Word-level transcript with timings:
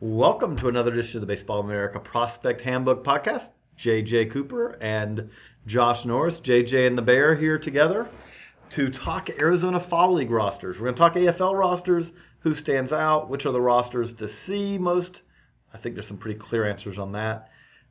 Welcome 0.00 0.56
to 0.58 0.68
another 0.68 0.92
edition 0.92 1.16
of 1.16 1.26
the 1.26 1.34
Baseball 1.34 1.58
America 1.58 1.98
Prospect 1.98 2.60
Handbook 2.60 3.04
Podcast. 3.04 3.48
JJ 3.84 4.32
Cooper 4.32 4.80
and 4.80 5.28
Josh 5.66 6.04
Norris, 6.04 6.38
JJ 6.38 6.86
and 6.86 6.96
the 6.96 7.02
Bear 7.02 7.34
here 7.34 7.58
together 7.58 8.08
to 8.76 8.92
talk 8.92 9.28
Arizona 9.28 9.84
Fall 9.90 10.14
League 10.14 10.30
rosters. 10.30 10.76
We're 10.78 10.92
going 10.92 10.94
to 10.94 11.00
talk 11.00 11.14
AFL 11.14 11.58
rosters, 11.58 12.06
who 12.42 12.54
stands 12.54 12.92
out, 12.92 13.28
which 13.28 13.44
are 13.44 13.50
the 13.50 13.60
rosters 13.60 14.12
to 14.20 14.28
see 14.46 14.78
most. 14.78 15.22
I 15.74 15.78
think 15.78 15.96
there's 15.96 16.06
some 16.06 16.18
pretty 16.18 16.38
clear 16.38 16.70
answers 16.70 16.96
on 16.96 17.10
that. 17.12 17.48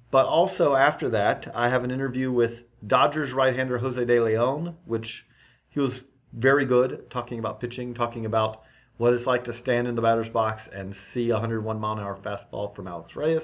But 0.09 0.27
also 0.27 0.75
after 0.75 1.09
that, 1.09 1.51
I 1.53 1.67
have 1.67 1.83
an 1.83 1.91
interview 1.91 2.31
with 2.31 2.51
Dodgers 2.87 3.33
right-hander 3.33 3.79
Jose 3.79 4.05
De 4.05 4.21
Leon, 4.21 4.77
which 4.85 5.25
he 5.71 5.81
was 5.81 5.91
very 6.31 6.65
good 6.65 7.11
talking 7.11 7.37
about 7.37 7.59
pitching, 7.59 7.93
talking 7.93 8.25
about 8.25 8.61
what 8.97 9.13
it's 9.13 9.25
like 9.25 9.43
to 9.45 9.57
stand 9.59 9.87
in 9.87 9.95
the 9.95 10.01
batter's 10.01 10.29
box 10.29 10.61
and 10.73 10.95
see 11.13 11.29
a 11.29 11.33
101 11.33 11.79
mile 11.79 11.93
an 11.93 11.99
hour 11.99 12.17
fastball 12.23 12.75
from 12.75 12.87
Alex 12.87 13.15
Reyes, 13.15 13.43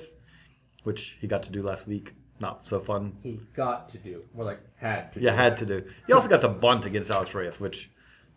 which 0.83 0.99
he 1.21 1.27
got 1.27 1.43
to 1.43 1.49
do 1.51 1.63
last 1.63 1.87
week. 1.87 2.09
Not 2.39 2.63
so 2.69 2.81
fun. 2.85 3.13
He 3.21 3.39
got 3.55 3.91
to 3.91 3.97
do, 3.99 4.23
more 4.35 4.43
like 4.45 4.59
had 4.77 5.13
to. 5.13 5.21
Yeah, 5.21 5.31
do. 5.31 5.37
had 5.37 5.57
to 5.57 5.65
do. 5.65 5.83
He 6.07 6.13
also 6.13 6.27
got 6.27 6.41
to 6.41 6.49
bunt 6.49 6.83
against 6.85 7.09
Alex 7.09 7.33
Reyes, 7.33 7.59
which 7.59 7.89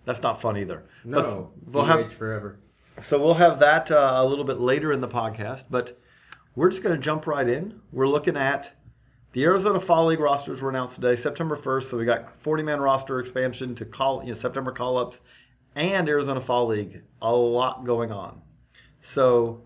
that's 0.05 0.23
not 0.23 0.41
fun 0.43 0.57
either. 0.59 0.85
No, 1.05 1.51
But 1.65 1.73
we'll 1.73 1.85
have 1.87 2.13
forever. 2.19 2.59
so 3.09 3.19
we'll 3.19 3.35
have 3.35 3.59
that 3.61 3.91
uh, 3.91 4.15
a 4.23 4.25
little 4.25 4.45
bit 4.45 4.61
later 4.61 4.93
in 4.93 5.01
the 5.01 5.09
podcast, 5.09 5.65
but 5.71 5.99
we're 6.55 6.71
just 6.71 6.83
going 6.83 6.95
to 6.95 7.03
jump 7.03 7.27
right 7.27 7.49
in. 7.49 7.81
We're 7.91 8.07
looking 8.07 8.37
at 8.37 8.69
the 9.33 9.43
Arizona 9.45 9.81
Fall 9.85 10.07
League 10.07 10.21
rosters 10.21 10.61
were 10.61 10.69
announced 10.71 11.01
today, 11.01 11.21
September 11.23 11.57
1st. 11.57 11.91
So 11.91 11.97
we 11.97 12.05
got 12.05 12.43
40-man 12.45 12.81
roster 12.81 13.19
expansion 13.21 13.75
to 13.77 13.85
call, 13.85 14.23
you 14.25 14.35
know, 14.35 14.41
September 14.41 14.73
call-ups, 14.73 15.17
and 15.77 16.09
Arizona 16.09 16.43
Fall 16.45 16.69
League. 16.69 17.03
A 17.23 17.31
lot 17.31 17.87
going 17.87 18.11
on. 18.11 18.41
So 19.15 19.61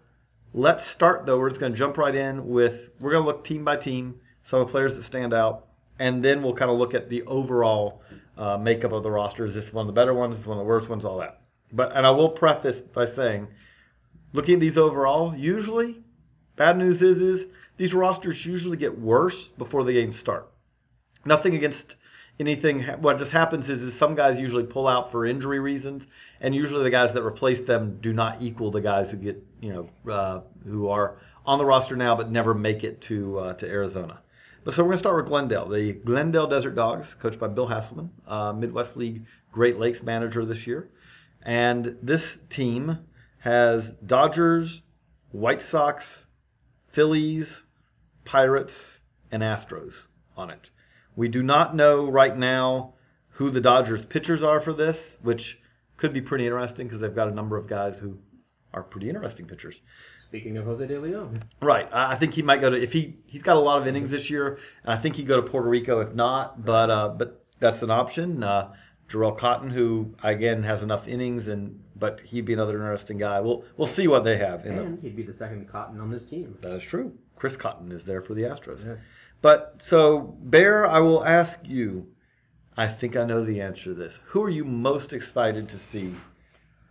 let's 0.53 0.83
start 0.94 1.25
though. 1.25 1.39
We're 1.39 1.48
just 1.48 1.61
going 1.61 1.72
to 1.72 1.78
jump 1.78 1.97
right 1.97 2.14
in 2.14 2.48
with 2.48 2.75
we're 3.00 3.12
going 3.12 3.22
to 3.22 3.28
look 3.28 3.47
team 3.47 3.64
by 3.64 3.77
team, 3.77 4.16
some 4.50 4.61
of 4.61 4.66
the 4.66 4.72
players 4.72 4.92
that 4.94 5.06
stand 5.06 5.33
out, 5.33 5.69
and 5.98 6.22
then 6.22 6.42
we'll 6.42 6.56
kind 6.56 6.70
of 6.70 6.78
look 6.78 6.92
at 6.92 7.08
the 7.08 7.22
overall 7.22 8.03
uh, 8.37 8.59
makeup 8.59 8.93
of 8.93 9.03
the 9.03 9.10
roster. 9.10 9.47
Is 9.47 9.54
this 9.54 9.72
one 9.72 9.88
of 9.88 9.94
the 9.94 9.99
better 9.99 10.12
ones? 10.12 10.34
Is 10.34 10.41
this 10.41 10.47
one 10.47 10.59
of 10.59 10.65
the 10.65 10.69
worst 10.69 10.88
ones? 10.91 11.04
All 11.04 11.19
that. 11.19 11.41
But 11.72 11.97
and 11.97 12.04
I 12.04 12.10
will 12.10 12.31
preface 12.31 12.82
by 12.94 13.15
saying, 13.15 13.47
looking 14.32 14.54
at 14.54 14.60
these 14.60 14.76
overall, 14.76 15.34
usually, 15.37 15.99
bad 16.56 16.76
news 16.76 17.00
is 17.00 17.22
is 17.22 17.47
these 17.78 17.94
rosters 17.94 18.44
usually 18.44 18.76
get 18.76 18.99
worse 18.99 19.37
before 19.56 19.84
the 19.84 19.93
games 19.93 20.19
start. 20.19 20.49
Nothing 21.25 21.54
against 21.54 21.94
anything. 22.40 22.82
What 23.00 23.18
just 23.18 23.30
happens 23.30 23.68
is, 23.68 23.80
is 23.80 23.98
some 23.98 24.14
guys 24.14 24.38
usually 24.38 24.64
pull 24.64 24.88
out 24.88 25.12
for 25.12 25.26
injury 25.26 25.60
reasons, 25.60 26.02
and 26.40 26.54
usually 26.54 26.82
the 26.82 26.90
guys 26.90 27.14
that 27.14 27.22
replace 27.22 27.66
them 27.66 27.98
do 28.02 28.12
not 28.12 28.42
equal 28.42 28.70
the 28.70 28.80
guys 28.80 29.08
who 29.10 29.16
get 29.16 29.42
you 29.60 29.72
know 29.72 30.12
uh, 30.12 30.40
who 30.64 30.88
are 30.88 31.18
on 31.46 31.58
the 31.58 31.64
roster 31.64 31.96
now 31.96 32.16
but 32.16 32.30
never 32.30 32.54
make 32.54 32.82
it 32.82 33.02
to 33.08 33.38
uh, 33.38 33.52
to 33.54 33.66
Arizona. 33.66 34.20
But 34.64 34.74
so 34.74 34.82
we're 34.82 34.90
going 34.90 34.98
to 34.98 35.02
start 35.02 35.16
with 35.16 35.26
Glendale, 35.26 35.68
the 35.68 35.92
Glendale 35.92 36.46
Desert 36.46 36.74
Dogs, 36.74 37.06
coached 37.22 37.38
by 37.38 37.48
Bill 37.48 37.66
Haselman, 37.66 38.10
uh, 38.26 38.52
Midwest 38.52 38.94
League 38.94 39.22
Great 39.52 39.78
Lakes 39.78 40.00
manager 40.02 40.44
this 40.44 40.66
year. 40.66 40.90
And 41.42 41.96
this 42.02 42.22
team 42.54 42.98
has 43.38 43.84
Dodgers, 44.04 44.82
White 45.32 45.62
Sox, 45.70 46.04
Phillies, 46.94 47.46
Pirates, 48.26 48.72
and 49.32 49.42
Astros 49.42 49.92
on 50.36 50.50
it. 50.50 50.60
We 51.16 51.28
do 51.28 51.43
not 51.43 51.75
know 51.76 52.10
right 52.10 52.37
now 52.37 52.94
who 53.34 53.50
the 53.50 53.60
Dodgers 53.60 54.04
pitchers 54.09 54.43
are 54.43 54.60
for 54.60 54.72
this, 54.72 54.97
which 55.22 55.59
could 55.97 56.12
be 56.12 56.21
pretty 56.21 56.44
interesting 56.44 56.87
because 56.87 57.00
they've 57.00 57.15
got 57.15 57.28
a 57.28 57.34
number 57.34 57.56
of 57.56 57.69
guys 57.69 57.94
who 58.00 58.19
are 58.72 58.82
pretty 58.82 59.09
interesting 59.09 59.47
pitchers. 59.47 59.75
Speaking 60.28 60.56
of 60.59 60.65
Jose 60.65 60.87
De 60.87 60.99
Leon, 60.99 61.43
Right. 61.60 61.88
I 61.93 62.16
think 62.16 62.34
he 62.34 62.43
might 62.43 62.60
go 62.60 62.70
to 62.70 62.81
if 62.81 62.93
he 62.93 63.16
he's 63.26 63.43
got 63.43 63.56
a 63.56 63.60
lot 63.60 63.81
of 63.82 63.88
innings 63.88 64.10
this 64.12 64.31
year. 64.31 64.59
And 64.84 64.93
I 64.97 65.03
think 65.03 65.16
he'd 65.16 65.26
go 65.26 65.41
to 65.41 65.50
Puerto 65.50 65.69
Rico 65.69 66.00
if 66.00 66.15
not, 66.15 66.65
but 66.65 66.88
uh, 66.91 67.09
but 67.09 67.44
that's 67.60 67.82
an 67.82 67.91
option. 67.91 68.44
Uh, 68.44 68.72
Jharel 69.12 69.37
Cotton, 69.37 69.70
who 69.70 70.15
again 70.22 70.62
has 70.62 70.82
enough 70.82 71.09
innings, 71.09 71.49
and 71.49 71.81
but 71.97 72.20
he'd 72.25 72.47
be 72.47 72.53
another 72.53 72.75
interesting 72.75 73.19
guy. 73.19 73.41
We'll 73.41 73.65
we'll 73.76 73.93
see 73.97 74.06
what 74.06 74.22
they 74.22 74.38
have. 74.38 74.65
And 74.65 75.03
he'd 75.03 75.16
be 75.16 75.25
the 75.25 75.34
second 75.37 75.69
Cotton 75.69 76.00
on 76.00 76.12
this 76.12 76.22
team. 76.31 76.56
that 76.62 76.76
is 76.76 76.82
true. 76.88 77.12
Chris 77.34 77.54
Cotton 77.60 77.91
is 77.91 78.03
there 78.06 78.22
for 78.22 78.34
the 78.34 78.43
Astros. 78.43 78.84
Yes. 78.87 78.99
But 79.42 79.80
so 79.88 80.36
Bear, 80.42 80.86
I 80.86 81.00
will 81.00 81.24
ask 81.24 81.58
you. 81.64 82.06
I 82.76 82.96
think 83.00 83.16
I 83.16 83.24
know 83.24 83.44
the 83.44 83.60
answer 83.60 83.84
to 83.84 83.94
this. 83.94 84.12
Who 84.28 84.42
are 84.42 84.50
you 84.50 84.64
most 84.64 85.12
excited 85.12 85.68
to 85.68 85.78
see 85.92 86.14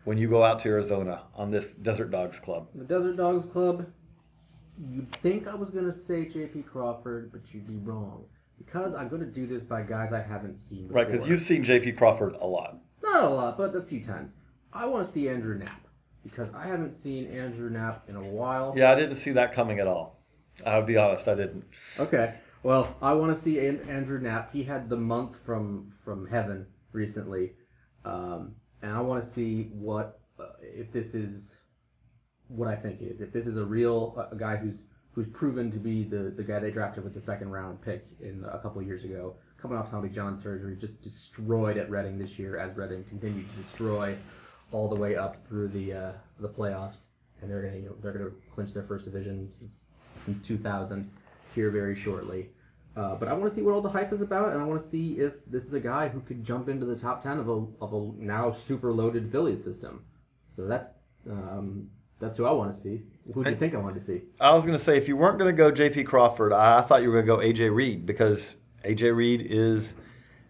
when 0.04 0.18
you 0.18 0.30
go 0.30 0.44
out 0.44 0.62
to 0.64 0.70
Arizona 0.70 1.24
on 1.34 1.52
this 1.52 1.66
Desert 1.82 2.12
Dogs 2.12 2.36
Club? 2.44 2.68
The 2.76 2.84
Desert 2.84 3.18
Dogs 3.18 3.46
Club. 3.52 3.86
You'd 4.92 5.16
think 5.22 5.48
I 5.48 5.56
was 5.56 5.70
gonna 5.70 5.96
say 6.08 6.26
J.P. 6.26 6.64
Crawford, 6.72 7.32
but 7.32 7.42
you'd 7.52 7.68
be 7.68 7.78
wrong 7.78 8.24
because 8.58 8.94
I'm 8.98 9.10
gonna 9.10 9.26
do 9.26 9.48
this 9.48 9.64
by 9.64 9.82
guys 9.82 10.12
I 10.14 10.22
haven't 10.22 10.58
seen. 10.70 10.88
Before. 10.88 11.04
Right, 11.04 11.12
because 11.12 11.28
you've 11.28 11.48
seen 11.48 11.64
J.P. 11.66 11.94
Crawford 11.94 12.36
a 12.40 12.46
lot. 12.46 12.78
not 13.02 13.24
a 13.24 13.30
lot, 13.30 13.58
but 13.58 13.76
a 13.76 13.82
few 13.84 14.06
times. 14.06 14.32
I 14.72 14.86
want 14.86 15.08
to 15.08 15.14
see 15.14 15.28
Andrew 15.28 15.58
Knapp 15.58 15.82
because 16.24 16.50
I 16.56 16.68
haven't 16.68 17.02
seen 17.02 17.26
Andrew 17.28 17.70
Knapp 17.70 18.08
in 18.08 18.16
a 18.16 18.24
while. 18.24 18.74
Yeah, 18.78 18.92
I 18.92 18.96
didn't 18.96 19.24
see 19.24 19.32
that 19.32 19.56
coming 19.56 19.80
at 19.80 19.88
all. 19.88 20.19
I'll 20.66 20.86
be 20.86 20.98
honest, 20.98 21.28
I 21.28 21.36
didn't. 21.36 21.64
Okay. 22.00 22.36
Well, 22.64 22.96
I 23.02 23.14
want 23.14 23.38
to 23.38 23.44
see 23.44 23.60
Andrew 23.60 24.20
Knapp. 24.20 24.52
He 24.52 24.64
had 24.64 24.90
the 24.90 24.98
month 24.98 25.36
from 25.46 25.94
from 26.04 26.28
heaven 26.28 26.66
recently, 26.92 27.54
um, 28.04 28.56
and 28.82 28.92
I 28.92 29.00
want 29.00 29.26
to 29.26 29.34
see 29.34 29.70
what 29.74 30.20
uh, 30.40 30.48
if 30.62 30.92
this 30.92 31.06
is 31.14 31.42
what 32.50 32.68
I 32.68 32.76
think 32.76 33.02
is. 33.02 33.22
If 33.22 33.32
this 33.32 33.46
is 33.46 33.58
a 33.58 33.64
real 33.64 34.16
uh, 34.18 34.36
guy 34.36 34.58
who's 34.58 34.80
who's 35.14 35.28
proven 35.34 35.72
to 35.72 35.78
be 35.78 36.04
the 36.04 36.34
the 36.36 36.44
guy 36.44 36.60
they 36.60 36.72
drafted 36.72 37.06
with 37.06 37.14
the 37.14 37.22
second 37.26 37.50
round 37.50 37.82
pick 37.82 38.06
in 38.22 38.44
a 38.52 38.60
couple 38.60 38.82
of 38.82 38.88
years 38.88 39.06
ago, 39.06 39.36
coming 39.62 39.78
off 39.78 39.90
Tommy 39.90 40.10
John 40.10 40.42
surgery, 40.44 40.78
just 40.80 41.02
destroyed 41.02 41.78
at 41.78 41.90
Reading 41.90 42.20
this 42.20 42.32
year 42.38 42.58
as 42.58 42.76
Reading 42.76 43.06
continued 43.08 43.48
to 43.56 43.64
destroy 43.64 44.18
all 44.72 44.90
the 44.90 44.96
way 44.96 45.16
up 45.16 45.38
through 45.48 45.70
the 45.70 45.94
uh, 45.94 46.12
the 46.42 46.50
playoffs, 46.50 46.98
and 47.42 47.50
they're 47.50 47.62
gonna 47.62 47.78
you 47.78 47.86
know, 47.86 47.96
they're 48.04 48.14
gonna 48.14 48.32
clinch 48.54 48.74
their 48.74 48.84
first 48.84 49.06
division 49.06 49.50
since 50.34 50.48
2000 50.48 51.10
here 51.56 51.72
very 51.72 52.00
shortly. 52.02 52.50
Uh, 52.96 53.16
but 53.16 53.28
I 53.28 53.34
want 53.34 53.54
to 53.54 53.56
see 53.56 53.64
what 53.64 53.74
all 53.74 53.82
the 53.82 53.90
hype 53.90 54.12
is 54.12 54.22
about, 54.22 54.52
and 54.52 54.62
I 54.62 54.66
want 54.66 54.84
to 54.84 54.92
see 54.92 55.20
if 55.20 55.34
this 55.48 55.64
is 55.64 55.74
a 55.74 55.80
guy 55.80 56.10
who 56.10 56.20
could 56.22 56.44
jump 56.44 56.70
into 56.70 56.86
the 56.86 56.96
top 56.96 57.24
10 57.24 57.40
of 57.40 57.48
a, 57.48 57.66
of 57.82 57.94
a 57.94 58.12
now 58.22 58.56
super 58.68 58.92
loaded 58.92 59.32
Phillies 59.32 59.64
system. 59.64 60.04
So 60.56 60.68
that's 60.68 60.90
um, 61.30 61.90
that's 62.20 62.38
who 62.38 62.46
I 62.46 62.52
want 62.52 62.76
to 62.76 62.84
see. 62.84 63.02
Who 63.34 63.44
do 63.44 63.50
you 63.50 63.56
think 63.56 63.74
I 63.74 63.78
want 63.78 63.96
to 63.96 64.06
see? 64.06 64.24
I 64.42 64.54
was 64.54 64.66
going 64.66 64.78
to 64.78 64.84
say, 64.84 64.98
if 64.98 65.08
you 65.08 65.16
weren't 65.16 65.38
going 65.38 65.56
to 65.56 65.58
go 65.58 65.72
J.P. 65.72 66.04
Crawford, 66.04 66.52
I, 66.52 66.80
I 66.80 66.88
thought 66.88 67.02
you 67.02 67.10
were 67.10 67.22
going 67.22 67.40
to 67.40 67.48
go 67.48 67.50
A.J. 67.50 67.70
Reed 67.70 68.06
because 68.06 68.40
A.J. 68.84 69.06
Reed 69.06 69.48
is 69.50 69.86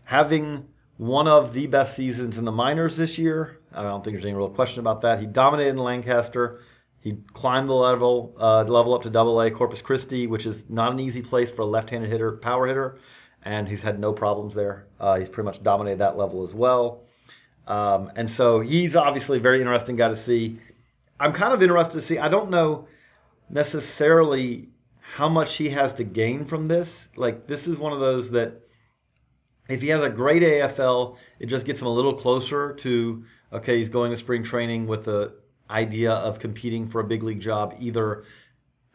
having 0.03 0.65
one 0.97 1.27
of 1.27 1.53
the 1.53 1.67
best 1.67 1.95
seasons 1.95 2.37
in 2.37 2.45
the 2.45 2.51
minors 2.51 2.95
this 2.97 3.17
year. 3.17 3.59
I 3.71 3.83
don't 3.83 4.03
think 4.03 4.15
there's 4.15 4.25
any 4.25 4.33
real 4.33 4.49
question 4.49 4.79
about 4.79 5.03
that. 5.03 5.19
He 5.19 5.27
dominated 5.27 5.71
in 5.71 5.77
Lancaster. 5.77 6.61
He 7.01 7.17
climbed 7.33 7.69
the 7.69 7.73
level 7.73 8.35
uh, 8.39 8.63
level 8.63 8.93
up 8.93 9.03
to 9.03 9.09
Double 9.09 9.39
A 9.41 9.51
Corpus 9.51 9.79
Christi, 9.81 10.27
which 10.27 10.45
is 10.45 10.61
not 10.67 10.91
an 10.91 10.99
easy 10.99 11.21
place 11.21 11.49
for 11.55 11.61
a 11.61 11.65
left-handed 11.65 12.11
hitter, 12.11 12.33
power 12.33 12.67
hitter, 12.67 12.97
and 13.43 13.67
he's 13.67 13.79
had 13.79 13.99
no 13.99 14.11
problems 14.11 14.53
there. 14.53 14.87
Uh, 14.99 15.19
he's 15.19 15.29
pretty 15.29 15.45
much 15.45 15.63
dominated 15.63 15.99
that 15.99 16.17
level 16.17 16.47
as 16.47 16.53
well. 16.53 17.03
Um, 17.67 18.11
and 18.15 18.29
so 18.35 18.59
he's 18.59 18.95
obviously 18.95 19.37
a 19.37 19.41
very 19.41 19.59
interesting 19.59 19.95
guy 19.95 20.09
to 20.09 20.25
see. 20.25 20.59
I'm 21.19 21.33
kind 21.33 21.53
of 21.53 21.61
interested 21.61 22.01
to 22.01 22.07
see. 22.07 22.17
I 22.17 22.27
don't 22.27 22.49
know 22.49 22.87
necessarily 23.49 24.69
how 25.15 25.29
much 25.29 25.55
he 25.57 25.69
has 25.69 25.95
to 25.97 26.03
gain 26.03 26.47
from 26.47 26.67
this. 26.67 26.87
Like 27.15 27.47
this 27.47 27.61
is 27.61 27.77
one 27.77 27.93
of 27.93 27.99
those 27.99 28.31
that 28.31 28.61
if 29.69 29.81
he 29.81 29.89
has 29.89 30.03
a 30.03 30.09
great 30.09 30.41
AFL, 30.41 31.15
it 31.39 31.47
just 31.47 31.65
gets 31.65 31.79
him 31.79 31.87
a 31.87 31.93
little 31.93 32.19
closer 32.19 32.77
to 32.83 33.23
okay, 33.53 33.79
he's 33.79 33.89
going 33.89 34.11
to 34.11 34.17
spring 34.17 34.43
training 34.43 34.87
with 34.87 35.05
the 35.05 35.33
idea 35.69 36.11
of 36.11 36.39
competing 36.39 36.89
for 36.89 37.01
a 37.01 37.03
big 37.03 37.23
league 37.23 37.41
job 37.41 37.75
either 37.79 38.23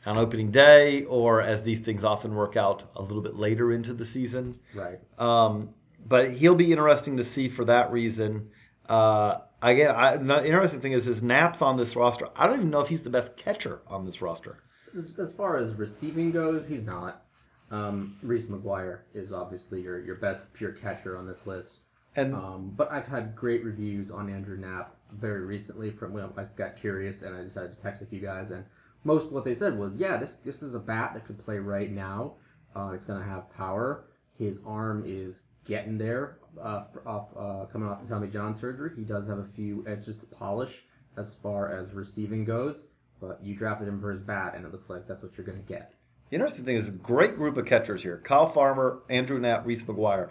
on 0.06 0.18
opening 0.18 0.50
day 0.50 1.04
or 1.08 1.40
as 1.40 1.64
these 1.64 1.84
things 1.84 2.04
often 2.04 2.34
work 2.34 2.56
out 2.56 2.82
a 2.96 3.02
little 3.02 3.22
bit 3.22 3.36
later 3.36 3.72
into 3.72 3.94
the 3.94 4.06
season. 4.12 4.58
Right. 4.74 4.98
Um, 5.18 5.70
but 6.06 6.32
he'll 6.32 6.56
be 6.56 6.70
interesting 6.70 7.16
to 7.16 7.34
see 7.34 7.54
for 7.54 7.64
that 7.66 7.90
reason. 7.90 8.48
Uh, 8.88 9.38
again, 9.62 9.90
I, 9.90 10.16
the 10.16 10.44
interesting 10.44 10.80
thing 10.80 10.92
is 10.92 11.06
his 11.06 11.22
Knapp's 11.22 11.62
on 11.62 11.78
this 11.78 11.96
roster. 11.96 12.26
I 12.36 12.46
don't 12.46 12.56
even 12.56 12.70
know 12.70 12.80
if 12.80 12.88
he's 12.88 13.02
the 13.02 13.10
best 13.10 13.30
catcher 13.42 13.80
on 13.86 14.04
this 14.04 14.20
roster. 14.20 14.58
As, 14.96 15.04
as 15.18 15.32
far 15.36 15.56
as 15.56 15.74
receiving 15.76 16.32
goes, 16.32 16.64
he's 16.68 16.84
not. 16.84 17.22
Um, 17.70 18.18
Reese 18.22 18.44
McGuire 18.44 19.00
is 19.14 19.32
obviously 19.32 19.80
your, 19.80 20.04
your 20.04 20.16
best 20.16 20.40
pure 20.52 20.72
catcher 20.72 21.16
on 21.16 21.26
this 21.26 21.38
list. 21.46 21.70
And 22.14 22.34
Um, 22.34 22.74
but 22.76 22.92
I've 22.92 23.06
had 23.06 23.34
great 23.34 23.64
reviews 23.64 24.10
on 24.10 24.30
Andrew 24.32 24.56
Knapp 24.56 24.93
very 25.12 25.44
recently 25.44 25.90
from 25.92 26.12
when 26.12 26.24
I 26.36 26.44
got 26.56 26.80
curious 26.80 27.22
and 27.22 27.34
I 27.34 27.42
decided 27.44 27.76
to 27.76 27.82
text 27.82 28.02
a 28.02 28.06
few 28.06 28.20
guys 28.20 28.50
and 28.50 28.64
most 29.04 29.26
of 29.26 29.32
what 29.32 29.44
they 29.44 29.56
said 29.58 29.78
was, 29.78 29.92
yeah, 29.96 30.16
this 30.16 30.30
this 30.44 30.56
is 30.62 30.74
a 30.74 30.78
bat 30.78 31.12
that 31.14 31.26
could 31.26 31.44
play 31.44 31.58
right 31.58 31.90
now. 31.90 32.34
Uh, 32.74 32.92
it's 32.94 33.04
going 33.04 33.20
to 33.20 33.28
have 33.28 33.52
power. 33.54 34.06
His 34.38 34.56
arm 34.66 35.04
is 35.06 35.34
getting 35.66 35.96
there 35.96 36.38
uh, 36.60 36.84
off 37.06 37.28
uh, 37.38 37.66
coming 37.72 37.88
off 37.88 38.02
the 38.02 38.08
Tommy 38.08 38.28
John 38.28 38.58
surgery. 38.60 38.90
He 38.96 39.02
does 39.02 39.28
have 39.28 39.38
a 39.38 39.48
few 39.54 39.84
edges 39.86 40.16
to 40.20 40.26
polish 40.26 40.72
as 41.16 41.26
far 41.42 41.78
as 41.78 41.92
receiving 41.92 42.44
goes, 42.44 42.76
but 43.20 43.38
you 43.42 43.54
drafted 43.54 43.86
him 43.86 44.00
for 44.00 44.10
his 44.10 44.22
bat, 44.22 44.54
and 44.56 44.64
it 44.64 44.72
looks 44.72 44.88
like 44.90 45.06
that's 45.06 45.22
what 45.22 45.32
you're 45.36 45.46
going 45.46 45.62
to 45.62 45.68
get. 45.68 45.94
the 46.30 46.36
interesting 46.36 46.64
thing 46.64 46.76
is 46.76 46.88
a 46.88 46.90
great 46.90 47.36
group 47.36 47.56
of 47.56 47.66
catchers 47.66 48.02
here. 48.02 48.22
Kyle 48.26 48.52
Farmer, 48.52 49.02
Andrew 49.08 49.38
Knapp, 49.38 49.64
Reese 49.64 49.82
McGuire. 49.82 50.30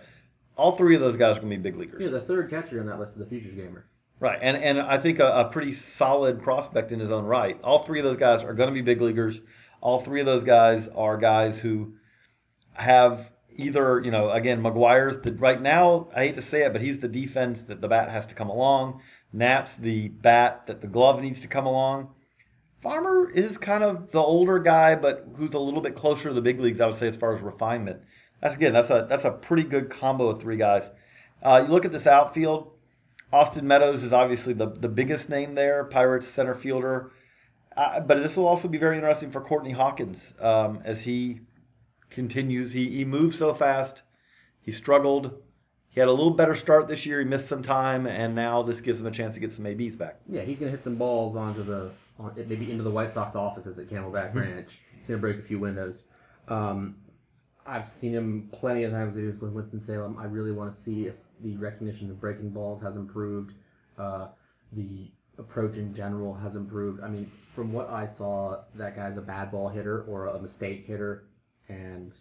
All 0.58 0.78
three 0.78 0.96
of 0.96 1.02
those 1.02 1.18
guys 1.18 1.38
are 1.38 1.40
going 1.40 1.52
to 1.52 1.58
be 1.58 1.64
big 1.64 1.80
leaguers. 1.80 2.02
Yeah, 2.04 2.10
the 2.10 2.22
third 2.22 2.50
catcher 2.50 2.80
on 2.80 2.88
that 2.88 3.00
list 3.00 3.14
is 3.16 3.22
a 3.22 3.26
futures 3.26 3.56
gamer. 3.56 3.86
Right, 4.24 4.40
and 4.42 4.56
and 4.56 4.80
I 4.80 5.04
think 5.04 5.20
a, 5.20 5.26
a 5.26 5.50
pretty 5.52 5.78
solid 5.98 6.44
prospect 6.44 6.94
in 6.94 7.02
his 7.02 7.12
own 7.12 7.26
right. 7.26 7.60
All 7.62 7.86
three 7.86 8.00
of 8.00 8.06
those 8.06 8.16
guys 8.16 8.42
are 8.42 8.54
going 8.54 8.70
to 8.70 8.74
be 8.74 8.82
big 8.82 9.02
leaguers. 9.02 9.36
All 9.82 10.02
three 10.06 10.22
of 10.22 10.26
those 10.26 10.46
guys 10.46 10.88
are 10.96 11.18
guys 11.18 11.60
who 11.62 11.96
have 12.72 13.26
either 13.58 14.00
you 14.00 14.12
know 14.12 14.32
again 14.32 14.64
McGuire's 14.64 15.22
the 15.26 15.34
right 15.34 15.62
now 15.62 16.08
I 16.16 16.22
hate 16.22 16.38
to 16.38 16.42
say 16.50 16.64
it, 16.64 16.72
but 16.72 16.82
he's 16.82 17.02
the 17.02 17.10
defense 17.10 17.60
that 17.68 17.82
the 17.82 17.90
bat 17.90 18.10
has 18.12 18.26
to 18.28 18.34
come 18.34 18.50
along. 18.50 19.02
Knapp's 19.34 19.72
the 19.78 20.08
bat 20.08 20.68
that 20.68 20.80
the 20.80 20.88
glove 20.88 21.20
needs 21.20 21.42
to 21.42 21.50
come 21.50 21.66
along. 21.66 22.08
Farmer 22.82 23.30
is 23.30 23.58
kind 23.58 23.84
of 23.84 24.10
the 24.14 24.20
older 24.20 24.58
guy, 24.60 24.96
but 24.96 25.28
who's 25.36 25.54
a 25.54 25.60
little 25.60 25.82
bit 25.82 25.98
closer 25.98 26.30
to 26.30 26.34
the 26.34 26.40
big 26.40 26.62
leagues, 26.62 26.80
I 26.80 26.86
would 26.86 26.98
say, 26.98 27.10
as 27.10 27.18
far 27.18 27.36
as 27.36 27.44
refinement. 27.44 27.98
That's 28.42 28.56
again, 28.56 28.72
that's 28.72 28.90
a 28.90 29.06
that's 29.10 29.26
a 29.26 29.32
pretty 29.32 29.64
good 29.64 29.92
combo 30.00 30.30
of 30.30 30.42
three 30.42 30.56
guys. 30.56 30.84
Uh, 31.46 31.64
you 31.68 31.74
look 31.74 31.84
at 31.84 31.92
this 31.92 32.08
outfield. 32.08 32.73
Austin 33.34 33.68
Meadows 33.68 34.04
is 34.04 34.14
obviously 34.14 34.54
the, 34.54 34.68
the 34.80 34.88
biggest 34.88 35.28
name 35.28 35.56
there, 35.56 35.84
Pirates 35.86 36.28
center 36.36 36.54
fielder. 36.54 37.12
Uh, 37.76 38.00
but 38.02 38.22
this 38.22 38.36
will 38.36 38.46
also 38.46 38.68
be 38.68 38.78
very 38.78 38.96
interesting 38.96 39.32
for 39.32 39.42
Courtney 39.42 39.72
Hawkins 39.72 40.18
um, 40.40 40.82
as 40.86 41.00
he 41.00 41.42
continues. 42.12 42.72
He, 42.72 42.90
he 42.90 43.06
moves 43.06 43.40
so 43.40 43.56
fast. 43.56 44.04
He 44.62 44.72
struggled. 44.72 45.32
He 45.90 46.00
had 46.00 46.08
a 46.08 46.12
little 46.12 46.36
better 46.36 46.56
start 46.56 46.88
this 46.88 47.08
year. 47.08 47.20
He 47.20 47.26
missed 47.26 47.50
some 47.50 47.64
time, 47.64 48.06
and 48.06 48.36
now 48.36 48.62
this 48.62 48.80
gives 48.82 49.00
him 49.00 49.08
a 49.08 49.12
chance 49.12 49.34
to 49.34 49.40
get 49.40 49.56
some 49.56 49.66
ABs 49.66 49.96
back. 49.96 50.20
Yeah, 50.30 50.44
he's 50.44 50.60
gonna 50.60 50.72
hit 50.72 50.84
some 50.84 50.98
balls 50.98 51.36
onto 51.36 51.64
the 51.64 51.92
on, 52.20 52.34
maybe 52.36 52.70
into 52.70 52.84
the 52.84 52.92
White 52.92 53.16
Sox 53.16 53.36
offices 53.36 53.80
at 53.80 53.90
Camelback 53.90 54.36
Ranch. 54.36 54.70
He's 54.96 55.08
gonna 55.08 55.20
break 55.20 55.40
a 55.40 55.44
few 55.44 55.60
windows. 55.60 55.96
Um, 56.48 56.98
I've 57.66 57.86
seen 58.00 58.14
him 58.14 58.50
plenty 58.60 58.84
of 58.84 58.92
times 58.92 59.18
he 59.18 59.24
was 59.24 59.36
with 59.40 59.52
Winston 59.52 59.84
Salem. 59.88 60.18
I 60.20 60.26
really 60.26 60.52
want 60.52 60.76
to 60.76 60.84
see 60.86 61.08
if 61.08 61.16
the 61.42 61.56
recognition 61.58 62.10
of 62.10 62.20
breaking 62.20 62.50
balls 62.50 62.82
has 62.84 62.96
improved. 62.96 63.54
Uh, 63.98 64.28
the 64.74 65.12
approach 65.38 65.76
in 65.76 65.96
general 65.96 66.34
has 66.34 66.56
improved. 66.56 67.02
I 67.04 67.08
mean, 67.10 67.32
from 67.56 67.72
what 67.74 67.90
I 67.90 68.10
saw, 68.18 68.62
that 68.76 68.96
guy's 68.96 69.18
a 69.18 69.22
bad 69.22 69.52
ball 69.52 69.70
hitter 69.70 70.04
or 70.04 70.28
a 70.28 70.40
mistake 70.42 70.86
hitter, 70.86 71.26
and 71.70 72.12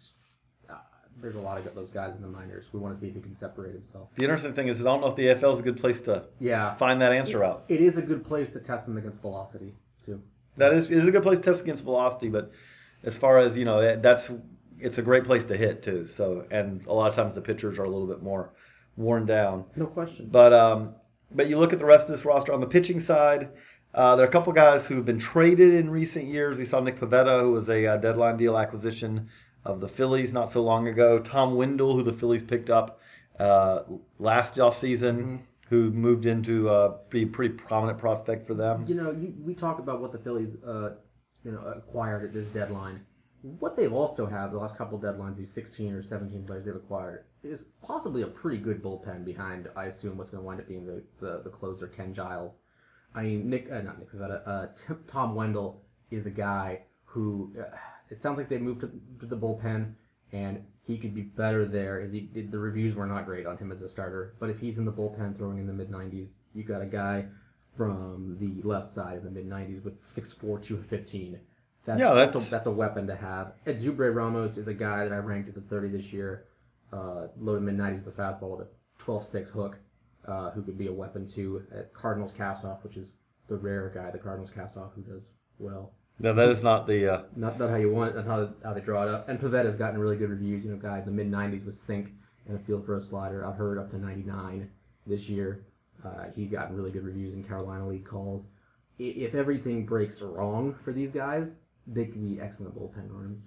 uh, 0.69 0.73
there's 1.21 1.35
a 1.35 1.39
lot 1.39 1.57
of 1.65 1.75
those 1.75 1.89
guys 1.91 2.13
in 2.15 2.21
the 2.21 2.27
minors. 2.27 2.65
We 2.73 2.79
want 2.79 2.95
to 2.95 3.01
see 3.01 3.09
if 3.09 3.15
he 3.15 3.21
can 3.21 3.35
separate 3.39 3.73
himself. 3.73 4.09
The 4.17 4.23
interesting 4.23 4.53
thing 4.53 4.67
is, 4.69 4.79
I 4.79 4.83
don't 4.83 5.01
know 5.01 5.07
if 5.07 5.15
the 5.15 5.23
AFL 5.23 5.53
is 5.53 5.59
a 5.59 5.63
good 5.63 5.77
place 5.79 5.97
to 6.05 6.25
Yeah, 6.39 6.77
find 6.77 7.01
that 7.01 7.11
answer 7.11 7.43
out. 7.43 7.65
it 7.69 7.81
is 7.81 7.97
a 7.97 8.01
good 8.01 8.25
place 8.25 8.49
to 8.53 8.59
test 8.59 8.87
him 8.87 8.97
against 8.97 9.21
velocity 9.21 9.73
too. 10.05 10.21
That 10.57 10.73
is, 10.73 10.85
it 10.91 10.97
is 10.97 11.07
a 11.07 11.11
good 11.11 11.23
place 11.23 11.39
to 11.39 11.45
test 11.45 11.61
against 11.61 11.83
velocity, 11.83 12.29
but 12.29 12.51
as 13.03 13.13
far 13.19 13.39
as 13.39 13.55
you 13.55 13.65
know, 13.65 13.99
that's 14.01 14.27
it's 14.79 14.97
a 14.97 15.01
great 15.01 15.23
place 15.25 15.43
to 15.47 15.57
hit 15.57 15.83
too. 15.83 16.07
So, 16.17 16.45
and 16.51 16.85
a 16.87 16.93
lot 16.93 17.09
of 17.09 17.15
times 17.15 17.33
the 17.35 17.41
pitchers 17.41 17.77
are 17.79 17.83
a 17.83 17.89
little 17.89 18.07
bit 18.07 18.21
more 18.21 18.51
worn 18.97 19.25
down. 19.25 19.65
No 19.75 19.85
question. 19.87 20.29
But 20.31 20.53
um, 20.53 20.95
but 21.31 21.47
you 21.47 21.59
look 21.59 21.73
at 21.73 21.79
the 21.79 21.85
rest 21.85 22.09
of 22.09 22.15
this 22.15 22.25
roster 22.25 22.53
on 22.53 22.59
the 22.61 22.67
pitching 22.67 23.05
side. 23.05 23.49
Uh, 23.93 24.15
there 24.15 24.25
are 24.25 24.29
a 24.29 24.31
couple 24.31 24.51
guys 24.53 24.85
who 24.87 24.95
have 24.95 25.05
been 25.05 25.19
traded 25.19 25.73
in 25.75 25.89
recent 25.89 26.25
years. 26.25 26.57
We 26.57 26.67
saw 26.67 26.79
Nick 26.79 26.99
Pivetta, 26.99 27.41
who 27.41 27.51
was 27.51 27.69
a 27.69 27.85
uh, 27.85 27.97
deadline 27.97 28.37
deal 28.37 28.57
acquisition 28.57 29.29
of 29.65 29.81
the 29.81 29.87
Phillies 29.87 30.31
not 30.33 30.51
so 30.51 30.61
long 30.61 30.87
ago. 30.87 31.19
Tom 31.19 31.55
Windle, 31.55 31.95
who 31.95 32.03
the 32.03 32.17
Phillies 32.19 32.41
picked 32.47 32.69
up 32.71 32.99
uh, 33.39 33.83
last 34.19 34.57
off 34.59 34.79
season, 34.81 35.15
Mm-hmm. 35.15 35.35
who 35.69 35.91
moved 35.91 36.25
into 36.25 36.69
uh, 36.69 36.97
be 37.09 37.23
a 37.23 37.27
pretty 37.27 37.53
prominent 37.55 37.99
prospect 37.99 38.47
for 38.47 38.53
them. 38.55 38.85
You 38.87 38.95
know, 38.95 39.11
you, 39.11 39.33
we 39.43 39.53
talk 39.55 39.79
about 39.79 40.01
what 40.01 40.11
the 40.11 40.19
Phillies, 40.19 40.49
uh, 40.67 40.89
you 41.43 41.51
know, 41.51 41.61
acquired 41.75 42.23
at 42.25 42.33
this 42.33 42.47
deadline. 42.53 43.01
What 43.59 43.75
they've 43.77 43.93
also 43.93 44.25
had 44.25 44.51
the 44.51 44.57
last 44.57 44.77
couple 44.77 44.97
of 44.97 45.03
deadlines, 45.03 45.37
these 45.37 45.49
16 45.53 45.93
or 45.93 46.03
17 46.07 46.45
players 46.45 46.65
they've 46.65 46.75
acquired, 46.75 47.25
is 47.43 47.59
possibly 47.85 48.21
a 48.21 48.27
pretty 48.27 48.57
good 48.57 48.81
bullpen 48.83 49.25
behind. 49.25 49.67
I 49.75 49.85
assume 49.85 50.17
what's 50.17 50.29
going 50.29 50.41
to 50.41 50.45
wind 50.45 50.59
up 50.61 50.67
being 50.67 50.85
the, 50.85 51.03
the, 51.19 51.41
the 51.43 51.49
closer, 51.49 51.87
Ken 51.87 52.13
Giles. 52.13 52.53
I 53.15 53.23
mean, 53.23 53.49
Nick, 53.49 53.67
uh, 53.71 53.81
not 53.81 53.99
Nick 53.99 54.11
Pivetta, 54.11 54.47
uh, 54.47 54.65
T- 54.87 54.99
Tom 55.11 55.35
Windle 55.35 55.81
is 56.11 56.25
a 56.25 56.29
guy 56.31 56.79
who 57.05 57.51
uh, 57.59 57.75
it 58.09 58.19
sounds 58.23 58.37
like 58.37 58.49
they 58.49 58.57
moved 58.57 58.81
to, 58.81 58.91
to 59.19 59.25
the 59.25 59.35
bullpen, 59.37 59.93
and 60.31 60.61
he 60.85 60.97
could 60.97 61.13
be 61.13 61.21
better 61.21 61.65
there. 61.67 62.01
As 62.01 62.11
he, 62.11 62.29
the 62.49 62.57
reviews 62.57 62.95
were 62.95 63.05
not 63.05 63.25
great 63.25 63.45
on 63.45 63.57
him 63.57 63.71
as 63.71 63.81
a 63.81 63.89
starter, 63.89 64.33
but 64.39 64.49
if 64.49 64.57
he's 64.59 64.77
in 64.77 64.85
the 64.85 64.91
bullpen 64.91 65.37
throwing 65.37 65.59
in 65.59 65.67
the 65.67 65.73
mid 65.73 65.91
90s, 65.91 66.27
you 66.55 66.63
got 66.63 66.81
a 66.81 66.85
guy 66.87 67.25
from 67.77 68.37
the 68.39 68.67
left 68.67 68.95
side 68.95 69.17
in 69.17 69.23
the 69.25 69.29
mid 69.31 69.49
90s 69.49 69.83
with 69.83 69.93
6'4", 70.15 70.65
215. 70.67 71.39
That's, 71.85 71.99
Yeah, 71.99 72.13
that's, 72.13 72.33
that's- 72.33 72.47
a, 72.47 72.51
that's 72.51 72.67
a 72.67 72.71
weapon 72.71 73.07
to 73.07 73.15
have. 73.15 73.53
Edubray 73.67 74.13
Ramos 74.13 74.57
is 74.57 74.67
a 74.67 74.73
guy 74.73 75.03
that 75.03 75.13
I 75.13 75.17
ranked 75.17 75.49
at 75.49 75.55
the 75.55 75.61
30 75.61 75.89
this 75.89 76.05
year, 76.13 76.45
uh, 76.93 77.27
low 77.39 77.55
to 77.55 77.61
mid 77.61 77.77
90s 77.77 78.05
with 78.05 78.17
a 78.17 78.21
fastball 78.21 78.57
with 78.57 78.67
a 78.67 79.03
12-6 79.03 79.49
hook, 79.51 79.77
uh, 80.27 80.51
who 80.51 80.61
could 80.61 80.77
be 80.77 80.87
a 80.87 80.93
weapon 80.93 81.29
too. 81.33 81.63
At 81.75 81.93
Cardinals 81.93 82.31
Castoff, 82.37 82.83
which 82.83 82.97
is 82.97 83.07
the 83.49 83.57
rare 83.57 83.91
guy, 83.93 84.11
the 84.11 84.17
Cardinals 84.19 84.51
Castoff 84.55 84.91
who 84.95 85.01
does 85.01 85.23
well. 85.59 85.91
No, 86.19 86.33
that 86.35 86.49
is 86.55 86.63
not 86.63 86.85
the. 86.87 87.11
Uh, 87.11 87.21
Not 87.35 87.59
not 87.59 87.69
how 87.71 87.75
you 87.77 87.91
want 87.91 88.11
it, 88.11 88.15
not 88.15 88.25
how, 88.25 88.49
how 88.63 88.73
they 88.73 88.81
draw 88.81 89.03
it 89.03 89.09
up. 89.09 89.27
And 89.29 89.39
Pivetta's 89.39 89.75
gotten 89.75 89.99
really 89.99 90.15
good 90.15 90.29
reviews. 90.29 90.63
You 90.63 90.71
know, 90.71 90.77
guy 90.77 90.99
in 90.99 91.05
the 91.05 91.11
mid 91.11 91.29
90s 91.31 91.65
with 91.65 91.75
sink 91.87 92.09
and 92.47 92.59
a 92.59 92.63
field 92.65 92.85
for 92.85 92.97
a 92.97 93.01
slider. 93.09 93.45
I've 93.45 93.55
heard 93.55 93.79
up 93.79 93.89
to 93.91 93.97
99 93.97 94.69
this 95.07 95.21
year. 95.21 95.65
Uh, 96.05 96.25
he 96.35 96.45
got 96.45 96.73
really 96.73 96.91
good 96.91 97.03
reviews 97.03 97.33
in 97.33 97.43
Carolina 97.43 97.87
League 97.87 98.05
calls. 98.05 98.43
If 98.99 99.33
everything 99.33 99.85
breaks 99.85 100.21
wrong 100.21 100.75
for 100.83 100.93
these 100.93 101.09
guys, 101.11 101.47
they 101.87 102.05
could 102.05 102.21
be 102.21 102.39
excellent 102.39 102.75
bullpen 102.77 103.13
arms. 103.15 103.41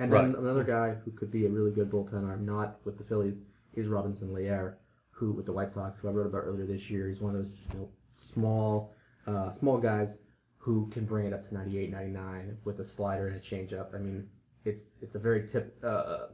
And 0.00 0.10
then 0.10 0.32
Right. 0.32 0.38
another 0.42 0.64
guy 0.64 0.94
who 1.04 1.10
could 1.10 1.30
be 1.30 1.44
a 1.44 1.50
really 1.50 1.70
good 1.70 1.90
bullpen 1.90 2.24
arm, 2.26 2.46
not 2.46 2.78
with 2.86 2.96
the 2.96 3.04
Phillies, 3.04 3.36
is 3.74 3.86
Robinson 3.86 4.32
Leyer, 4.32 4.76
who 5.10 5.30
with 5.32 5.44
the 5.44 5.52
White 5.52 5.74
Sox, 5.74 5.98
who 6.00 6.08
I 6.08 6.12
wrote 6.12 6.26
about 6.26 6.44
earlier 6.46 6.64
this 6.64 6.88
year. 6.88 7.08
He's 7.08 7.20
one 7.20 7.34
of 7.36 7.42
those 7.42 7.52
you 7.72 7.78
know, 7.78 7.88
small, 8.32 8.94
uh, 9.26 9.52
small 9.58 9.76
guys 9.78 10.08
who 10.56 10.88
can 10.90 11.04
bring 11.04 11.26
it 11.26 11.34
up 11.34 11.46
to 11.48 11.54
98, 11.54 11.90
99 11.90 12.56
with 12.64 12.80
a 12.80 12.86
slider 12.96 13.28
and 13.28 13.36
a 13.36 13.40
changeup. 13.40 13.94
I 13.94 13.98
mean, 13.98 14.26
it's 14.64 14.82
it's 15.02 15.14
a 15.14 15.18
very 15.18 15.48
tip, 15.48 15.76
uh, 15.84 16.28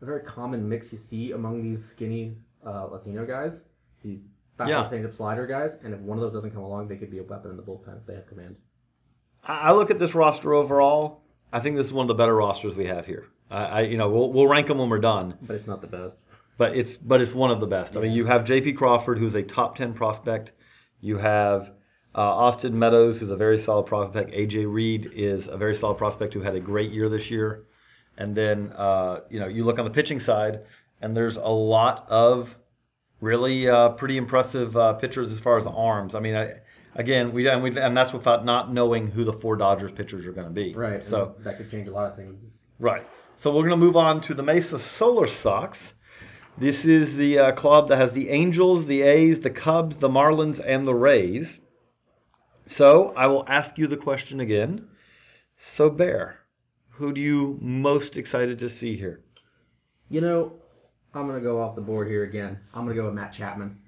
a 0.00 0.04
very 0.04 0.22
common 0.22 0.66
mix 0.66 0.90
you 0.90 0.98
see 1.10 1.32
among 1.32 1.62
these 1.62 1.80
skinny 1.94 2.38
uh, 2.64 2.86
Latino 2.86 3.26
guys. 3.26 3.52
These 4.02 4.20
fastball 4.58 4.68
Yeah. 4.68 4.90
changeup 4.90 5.14
slider 5.16 5.46
guys, 5.46 5.72
and 5.82 5.92
if 5.92 6.00
one 6.00 6.16
of 6.16 6.22
those 6.22 6.32
doesn't 6.32 6.52
come 6.52 6.62
along, 6.62 6.88
they 6.88 6.96
could 6.96 7.10
be 7.10 7.18
a 7.18 7.22
weapon 7.24 7.50
in 7.50 7.56
the 7.58 7.62
bullpen 7.62 7.98
if 7.98 8.06
they 8.06 8.14
have 8.14 8.26
command. 8.26 8.56
I 9.44 9.68
I 9.68 9.72
look 9.72 9.90
at 9.90 9.98
this 9.98 10.14
roster 10.14 10.54
overall. 10.54 11.20
I 11.56 11.62
think 11.62 11.76
this 11.76 11.86
is 11.86 11.92
one 11.92 12.04
of 12.04 12.08
the 12.08 12.20
better 12.22 12.34
rosters 12.34 12.76
we 12.76 12.86
have 12.86 13.06
here. 13.06 13.24
I, 13.50 13.64
I 13.64 13.80
you 13.82 13.96
know, 13.96 14.10
we'll 14.10 14.30
we'll 14.32 14.46
rank 14.46 14.68
them 14.68 14.78
when 14.78 14.90
we're 14.90 14.98
done. 14.98 15.38
But 15.40 15.56
it's 15.56 15.66
not 15.66 15.80
the 15.80 15.86
best. 15.86 16.14
but 16.58 16.76
it's 16.76 16.90
but 17.02 17.22
it's 17.22 17.32
one 17.32 17.50
of 17.50 17.60
the 17.60 17.66
best. 17.66 17.96
I 17.96 18.00
mean, 18.00 18.12
you 18.12 18.26
have 18.26 18.44
J.P. 18.44 18.74
Crawford, 18.74 19.18
who's 19.18 19.34
a 19.34 19.42
top 19.42 19.76
ten 19.76 19.94
prospect. 19.94 20.50
You 21.00 21.16
have 21.16 21.62
uh, 22.14 22.20
Austin 22.20 22.78
Meadows, 22.78 23.20
who's 23.20 23.30
a 23.30 23.36
very 23.36 23.64
solid 23.64 23.86
prospect. 23.86 24.32
A.J. 24.34 24.66
Reed 24.66 25.10
is 25.14 25.44
a 25.48 25.56
very 25.56 25.78
solid 25.80 25.96
prospect 25.96 26.34
who 26.34 26.42
had 26.42 26.54
a 26.54 26.60
great 26.60 26.92
year 26.92 27.08
this 27.08 27.30
year. 27.30 27.64
And 28.18 28.36
then 28.36 28.72
uh, 28.72 29.20
you 29.30 29.40
know 29.40 29.48
you 29.48 29.64
look 29.64 29.78
on 29.78 29.86
the 29.86 29.90
pitching 29.90 30.20
side, 30.20 30.60
and 31.00 31.16
there's 31.16 31.36
a 31.36 31.50
lot 31.50 32.06
of 32.08 32.48
really 33.22 33.66
uh, 33.66 33.90
pretty 33.90 34.18
impressive 34.18 34.76
uh, 34.76 34.92
pitchers 34.94 35.32
as 35.32 35.38
far 35.40 35.58
as 35.58 35.64
the 35.64 35.70
arms. 35.70 36.14
I 36.14 36.20
mean, 36.20 36.34
I 36.34 36.54
again, 36.96 37.32
we 37.32 37.48
and 37.48 37.62
we 37.62 37.78
and 37.78 37.96
that's 37.96 38.12
without 38.12 38.44
not 38.44 38.72
knowing 38.72 39.08
who 39.08 39.24
the 39.24 39.34
four 39.40 39.56
Dodgers 39.56 39.92
pitchers 39.96 40.26
are 40.26 40.32
going 40.32 40.46
to 40.48 40.52
be. 40.52 40.74
Right. 40.74 41.00
and 41.00 41.10
So 41.10 41.34
that 41.44 41.58
could 41.58 41.70
change 41.70 41.88
a 41.88 41.92
lot 41.92 42.10
of 42.10 42.16
things. 42.16 42.34
right. 42.78 43.06
So 43.42 43.50
we're 43.50 43.68
going 43.68 43.78
to 43.78 43.84
move 43.86 43.96
on 43.96 44.22
to 44.28 44.34
the 44.34 44.42
Mesa 44.42 44.78
Solar 44.98 45.28
Sox. 45.42 45.76
This 46.58 46.76
is 46.84 47.16
the 47.18 47.38
uh, 47.38 47.52
club 47.60 47.90
that 47.90 47.98
has 47.98 48.14
the 48.14 48.30
Angels, 48.30 48.88
the 48.88 49.02
A's, 49.02 49.42
the 49.42 49.50
Cubs, 49.50 49.96
the 50.00 50.08
Marlins, 50.08 50.58
and 50.66 50.86
the 50.86 50.94
Rays. 50.94 51.46
So 52.78 53.12
I 53.16 53.26
will 53.26 53.44
ask 53.46 53.76
you 53.76 53.86
the 53.86 53.98
question 53.98 54.40
again. 54.40 54.88
So 55.76 55.90
Bear, 55.90 56.38
who 56.92 57.12
do 57.12 57.20
you 57.20 57.58
most 57.60 58.16
excited 58.16 58.58
to 58.60 58.70
see 58.78 58.96
here? 58.96 59.20
You 60.08 60.22
know, 60.22 60.52
I'm 61.12 61.26
gonna 61.26 61.40
go 61.40 61.60
off 61.60 61.76
the 61.76 61.82
board 61.82 62.08
here 62.08 62.24
again. 62.24 62.58
I'm 62.72 62.84
gonna 62.84 62.94
go 62.94 63.04
with 63.06 63.14
Matt 63.14 63.34
Chapman. 63.34 63.78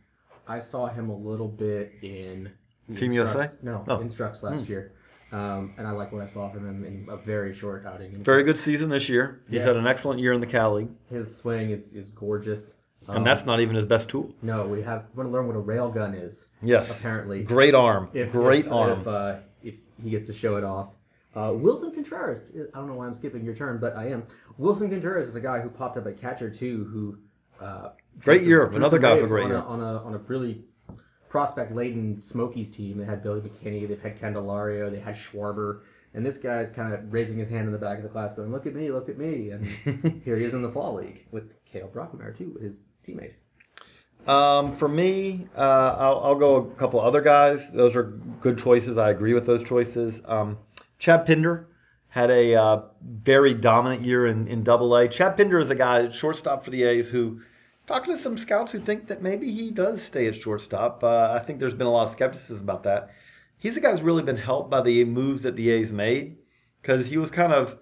I 0.46 0.60
saw 0.70 0.88
him 0.88 1.08
a 1.08 1.16
little 1.16 1.48
bit 1.48 1.92
in 2.02 2.50
Team 2.96 3.12
USA? 3.12 3.50
No, 3.62 3.84
Oh. 3.88 4.00
Instructs 4.00 4.42
last 4.42 4.68
year, 4.68 4.92
um, 5.32 5.74
and 5.76 5.86
I 5.86 5.90
like 5.92 6.10
what 6.12 6.22
I 6.22 6.32
saw 6.32 6.50
from 6.52 6.66
him 6.66 6.84
in 6.84 7.06
a 7.10 7.16
very 7.16 7.54
short 7.58 7.84
outing. 7.86 8.22
Very 8.24 8.44
good 8.44 8.56
season 8.64 8.88
this 8.88 9.08
year. 9.08 9.40
He's 9.48 9.58
Yeah. 9.60 9.66
had 9.66 9.76
an 9.76 9.86
excellent 9.86 10.20
year 10.20 10.32
in 10.32 10.40
the 10.40 10.46
Cal 10.46 10.74
League, 10.76 10.88
His 11.10 11.26
swing 11.42 11.70
is, 11.70 11.82
is 11.92 12.10
gorgeous. 12.12 12.60
Um, 13.06 13.18
and 13.18 13.26
that's 13.26 13.46
not 13.46 13.60
even 13.60 13.74
his 13.76 13.86
best 13.86 14.08
tool. 14.08 14.30
no. 14.42 14.66
We 14.66 14.82
have 14.82 15.04
want 15.14 15.28
to 15.28 15.32
learn 15.32 15.46
what 15.46 15.56
a 15.56 15.60
rail 15.60 15.90
gun 15.90 16.14
is. 16.14 16.34
Yes, 16.62 16.90
Apparently, 16.90 17.42
great 17.42 17.74
arm, 17.74 18.08
if, 18.12 18.32
great 18.32 18.66
if, 18.66 18.72
arm. 18.72 19.00
If, 19.02 19.06
uh, 19.06 19.36
if 19.62 19.74
he 20.02 20.10
gets 20.10 20.26
to 20.26 20.34
show 20.38 20.56
it 20.56 20.64
off. 20.64 20.88
Uh, 21.34 21.52
Willson 21.52 21.94
Contreras. 21.94 22.40
I 22.74 22.78
don't 22.78 22.88
know 22.88 22.94
why 22.94 23.06
I'm 23.06 23.14
skipping 23.18 23.44
your 23.44 23.54
turn, 23.54 23.78
but 23.78 23.94
I 23.96 24.08
am. 24.08 24.24
Willson 24.58 24.90
Contreras 24.90 25.28
is 25.28 25.36
a 25.36 25.40
guy 25.40 25.60
who 25.60 25.68
popped 25.68 25.96
up 25.96 26.06
at 26.06 26.20
catcher 26.20 26.50
too, 26.50 26.84
who 26.92 27.16
uh, 27.64 27.90
Great 28.20 28.42
year, 28.42 28.64
another 28.66 28.98
guy 28.98 29.14
with 29.14 29.24
a 29.24 29.28
great 29.28 29.44
on 29.44 29.50
year. 29.50 29.58
On 29.60 29.80
a 29.80 29.98
on 30.04 30.14
a 30.14 30.18
really 30.18 30.64
prospect 31.28 31.74
laden 31.74 32.22
Smokies 32.30 32.74
team. 32.74 32.98
They 32.98 33.04
had 33.04 33.22
Billy 33.22 33.40
McKinney, 33.40 33.88
they've 33.88 34.00
had 34.00 34.20
Candelario, 34.20 34.90
they 34.90 35.00
had 35.00 35.16
Schwarber, 35.16 35.80
and 36.14 36.24
this 36.24 36.36
guy's 36.42 36.68
kind 36.74 36.94
of 36.94 37.12
raising 37.12 37.38
his 37.38 37.48
hand 37.48 37.66
in 37.66 37.72
the 37.72 37.78
back 37.78 37.98
of 37.98 38.02
the 38.02 38.08
class, 38.08 38.34
going, 38.34 38.50
"Look 38.50 38.66
at 38.66 38.74
me, 38.74 38.90
look 38.90 39.08
at 39.08 39.18
me!" 39.18 39.50
And 39.50 40.22
here 40.24 40.36
he 40.36 40.44
is 40.44 40.54
in 40.54 40.62
the 40.62 40.72
fall 40.72 40.96
league 40.96 41.26
with 41.30 41.44
Cael 41.72 41.88
Brockmeyer 41.90 42.36
too, 42.36 42.58
his 42.60 42.72
teammate. 43.06 43.34
Um, 44.30 44.76
for 44.78 44.88
me, 44.88 45.46
uh, 45.56 45.60
I'll, 45.60 46.20
I'll 46.24 46.38
go 46.38 46.56
a 46.56 46.78
couple 46.78 47.00
other 47.00 47.22
guys. 47.22 47.60
Those 47.74 47.94
are 47.94 48.18
good 48.42 48.58
choices. 48.58 48.98
I 48.98 49.10
agree 49.10 49.32
with 49.32 49.46
those 49.46 49.66
choices. 49.66 50.14
Um, 50.26 50.58
Chad 50.98 51.24
Pinder 51.24 51.68
had 52.08 52.30
a 52.30 52.54
uh, 52.54 52.82
very 53.02 53.54
dominant 53.54 54.04
year 54.04 54.26
in, 54.26 54.48
in 54.48 54.64
Double 54.64 54.94
A. 54.96 55.08
Chad 55.08 55.36
Pinder 55.36 55.60
is 55.60 55.70
a 55.70 55.74
guy, 55.74 56.08
shortstop 56.20 56.64
for 56.64 56.70
the 56.70 56.84
A's, 56.84 57.06
who 57.08 57.40
talking 57.88 58.16
to 58.16 58.22
some 58.22 58.38
scouts 58.38 58.70
who 58.70 58.84
think 58.84 59.08
that 59.08 59.22
maybe 59.22 59.52
he 59.52 59.70
does 59.70 60.00
stay 60.06 60.28
at 60.28 60.40
shortstop. 60.40 61.02
Uh, 61.02 61.32
I 61.32 61.42
think 61.44 61.58
there's 61.58 61.74
been 61.74 61.86
a 61.86 61.92
lot 61.92 62.08
of 62.08 62.14
skepticism 62.14 62.60
about 62.60 62.84
that. 62.84 63.10
He's 63.56 63.76
a 63.76 63.80
guy 63.80 63.90
who's 63.92 64.02
really 64.02 64.22
been 64.22 64.36
helped 64.36 64.70
by 64.70 64.82
the 64.82 65.04
moves 65.04 65.42
that 65.42 65.56
the 65.56 65.70
A's 65.70 65.90
made 65.90 66.36
because 66.80 67.06
he 67.06 67.16
was 67.16 67.30
kind 67.30 67.52
of 67.52 67.78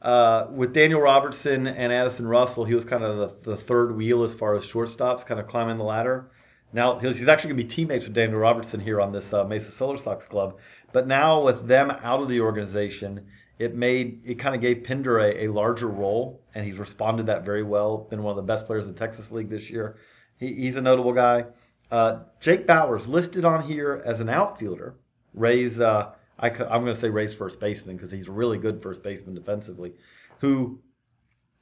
uh, 0.00 0.46
with 0.54 0.72
Daniel 0.72 1.00
Robertson 1.00 1.66
and 1.66 1.92
Addison 1.92 2.26
Russell, 2.26 2.64
he 2.64 2.74
was 2.74 2.84
kind 2.84 3.02
of 3.02 3.42
the, 3.44 3.56
the 3.56 3.62
third 3.64 3.96
wheel 3.96 4.22
as 4.24 4.32
far 4.38 4.56
as 4.56 4.64
shortstops, 4.64 5.26
kind 5.26 5.40
of 5.40 5.48
climbing 5.48 5.76
the 5.76 5.84
ladder. 5.84 6.30
Now 6.72 6.98
he's, 7.00 7.28
actually 7.28 7.50
going 7.50 7.62
to 7.62 7.68
be 7.68 7.74
teammates 7.74 8.04
with 8.04 8.14
Daniel 8.14 8.38
Robertson 8.38 8.80
here 8.80 9.00
on 9.00 9.12
this 9.12 9.24
uh, 9.32 9.42
Mesa 9.44 9.72
Solar 9.76 10.02
Sox 10.02 10.24
club. 10.26 10.56
But 10.92 11.08
now 11.08 11.44
with 11.44 11.66
them 11.66 11.90
out 11.90 12.22
of 12.22 12.28
the 12.28 12.40
organization, 12.40 13.26
it 13.58 13.74
made 13.74 14.22
it 14.24 14.40
kind 14.40 14.54
of 14.54 14.60
gave 14.60 14.84
Pinder 14.84 15.18
a, 15.18 15.46
a 15.46 15.52
larger 15.52 15.88
role, 15.88 16.42
and 16.54 16.64
he's 16.64 16.78
responded 16.78 17.26
that 17.26 17.44
very 17.44 17.62
well. 17.62 18.06
Been 18.10 18.22
one 18.22 18.36
of 18.38 18.44
the 18.44 18.52
best 18.52 18.66
players 18.66 18.84
in 18.84 18.92
the 18.92 18.98
Texas 18.98 19.26
League 19.30 19.50
this 19.50 19.68
year. 19.68 19.96
He, 20.38 20.54
he's 20.54 20.76
a 20.76 20.80
notable 20.80 21.12
guy. 21.12 21.44
Uh, 21.90 22.20
Jake 22.40 22.66
Bauers 22.66 23.06
listed 23.08 23.44
on 23.44 23.66
here 23.66 24.02
as 24.06 24.20
an 24.20 24.28
outfielder. 24.28 24.94
Ray's 25.34 25.78
uh, 25.80 26.12
I, 26.38 26.48
am 26.50 26.84
going 26.84 26.94
to 26.94 27.00
say 27.00 27.08
Ray's 27.08 27.34
first 27.34 27.58
baseman 27.58 27.96
because 27.96 28.12
he's 28.12 28.28
a 28.28 28.32
really 28.32 28.58
good 28.58 28.82
first 28.82 29.02
baseman 29.02 29.34
defensively. 29.34 29.92
Who, 30.40 30.78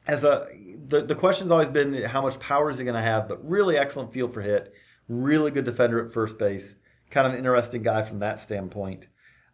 as 0.07 0.23
a 0.23 0.49
the 0.89 1.07
the 1.07 1.15
question's 1.15 1.51
always 1.51 1.69
been 1.69 2.03
how 2.05 2.23
much 2.23 2.39
power 2.41 2.71
is 2.71 2.79
he 2.79 2.85
going 2.85 2.95
to 2.95 3.03
have, 3.03 3.29
but 3.29 3.49
really 3.49 3.77
excellent 3.77 4.13
feel 4.13 4.31
for 4.31 4.43
hit, 4.43 4.73
really 5.09 5.51
good 5.51 5.65
defender 5.65 6.05
at 6.05 6.13
first 6.13 6.39
base, 6.39 6.65
kind 7.11 7.27
of 7.27 7.33
an 7.33 7.39
interesting 7.39 7.83
guy 7.83 8.07
from 8.07 8.19
that 8.19 8.43
standpoint. 8.45 9.07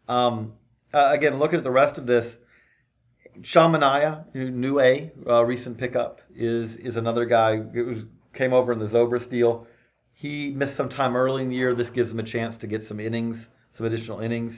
Um, 0.09 0.55
uh, 0.93 1.11
again, 1.11 1.39
looking 1.39 1.59
at 1.59 1.65
the 1.65 1.71
rest 1.71 1.99
of 1.99 2.07
this, 2.07 2.33
Manaea, 3.45 4.25
uh, 5.27 5.45
recent 5.45 5.79
pickup, 5.79 6.21
is 6.35 6.71
is 6.77 6.97
another 6.97 7.25
guy 7.25 7.57
who 7.57 8.05
came 8.35 8.53
over 8.53 8.73
in 8.73 8.79
the 8.79 8.89
Zobrist 8.89 9.31
deal. 9.31 9.67
He 10.13 10.51
missed 10.51 10.77
some 10.77 10.89
time 10.89 11.17
early 11.17 11.43
in 11.43 11.49
the 11.49 11.57
year. 11.57 11.75
This 11.75 11.91
gives 11.91 12.11
him 12.11 12.21
a 12.21 12.25
chance 12.25 12.57
to 12.59 12.67
get 12.67 12.87
some 12.87 13.01
innings, 13.01 13.39
some 13.77 13.87
additional 13.87 14.21
innings. 14.21 14.55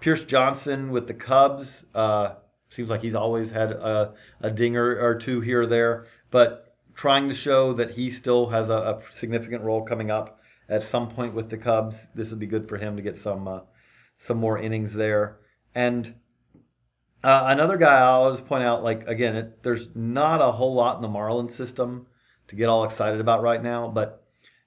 Pierce 0.00 0.24
Johnson 0.24 0.90
with 0.90 1.06
the 1.06 1.14
Cubs. 1.14 1.68
Uh, 1.94 2.34
seems 2.70 2.88
like 2.88 3.02
he's 3.02 3.14
always 3.14 3.50
had 3.50 3.70
a, 3.70 4.14
a 4.40 4.50
dinger 4.50 4.98
or 5.00 5.18
two 5.18 5.40
here 5.40 5.62
or 5.62 5.66
there, 5.66 6.06
but 6.30 6.74
trying 6.94 7.28
to 7.28 7.34
show 7.34 7.74
that 7.74 7.92
he 7.92 8.10
still 8.10 8.48
has 8.48 8.68
a, 8.68 8.72
a 8.72 9.02
significant 9.20 9.62
role 9.62 9.84
coming 9.84 10.10
up 10.10 10.40
at 10.68 10.82
some 10.90 11.10
point 11.10 11.34
with 11.34 11.50
the 11.50 11.56
Cubs. 11.56 11.94
This 12.14 12.30
would 12.30 12.40
be 12.40 12.46
good 12.46 12.68
for 12.68 12.76
him 12.76 12.96
to 12.96 13.02
get 13.02 13.22
some 13.22 13.46
uh, 13.46 13.60
some 14.26 14.38
more 14.38 14.58
innings 14.58 14.94
there. 14.94 15.38
And 15.76 16.14
uh, 17.22 17.44
another 17.48 17.76
guy 17.76 17.98
I'll 17.98 18.34
just 18.34 18.48
point 18.48 18.64
out, 18.64 18.82
like 18.82 19.06
again, 19.06 19.36
it, 19.36 19.62
there's 19.62 19.86
not 19.94 20.40
a 20.40 20.50
whole 20.50 20.74
lot 20.74 20.96
in 20.96 21.02
the 21.02 21.08
Marlins 21.08 21.54
system 21.58 22.06
to 22.48 22.56
get 22.56 22.70
all 22.70 22.84
excited 22.84 23.20
about 23.20 23.42
right 23.42 23.62
now, 23.62 23.86
but 23.86 24.24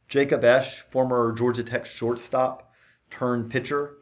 Jacob 0.07 0.43
Esch, 0.43 0.71
former 0.91 1.33
Georgia 1.35 1.63
Tech 1.63 1.87
shortstop 1.87 2.71
turned 3.09 3.49
pitcher, 3.49 3.95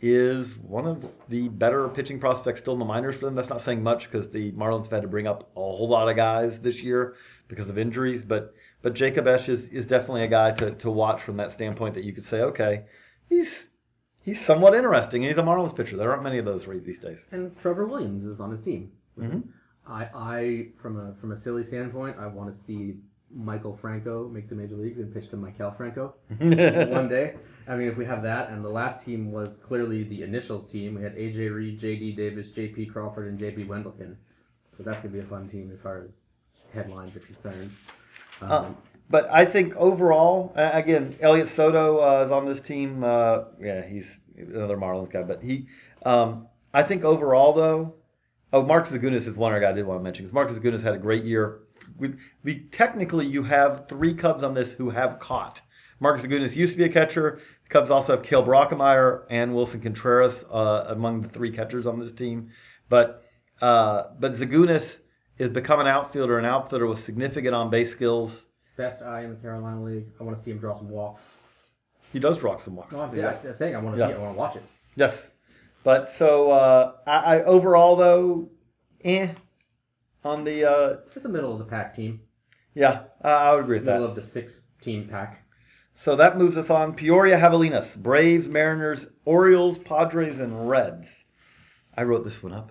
is 0.00 0.46
one 0.66 0.86
of 0.86 1.04
the 1.28 1.48
better 1.48 1.88
pitching 1.88 2.18
prospects 2.20 2.60
still 2.60 2.72
in 2.72 2.78
the 2.78 2.86
minors 2.86 3.16
for 3.16 3.26
them. 3.26 3.34
That's 3.34 3.50
not 3.50 3.64
saying 3.66 3.82
much 3.82 4.08
because 4.10 4.30
the 4.32 4.50
Marlins 4.52 4.84
have 4.84 4.92
had 4.92 5.02
to 5.02 5.08
bring 5.08 5.26
up 5.26 5.50
a 5.56 5.60
whole 5.60 5.90
lot 5.90 6.08
of 6.08 6.16
guys 6.16 6.58
this 6.62 6.76
year 6.76 7.16
because 7.48 7.68
of 7.68 7.76
injuries, 7.76 8.22
but 8.26 8.54
but 8.80 8.94
Jacob 8.94 9.26
Esch 9.26 9.48
is, 9.50 9.60
is 9.70 9.84
definitely 9.84 10.24
a 10.24 10.28
guy 10.28 10.52
to, 10.52 10.70
to 10.76 10.90
watch 10.90 11.22
from 11.22 11.36
that 11.36 11.52
standpoint 11.52 11.96
that 11.96 12.04
you 12.04 12.14
could 12.14 12.26
say, 12.28 12.38
okay, 12.38 12.84
he's 13.28 13.48
he's 14.26 14.36
somewhat 14.46 14.74
interesting 14.74 15.24
and 15.24 15.30
he's 15.30 15.38
a 15.38 15.42
Marlins 15.46 15.74
pitcher. 15.74 15.96
There 15.96 16.10
aren't 16.10 16.22
many 16.22 16.36
of 16.38 16.44
those 16.44 16.66
right 16.66 16.84
these 16.84 17.00
days. 17.00 17.16
And 17.32 17.58
Trevor 17.62 17.86
Williams 17.86 18.24
is 18.26 18.38
on 18.40 18.50
his 18.50 18.62
team. 18.62 18.92
Mhm. 19.18 19.42
I, 19.88 20.08
I 20.14 20.66
from 20.82 20.98
a 20.98 21.14
from 21.20 21.32
a 21.32 21.42
silly 21.42 21.64
standpoint, 21.68 22.16
I 22.18 22.26
want 22.26 22.54
to 22.54 22.66
see 22.66 22.96
Michael 23.34 23.78
Franco 23.80 24.28
make 24.28 24.48
the 24.48 24.54
major 24.54 24.74
leagues 24.76 24.98
and 24.98 25.12
pitch 25.14 25.30
to 25.30 25.36
Michael 25.36 25.72
Franco 25.76 26.14
one 26.38 27.08
day. 27.08 27.34
I 27.68 27.74
mean, 27.76 27.88
if 27.88 27.96
we 27.96 28.04
have 28.04 28.22
that, 28.22 28.50
and 28.50 28.64
the 28.64 28.68
last 28.68 29.04
team 29.04 29.32
was 29.32 29.50
clearly 29.66 30.04
the 30.04 30.22
initials 30.22 30.70
team. 30.70 30.94
We 30.96 31.02
had 31.02 31.16
AJ 31.16 31.52
Reed, 31.54 31.80
JD 31.80 32.16
Davis, 32.16 32.46
JP 32.56 32.92
Crawford, 32.92 33.28
and 33.28 33.38
JB 33.38 33.66
Wendelken. 33.66 34.14
So 34.76 34.82
that's 34.84 34.98
gonna 34.98 35.08
be 35.14 35.20
a 35.20 35.24
fun 35.26 35.48
team 35.48 35.70
as 35.72 35.78
far 35.82 35.98
as 36.02 36.10
headlines 36.74 37.16
are 37.16 37.20
concerned. 37.20 37.70
Um, 38.42 38.50
Uh, 38.50 38.72
but 39.08 39.28
I 39.30 39.50
think 39.50 39.74
overall, 39.76 40.52
again, 40.56 41.16
Elliot 41.20 41.48
Soto 41.54 41.98
uh, 41.98 42.26
is 42.26 42.32
on 42.32 42.52
this 42.52 42.64
team. 42.66 43.04
Uh, 43.04 43.44
yeah, 43.60 43.82
he's 43.86 44.04
another 44.36 44.76
Marlins 44.76 45.12
guy, 45.12 45.22
but 45.22 45.42
he. 45.42 45.66
Um, 46.04 46.48
I 46.74 46.82
think 46.82 47.04
overall 47.04 47.54
though, 47.54 47.94
oh, 48.52 48.62
Mark 48.62 48.88
Zagunis 48.88 49.28
is 49.28 49.36
one 49.36 49.58
guy 49.60 49.70
I 49.70 49.72
did 49.72 49.86
want 49.86 50.00
to 50.00 50.04
mention 50.04 50.24
because 50.24 50.34
Mark 50.34 50.50
Zagunis 50.50 50.82
had 50.82 50.94
a 50.94 50.98
great 50.98 51.24
year. 51.24 51.60
We, 51.98 52.14
we 52.42 52.68
technically 52.76 53.26
you 53.26 53.44
have 53.44 53.86
three 53.88 54.14
Cubs 54.14 54.42
on 54.42 54.54
this 54.54 54.72
who 54.76 54.90
have 54.90 55.20
caught. 55.20 55.60
Mark 56.00 56.20
Zagunis 56.20 56.54
used 56.54 56.72
to 56.72 56.78
be 56.78 56.84
a 56.84 56.92
catcher. 56.92 57.40
The 57.64 57.72
Cubs 57.72 57.90
also 57.90 58.16
have 58.16 58.26
Cael 58.26 58.46
Brockmeyer 58.46 59.22
and 59.30 59.52
Willson 59.52 59.82
Contreras 59.82 60.34
uh, 60.52 60.92
among 60.92 61.22
the 61.22 61.28
three 61.28 61.54
catchers 61.54 61.86
on 61.86 62.00
this 62.00 62.12
team. 62.12 62.50
But 62.88 63.24
uh, 63.62 64.08
but 64.18 64.34
Zagunis 64.34 64.86
is 65.38 65.50
become 65.50 65.80
an 65.80 65.86
outfielder, 65.86 66.38
an 66.38 66.44
outfielder 66.44 66.86
with 66.86 67.04
significant 67.04 67.54
on 67.54 67.70
base 67.70 67.92
skills. 67.92 68.32
Best 68.76 69.02
eye 69.02 69.22
in 69.24 69.30
the 69.30 69.36
Carolina 69.36 69.82
League. 69.82 70.06
I 70.20 70.24
want 70.24 70.38
to 70.38 70.44
see 70.44 70.50
him 70.50 70.58
draw 70.58 70.76
some 70.78 70.88
walks. 70.90 71.22
He 72.12 72.18
does 72.18 72.38
draw 72.38 72.62
some 72.64 72.76
walks. 72.76 72.92
No, 72.92 73.00
I'm, 73.00 73.10
I'm 73.10 73.56
saying 73.58 73.74
I 73.74 73.78
want 73.78 73.96
to 73.96 74.06
see 74.06 74.12
it. 74.12 74.16
I 74.16 74.18
want 74.18 74.34
to 74.34 74.38
watch 74.38 74.56
it. 74.56 74.62
Yes. 74.94 75.14
But 75.84 76.10
so 76.18 76.50
uh, 76.50 76.92
I, 77.06 77.10
I 77.36 77.44
overall 77.44 77.96
though, 77.96 78.48
eh, 79.04 79.28
on 80.24 80.44
the 80.44 80.64
uh, 80.68 80.96
It's 81.14 81.22
the 81.22 81.28
middle 81.28 81.52
of 81.52 81.58
the 81.58 81.64
pack 81.64 81.94
team. 81.94 82.20
yeah, 82.74 83.04
I, 83.22 83.28
I 83.30 83.54
would 83.54 83.64
agree 83.64 83.78
with 83.78 83.86
Middle 83.86 84.14
that. 84.14 84.20
of 84.20 84.26
the 84.26 84.32
six 84.32 84.52
team 84.82 85.08
pack. 85.10 85.42
So 86.04 86.16
that 86.16 86.36
moves 86.38 86.56
us 86.56 86.68
on. 86.70 86.94
Peoria 86.94 87.36
Javelinas, 87.38 87.94
Braves, 87.96 88.46
Mariners, 88.48 88.98
Orioles, 89.24 89.78
Padres, 89.84 90.38
and 90.38 90.68
Reds. 90.68 91.06
I 91.96 92.02
wrote 92.02 92.24
this 92.24 92.42
one 92.42 92.52
up 92.52 92.70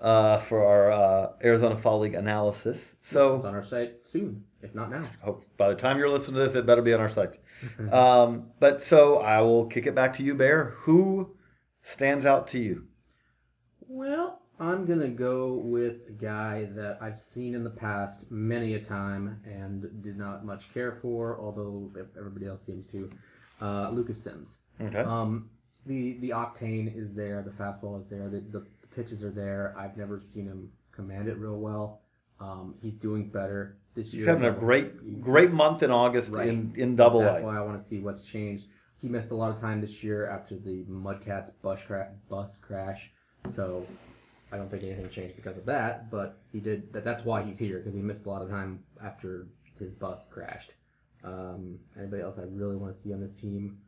uh, 0.00 0.44
for 0.48 0.64
our 0.66 0.90
uh, 0.92 1.32
Arizona 1.44 1.80
Fall 1.82 2.00
League 2.00 2.14
analysis. 2.14 2.76
It's 3.02 3.12
So 3.12 3.40
on 3.44 3.54
our 3.54 3.64
site 3.64 3.92
soon, 4.12 4.44
if 4.62 4.74
not 4.74 4.90
now. 4.90 5.08
hope 5.22 5.44
by 5.56 5.68
the 5.68 5.80
time 5.80 5.98
you're 5.98 6.08
listening 6.08 6.34
to 6.34 6.48
this, 6.48 6.56
it 6.56 6.66
better 6.66 6.82
be 6.82 6.92
on 6.92 7.00
our 7.00 7.14
site. 7.14 7.38
Um, 7.92 8.50
but 8.60 8.82
so 8.88 9.16
I 9.18 9.40
will 9.40 9.66
kick 9.66 9.86
it 9.86 9.94
back 9.94 10.16
to 10.18 10.22
you, 10.22 10.34
Bear. 10.34 10.76
Who 10.82 11.34
stands 11.96 12.24
out 12.24 12.52
to 12.52 12.58
you? 12.58 12.84
Well, 13.88 14.42
I'm 14.60 14.86
gonna 14.86 15.08
go 15.08 15.54
with 15.54 15.96
a 16.08 16.12
guy 16.12 16.68
that 16.76 16.98
I've 17.00 17.18
seen 17.34 17.54
in 17.54 17.64
the 17.64 17.70
past 17.70 18.24
many 18.30 18.74
a 18.74 18.80
time 18.80 19.40
and 19.44 20.02
did 20.02 20.16
not 20.16 20.44
much 20.44 20.62
care 20.72 20.98
for, 21.02 21.38
although 21.40 21.90
everybody 22.16 22.46
else 22.46 22.60
seems 22.66 22.86
to. 22.92 23.10
Uh, 23.60 23.90
Lucas 23.90 24.16
Sims. 24.22 24.48
Okay. 24.80 24.98
Um, 24.98 25.50
the 25.86 26.18
the 26.20 26.30
octane 26.30 26.96
is 26.96 27.14
there, 27.16 27.42
the 27.42 27.50
fastball 27.50 28.00
is 28.00 28.08
there, 28.10 28.28
the, 28.28 28.40
the, 28.52 28.66
the 28.80 28.86
pitches 28.94 29.22
are 29.22 29.30
there. 29.30 29.74
I've 29.76 29.96
never 29.96 30.22
seen 30.34 30.46
him 30.46 30.70
command 30.92 31.28
it 31.28 31.38
real 31.38 31.58
well. 31.58 32.02
Um, 32.40 32.74
he's 32.80 32.94
doing 32.94 33.28
better 33.28 33.78
this 33.98 34.12
He's 34.12 34.26
having 34.26 34.44
a 34.44 34.52
great 34.52 35.20
great 35.22 35.50
month 35.50 35.82
in 35.82 35.90
August 35.90 36.30
Right. 36.30 36.48
in 36.48 36.72
in 36.76 36.96
Double 36.96 37.20
That's 37.20 37.42
A. 37.42 37.44
why 37.44 37.56
I 37.56 37.60
want 37.60 37.82
to 37.82 37.88
see 37.90 38.00
what's 38.00 38.22
changed. 38.32 38.64
He 39.00 39.08
missed 39.08 39.30
a 39.30 39.34
lot 39.34 39.54
of 39.54 39.60
time 39.60 39.80
this 39.80 40.02
year 40.02 40.28
after 40.28 40.56
the 40.56 40.84
Mudcats 40.88 41.50
bus, 41.62 41.78
cra- 41.86 42.10
bus 42.28 42.50
crash, 42.62 42.98
so 43.54 43.86
I 44.50 44.56
don't 44.56 44.70
think 44.70 44.82
anything 44.82 45.08
changed 45.10 45.36
because 45.36 45.56
of 45.56 45.66
that. 45.66 46.10
But 46.10 46.38
he 46.52 46.60
did. 46.60 46.92
That, 46.92 47.04
that's 47.04 47.24
why 47.24 47.42
he's 47.42 47.58
here 47.58 47.78
because 47.78 47.94
he 47.94 48.00
missed 48.00 48.26
a 48.26 48.30
lot 48.30 48.42
of 48.42 48.48
time 48.50 48.80
after 49.04 49.46
his 49.78 49.90
bus 49.92 50.18
crashed. 50.30 50.72
Um, 51.24 51.78
anybody 51.98 52.22
else 52.22 52.36
I 52.38 52.44
really 52.50 52.76
want 52.76 52.96
to 52.96 53.02
see 53.02 53.12
on 53.12 53.20
this 53.20 53.30
team? 53.40 53.78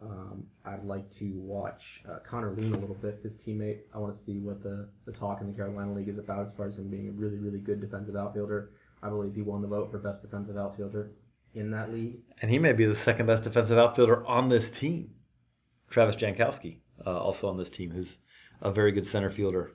Um, 0.00 0.44
I'd 0.64 0.84
like 0.84 1.08
to 1.20 1.32
watch 1.36 1.80
uh, 2.10 2.18
Connor 2.28 2.52
Lien 2.56 2.74
a 2.74 2.78
little 2.78 2.96
bit, 2.96 3.20
his 3.22 3.32
teammate. 3.46 3.78
I 3.94 3.98
want 3.98 4.18
to 4.18 4.24
see 4.26 4.38
what 4.40 4.60
the, 4.62 4.88
the 5.06 5.12
talk 5.12 5.40
in 5.40 5.46
the 5.46 5.52
Carolina 5.52 5.94
League 5.94 6.08
is 6.08 6.18
about 6.18 6.46
as 6.48 6.52
far 6.56 6.66
as 6.66 6.74
him 6.74 6.88
being 6.88 7.08
a 7.08 7.12
really, 7.12 7.38
really 7.38 7.60
good 7.60 7.80
defensive 7.80 8.16
outfielder. 8.16 8.70
I 9.02 9.08
believe 9.08 9.34
he 9.34 9.42
won 9.42 9.62
the 9.62 9.68
vote 9.68 9.90
for 9.90 9.98
best 9.98 10.22
defensive 10.22 10.56
outfielder 10.56 11.10
in 11.54 11.70
that 11.72 11.92
league. 11.92 12.18
And 12.40 12.50
he 12.50 12.58
may 12.58 12.72
be 12.72 12.86
the 12.86 12.96
second 13.04 13.26
best 13.26 13.44
defensive 13.44 13.78
outfielder 13.78 14.26
on 14.26 14.48
this 14.48 14.64
team. 14.80 15.10
Travis 15.90 16.16
Jankowski, 16.16 16.78
uh, 17.06 17.10
also 17.10 17.48
on 17.48 17.58
this 17.58 17.68
team, 17.70 17.90
who's 17.90 18.16
a 18.62 18.72
very 18.72 18.92
good 18.92 19.06
center 19.06 19.30
fielder, 19.30 19.72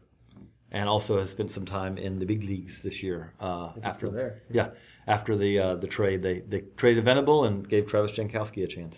and 0.72 0.90
also 0.90 1.20
has 1.20 1.30
spent 1.30 1.54
some 1.54 1.66
time 1.66 1.98
in 1.98 2.20
the 2.20 2.26
big 2.26 2.44
leagues 2.44 2.74
this 2.84 3.04
year. 3.04 3.34
Uh, 3.40 3.72
after 3.84 4.08
still 4.08 4.12
there. 4.12 4.42
yeah, 4.50 4.70
after 5.06 5.38
the 5.38 5.60
uh, 5.60 5.76
the 5.76 5.88
trade, 5.88 6.24
they 6.24 6.40
they 6.40 6.64
traded 6.78 7.06
Venable 7.06 7.46
and 7.46 7.70
gave 7.70 7.88
Travis 7.88 8.18
Jankowski 8.18 8.64
a 8.64 8.68
chance. 8.68 8.96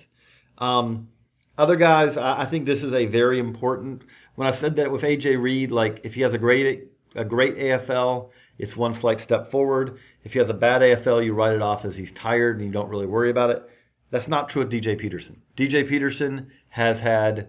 Um, 0.57 1.09
other 1.57 1.75
guys, 1.75 2.15
I, 2.17 2.43
I 2.43 2.50
think 2.50 2.65
this 2.65 2.81
is 2.81 2.93
a 2.93 3.05
very 3.07 3.39
important. 3.39 4.03
When 4.36 4.48
I 4.48 4.59
said 4.62 4.77
that 4.77 4.91
with 4.91 5.01
AJ 5.01 5.41
Reed, 5.41 5.71
like 5.71 6.01
if 6.05 6.13
he 6.13 6.21
has 6.21 6.33
a 6.33 6.38
great 6.38 6.89
a 7.15 7.25
great 7.25 7.57
AFL, 7.57 8.29
it's 8.60 8.75
one 8.75 9.00
slight 9.00 9.20
step 9.24 9.50
forward. 9.50 9.98
If 10.24 10.34
he 10.34 10.39
has 10.39 10.50
a 10.50 10.54
bad 10.54 10.82
AFL, 10.82 11.24
you 11.24 11.34
write 11.34 11.56
it 11.56 11.62
off 11.62 11.86
as 11.86 11.96
he's 11.96 12.12
tired 12.22 12.58
and 12.58 12.66
you 12.66 12.72
don't 12.72 12.89
really 12.89 13.08
worry 13.08 13.32
about 13.32 13.50
it. 13.50 13.63
That's 14.12 14.28
not 14.28 14.50
true 14.50 14.63
with 14.63 14.72
DJ 14.72 15.00
Peterson. 15.00 15.42
DJ 15.58 15.88
Peterson 15.88 16.51
has 16.68 17.00
had, 17.00 17.48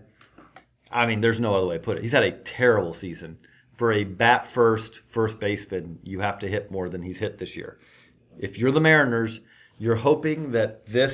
I 0.91 1.07
mean, 1.07 1.21
there's 1.21 1.41
no 1.41 1.55
other 1.57 1.67
way 1.67 1.79
to 1.79 1.83
put 1.83 1.99
it. 1.99 2.05
He's 2.05 2.13
had 2.13 2.23
a 2.23 2.39
terrible 2.57 2.95
season. 2.99 3.39
For 3.77 3.93
a 3.93 4.05
bat 4.05 4.49
first 4.55 5.01
first 5.13 5.41
baseman, 5.41 5.99
you 6.05 6.21
have 6.21 6.39
to 6.41 6.49
hit 6.49 6.71
more 6.71 6.89
than 6.89 7.03
he's 7.03 7.17
hit 7.17 7.39
this 7.39 7.57
year. 7.57 7.79
If 8.39 8.57
you're 8.57 8.73
the 8.73 8.81
Mariners, 8.81 9.41
you're 9.79 9.97
hoping 9.97 10.53
that 10.53 10.87
this 10.87 11.13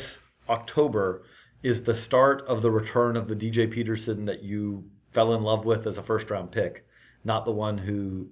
October 0.48 1.22
is 1.62 1.84
the 1.86 2.02
start 2.04 2.42
of 2.48 2.62
the 2.62 2.70
return 2.70 3.16
of 3.16 3.28
the 3.28 3.34
DJ 3.34 3.72
Peterson 3.72 4.26
that 4.26 4.42
you 4.42 4.84
fell 5.14 5.32
in 5.34 5.42
love 5.42 5.64
with 5.64 5.86
as 5.86 5.96
a 5.96 6.02
first 6.02 6.28
round 6.28 6.52
pick, 6.52 6.84
not 7.24 7.44
the 7.44 7.52
one 7.52 7.78
who 7.78 8.26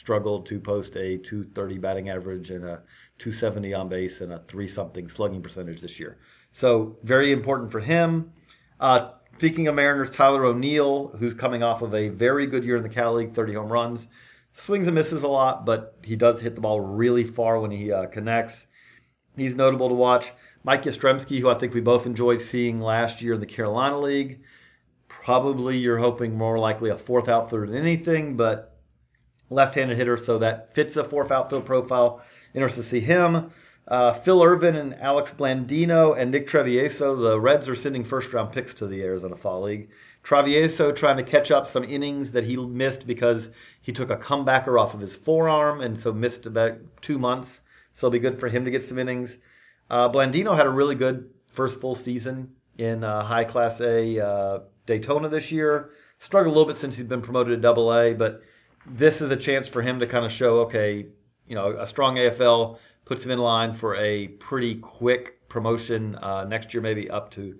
struggled 0.00 0.46
to 0.46 0.58
post 0.58 0.90
a 0.96 1.18
230 1.18 1.78
batting 1.78 2.08
average 2.08 2.50
and 2.50 2.64
a 2.64 2.80
270 3.18 3.74
on 3.74 3.88
base 3.88 4.20
and 4.20 4.32
a 4.32 4.42
3 4.50 4.74
something 4.74 5.08
slugging 5.14 5.42
percentage 5.42 5.80
this 5.80 5.98
year. 5.98 6.18
So, 6.60 6.96
very 7.04 7.32
important 7.32 7.70
for 7.70 7.80
him. 7.80 8.32
Uh, 8.78 9.12
speaking 9.36 9.68
of 9.68 9.74
Mariners, 9.74 10.10
Tyler 10.16 10.44
O'Neill, 10.44 11.14
who's 11.18 11.34
coming 11.34 11.62
off 11.62 11.82
of 11.82 11.94
a 11.94 12.08
very 12.08 12.46
good 12.46 12.64
year 12.64 12.76
in 12.76 12.82
the 12.82 12.88
Cal 12.88 13.14
League, 13.14 13.34
30 13.34 13.54
home 13.54 13.70
runs, 13.70 14.00
swings 14.66 14.86
and 14.86 14.94
misses 14.94 15.22
a 15.22 15.28
lot, 15.28 15.64
but 15.64 15.96
he 16.02 16.16
does 16.16 16.40
hit 16.40 16.54
the 16.54 16.60
ball 16.60 16.80
really 16.80 17.30
far 17.32 17.60
when 17.60 17.70
he 17.70 17.92
uh, 17.92 18.06
connects. 18.06 18.54
He's 19.36 19.54
notable 19.54 19.88
to 19.88 19.94
watch. 19.94 20.24
Mike 20.64 20.84
Yastrzemski, 20.84 21.40
who 21.40 21.48
I 21.48 21.58
think 21.58 21.72
we 21.72 21.80
both 21.80 22.04
enjoyed 22.04 22.40
seeing 22.50 22.80
last 22.80 23.22
year 23.22 23.34
in 23.34 23.40
the 23.40 23.46
Carolina 23.46 23.98
League. 24.00 24.40
Probably 25.08 25.78
you're 25.78 25.98
hoping 25.98 26.36
more 26.36 26.58
likely 26.58 26.90
a 26.90 26.98
fourth 26.98 27.28
outfielder 27.28 27.66
than 27.66 27.76
anything, 27.76 28.36
but 28.36 28.69
left-handed 29.50 29.98
hitter, 29.98 30.18
so 30.24 30.38
that 30.38 30.74
fits 30.74 30.96
a 30.96 31.04
fourth 31.04 31.30
outfield 31.30 31.66
profile. 31.66 32.22
Interested 32.54 32.84
to 32.84 32.88
see 32.88 33.00
him. 33.00 33.50
Uh, 33.86 34.22
Phil 34.22 34.42
Ervin 34.42 34.76
and 34.76 34.94
Alex 34.94 35.32
Blandino 35.36 36.16
and 36.16 36.30
Nick 36.30 36.48
Travieso. 36.48 37.20
The 37.20 37.40
Reds 37.40 37.68
are 37.68 37.76
sending 37.76 38.04
first-round 38.04 38.52
picks 38.52 38.72
to 38.74 38.86
the 38.86 39.02
Arizona 39.02 39.36
Fall 39.36 39.64
League. 39.64 39.88
Travieso 40.24 40.94
trying 40.94 41.16
to 41.16 41.28
catch 41.28 41.50
up 41.50 41.72
some 41.72 41.84
innings 41.84 42.32
that 42.32 42.44
he 42.44 42.56
missed 42.56 43.06
because 43.06 43.48
he 43.82 43.92
took 43.92 44.10
a 44.10 44.16
comebacker 44.16 44.80
off 44.80 44.94
of 44.94 45.00
his 45.00 45.16
forearm 45.24 45.80
and 45.80 46.00
so 46.02 46.12
missed 46.12 46.46
about 46.46 46.74
two 47.02 47.18
months. 47.18 47.48
So 47.96 48.06
it'll 48.06 48.12
be 48.12 48.18
good 48.18 48.38
for 48.38 48.48
him 48.48 48.64
to 48.64 48.70
get 48.70 48.88
some 48.88 48.98
innings. 48.98 49.30
Uh, 49.88 50.08
Blandino 50.08 50.56
had 50.56 50.66
a 50.66 50.70
really 50.70 50.94
good 50.94 51.30
first 51.56 51.80
full 51.80 51.96
season 51.96 52.52
in 52.78 53.02
uh, 53.02 53.24
High 53.24 53.44
Class 53.44 53.80
A 53.80 54.24
uh, 54.24 54.58
Daytona 54.86 55.28
this 55.28 55.50
year. 55.50 55.90
Struggled 56.20 56.54
a 56.54 56.58
little 56.58 56.72
bit 56.72 56.80
since 56.80 56.94
he's 56.94 57.06
been 57.06 57.22
promoted 57.22 57.56
to 57.56 57.62
Double 57.62 57.92
A, 57.92 58.12
but 58.12 58.42
this 58.86 59.20
is 59.20 59.30
a 59.30 59.36
chance 59.36 59.68
for 59.68 59.82
him 59.82 60.00
to 60.00 60.06
kind 60.06 60.24
of 60.24 60.32
show, 60.32 60.60
okay, 60.60 61.06
you 61.46 61.54
know, 61.54 61.76
a 61.78 61.86
strong 61.88 62.16
AFL 62.16 62.78
puts 63.04 63.24
him 63.24 63.30
in 63.30 63.38
line 63.38 63.78
for 63.78 63.96
a 63.96 64.28
pretty 64.28 64.76
quick 64.76 65.48
promotion 65.48 66.14
uh, 66.16 66.44
next 66.44 66.72
year, 66.72 66.82
maybe 66.82 67.10
up 67.10 67.32
to 67.32 67.56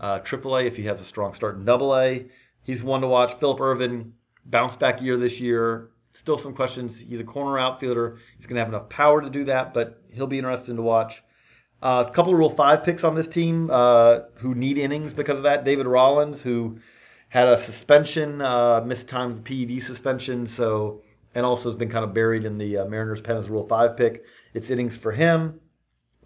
uh, 0.00 0.20
AAA 0.20 0.68
if 0.68 0.76
he 0.76 0.84
has 0.86 1.00
a 1.00 1.06
strong 1.06 1.34
start 1.34 1.56
in 1.56 1.64
Double 1.64 1.94
A. 1.94 2.26
He's 2.62 2.82
one 2.82 3.02
to 3.02 3.06
watch. 3.06 3.38
Phillip 3.38 3.60
Ervin, 3.60 4.14
bounce 4.46 4.76
back 4.76 5.00
year 5.02 5.18
this 5.18 5.34
year. 5.34 5.90
Still 6.20 6.40
some 6.42 6.54
questions. 6.54 6.96
He's 7.06 7.20
a 7.20 7.24
corner 7.24 7.58
outfielder. 7.58 8.18
He's 8.38 8.46
going 8.46 8.56
to 8.56 8.60
have 8.60 8.68
enough 8.68 8.88
power 8.88 9.20
to 9.20 9.30
do 9.30 9.44
that, 9.46 9.74
but 9.74 10.02
he'll 10.10 10.26
be 10.26 10.38
interesting 10.38 10.76
to 10.76 10.82
watch. 10.82 11.12
Uh, 11.82 12.04
a 12.08 12.12
couple 12.14 12.32
of 12.32 12.38
Rule 12.38 12.54
5 12.56 12.84
picks 12.84 13.04
on 13.04 13.14
this 13.14 13.26
team 13.26 13.68
uh, 13.70 14.20
who 14.36 14.54
need 14.54 14.78
innings 14.78 15.12
because 15.12 15.36
of 15.36 15.42
that. 15.42 15.64
David 15.64 15.86
Rollins, 15.86 16.40
who 16.40 16.78
had 17.34 17.48
a 17.48 17.66
suspension, 17.66 18.40
uh, 18.40 18.80
missed 18.86 19.08
time 19.08 19.32
of 19.32 19.44
the 19.44 19.66
PED 19.66 19.88
suspension, 19.88 20.48
so 20.56 21.02
and 21.34 21.44
also 21.44 21.68
has 21.68 21.76
been 21.76 21.90
kind 21.90 22.04
of 22.04 22.14
buried 22.14 22.44
in 22.44 22.58
the 22.58 22.78
uh, 22.78 22.84
Mariners 22.84 23.20
pen 23.22 23.36
as 23.36 23.48
Rule 23.48 23.66
5 23.66 23.96
pick. 23.96 24.22
It's 24.54 24.70
innings 24.70 24.96
for 25.02 25.10
him. 25.10 25.58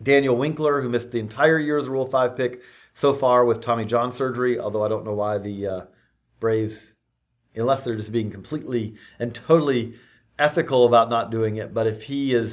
Daniel 0.03 0.37
Winkler, 0.37 0.83
who 0.83 0.90
missed 0.90 1.11
the 1.11 1.18
entire 1.18 1.59
year 1.59 1.79
as 1.79 1.87
a 1.87 1.90
Rule 1.90 2.11
5 2.11 2.37
pick 2.37 2.61
so 3.01 3.18
far 3.18 3.47
with 3.47 3.64
Tommy 3.64 3.87
John 3.87 4.12
surgery, 4.12 4.61
although 4.61 4.85
I 4.85 4.88
don't 4.88 5.07
know 5.07 5.14
why 5.14 5.38
the 5.38 5.66
uh, 5.66 5.81
Braves, 6.40 6.75
unless 7.55 7.87
they're 7.87 7.97
just 7.97 8.12
being 8.12 8.31
completely 8.31 8.97
and 9.18 9.35
totally 9.47 9.94
ethical 10.38 10.87
about 10.87 11.09
not 11.09 11.31
doing 11.31 11.57
it, 11.57 11.73
but 11.73 11.87
if 11.87 12.03
he 12.03 12.35
is 12.35 12.53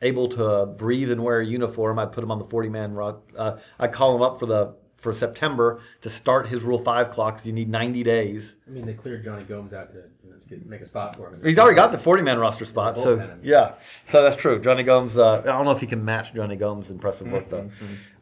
able 0.00 0.30
to 0.30 0.72
breathe 0.78 1.10
and 1.10 1.22
wear 1.22 1.40
a 1.40 1.46
uniform, 1.46 1.98
I'd 1.98 2.12
put 2.12 2.24
him 2.24 2.30
on 2.30 2.38
the 2.38 2.48
40 2.48 2.70
man. 2.70 2.96
Uh, 2.96 3.58
I'd 3.78 3.92
call 3.92 4.16
him 4.16 4.22
up 4.22 4.40
for 4.40 4.46
the 4.46 4.79
for 5.02 5.14
September 5.14 5.80
to 6.02 6.16
start 6.18 6.48
his 6.48 6.62
Rule 6.62 6.82
5 6.84 7.12
clock 7.14 7.34
because 7.34 7.46
you 7.46 7.52
need 7.52 7.68
90 7.68 8.02
days. 8.04 8.42
I 8.66 8.70
mean, 8.70 8.86
they 8.86 8.94
cleared 8.94 9.24
Jonny 9.24 9.44
Gomes 9.44 9.72
out 9.72 9.92
to, 9.92 10.00
you 10.24 10.30
know, 10.30 10.62
make 10.66 10.80
a 10.80 10.86
spot 10.86 11.16
for 11.16 11.32
him. 11.32 11.40
He's 11.44 11.58
already 11.58 11.76
got 11.76 11.92
the 11.92 11.98
40 11.98 12.22
man 12.22 12.38
roster 12.38 12.66
spot, 12.66 12.94
so 12.96 13.16
bullpen, 13.16 13.30
I 13.30 13.34
mean. 13.36 13.44
yeah, 13.44 13.74
so 14.12 14.22
that's 14.22 14.40
true. 14.40 14.62
Jonny 14.62 14.82
Gomes, 14.82 15.16
uh, 15.16 15.40
I 15.42 15.46
don't 15.46 15.64
know 15.64 15.72
if 15.72 15.80
he 15.80 15.86
can 15.86 16.04
match 16.04 16.34
Jonny 16.34 16.56
Gomes' 16.56 16.90
impressive 16.90 17.26
work 17.26 17.50
though. 17.50 17.70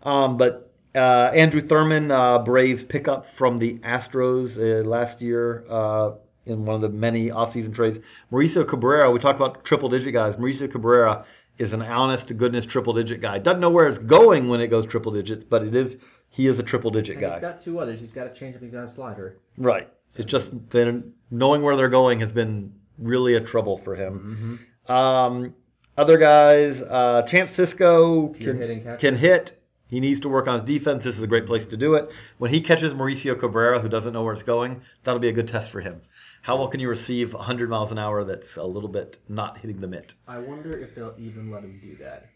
Um, 0.02 0.36
but 0.36 0.70
uh, 0.94 1.30
Andrew 1.34 1.66
Thurman, 1.66 2.10
uh, 2.10 2.38
Braves 2.40 2.82
pickup 2.88 3.26
from 3.36 3.58
the 3.58 3.74
Astros 3.78 4.56
uh, 4.56 4.88
last 4.88 5.20
year 5.20 5.64
uh, 5.70 6.12
in 6.46 6.64
one 6.64 6.76
of 6.76 6.80
the 6.82 6.88
many 6.96 7.28
offseason 7.30 7.74
trades. 7.74 7.98
Mauricio 8.32 8.68
Cabrera, 8.68 9.10
we 9.10 9.18
talk 9.18 9.36
about 9.36 9.64
triple 9.64 9.88
digit 9.88 10.14
guys. 10.14 10.34
Mauricio 10.36 10.70
Cabrera 10.70 11.24
is 11.58 11.72
an 11.72 11.82
honest 11.82 12.28
to 12.28 12.34
goodness 12.34 12.64
triple 12.66 12.94
digit 12.94 13.20
guy. 13.20 13.38
Doesn't 13.38 13.60
know 13.60 13.70
where 13.70 13.88
it's 13.88 13.98
going 13.98 14.48
when 14.48 14.60
it 14.60 14.68
goes 14.68 14.86
triple 14.86 15.12
digits, 15.12 15.44
but 15.48 15.62
it 15.62 15.74
is 15.74 15.92
he 16.38 16.46
is 16.46 16.56
a 16.56 16.62
triple 16.62 16.92
digit 16.92 17.16
And 17.16 17.20
guy. 17.20 17.34
he's 17.34 17.40
got 17.42 17.64
two 17.64 17.80
others. 17.80 17.98
He's 18.00 18.12
got 18.12 18.28
a 18.28 18.30
changeup. 18.30 18.62
He's 18.62 18.70
got 18.70 18.84
a 18.88 18.94
slider. 18.94 19.38
Right. 19.58 19.88
It's 20.14 20.30
just 20.30 20.48
then 20.72 21.12
knowing 21.32 21.62
where 21.62 21.76
they're 21.76 21.88
going 21.88 22.20
has 22.20 22.30
been 22.30 22.72
really 22.96 23.34
a 23.34 23.40
trouble 23.40 23.80
for 23.84 23.96
him. 23.96 24.60
Um, 24.88 25.54
other 25.96 26.16
guys, 26.16 26.80
uh, 26.80 27.22
Chance 27.28 27.50
Sisco 27.56 28.38
can, 28.38 28.98
can 29.00 29.16
hit. 29.16 29.60
He 29.88 29.98
needs 29.98 30.20
to 30.20 30.28
work 30.28 30.46
on 30.46 30.60
his 30.60 30.68
defense. 30.78 31.02
This 31.02 31.16
is 31.16 31.22
a 31.22 31.26
great 31.26 31.46
place 31.46 31.66
to 31.70 31.76
do 31.76 31.94
it. 31.94 32.08
When 32.38 32.52
he 32.52 32.60
catches 32.62 32.92
Mauricio 32.94 33.38
Cabrera, 33.40 33.80
who 33.80 33.88
doesn't 33.88 34.12
know 34.12 34.22
where 34.22 34.34
it's 34.34 34.42
going, 34.44 34.82
that'll 35.04 35.18
be 35.20 35.28
a 35.30 35.32
good 35.32 35.48
test 35.48 35.72
for 35.72 35.80
him. 35.80 36.02
How 36.42 36.56
well 36.56 36.68
can 36.68 36.78
you 36.78 36.88
receive 36.88 37.32
100 37.32 37.68
miles 37.68 37.90
an 37.90 37.98
hour 37.98 38.22
that's 38.24 38.56
a 38.56 38.64
little 38.66 38.88
bit 38.88 39.18
not 39.28 39.58
hitting 39.58 39.80
the 39.80 39.88
mitt? 39.88 40.12
I 40.28 40.38
wonder 40.38 40.78
if 40.78 40.94
they'll 40.94 41.14
even 41.18 41.50
let 41.50 41.64
him 41.64 41.80
do 41.82 41.96
that. 42.04 42.26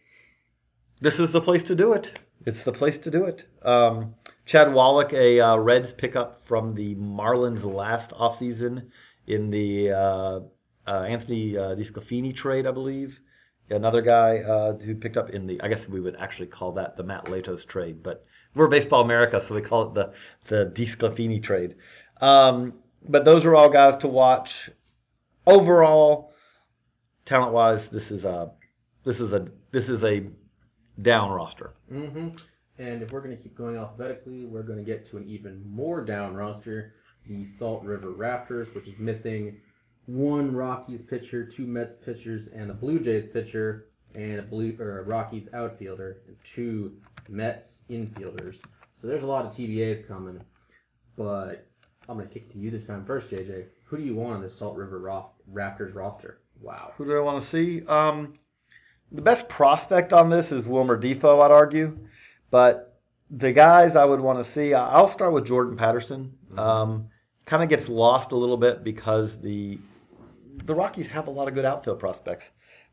This 1.02 1.14
is 1.14 1.32
the 1.32 1.40
place 1.40 1.64
to 1.64 1.74
do 1.74 1.94
it. 1.94 2.20
It's 2.46 2.62
the 2.64 2.70
place 2.70 2.96
to 3.02 3.10
do 3.10 3.24
it. 3.24 3.42
Um, 3.66 4.14
Chad 4.46 4.72
Wallach, 4.72 5.12
a 5.12 5.40
uh, 5.40 5.56
Reds 5.56 5.92
pickup 5.98 6.42
from 6.46 6.76
the 6.76 6.94
Marlins 6.94 7.64
last 7.64 8.12
offseason 8.12 8.84
in 9.26 9.50
the 9.50 9.90
uh, 9.90 10.40
uh, 10.88 11.02
Anthony 11.02 11.56
uh, 11.58 11.74
DeSclafani 11.74 12.36
trade, 12.36 12.68
I 12.68 12.70
believe. 12.70 13.18
Another 13.68 14.00
guy 14.00 14.38
uh, 14.38 14.76
who 14.76 14.94
picked 14.94 15.16
up 15.16 15.30
in 15.30 15.48
the, 15.48 15.60
I 15.60 15.66
guess 15.66 15.80
we 15.88 15.98
would 15.98 16.14
actually 16.20 16.46
call 16.46 16.70
that 16.74 16.96
the 16.96 17.02
Matt 17.02 17.24
Latos 17.24 17.66
trade, 17.66 18.04
but 18.04 18.24
we're 18.54 18.68
Baseball 18.68 19.02
America, 19.02 19.44
so 19.48 19.56
we 19.56 19.62
call 19.62 19.88
it 19.88 19.94
the 19.94 20.12
the 20.48 20.72
DeSclafani 20.72 21.42
trade. 21.42 21.74
Um, 22.20 22.74
but 23.08 23.24
those 23.24 23.44
are 23.44 23.56
all 23.56 23.70
guys 23.70 24.00
to 24.02 24.06
watch. 24.06 24.70
Overall, 25.48 26.32
talent-wise, 27.26 27.88
this 27.90 28.08
is 28.12 28.22
a 28.22 28.52
this 29.04 29.16
is 29.16 29.32
a 29.32 29.48
this 29.72 29.88
is 29.88 30.04
a 30.04 30.28
down 31.00 31.30
roster. 31.30 31.72
Mm-hmm. 31.92 32.36
And 32.78 33.02
if 33.02 33.10
we're 33.10 33.20
going 33.20 33.36
to 33.36 33.42
keep 33.42 33.56
going 33.56 33.76
alphabetically, 33.76 34.44
we're 34.44 34.62
going 34.62 34.78
to 34.78 34.84
get 34.84 35.10
to 35.10 35.16
an 35.16 35.28
even 35.28 35.62
more 35.66 36.04
down 36.04 36.34
roster 36.34 36.94
the 37.26 37.46
Salt 37.58 37.84
River 37.84 38.12
Raptors, 38.12 38.74
which 38.74 38.88
is 38.88 38.94
missing 38.98 39.56
one 40.06 40.54
Rockies 40.54 41.00
pitcher, 41.08 41.44
two 41.44 41.66
Mets 41.66 41.94
pitchers, 42.04 42.48
and 42.54 42.70
a 42.70 42.74
Blue 42.74 42.98
Jays 42.98 43.28
pitcher, 43.32 43.86
and 44.14 44.40
a 44.40 44.42
Blue 44.42 44.76
or 44.80 44.98
a 44.98 45.02
Rockies 45.04 45.46
outfielder, 45.54 46.18
and 46.26 46.36
two 46.56 46.92
Mets 47.28 47.70
infielders. 47.88 48.56
So 49.00 49.08
there's 49.08 49.22
a 49.22 49.26
lot 49.26 49.46
of 49.46 49.52
TBAs 49.52 50.08
coming. 50.08 50.40
But 51.16 51.66
I'm 52.08 52.16
gonna 52.16 52.28
kick 52.28 52.50
to 52.52 52.58
you 52.58 52.70
this 52.70 52.86
time 52.86 53.04
first, 53.06 53.28
JJ. 53.28 53.66
Who 53.84 53.98
do 53.98 54.02
you 54.02 54.14
want 54.14 54.36
on 54.36 54.42
the 54.42 54.50
Salt 54.58 54.76
River 54.76 54.98
Rof- 54.98 55.30
Raptors 55.52 55.94
roster? 55.94 56.38
Wow. 56.60 56.92
Who 56.96 57.04
do 57.04 57.16
I 57.16 57.20
want 57.20 57.44
to 57.44 57.50
see? 57.50 57.86
Um, 57.86 58.34
the 59.14 59.22
best 59.22 59.48
prospect 59.48 60.12
on 60.12 60.30
this 60.30 60.50
is 60.50 60.66
Wilmer 60.66 61.00
Difo, 61.00 61.42
I'd 61.42 61.50
argue. 61.50 61.98
But 62.50 62.98
the 63.30 63.52
guys 63.52 63.96
I 63.96 64.04
would 64.04 64.20
want 64.20 64.46
to 64.46 64.52
see, 64.54 64.74
I'll 64.74 65.12
start 65.12 65.32
with 65.32 65.46
Jordan 65.46 65.76
Patterson. 65.76 66.32
Um, 66.56 67.08
kind 67.46 67.62
of 67.62 67.68
gets 67.68 67.88
lost 67.88 68.32
a 68.32 68.36
little 68.36 68.56
bit 68.56 68.84
because 68.84 69.30
the 69.42 69.78
the 70.66 70.74
Rockies 70.74 71.06
have 71.10 71.26
a 71.26 71.30
lot 71.30 71.48
of 71.48 71.54
good 71.54 71.64
outfield 71.64 71.98
prospects. 71.98 72.44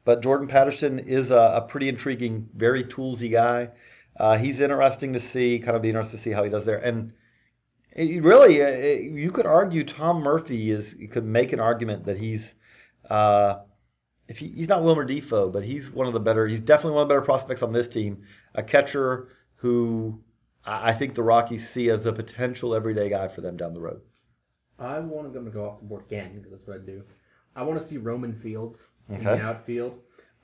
But 0.06 0.24
Jordan 0.24 0.48
Patterson 0.48 1.00
is 1.00 1.30
a, 1.30 1.58
a 1.58 1.68
pretty 1.70 1.90
intriguing, 1.90 2.48
very 2.56 2.86
toolsy 2.86 3.32
guy. 3.32 3.70
Uh, 4.18 4.38
he's 4.38 4.60
interesting 4.60 5.14
to 5.14 5.22
see, 5.34 5.62
kind 5.64 5.76
of 5.76 5.82
be 5.82 5.90
interested 5.90 6.18
to 6.18 6.24
see 6.24 6.32
how 6.32 6.44
he 6.44 6.50
does 6.50 6.66
there. 6.66 6.78
And 6.78 7.12
it, 7.92 8.24
really, 8.24 8.62
uh, 8.62 8.70
you 8.70 9.32
could 9.32 9.46
argue 9.46 9.86
Tom 9.86 10.22
Murphy 10.22 10.72
is, 10.72 10.86
you 10.98 11.10
could 11.10 11.26
make 11.26 11.54
an 11.54 11.60
argument 11.60 12.06
that 12.06 12.18
he's, 12.18 12.42
uh, 13.10 13.60
if 14.30 14.38
he, 14.38 14.48
he's 14.56 14.70
not 14.70 14.84
Wilmer 14.84 15.06
Difo, 15.06 15.52
but 15.52 15.64
he's 15.64 15.90
one 15.90 16.08
of 16.08 16.14
the 16.14 16.20
better, 16.20 16.48
he's 16.48 16.62
definitely 16.62 16.94
one 16.94 17.02
of 17.02 17.10
the 17.10 17.14
better 17.16 17.26
prospects 17.26 17.62
on 17.64 17.74
this 17.74 17.88
team. 17.88 18.24
A 18.56 18.64
catcher 18.64 19.30
who 19.56 20.20
I 20.66 20.94
think 20.94 21.16
the 21.16 21.24
Rockies 21.24 21.62
see 21.74 21.90
as 21.90 22.06
a 22.06 22.14
potential 22.14 22.76
everyday 22.76 23.10
guy 23.10 23.28
for 23.34 23.42
them 23.42 23.58
down 23.58 23.74
the 23.74 23.82
road. 23.82 24.02
I 24.78 25.00
want 25.00 25.34
them 25.34 25.46
to 25.46 25.52
go 25.52 25.68
off 25.68 25.80
the 25.82 25.88
board 25.88 26.06
again 26.06 26.36
because 26.36 26.52
that's 26.52 26.68
what 26.68 26.78
I 26.78 26.86
do. 26.86 27.04
I 27.56 27.64
want 27.64 27.82
to 27.82 27.90
see 27.90 27.98
Roemon 27.98 28.42
Fields 28.42 28.80
in 29.10 29.24
the 29.24 29.32
outfield 29.32 29.96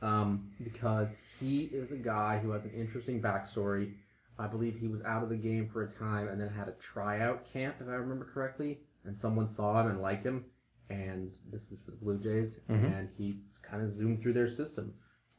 um, 0.01 0.51
because 0.61 1.07
he 1.39 1.69
is 1.71 1.91
a 1.91 1.95
guy 1.95 2.39
who 2.41 2.51
has 2.51 2.63
an 2.63 2.71
interesting 2.75 3.21
backstory. 3.21 3.93
I 4.37 4.47
believe 4.47 4.75
he 4.79 4.87
was 4.87 4.99
out 5.05 5.23
of 5.23 5.29
the 5.29 5.37
game 5.37 5.69
for 5.71 5.83
a 5.83 5.91
time 5.93 6.27
and 6.27 6.41
then 6.41 6.49
had 6.49 6.67
a 6.67 6.73
tryout 6.93 7.45
camp, 7.53 7.75
if 7.79 7.87
I 7.87 7.91
remember 7.91 8.27
correctly, 8.33 8.79
and 9.05 9.15
someone 9.21 9.49
saw 9.55 9.79
him 9.81 9.91
and 9.91 10.01
liked 10.01 10.25
him. 10.25 10.45
And 10.89 11.31
this 11.51 11.61
is 11.71 11.77
for 11.85 11.91
the 11.91 11.97
Blue 11.97 12.17
Jays, 12.19 12.51
Mhm. 12.69 12.99
and 12.99 13.09
he 13.17 13.39
kind 13.69 13.83
of 13.83 13.97
zoomed 13.97 14.21
through 14.21 14.33
their 14.33 14.49
system. 14.55 14.93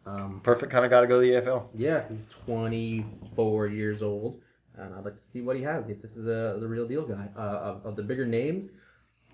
Um, 0.06 0.40
Perfect 0.44 0.70
kind 0.70 0.84
of 0.84 0.90
got 0.90 1.00
to 1.00 1.06
go 1.08 1.20
to 1.20 1.26
the 1.26 1.32
AFL. 1.40 1.64
yeah, 1.74 2.04
he's 2.08 2.18
24 2.46 3.66
years 3.68 4.02
old, 4.02 4.40
and 4.78 4.94
I'd 4.94 5.04
like 5.04 5.14
to 5.14 5.20
see 5.32 5.40
what 5.42 5.56
he 5.56 5.62
has. 5.62 5.84
If 5.88 6.00
this 6.02 6.12
is 6.12 6.26
a 6.26 6.58
the 6.60 6.66
real 6.68 6.86
deal 6.86 7.06
guy. 7.06 7.28
Uh, 7.36 7.40
of, 7.40 7.86
of 7.86 7.96
the 7.96 8.02
bigger 8.02 8.24
names, 8.26 8.70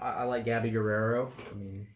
I, 0.01 0.11
I 0.11 0.23
like 0.25 0.45
Gabby 0.47 0.71
Guerrero. 0.71 1.31
I 1.51 1.55
mean, 1.55 1.87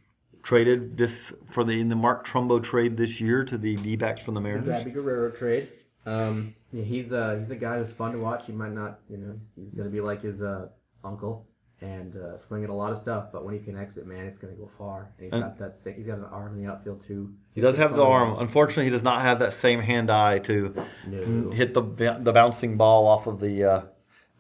Traded 0.45 0.97
this 0.97 1.11
for 1.55 1.65
the 1.65 1.73
in 1.73 1.89
the 1.89 1.97
Mark 1.97 2.27
Trumbo 2.27 2.63
trade 2.63 2.97
this 2.97 3.19
year 3.19 3.45
to 3.45 3.59
the 3.59 3.77
D-backs 3.77 4.21
from 4.25 4.35
the 4.35 4.41
the 4.41 4.45
Mariners. 4.45 4.69
Gabby 4.69 4.91
Guerrero 4.93 5.31
trade. 5.33 5.71
Um, 6.05 6.55
yeah, 6.73 6.85
he's 6.85 7.11
uh, 7.11 7.39
he's 7.41 7.51
a 7.51 7.57
guy 7.57 7.79
who's 7.83 7.93
fun 7.97 8.13
to 8.13 8.19
watch. 8.19 8.43
He 8.47 8.53
might 8.53 8.73
not, 8.73 9.01
you 9.11 9.17
know, 9.17 9.35
he's 9.57 9.75
gonna 9.77 9.91
be 9.91 10.01
like 10.01 10.23
his 10.23 10.41
uh, 10.41 10.69
uncle 11.03 11.47
and 11.83 12.17
uh, 12.17 12.39
swing 12.49 12.65
at 12.65 12.71
a 12.71 12.73
lot 12.75 12.93
of 12.93 13.03
stuff. 13.03 13.27
But 13.33 13.45
when 13.45 13.55
he 13.55 13.61
connects 13.61 13.97
it, 13.99 14.07
man, 14.07 14.25
it's 14.27 14.39
gonna 14.39 14.55
go 14.55 14.71
far. 14.79 15.11
And 15.19 15.25
he's 15.27 15.33
And- 15.33 15.43
got 15.43 15.59
that. 15.85 15.95
He's 15.95 16.07
got 16.07 16.19
an 16.19 16.25
arm 16.25 16.57
in 16.57 16.65
the 16.65 16.71
outfield 16.71 17.03
too. 17.07 17.33
He 17.55 17.61
does 17.61 17.77
have 17.77 17.95
the 17.95 18.03
arm. 18.03 18.37
Unfortunately, 18.39 18.85
he 18.85 18.91
does 18.91 19.03
not 19.03 19.23
have 19.23 19.39
that 19.41 19.55
same 19.61 19.81
hand-eye 19.81 20.39
to 20.41 20.75
No. 21.07 21.51
hit 21.51 21.75
the 21.75 21.83
the 22.23 22.33
bouncing 22.33 22.77
ball 22.77 23.07
off 23.07 23.27
of 23.27 23.41
the 23.41 23.65
uh, 23.65 23.83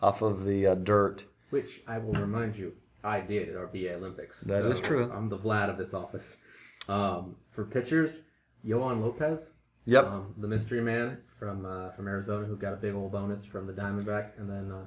off 0.01 0.23
of 0.23 0.45
the 0.45 0.67
uh, 0.69 0.75
dirt. 0.77 1.23
Which 1.51 1.69
I 1.87 1.99
will 1.99 2.13
remind 2.15 2.57
you, 2.57 2.73
I 3.05 3.21
did 3.21 3.49
at 3.51 3.57
our 3.57 3.67
BA 3.67 3.95
Olympics. 3.95 4.35
That 4.47 4.63
That 4.63 4.73
is 4.73 4.81
true. 4.81 5.11
I'm 5.13 5.29
the 5.29 5.39
Vlad 5.39 5.71
of 5.71 5.79
this 5.79 5.95
office. 5.95 6.25
Um, 6.89 7.37
for 7.55 7.65
pitchers, 7.65 8.11
Yoan 8.65 9.01
Lopez, 9.03 9.39
Yep. 9.87 10.05
um, 10.05 10.35
the 10.39 10.49
mystery 10.49 10.81
man 10.81 11.19
from 11.39 11.65
uh, 11.67 11.91
from 11.93 12.09
Arizona, 12.09 12.47
who 12.47 12.57
got 12.57 12.73
a 12.73 12.77
big 12.77 12.95
old 12.95 13.13
bonus 13.13 13.45
from 13.47 13.67
the 13.67 13.73
Diamondbacks, 13.73 14.39
and 14.39 14.49
then 14.49 14.71
uh, 14.73 14.85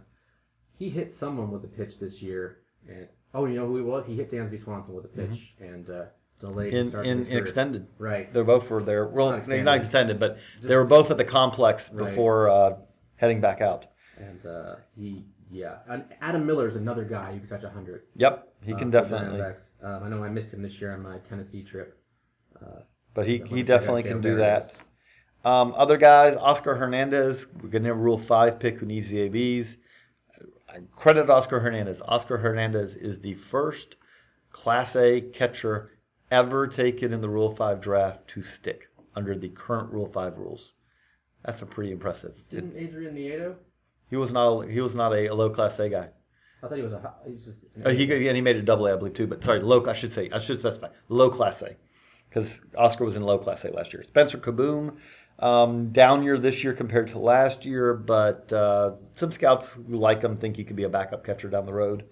he 0.80 0.90
hit 0.90 1.16
someone 1.20 1.52
with 1.52 1.64
a 1.64 1.68
pitch 1.68 1.92
this 2.02 2.14
year. 2.22 2.58
And 2.88 3.08
oh, 3.34 3.46
you 3.46 3.56
know 3.56 3.68
who 3.68 3.76
he 3.78 3.84
was? 3.84 4.06
He 4.08 4.16
hit 4.16 4.32
Dansby 4.32 4.64
Swanson 4.64 4.96
with 4.96 5.06
a 5.06 5.10
pitch 5.10 5.38
and 5.60 5.88
uh, 5.90 6.04
delayed 6.40 6.74
Mm-hmm. 6.74 6.78
in 6.86 6.90
start 6.90 7.06
in, 7.06 7.26
in 7.28 7.38
extended. 7.38 7.88
Right. 8.00 8.34
They 8.34 8.40
were 8.40 8.46
both 8.46 8.70
were 8.70 8.84
there. 8.84 9.06
Well, 9.08 9.32
Not 9.32 9.46
they're 9.48 9.64
not 9.64 9.82
extended. 9.82 10.16
extended, 10.16 10.20
but 10.20 10.38
Just- 10.58 10.68
they 10.70 10.76
were 10.76 10.86
both 10.86 11.12
at 11.12 11.18
the 11.18 11.26
complex 11.26 11.84
Right. 11.92 12.10
before 12.10 12.50
uh, 12.50 12.76
heading 13.18 13.42
back 13.42 13.62
out. 13.62 13.86
And 14.18 14.46
uh, 14.46 14.76
he, 14.98 15.26
yeah, 15.52 15.78
and 15.90 16.04
Adam 16.22 16.46
Miller 16.46 16.70
is 16.70 16.76
another 16.76 17.04
guy 17.06 17.34
who 17.34 17.40
can 17.40 17.50
touch 17.50 17.64
100. 17.64 18.04
Yep, 18.16 18.48
he 18.66 18.74
uh, 18.74 18.78
can 18.78 18.90
definitely. 18.92 19.42
Um, 19.82 20.04
I 20.04 20.10
know 20.10 20.24
I 20.24 20.30
missed 20.30 20.54
him 20.54 20.62
this 20.62 20.74
year 20.80 20.94
on 20.94 21.02
my 21.04 21.18
Tennessee 21.30 21.64
trip. 21.64 21.98
Uh, 22.62 22.82
But 23.14 23.28
he, 23.28 23.42
he 23.48 23.64
definitely 23.64 24.04
can 24.04 24.20
do 24.22 24.38
that. 24.38 24.74
Um, 25.46 25.74
other 25.78 25.96
guys, 25.98 26.36
Oscar 26.38 26.76
Hernandez, 26.76 27.38
we're 27.64 27.70
going 27.70 27.86
to 27.86 27.94
Rule 27.94 28.22
5 28.28 28.60
pick 28.60 28.78
who 28.78 28.86
needs 28.86 29.08
the 29.08 29.20
ABs. 29.22 29.70
I 30.72 30.80
credit 30.96 31.30
Oscar 31.30 31.60
Hernandez. 31.60 31.98
Oscar 32.08 32.38
Hernandez 32.38 32.96
is 32.96 33.20
the 33.22 33.36
first 33.52 33.96
Class 34.52 34.96
A 34.96 35.22
catcher 35.38 35.92
ever 36.32 36.68
taken 36.68 37.14
in 37.14 37.22
the 37.22 37.30
Rule 37.30 37.56
5 37.56 37.82
draft 37.82 38.20
to 38.36 38.44
stick 38.60 38.82
under 39.16 39.36
the 39.38 39.50
current 39.50 39.92
Rule 39.92 40.10
5 40.14 40.38
rules. 40.38 40.72
That's 41.46 41.62
a 41.62 41.66
pretty 41.66 41.92
impressive. 41.92 42.34
Didn't 42.52 42.76
Adrian 42.78 43.16
Nieto? 43.16 43.56
He 44.10 44.16
was 44.16 44.32
not 44.32 44.48
a, 44.64 44.68
he 44.72 44.82
was 44.82 44.94
not 44.96 45.14
a, 45.14 45.28
a 45.28 45.34
low 45.34 45.50
Class 45.50 45.80
A 45.80 45.90
guy. 45.90 46.10
I 46.62 46.68
thought 46.68 46.76
he 46.78 46.84
was 46.84 46.94
a. 46.94 47.00
hi- 47.00 47.14
He's 47.30 47.46
just. 47.46 47.58
an 47.76 47.88
Uh, 47.88 47.90
he 47.92 48.04
and 48.28 48.36
he 48.36 48.42
made 48.42 48.58
a 48.58 48.62
double 48.62 48.88
A, 48.88 48.94
I 48.94 48.98
believe 48.98 49.14
too. 49.16 49.28
But 49.28 49.44
sorry, 49.44 49.62
low. 49.62 49.86
I 49.88 49.98
should 49.98 50.14
say 50.14 50.30
I 50.34 50.44
should 50.44 50.60
specify 50.60 50.90
low 51.08 51.30
class 51.32 51.62
A, 51.62 51.78
because 52.28 52.50
Oscar 52.78 53.06
was 53.06 53.16
in 53.16 53.22
low 53.24 53.38
class 53.38 53.64
A 53.64 53.70
last 53.74 53.94
year. 53.94 54.04
Spencer 54.04 54.38
Kieboom, 54.38 54.98
um, 55.40 55.92
down 55.94 56.24
year 56.24 56.38
this 56.38 56.64
year 56.64 56.74
compared 56.74 57.10
to 57.10 57.20
last 57.20 57.66
year, 57.66 57.94
but 57.94 58.52
uh, 58.52 58.92
some 59.16 59.32
scouts 59.32 59.66
who 59.76 59.98
like 59.98 60.22
him 60.22 60.38
think 60.38 60.58
he 60.58 60.64
could 60.64 60.76
be 60.76 60.84
a 60.84 60.90
backup 60.90 61.26
catcher 61.26 61.50
down 61.50 61.66
the 61.66 61.74
road. 61.74 62.04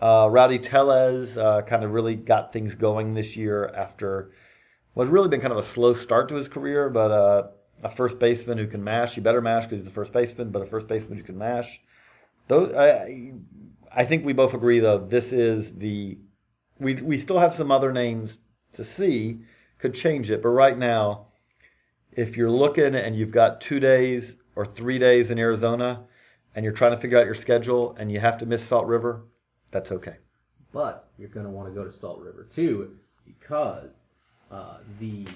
Uh, 0.00 0.28
Rowdy 0.30 0.58
Tellez 0.58 1.36
uh, 1.36 1.62
kind 1.68 1.82
of 1.82 1.90
really 1.90 2.14
got 2.14 2.52
things 2.52 2.74
going 2.74 3.14
this 3.14 3.36
year 3.36 3.66
after 3.66 4.32
what 4.94 5.04
had 5.04 5.12
really 5.12 5.28
been 5.28 5.40
kind 5.40 5.52
of 5.52 5.64
a 5.64 5.72
slow 5.74 5.94
start 5.94 6.28
to 6.28 6.36
his 6.36 6.48
career, 6.48 6.88
but 6.88 7.10
uh, 7.10 7.42
a 7.82 7.94
first 7.96 8.18
baseman 8.18 8.58
who 8.58 8.66
can 8.66 8.82
mash. 8.82 9.14
He 9.14 9.20
better 9.20 9.40
mash 9.40 9.64
because 9.64 9.78
he's 9.78 9.88
the 9.88 9.94
first 9.94 10.12
baseman, 10.12 10.50
but 10.50 10.62
a 10.62 10.66
first 10.66 10.88
baseman 10.88 11.18
who 11.18 11.24
can 11.24 11.38
mash. 11.38 11.68
Those, 12.48 12.74
I, 12.74 13.32
I 13.92 14.06
think 14.06 14.24
we 14.24 14.32
both 14.32 14.54
agree 14.54 14.80
though. 14.80 15.06
This 15.08 15.24
is 15.24 15.66
the 15.76 16.18
we 16.78 17.00
we 17.00 17.22
still 17.22 17.38
have 17.38 17.54
some 17.56 17.70
other 17.70 17.92
names 17.92 18.38
to 18.74 18.86
see 18.96 19.38
could 19.78 19.94
change 19.94 20.30
it, 20.30 20.42
but 20.42 20.48
right 20.48 20.76
now, 20.76 21.27
if 22.18 22.36
you're 22.36 22.50
looking 22.50 22.96
and 22.96 23.16
you've 23.16 23.30
got 23.30 23.60
two 23.60 23.78
days 23.78 24.24
or 24.56 24.66
three 24.66 24.98
days 24.98 25.30
in 25.30 25.38
Arizona, 25.38 26.02
and 26.56 26.64
you're 26.64 26.74
trying 26.74 26.90
to 26.90 27.00
figure 27.00 27.16
out 27.16 27.24
your 27.24 27.36
schedule 27.36 27.94
and 27.96 28.10
you 28.10 28.18
have 28.18 28.38
to 28.38 28.46
miss 28.46 28.60
Salt 28.68 28.86
River, 28.86 29.22
that's 29.70 29.92
okay. 29.92 30.16
But 30.72 31.08
you're 31.16 31.28
going 31.28 31.46
to 31.46 31.50
want 31.52 31.68
to 31.68 31.74
go 31.74 31.84
to 31.84 31.96
Salt 32.00 32.18
River 32.18 32.48
too, 32.56 32.96
because 33.24 33.90
uh, 34.50 34.78
the 34.98 35.26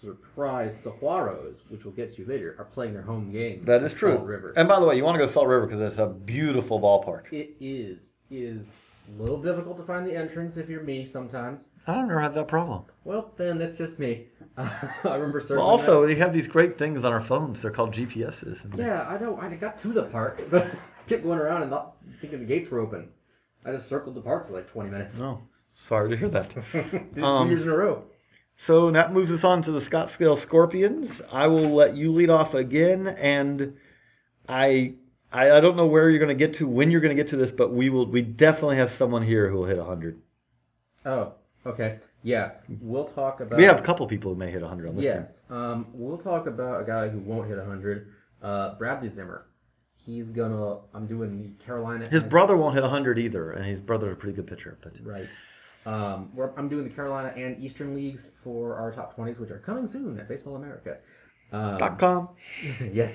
surprise 0.00 0.72
Saguaros, 0.84 1.56
which 1.70 1.84
we'll 1.84 1.94
get 1.94 2.14
to 2.14 2.24
later, 2.24 2.54
are 2.56 2.66
playing 2.66 2.92
their 2.92 3.02
home 3.02 3.32
game. 3.32 3.64
That 3.64 3.82
is 3.82 3.92
true. 3.92 4.14
Salt 4.14 4.26
River. 4.26 4.52
And 4.56 4.68
by 4.68 4.78
the 4.78 4.86
way, 4.86 4.94
you 4.94 5.02
want 5.02 5.16
to 5.16 5.18
go 5.18 5.26
to 5.26 5.32
Salt 5.32 5.48
River 5.48 5.66
because 5.66 5.92
it's 5.92 6.00
a 6.00 6.06
beautiful 6.06 6.80
ballpark. 6.80 7.32
it 7.32 7.50
is 7.60 7.98
it 8.30 8.36
is 8.36 8.60
a 9.08 9.20
little 9.20 9.40
difficult 9.42 9.76
to 9.78 9.84
find 9.84 10.06
the 10.06 10.16
entrance 10.16 10.56
if 10.56 10.68
you're 10.68 10.82
me 10.82 11.10
sometimes. 11.12 11.60
I 11.86 11.94
don't 11.94 12.04
ever 12.10 12.20
have 12.20 12.34
that 12.34 12.46
problem. 12.48 12.84
Well, 13.04 13.32
then 13.36 13.58
that's 13.58 13.76
just 13.76 13.98
me. 13.98 14.26
I 14.56 14.90
remember 15.04 15.40
circling. 15.40 15.58
Well, 15.58 15.66
also, 15.68 16.02
that. 16.02 16.06
we 16.08 16.18
have 16.18 16.32
these 16.32 16.46
great 16.46 16.78
things 16.78 16.98
on 17.04 17.12
our 17.12 17.26
phones. 17.26 17.60
They're 17.60 17.72
called 17.72 17.94
GPSs. 17.94 18.78
Yeah, 18.78 19.02
I 19.02 19.18
know. 19.18 19.36
I 19.40 19.52
got 19.56 19.82
to 19.82 19.92
the 19.92 20.04
park, 20.04 20.40
but 20.50 20.66
kept 21.08 21.24
going 21.24 21.38
around 21.38 21.62
and 21.62 21.70
not 21.70 21.96
thinking 22.20 22.38
the 22.38 22.44
gates 22.44 22.70
were 22.70 22.78
open. 22.78 23.08
I 23.66 23.72
just 23.72 23.88
circled 23.88 24.14
the 24.14 24.20
park 24.20 24.48
for 24.48 24.54
like 24.54 24.70
20 24.70 24.90
minutes. 24.90 25.16
Oh, 25.18 25.40
sorry 25.88 26.10
to 26.10 26.16
hear 26.16 26.28
that. 26.30 26.50
Did 26.72 27.18
it 27.18 27.24
Um, 27.24 27.48
two 27.48 27.54
years 27.54 27.62
in 27.62 27.68
a 27.68 27.76
row. 27.76 28.04
So 28.66 28.92
that 28.92 29.12
moves 29.12 29.30
us 29.32 29.42
on 29.42 29.62
to 29.64 29.72
the 29.72 29.80
Scottsdale 29.80 30.40
Scorpions. 30.42 31.10
I 31.32 31.48
will 31.48 31.74
let 31.74 31.96
you 31.96 32.12
lead 32.12 32.30
off 32.30 32.54
again, 32.54 33.08
and 33.08 33.74
I 34.48 34.94
I, 35.32 35.50
I 35.50 35.60
don't 35.60 35.76
know 35.76 35.86
where 35.86 36.10
you're 36.10 36.18
going 36.24 36.36
to 36.36 36.46
get 36.46 36.58
to, 36.58 36.68
when 36.68 36.90
you're 36.90 37.00
going 37.00 37.16
to 37.16 37.22
get 37.22 37.30
to 37.30 37.36
this, 37.36 37.50
but 37.56 37.72
we 37.72 37.90
will. 37.90 38.06
We 38.06 38.22
definitely 38.22 38.76
have 38.76 38.90
someone 38.98 39.22
here 39.26 39.48
who 39.50 39.58
will 39.58 39.66
hit 39.66 39.78
100. 39.78 40.20
Oh, 41.04 41.32
okay. 41.66 41.98
Yeah, 42.22 42.52
we'll 42.80 43.08
talk 43.12 43.40
about. 43.40 43.58
We 43.58 43.64
have 43.64 43.78
a 43.78 43.82
couple 43.82 44.06
people 44.06 44.32
who 44.32 44.38
may 44.38 44.50
hit 44.52 44.60
100 44.60 44.88
on 44.88 44.96
this 44.96 45.04
Yes. 45.04 45.26
team. 45.48 45.56
Um, 45.56 45.86
we'll 45.92 46.18
talk 46.18 46.46
about 46.46 46.82
a 46.82 46.84
guy 46.84 47.08
who 47.08 47.18
won't 47.18 47.48
hit 47.48 47.58
100. 47.58 48.06
Uh, 48.42 48.74
Bradley 48.76 49.10
Zimmer. 49.14 49.46
He's 50.04 50.26
gonna. 50.26 50.78
I'm 50.94 51.06
doing 51.06 51.42
the 51.58 51.64
Carolina. 51.64 52.08
His 52.08 52.22
brother 52.24 52.56
won't 52.56 52.74
hit 52.74 52.82
100 52.82 53.18
either, 53.18 53.52
and 53.52 53.64
his 53.64 53.80
brother's 53.80 54.12
a 54.12 54.16
pretty 54.16 54.36
good 54.36 54.46
pitcher. 54.46 54.78
But 54.82 54.92
Right. 55.04 55.28
Um, 55.84 56.30
we're, 56.34 56.50
I'm 56.56 56.68
doing 56.68 56.84
the 56.84 56.94
Carolina 56.94 57.32
and 57.36 57.60
Eastern 57.62 57.94
leagues 57.94 58.20
for 58.44 58.76
our 58.76 58.92
top 58.92 59.16
20s, 59.16 59.40
which 59.40 59.50
are 59.50 59.58
coming 59.58 59.88
soon 59.92 60.18
at 60.20 60.28
Baseball 60.28 60.54
America. 60.54 60.98
Um, 61.52 61.78
dot 61.78 61.98
com. 61.98 62.28
yes. 62.92 63.12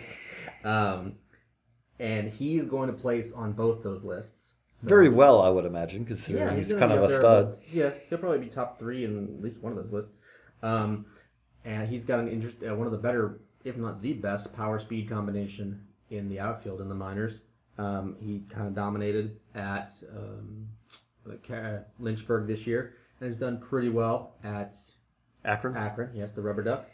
Um, 0.66 1.14
and 2.00 2.32
he's 2.32 2.64
going 2.64 2.88
to 2.88 2.94
place 2.94 3.26
on 3.36 3.54
both 3.54 3.84
those 3.84 4.04
lists. 4.04 4.32
Very 4.84 5.10
well, 5.10 5.42
I 5.42 5.50
would 5.50 5.66
imagine, 5.66 6.06
considering 6.06 6.48
Yeah, 6.48 6.56
he's, 6.56 6.68
gonna 6.68 6.80
kind 6.80 6.92
of 6.92 7.10
a 7.10 7.18
stud. 7.18 7.58
Yeah, 7.72 7.90
he'll 8.10 8.20
probably 8.20 8.40
be 8.40 8.50
top 8.50 8.78
three 8.78 9.06
in 9.06 9.36
at 9.38 9.44
least 9.44 9.58
one 9.62 9.76
of 9.76 9.84
those 9.84 9.92
lists. 9.92 10.12
Um, 10.62 11.06
and 11.66 11.90
he's 11.90 12.04
got 12.04 12.20
an 12.20 12.28
interest, 12.28 12.58
uh, 12.68 12.76
one 12.76 12.86
of 12.86 12.92
the 12.92 13.00
better, 13.00 13.40
if 13.64 13.76
not 13.76 14.02
the 14.02 14.14
best, 14.14 14.52
power 14.54 14.80
speed 14.80 15.10
combination 15.10 15.82
in 16.12 16.30
the 16.30 16.40
outfield 16.40 16.80
in 16.82 16.90
the 16.90 16.96
minors. 16.96 17.34
Um, 17.80 18.16
he 18.20 18.44
kind 18.54 18.68
of 18.68 18.76
dominated 18.76 19.40
at 19.56 19.92
um, 20.16 20.68
uh, 21.28 21.78
Lynchburg 22.00 22.48
this 22.48 22.66
year 22.66 22.94
and 23.20 23.32
has 23.32 23.40
done 23.40 23.60
pretty 23.70 23.90
well 23.90 24.36
at 24.44 24.76
Akron. 25.44 25.76
Akron. 25.76 26.12
Yes, 26.14 26.30
the 26.36 26.42
Rubber 26.42 26.64
Ducks. 26.64 26.88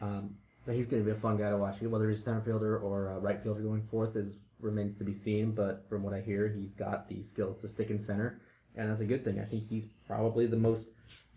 Um, 0.00 0.36
but 0.66 0.74
he's 0.74 0.86
going 0.86 1.04
to 1.04 1.10
be 1.10 1.16
a 1.16 1.20
fun 1.20 1.36
guy 1.36 1.50
to 1.50 1.56
watch. 1.56 1.80
Whether 1.80 2.10
he's 2.10 2.24
center 2.24 2.42
fielder 2.44 2.78
or 2.78 3.10
uh, 3.10 3.18
right 3.18 3.42
fielder 3.42 3.60
going 3.62 3.86
forth 3.90 4.16
is 4.16 4.32
remains 4.62 4.96
to 4.98 5.04
be 5.04 5.16
seen. 5.24 5.52
But 5.52 5.84
from 5.88 6.02
what 6.02 6.14
I 6.14 6.20
hear, 6.20 6.48
he's 6.48 6.70
got 6.78 7.08
the 7.08 7.24
skills 7.32 7.56
to 7.62 7.68
stick 7.68 7.90
in 7.90 8.04
center, 8.06 8.40
and 8.76 8.90
that's 8.90 9.00
a 9.00 9.04
good 9.04 9.24
thing. 9.24 9.40
I 9.40 9.44
think 9.44 9.68
he's 9.68 9.84
probably 10.06 10.46
the 10.46 10.56
most, 10.56 10.84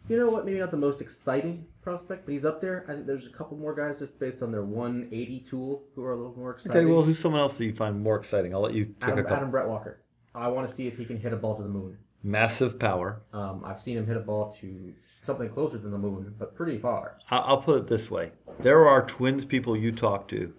you 0.08 0.18
know 0.18 0.30
what, 0.30 0.46
maybe 0.46 0.60
not 0.60 0.72
the 0.72 0.78
most 0.78 1.02
exciting 1.02 1.66
prospect, 1.82 2.26
but 2.26 2.34
he's 2.34 2.46
up 2.46 2.62
there. 2.62 2.86
I 2.88 2.94
think 2.94 3.08
there's 3.08 3.26
a 3.26 3.38
couple 3.38 3.58
more 3.58 3.74
guys 3.76 3.96
just 4.00 4.18
based 4.20 4.42
on 4.42 4.52
their 4.52 4.64
180 4.64 5.46
tool 5.50 5.84
who 5.96 6.04
are 6.04 6.14
a 6.14 6.18
little 6.18 6.36
more 6.38 6.52
exciting. 6.52 6.72
Okay, 6.78 6.86
well, 6.86 7.04
who's 7.04 7.22
someone 7.22 7.42
else 7.42 7.54
that 7.58 7.66
you 7.66 7.76
find 7.76 8.02
more 8.02 8.20
exciting? 8.20 8.54
I'll 8.54 8.62
let 8.62 8.74
you 8.74 8.86
pick 8.86 8.96
a 9.02 9.06
Adam, 9.12 9.24
couple. 9.24 9.38
Adam 9.38 9.52
Brett 9.52 9.68
Walker. 9.68 10.02
I 10.34 10.48
want 10.50 10.70
to 10.70 10.76
see 10.76 10.88
if 10.88 10.96
he 10.98 11.06
can 11.06 11.18
hit 11.20 11.34
a 11.34 11.38
ball 11.38 11.56
to 11.58 11.64
the 11.64 11.70
moon. 11.70 11.98
Massive 12.24 12.80
power. 12.80 13.22
Um, 13.34 13.64
I've 13.66 13.82
seen 13.84 13.98
him 13.98 14.08
hit 14.08 14.18
a 14.18 14.22
ball 14.22 14.56
to 14.62 14.94
something 15.26 15.50
closer 15.50 15.78
than 15.78 15.92
the 15.92 15.98
moon, 15.98 16.34
but 16.38 16.56
pretty 16.56 16.80
far. 16.80 17.18
I'll 17.30 17.62
put 17.62 17.78
it 17.78 17.90
this 17.90 18.10
way: 18.10 18.32
there 18.64 18.88
are 18.88 19.08
Twins 19.08 19.46
people 19.46 19.78
you 19.78 19.92
talk 19.92 20.28
to. 20.30 20.52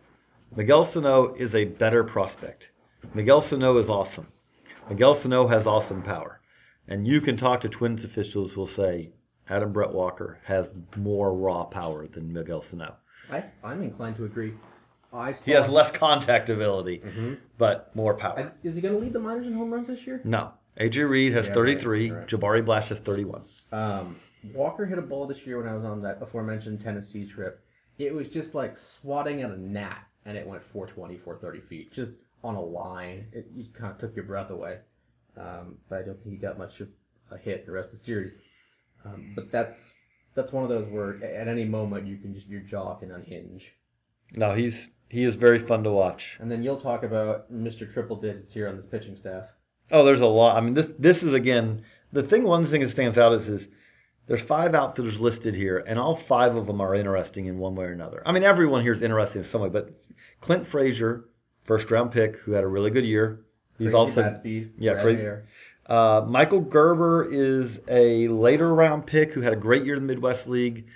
Miguel 0.55 0.91
Sano 0.93 1.35
is 1.35 1.55
a 1.55 1.65
better 1.65 2.05
prospect. 2.05 2.65
Miguel 3.15 3.47
Sano 3.49 3.79
is 3.79 3.89
awesome. 3.89 4.29
Miguel 4.89 5.21
Sano 5.21 5.49
has 5.49 5.67
awesome 5.67 6.03
power, 6.03 6.41
and 6.89 7.07
you 7.07 7.21
can 7.21 7.37
talk 7.37 7.61
to 7.63 7.69
Twins 7.69 8.05
officials 8.05 8.53
who 8.53 8.61
will 8.61 8.71
say 8.77 9.11
Adam 9.49 9.73
Brett 9.73 9.93
Walker 9.93 10.39
has 10.45 10.67
more 10.97 11.35
raw 11.35 11.65
power 11.65 12.07
than 12.07 12.33
Miguel 12.33 12.65
Sano. 12.71 12.95
I, 13.31 13.45
I'm 13.65 13.83
inclined 13.83 14.17
to 14.17 14.25
agree. 14.25 14.55
I 15.13 15.35
He 15.45 15.53
has 15.53 15.69
less 15.71 15.97
contact 15.99 16.49
ability, 16.49 16.99
hmm 16.99 17.35
but 17.59 17.95
more 17.97 18.15
power. 18.15 18.53
Is 18.63 18.75
he 18.75 18.81
going 18.83 18.95
to 18.95 19.01
lead 19.01 19.15
the 19.15 19.19
minors 19.19 19.47
in 19.47 19.55
home 19.55 19.73
runs 19.73 19.87
this 19.89 20.01
year? 20.07 20.21
No, 20.25 20.53
AJ 20.79 21.09
Reed 21.09 21.33
has 21.33 21.47
Yeah, 21.47 21.53
right, 21.53 21.55
33. 21.55 22.11
right. 22.11 22.29
Jabari 22.29 22.65
Blash 22.65 22.89
has 22.91 22.99
31. 22.99 23.43
Um, 23.73 24.17
Walker 24.53 24.85
hit 24.85 24.99
a 24.99 25.03
ball 25.03 25.27
this 25.27 25.39
year 25.45 25.59
when 25.59 25.69
I 25.69 25.75
was 25.75 25.85
on 25.85 26.03
that 26.03 26.19
aforementioned 26.21 26.83
Tennessee 26.83 27.31
trip. 27.35 27.65
It 27.99 28.15
was 28.15 28.27
just 28.29 28.55
like 28.55 28.75
swatting 29.01 29.41
at 29.43 29.51
a 29.51 29.57
gnat, 29.59 30.05
and 30.27 30.37
it 30.37 30.47
went 30.47 30.63
420, 30.73 31.19
430 31.25 31.69
feet, 31.69 31.93
just 31.95 32.13
on 32.43 32.57
a 32.57 32.61
line. 32.61 33.27
It 33.33 33.47
just 33.57 33.73
kind 33.75 33.93
of 33.93 33.99
took 33.99 34.15
your 34.15 34.25
breath 34.25 34.51
away. 34.51 34.79
Um, 35.39 35.77
but 35.89 35.99
I 35.99 36.03
don't 36.03 36.23
think 36.23 36.37
he 36.37 36.37
got 36.37 36.59
much 36.59 36.81
of 36.81 36.89
a 37.31 37.39
hit 37.39 37.67
the 37.67 37.73
rest 37.73 37.93
of 37.93 38.01
the 38.01 38.05
series. 38.05 38.33
Um, 39.05 39.33
but 39.35 39.53
that's 39.53 39.77
that's 40.35 40.53
one 40.53 40.65
of 40.65 40.69
those 40.69 40.89
where 40.91 41.23
at 41.25 41.49
any 41.49 41.65
moment 41.65 42.07
you 42.07 42.19
can 42.19 42.35
just 42.35 42.47
your 42.47 42.61
jaw 42.61 42.95
can 42.97 43.11
unhinge. 43.11 43.63
No, 44.33 44.55
he's 44.55 44.75
he 45.09 45.25
is 45.25 45.35
very 45.37 45.67
fun 45.67 45.85
to 45.85 45.91
watch. 45.91 46.23
And 46.41 46.51
then 46.51 46.63
you'll 46.63 46.81
talk 46.81 47.03
about 47.03 47.53
Mr. 47.53 47.93
Triple 47.93 48.21
Digits 48.21 48.53
here 48.53 48.69
on 48.69 48.77
this 48.77 48.87
pitching 48.87 49.17
staff. 49.17 49.45
Oh, 49.91 50.05
there's 50.05 50.21
a 50.21 50.27
lot. 50.27 50.57
I 50.57 50.61
mean, 50.61 50.75
this 50.75 50.87
this 50.99 51.23
is 51.23 51.33
again 51.35 51.85
the 52.13 52.25
thing. 52.25 52.45
One 52.45 52.69
thing 52.71 52.81
that 52.81 52.91
stands 52.91 53.19
out 53.19 53.35
is 53.35 53.47
is 53.47 53.69
there's 54.27 54.43
five 54.49 54.75
outfielders 54.75 55.19
listed 55.21 55.55
here, 55.55 55.79
and 55.87 55.99
all 55.99 56.21
five 56.29 56.57
of 56.57 56.67
them 56.67 56.81
are 56.81 56.95
interesting 56.95 57.47
in 57.47 57.59
one 57.59 57.75
way 57.77 57.85
or 57.87 57.93
another. 57.93 58.23
I 58.27 58.33
mean, 58.33 58.43
everyone 58.43 58.83
here 58.83 58.93
is 58.95 59.03
interesting 59.03 59.45
in 59.45 59.51
some 59.51 59.61
way, 59.61 59.69
but 59.69 59.91
Clint 60.41 60.69
Frazier, 60.71 61.25
first 61.65 61.91
round 61.91 62.13
pick, 62.13 62.37
who 62.45 62.53
had 62.53 62.65
a 62.65 62.67
really 62.67 62.91
good 62.91 63.05
year. 63.05 63.41
He's 63.79 63.87
Crazy 63.87 63.95
also 63.97 64.23
bat 64.23 64.41
speed, 64.41 64.73
yeah, 64.79 64.93
red 64.93 65.03
crazy- 65.03 65.23
Uh, 65.87 66.25
Michael 66.29 66.61
Gerber 66.63 67.29
is 67.31 67.71
a 67.89 68.27
later 68.29 68.75
round 68.75 69.07
pick 69.07 69.33
who 69.33 69.41
had 69.43 69.53
a 69.53 69.57
great 69.57 69.85
year 69.85 69.95
in 69.95 70.03
the 70.07 70.07
Midwest 70.13 70.49
League. 70.49 70.87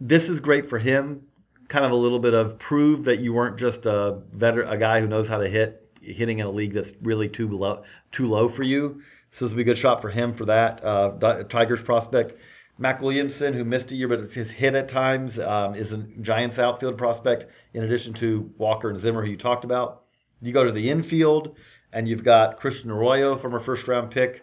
This 0.00 0.22
is 0.24 0.40
great 0.40 0.70
for 0.70 0.78
him. 0.78 1.22
Kind 1.68 1.84
of 1.84 1.90
a 1.92 1.96
little 1.96 2.18
bit 2.18 2.32
of 2.32 2.58
prove 2.58 3.04
that 3.04 3.18
you 3.18 3.34
weren't 3.34 3.58
just 3.58 3.84
a 3.84 4.20
veteran, 4.32 4.68
a 4.68 4.78
guy 4.78 5.00
who 5.00 5.06
knows 5.06 5.28
how 5.28 5.38
to 5.38 5.48
hit, 5.48 5.86
hitting 6.00 6.38
in 6.38 6.46
a 6.46 6.50
league 6.50 6.72
that's 6.74 6.90
really 7.02 7.28
too 7.28 7.48
low, 7.48 7.82
too 8.12 8.26
low 8.26 8.48
for 8.48 8.62
you. 8.62 9.02
So 9.38 9.44
this 9.44 9.50
will 9.50 9.56
be 9.56 9.62
a 9.62 9.74
good 9.74 9.78
shot 9.78 10.02
for 10.02 10.10
him 10.10 10.36
for 10.36 10.46
that. 10.46 10.84
Uh, 10.84 11.44
Tigers 11.44 11.80
prospect. 11.84 12.32
Mac 12.78 13.02
Williamson, 13.02 13.52
who 13.52 13.64
missed 13.64 13.90
a 13.90 13.94
year 13.94 14.08
but 14.08 14.30
has 14.32 14.48
hit 14.48 14.74
at 14.74 14.90
times, 14.90 15.38
um, 15.38 15.74
is 15.74 15.92
a 15.92 15.98
Giants 16.22 16.58
outfield 16.58 16.96
prospect. 16.96 17.44
In 17.74 17.84
addition 17.84 18.14
to 18.14 18.50
Walker 18.58 18.90
and 18.90 19.00
Zimmer, 19.00 19.24
who 19.24 19.30
you 19.30 19.36
talked 19.36 19.64
about. 19.64 20.02
You 20.40 20.52
go 20.52 20.64
to 20.64 20.72
the 20.72 20.90
infield, 20.90 21.54
and 21.92 22.08
you've 22.08 22.24
got 22.24 22.58
Christian 22.58 22.90
Arroyo 22.90 23.40
from 23.40 23.52
our 23.52 23.60
first 23.60 23.86
round 23.86 24.10
pick. 24.10 24.42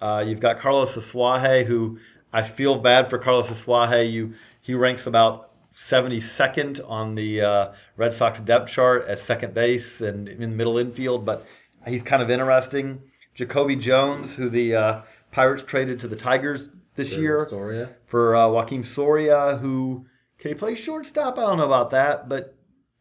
Uh, 0.00 0.24
you've 0.26 0.40
got 0.40 0.60
Carlos 0.60 0.96
Asuaje, 0.96 1.66
who 1.66 1.98
I 2.32 2.50
feel 2.56 2.80
bad 2.80 3.08
for 3.08 3.18
Carlos 3.18 3.46
Asuaje. 3.46 4.10
You 4.10 4.34
he 4.62 4.74
ranks 4.74 5.06
about 5.06 5.50
72nd 5.90 6.80
on 6.84 7.14
the 7.14 7.40
uh, 7.40 7.72
Red 7.96 8.18
Sox 8.18 8.40
depth 8.40 8.70
chart 8.70 9.06
at 9.08 9.18
second 9.26 9.54
base 9.54 9.86
and 10.00 10.28
in 10.28 10.56
middle 10.56 10.78
infield, 10.78 11.24
but 11.24 11.44
he's 11.86 12.02
kind 12.02 12.22
of 12.22 12.30
interesting. 12.30 13.00
Jacoby 13.36 13.76
Jones, 13.76 14.30
who 14.36 14.50
the 14.50 14.74
uh, 14.74 15.02
Pirates 15.32 15.62
traded 15.66 16.00
to 16.00 16.08
the 16.08 16.16
Tigers 16.16 16.60
this 16.96 17.10
For 17.10 17.14
year 17.14 17.46
Soria. 17.50 17.90
for 18.10 18.34
uh, 18.34 18.48
Joaquin 18.48 18.84
Soria, 18.94 19.58
who 19.60 20.06
can 20.40 20.50
he 20.50 20.54
play 20.54 20.74
shortstop? 20.76 21.38
I 21.38 21.42
don't 21.42 21.58
know 21.58 21.66
about 21.66 21.90
that, 21.90 22.28
but 22.28 22.56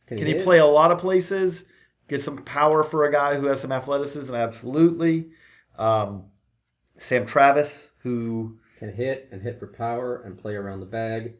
can 0.08 0.18
he 0.18 0.26
hit? 0.26 0.44
play 0.44 0.60
a 0.60 0.66
lot 0.66 0.92
of 0.92 1.00
places? 1.00 1.56
Get 2.10 2.24
some 2.24 2.44
power 2.44 2.88
for 2.92 3.06
a 3.06 3.12
guy 3.12 3.36
who 3.36 3.48
has 3.48 3.62
some 3.62 3.72
athleticism? 3.72 4.34
Absolutely. 4.34 5.28
Um, 5.78 6.26
Sam 7.10 7.26
Travis, 7.26 7.72
who 8.04 8.58
Can 8.80 8.94
hit 8.94 9.30
and 9.32 9.42
hit 9.42 9.60
for 9.60 9.68
power 9.68 10.22
and 10.24 10.38
play 10.40 10.54
around 10.54 10.82
the 10.82 10.86
bag. 10.86 11.34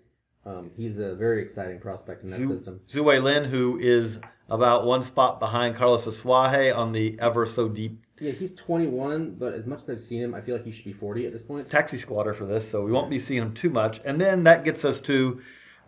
Um, 0.46 0.72
he's 0.76 0.98
a 0.98 1.16
very 1.16 1.44
exciting 1.44 1.80
prospect 1.80 2.24
in 2.24 2.30
that 2.32 2.40
Zhu 2.40 2.58
system. 2.58 2.80
Wei 3.04 3.20
Lin, 3.20 3.46
who 3.46 3.80
is 3.80 4.16
about 4.50 4.86
one 4.86 5.06
spot 5.08 5.40
behind 5.40 5.76
Carlos 5.78 6.06
Asuaje 6.06 6.76
on 6.76 6.94
the 6.94 7.18
ever 7.20 7.48
so 7.56 7.68
deep 7.68 8.05
Yeah, 8.20 8.32
he's 8.32 8.52
21, 8.66 9.36
but 9.38 9.54
as 9.54 9.66
much 9.66 9.80
as 9.88 9.98
I've 9.98 10.08
seen 10.08 10.22
him, 10.24 10.34
I 10.34 10.42
feel 10.42 10.56
like 10.56 10.64
he 10.66 10.72
should 10.72 10.86
be 10.86 10.94
40 10.94 11.26
at 11.28 11.34
this 11.34 11.42
point. 11.42 11.70
taxi 11.70 12.00
squatter 12.00 12.34
for 12.34 12.46
this, 12.46 12.64
so 12.72 12.82
we 12.84 12.92
won't 12.92 13.10
be 13.10 13.24
seeing 13.26 13.42
him 13.42 13.56
too 13.62 13.70
much. 13.70 14.00
And 14.06 14.20
then 14.22 14.46
that 14.46 14.64
gets 14.64 14.86
us 14.86 15.02
to, 15.08 15.42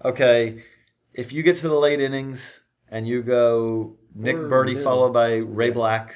okay, 0.04 0.62
if 1.13 1.32
you 1.32 1.42
get 1.44 1.62
to 1.62 1.70
the 1.70 1.76
late 1.76 2.02
innings 2.02 2.40
and 2.92 3.08
you 3.08 3.22
go 3.24 3.96
Nick 4.13 4.36
Or 4.36 4.50
Burdi 4.50 4.76
mid. 4.76 4.84
followed 4.84 5.13
by 5.13 5.36
Ray 5.36 5.68
Yeah. 5.70 5.74
Black, 5.74 6.12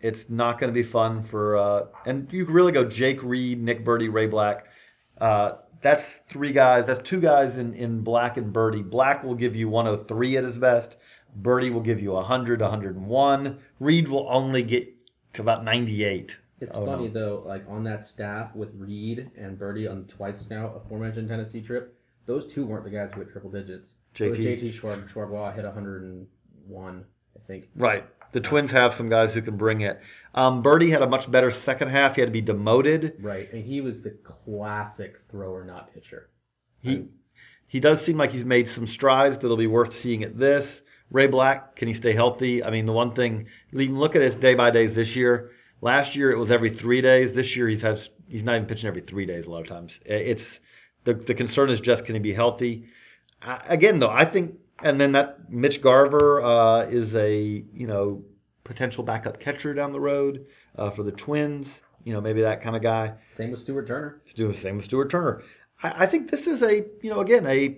it's 0.00 0.20
not 0.28 0.60
going 0.60 0.72
to 0.72 0.82
be 0.82 0.88
fun 0.88 1.26
for. 1.30 1.56
Uh, 1.56 1.86
and 2.06 2.32
you 2.32 2.46
could 2.46 2.54
really 2.54 2.72
go 2.72 2.88
Jake 2.88 3.22
Reed, 3.22 3.60
Nick 3.60 3.84
Burdi, 3.84 4.12
Ray 4.12 4.26
Black. 4.28 4.66
Uh, 5.20 5.52
that's 5.82 6.02
three 6.32 6.52
guys. 6.52 6.84
That's 6.86 7.06
two 7.08 7.20
guys 7.20 7.56
in, 7.58 7.74
in 7.74 8.02
Black 8.02 8.36
and 8.36 8.54
Burdi. 8.54 8.88
Black 8.88 9.24
will 9.24 9.34
give 9.34 9.56
you 9.56 9.68
103 9.68 10.36
at 10.36 10.44
his 10.44 10.56
best. 10.58 10.94
Burdi 11.40 11.72
will 11.72 11.82
give 11.82 12.00
you 12.00 12.12
100, 12.12 12.60
101. 12.60 13.58
Reed 13.80 14.08
will 14.08 14.28
only 14.30 14.62
get 14.62 14.88
to 15.36 15.42
about 15.42 15.64
98. 15.64 16.30
It's 16.60 16.70
Oh, 16.74 16.86
funny 16.86 17.08
no. 17.08 17.12
though, 17.12 17.42
like 17.46 17.64
on 17.68 17.84
that 17.84 18.08
staff 18.14 18.54
with 18.54 18.70
Reed 18.76 19.30
and 19.36 19.58
Burdi 19.58 19.90
on 19.90 20.06
twice 20.16 20.36
now 20.50 20.68
aforementioned 20.74 21.28
Tennessee 21.28 21.60
trip, 21.62 21.94
those 22.26 22.50
two 22.54 22.66
weren't 22.66 22.84
the 22.84 22.90
guys 22.90 23.10
who 23.14 23.20
hit 23.20 23.30
triple 23.30 23.50
digits. 23.50 23.84
JT. 24.16 24.38
JT 24.38 24.80
Schwab, 24.80 25.06
Chargois 25.14 25.54
hit 25.54 25.64
101, 25.64 27.04
I 27.36 27.46
think. 27.46 27.66
Right. 27.76 28.04
The 28.32 28.40
Twins 28.40 28.70
have 28.70 28.92
some 28.96 29.08
guys 29.08 29.32
who 29.34 29.42
can 29.42 29.56
bring 29.56 29.82
it. 29.82 30.00
Um, 30.34 30.62
Burdi 30.62 30.90
had 30.90 31.02
a 31.02 31.06
much 31.08 31.30
better 31.30 31.52
second 31.64 31.88
half. 31.90 32.14
He 32.16 32.20
had 32.22 32.26
to 32.28 32.32
be 32.32 32.40
demoted. 32.40 33.14
Right, 33.20 33.50
and 33.52 33.64
he 33.64 33.80
was 33.80 33.94
the 34.02 34.16
classic 34.24 35.14
thrower, 35.30 35.64
not 35.64 35.92
pitcher. 35.94 36.28
He 36.80 37.06
he 37.68 37.80
does 37.80 38.04
seem 38.06 38.16
like 38.16 38.30
he's 38.30 38.44
made 38.44 38.68
some 38.74 38.86
strides, 38.88 39.36
but 39.36 39.44
it'll 39.44 39.56
be 39.56 39.66
worth 39.66 39.92
seeing 40.02 40.22
at 40.22 40.38
this. 40.38 40.66
Ray 41.10 41.26
Black, 41.28 41.76
can 41.76 41.88
he 41.88 41.94
stay 41.94 42.14
healthy? 42.14 42.62
I 42.64 42.70
mean, 42.70 42.86
the 42.86 42.92
one 42.92 43.14
thing, 43.14 43.46
you 43.72 43.86
can 43.86 43.98
look 43.98 44.16
at 44.16 44.22
his 44.22 44.34
day 44.36 44.54
by 44.54 44.70
days 44.70 44.94
this 44.94 45.14
year. 45.14 45.52
Last 45.80 46.16
year 46.16 46.30
it 46.32 46.38
was 46.38 46.50
every 46.50 46.76
three 46.76 47.00
days. 47.00 47.34
This 47.34 47.54
year 47.54 47.68
he's 47.68 47.82
had 47.82 47.98
he's 48.28 48.42
not 48.42 48.56
even 48.56 48.66
pitching 48.66 48.86
every 48.88 49.02
three 49.02 49.26
days 49.26 49.44
a 49.46 49.50
lot 49.50 49.60
of 49.60 49.68
times. 49.68 49.92
It's 50.04 50.42
the 51.04 51.14
the 51.14 51.34
concern 51.34 51.70
is 51.70 51.80
just 51.80 52.04
can 52.06 52.14
he 52.14 52.20
be 52.20 52.32
healthy? 52.34 52.86
I, 53.42 53.60
again 53.68 54.00
though, 54.00 54.08
I 54.10 54.24
think, 54.30 54.54
and 54.82 55.00
then 55.00 55.12
that 55.12 55.50
Mitch 55.52 55.82
Garver 55.82 56.42
uh, 56.42 56.86
is 56.88 57.14
a 57.14 57.62
you 57.74 57.86
know 57.86 58.22
potential 58.64 59.04
backup 59.04 59.38
catcher 59.38 59.74
down 59.74 59.92
the 59.92 60.00
road 60.00 60.46
uh, 60.76 60.90
for 60.92 61.02
the 61.02 61.12
Twins. 61.12 61.66
You 62.04 62.14
know 62.14 62.20
maybe 62.22 62.40
that 62.40 62.62
kind 62.62 62.74
of 62.74 62.82
guy 62.82 63.12
Same 63.36 63.50
with 63.50 63.60
Stuart 63.62 63.86
Turner. 63.86 64.20
to 64.30 64.34
do 64.34 64.50
the 64.52 64.60
same 64.62 64.78
with 64.78 64.86
Stuart 64.86 65.10
Turner. 65.10 65.42
I, 65.82 66.04
I 66.04 66.10
think 66.10 66.30
this 66.30 66.46
is 66.46 66.62
a, 66.62 66.84
you 67.02 67.10
know, 67.10 67.20
again, 67.20 67.46
a, 67.46 67.76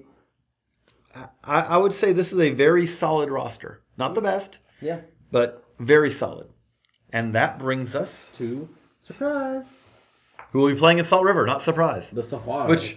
I, 1.14 1.60
I 1.60 1.76
would 1.76 1.98
say 2.00 2.12
this 2.12 2.28
is 2.28 2.38
a 2.40 2.50
very 2.54 2.96
solid 3.00 3.30
roster. 3.30 3.82
Not 3.96 4.14
the 4.14 4.20
best, 4.20 4.58
Yeah, 4.80 5.00
but 5.32 5.64
very 5.80 6.16
solid. 6.18 6.48
And 7.12 7.34
that 7.34 7.58
brings 7.58 7.94
us, 7.94 8.10
to 8.38 8.68
Surprise! 9.06 9.64
who 10.52 10.60
will 10.60 10.72
be 10.72 10.78
playing 10.78 10.98
in 10.98 11.06
Salt 11.06 11.24
River, 11.24 11.46
not 11.46 11.64
surprise. 11.64 12.04
The 12.12 12.28
Safari. 12.28 12.68
Which, 12.70 12.96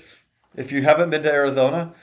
if 0.55 0.71
you 0.71 0.83
haven't 0.83 1.09
been 1.09 1.23
to 1.23 1.31
Arizona, 1.31 1.93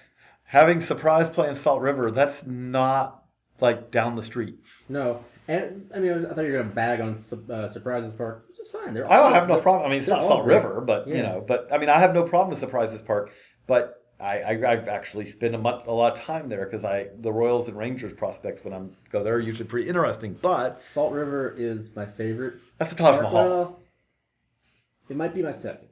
having 0.44 0.84
surprise 0.86 1.30
play 1.34 1.48
in 1.48 1.62
Salt 1.62 1.80
River, 1.82 2.10
that's 2.10 2.36
not 2.46 3.22
like 3.60 3.90
down 3.90 4.16
the 4.16 4.24
street. 4.24 4.58
No, 4.88 5.20
and 5.46 5.90
I 5.94 5.98
mean, 5.98 6.26
I 6.30 6.34
thought 6.34 6.42
you 6.42 6.52
were 6.52 6.58
gonna 6.62 6.74
bag 6.74 7.00
on 7.00 7.24
uh, 7.52 7.72
Surprises 7.72 8.12
Park, 8.16 8.46
which 8.48 8.58
is 8.58 8.72
fine. 8.72 8.94
They're 8.94 9.10
I 9.10 9.16
don't 9.16 9.26
all- 9.32 9.34
have 9.34 9.48
no 9.48 9.60
problem. 9.60 9.86
I 9.86 9.90
mean, 9.94 10.00
it's 10.00 10.08
not 10.08 10.22
Salt 10.26 10.44
great. 10.44 10.56
River, 10.56 10.80
but 10.80 11.06
you 11.08 11.22
know, 11.22 11.44
but 11.46 11.68
I 11.72 11.78
mean, 11.78 11.88
I 11.90 12.00
have 12.00 12.14
no 12.14 12.22
problem 12.24 12.50
with 12.50 12.60
Surprises 12.60 13.00
Park. 13.06 13.30
But 13.66 13.97
I, 14.20 14.38
I 14.38 14.72
I've 14.72 14.88
actually 14.88 15.31
spent 15.33 15.54
a, 15.54 15.59
month, 15.59 15.87
a 15.87 15.92
lot 15.92 16.18
of 16.18 16.24
time 16.24 16.48
there 16.48 16.66
because 16.66 16.85
I 16.85 17.07
the 17.22 17.33
Royals 17.33 17.68
and 17.68 17.76
Rangers 17.76 18.12
prospects 18.16 18.64
when 18.64 18.74
I'm 18.74 18.96
go 19.12 19.22
there 19.22 19.35
are 19.35 19.40
usually 19.40 19.68
pretty 19.68 19.88
interesting. 19.88 20.37
But 20.42 20.81
Salt 20.94 21.12
River 21.12 21.54
is 21.57 21.81
my 21.94 22.07
favorite. 22.16 22.54
that's 22.78 22.90
the 22.92 22.96
Taj. 22.96 23.22
Mahal. 23.22 23.33
Well, 23.33 23.81
it 25.09 25.16
might 25.16 25.35
be 25.35 25.42
my 25.42 25.54
second. 25.62 25.88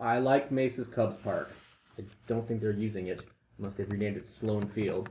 I 0.00 0.18
like 0.18 0.52
Mesa's 0.52 0.86
Cubs 0.94 1.16
Park. 1.24 1.48
I 1.98 2.02
don't 2.28 2.46
think 2.46 2.60
they're 2.60 2.70
using 2.70 3.08
it 3.08 3.20
unless 3.58 3.74
they've 3.76 3.90
renamed 3.90 4.18
it 4.18 4.26
Sloan 4.40 4.70
Field 4.74 5.08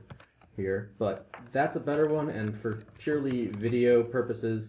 here, 0.56 0.92
but 0.98 1.28
that's 1.52 1.76
a 1.76 1.80
better 1.80 2.08
one. 2.08 2.30
And 2.30 2.60
for 2.62 2.82
purely 3.02 3.48
video 3.48 4.02
purposes, 4.02 4.66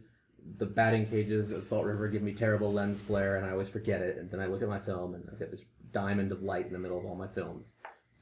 the 0.60 0.65
batting 0.65 1.06
cages 1.08 1.52
at 1.52 1.69
Salt 1.69 1.86
River 1.86 2.08
give 2.08 2.21
me 2.21 2.34
terrible 2.34 2.73
lens 2.73 3.00
flare, 3.08 3.38
and 3.38 3.45
I 3.45 3.52
always 3.52 3.69
forget 3.69 4.02
it. 4.02 4.17
And 4.17 4.30
then 4.30 4.39
I 4.39 4.47
look 4.47 4.62
at 4.62 4.67
my 4.67 4.80
film, 4.80 5.13
and 5.13 5.23
I 5.32 5.38
get 5.38 5.52
this 5.52 5.62
diamond 5.93 6.32
of 6.32 6.41
light 6.41 6.67
in 6.67 6.73
the 6.73 6.80
middle 6.80 7.00
of 7.00 7.06
all 7.06 7.15
my 7.15 7.28
films. 7.34 7.63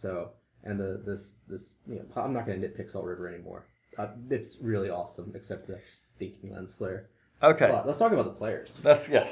So, 0.01 0.31
and 0.63 0.79
the 0.79 1.01
this 1.05 1.21
this 1.47 1.61
you 1.87 1.95
know, 1.95 2.21
I'm 2.21 2.33
not 2.33 2.45
going 2.45 2.59
to 2.61 2.67
nitpick 2.67 2.91
Salt 2.91 3.05
River 3.05 3.27
anymore. 3.27 3.65
Uh, 3.97 4.07
it's 4.29 4.55
really 4.61 4.89
awesome, 4.89 5.31
except 5.35 5.65
for 5.65 5.73
that 5.73 5.81
stinking 6.15 6.53
lens 6.53 6.71
flare. 6.77 7.07
Okay, 7.43 7.67
But 7.69 7.85
let's 7.87 7.99
talk 7.99 8.11
about 8.11 8.25
the 8.25 8.31
players. 8.31 8.69
that's 8.83 9.07
yes. 9.09 9.27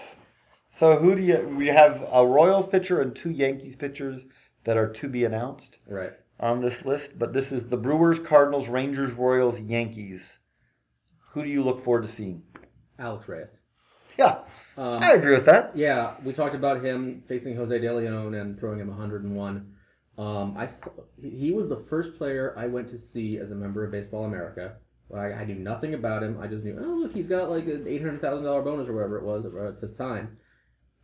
So 0.80 0.98
who 0.98 1.16
do 1.16 1.22
you? 1.22 1.56
We 1.58 1.68
have 1.68 2.02
a 2.12 2.26
Royals 2.26 2.68
pitcher 2.72 3.02
and 3.02 3.16
two 3.16 3.30
Yankees 3.30 3.76
pitchers 3.78 4.22
that 4.66 4.78
are 4.78 4.94
to 5.02 5.08
be 5.08 5.24
announced 5.26 5.78
Right. 5.88 6.14
on 6.40 6.62
this 6.62 6.74
list. 6.86 7.10
But 7.20 7.34
this 7.34 7.52
is 7.52 7.70
the 7.70 7.78
Brewers, 7.78 8.18
Cardinals, 8.28 8.68
Rangers, 8.70 9.14
Royals, 9.14 9.60
Yankees. 9.60 10.22
Who 11.34 11.44
do 11.44 11.50
you 11.50 11.64
look 11.64 11.84
forward 11.84 12.08
to 12.08 12.16
seeing? 12.16 12.44
Alex 13.00 13.28
Reyes. 13.28 13.48
Yeah, 14.18 14.40
Um, 14.78 15.02
I 15.02 15.14
agree 15.14 15.34
with 15.36 15.46
that. 15.48 15.76
yeah, 15.76 16.16
we 16.24 16.34
talked 16.34 16.54
about 16.56 16.84
him 16.86 17.24
facing 17.28 17.56
Jose 17.56 17.80
De 17.80 17.92
Leon 17.94 18.36
and 18.36 18.60
throwing 18.60 18.80
him 18.80 18.88
101. 18.90 19.73
Um, 20.18 20.56
I 20.58 20.68
saw, 20.68 20.92
he 21.22 21.52
was 21.52 21.70
the 21.70 21.84
first 21.90 22.18
player 22.18 22.54
I 22.58 22.68
went 22.68 22.90
to 22.92 23.00
see 23.14 23.38
as 23.38 23.52
a 23.52 23.56
member 23.56 23.84
of 23.84 23.92
Baseball 23.92 24.26
America. 24.26 24.76
I, 25.14 25.34
I 25.34 25.46
knew 25.46 25.56
nothing 25.56 25.94
about 25.94 26.24
him. 26.24 26.40
I 26.42 26.48
just 26.48 26.64
knew, 26.64 26.78
oh 26.80 27.02
look, 27.02 27.14
he's 27.14 27.28
got 27.28 27.50
like 27.50 27.66
an 27.66 27.86
eight 27.88 28.02
hundred 28.02 28.22
thousand 28.22 28.46
dollar 28.46 28.62
bonus 28.62 28.88
or 28.88 28.94
whatever 28.94 29.18
it 29.18 29.24
was 29.24 29.46
at 29.46 29.82
to 29.82 29.96
time. 29.96 30.38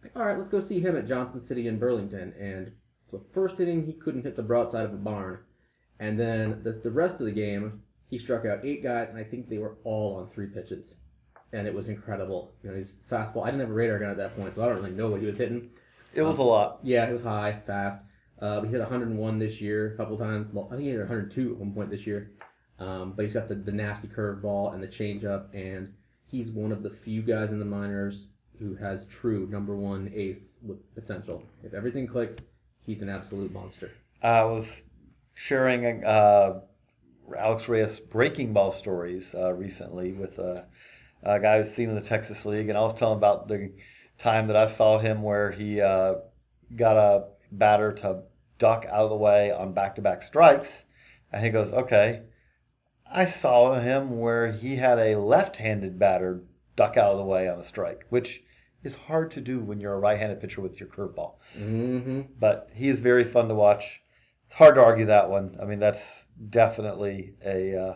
Like, 0.04 0.15
all 0.15 0.26
right, 0.26 0.38
let's 0.38 0.52
go 0.52 0.65
see 0.67 0.80
him 0.80 0.95
at 0.95 1.08
Johnson 1.08 1.43
City 1.48 1.67
in 1.67 1.78
Burlington. 1.80 2.34
And 2.39 2.72
the 3.12 3.22
first 3.34 3.60
inning, 3.60 3.86
he 3.86 3.93
couldn't 3.93 4.24
hit 4.24 4.36
the 4.36 4.43
broadside 4.43 4.86
of 4.86 4.93
a 4.93 4.98
barn, 4.98 5.39
and 6.00 6.19
then 6.19 6.62
the, 6.63 6.80
the 6.84 6.91
rest 6.91 7.19
of 7.19 7.26
the 7.26 7.32
game, 7.32 7.82
he 8.10 8.17
struck 8.19 8.45
out 8.45 8.65
eight 8.65 8.84
guys, 8.84 9.08
and 9.10 9.17
I 9.17 9.24
think 9.24 9.50
they 9.50 9.58
were 9.58 9.76
all 9.84 10.17
on 10.17 10.30
three 10.34 10.48
pitches, 10.48 10.84
and 11.54 11.67
it 11.67 11.74
was 11.74 11.88
incredible. 11.88 12.52
You 12.63 12.72
know, 12.72 12.78
his 12.78 12.88
fastball. 13.12 13.43
I 13.43 13.48
didn't 13.48 13.62
have 13.62 13.69
a 13.69 13.74
radar 13.74 14.00
gun 14.00 14.12
at 14.12 14.17
that 14.17 14.36
point, 14.36 14.54
so 14.56 14.63
I 14.63 14.67
don't 14.67 14.78
really 14.78 14.91
know 14.91 15.10
what 15.10 15.19
he 15.19 15.28
was 15.28 15.38
hitting. 15.38 15.69
It 16.15 16.22
was 16.22 16.38
a 16.38 16.41
lot. 16.41 16.80
Yeah, 16.84 17.08
it 17.08 17.13
was 17.13 17.22
high, 17.22 17.62
fast. 17.67 18.04
Uh, 18.41 18.62
he 18.62 18.69
hit 18.69 18.80
101 18.80 19.39
this 19.39 19.60
year 19.60 19.93
a 19.93 19.97
couple 19.97 20.17
times. 20.17 20.47
I 20.56 20.69
think 20.69 20.82
he 20.84 20.89
hit 20.89 20.99
102 20.99 21.52
at 21.52 21.58
one 21.58 21.73
point 21.73 21.89
this 21.89 22.06
year. 22.06 22.32
Um, 22.80 23.13
but 23.15 23.25
he's 23.25 23.34
got 23.34 23.49
the, 23.49 23.56
the 23.56 23.71
nasty 23.71 24.08
curveball 24.08 24.73
and 24.73 24.82
the 24.82 24.88
changeup, 24.88 25.54
and 25.54 25.93
he's 26.28 26.49
one 26.52 26.71
of 26.71 26.82
the 26.82 26.91
few 27.04 27.21
guys 27.21 27.49
in 27.49 27.60
the 27.60 27.65
minors 27.65 28.15
who 28.58 28.75
has 28.75 29.02
true 29.21 29.47
number 29.52 29.75
one 29.75 30.12
ace 30.15 30.38
with 30.62 30.78
potential. 30.95 31.43
If 31.63 31.73
everything 31.73 32.08
clicks, 32.08 32.41
he's 32.86 33.02
an 33.02 33.10
absolute 33.10 33.52
monster. 33.52 33.91
I 34.21 34.43
was 34.43 34.65
sharing 35.47 36.04
uh, 36.06 36.62
Alex 37.38 37.67
Reyes 37.67 37.99
breaking 38.12 38.54
ball 38.54 38.78
stories 38.80 39.23
uh, 39.34 39.54
recently 39.54 40.13
with 40.13 40.38
a, 40.38 40.65
a 41.23 41.39
guy 41.39 41.62
who's 41.62 41.75
seen 41.75 41.89
in 41.89 41.95
the 41.95 42.08
Texas 42.08 42.38
League, 42.45 42.69
and 42.69 42.78
I 42.78 42.82
was 42.82 42.95
telling 42.97 43.17
about 43.17 43.47
the 43.47 43.71
time 44.23 44.47
that 44.47 44.56
I 44.56 44.75
saw 44.78 44.99
him 44.99 45.21
where 45.21 45.52
he 45.52 45.82
uh, 45.82 46.15
got 46.78 46.97
a 46.97 47.25
batter 47.52 47.93
to 47.93 48.21
duck 48.60 48.86
out 48.86 49.04
of 49.06 49.10
the 49.10 49.15
way 49.15 49.52
on 49.52 49.74
back-to-back 49.74 50.24
strikes, 50.24 50.67
and 51.32 51.43
he 51.43 51.50
goes, 51.52 51.72
"Okay." 51.74 52.22
I 53.12 53.34
saw 53.41 53.80
him 53.80 54.19
where 54.19 54.52
he 54.52 54.76
had 54.78 55.00
a 55.00 55.17
left-handed 55.19 55.98
batter 55.98 56.41
duck 56.78 56.95
out 56.95 57.13
of 57.13 57.17
the 57.17 57.24
way 57.24 57.50
on 57.50 57.60
a 57.60 57.67
strike, 57.67 58.06
which 58.10 58.41
is 58.84 58.93
hard 59.08 59.32
to 59.32 59.41
do 59.41 59.60
when 59.60 59.80
you're 59.80 59.95
a 59.95 60.00
right-handed 60.00 60.39
pitcher 60.39 60.62
with 60.62 60.80
your 60.80 60.88
curveball 60.89 61.34
Mm-hmm. 61.58 62.22
but 62.39 62.69
he 62.74 62.88
is 62.88 63.00
very 63.00 63.32
fun 63.32 63.48
to 63.48 63.56
watch. 63.56 63.84
It's 64.48 64.56
hard 64.56 64.76
to 64.76 64.82
argue 64.82 65.08
that 65.08 65.30
one. 65.30 65.58
I 65.62 65.65
mean, 65.65 65.80
that's 65.80 65.98
definitely 66.50 67.34
a 67.45 67.76
uh, 67.78 67.95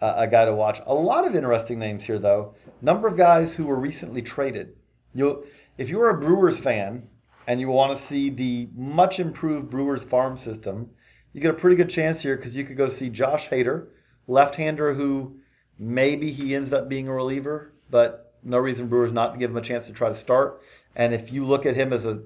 a 0.00 0.26
guy 0.28 0.44
to 0.44 0.54
watch. 0.54 0.78
A 0.86 0.94
lot 0.94 1.26
of 1.26 1.34
interesting 1.34 1.78
names 1.80 2.04
here, 2.04 2.18
though. 2.20 2.54
Number 2.80 3.08
of 3.08 3.16
guys 3.16 3.52
who 3.56 3.66
were 3.66 3.78
recently 3.78 4.22
traded. 4.22 4.76
You, 5.14 5.44
if 5.76 5.88
you're 5.88 6.10
a 6.10 6.18
Brewers 6.20 6.58
fan 6.60 7.08
and 7.48 7.58
you 7.58 7.68
want 7.68 7.98
to 7.98 8.08
see 8.08 8.28
the 8.28 8.68
much 8.76 9.18
improved 9.18 9.70
Brewers 9.70 10.02
farm 10.10 10.36
system, 10.36 10.90
you 11.32 11.40
get 11.40 11.50
a 11.50 11.54
pretty 11.54 11.76
good 11.76 11.88
chance 11.88 12.20
here 12.20 12.36
because 12.36 12.52
you 12.54 12.64
could 12.64 12.76
go 12.76 12.94
see 12.98 13.08
Josh 13.08 13.48
Hader, 13.50 13.86
left-hander 14.26 14.92
who 14.92 15.32
maybe 15.78 16.30
he 16.30 16.54
ends 16.54 16.74
up 16.74 16.90
being 16.90 17.08
a 17.08 17.12
reliever, 17.12 17.72
but 17.90 18.34
no 18.44 18.58
reason 18.58 18.88
Brewers 18.88 19.14
not 19.14 19.32
to 19.32 19.38
give 19.38 19.50
him 19.50 19.56
a 19.56 19.62
chance 19.62 19.86
to 19.86 19.92
try 19.94 20.10
to 20.10 20.20
start. 20.20 20.60
And 20.94 21.14
if 21.14 21.32
you 21.32 21.46
look 21.46 21.64
at 21.64 21.74
him 21.74 21.94
as 21.94 22.04
a 22.04 22.20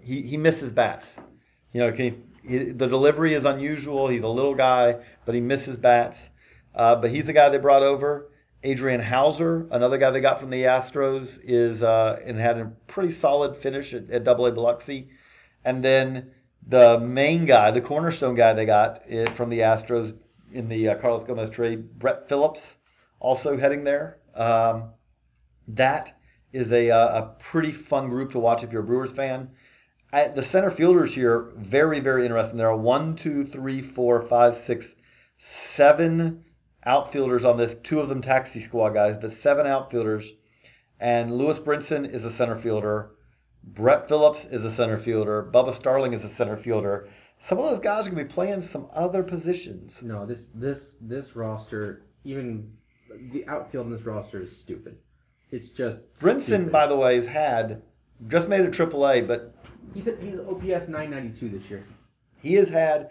he, 0.00 0.22
he 0.22 0.36
misses 0.36 0.70
bats. 0.70 1.06
You 1.72 1.80
know, 1.80 1.92
can 1.92 2.24
he, 2.42 2.58
the 2.72 2.88
delivery 2.88 3.34
is 3.34 3.44
unusual. 3.44 4.08
He's 4.08 4.24
a 4.24 4.28
little 4.28 4.56
guy, 4.56 4.96
but 5.24 5.36
he 5.36 5.40
misses 5.40 5.76
bats. 5.76 6.18
Uh, 6.74 6.96
but 6.96 7.12
he's 7.12 7.26
the 7.26 7.32
guy 7.32 7.48
they 7.48 7.58
brought 7.58 7.84
over. 7.84 8.26
Adrian 8.64 9.00
Houser, 9.00 9.68
another 9.70 9.98
guy 9.98 10.10
they 10.10 10.20
got 10.20 10.40
from 10.40 10.48
the 10.48 10.62
Astros, 10.62 11.28
is 11.44 11.82
uh, 11.82 12.18
and 12.26 12.38
had 12.38 12.56
a 12.56 12.72
pretty 12.88 13.20
solid 13.20 13.62
finish 13.62 13.92
at, 13.92 14.10
at 14.10 14.24
Double 14.24 14.46
A 14.46 14.52
Biloxi. 14.52 15.10
And 15.66 15.84
then 15.84 16.30
the 16.66 16.98
main 16.98 17.44
guy, 17.44 17.70
the 17.70 17.82
cornerstone 17.82 18.34
guy 18.34 18.54
they 18.54 18.64
got 18.64 19.02
eh, 19.08 19.26
from 19.36 19.50
the 19.50 19.58
Astros 19.58 20.14
in 20.52 20.68
the 20.68 20.88
uh, 20.88 20.94
Carlos 20.96 21.24
Gomez 21.26 21.50
trade, 21.50 21.98
Brett 21.98 22.26
Phillips, 22.28 22.60
also 23.20 23.58
heading 23.58 23.84
there. 23.84 24.18
Um, 24.34 24.90
that 25.68 26.16
is 26.54 26.70
a, 26.72 26.90
uh, 26.90 26.96
a 26.96 27.36
pretty 27.50 27.72
fun 27.72 28.08
group 28.08 28.32
to 28.32 28.38
watch 28.38 28.62
if 28.62 28.72
you're 28.72 28.82
a 28.82 28.86
Brewers 28.86 29.14
fan. 29.14 29.50
I, 30.10 30.28
the 30.28 30.48
center 30.50 30.70
fielders 30.70 31.12
here, 31.12 31.52
very, 31.58 32.00
very 32.00 32.24
interesting. 32.24 32.56
There 32.56 32.70
are 32.70 32.76
one, 32.76 33.16
two, 33.16 33.46
three, 33.52 33.92
four, 33.94 34.26
five, 34.28 34.56
six, 34.66 34.86
seven 35.76 36.44
outfielders 36.86 37.44
on 37.44 37.56
this. 37.56 37.74
Two 37.84 38.00
of 38.00 38.08
them 38.08 38.22
taxi 38.22 38.64
squad 38.66 38.90
guys, 38.90 39.16
but 39.20 39.32
seven 39.42 39.66
outfielders. 39.66 40.24
And 41.00 41.36
Lewis 41.36 41.58
Brinson 41.58 42.12
is 42.14 42.24
a 42.24 42.36
center 42.36 42.60
fielder. 42.60 43.10
Brett 43.62 44.08
Phillips 44.08 44.40
is 44.50 44.64
a 44.64 44.74
center 44.76 45.02
fielder. 45.02 45.50
Bubba 45.52 45.78
Starling 45.78 46.12
is 46.12 46.22
a 46.22 46.34
center 46.36 46.56
fielder. 46.56 47.08
Some 47.48 47.58
of 47.58 47.64
those 47.70 47.82
guys 47.82 48.06
are 48.06 48.10
going 48.10 48.22
to 48.22 48.28
be 48.28 48.34
playing 48.34 48.68
some 48.72 48.86
other 48.94 49.22
positions. 49.22 49.92
No, 50.02 50.24
this 50.26 50.38
this 50.54 50.78
this 51.00 51.34
roster, 51.34 52.02
even 52.24 52.72
the 53.32 53.46
outfield 53.48 53.86
in 53.86 53.92
this 53.92 54.04
roster 54.04 54.42
is 54.42 54.50
stupid. 54.62 54.96
It's 55.50 55.68
just 55.70 55.98
Brinson, 56.20 56.44
stupid. 56.44 56.72
by 56.72 56.86
the 56.86 56.96
way, 56.96 57.16
has 57.16 57.26
had 57.26 57.82
just 58.28 58.48
made 58.48 58.60
it 58.60 58.72
AAA, 58.72 59.26
but 59.26 59.54
he's 59.92 60.06
at, 60.06 60.18
he's 60.20 60.38
OPS 60.38 60.88
992 60.88 61.48
this 61.58 61.68
year. 61.70 61.84
he 62.40 62.54
has 62.54 62.68
had 62.68 63.10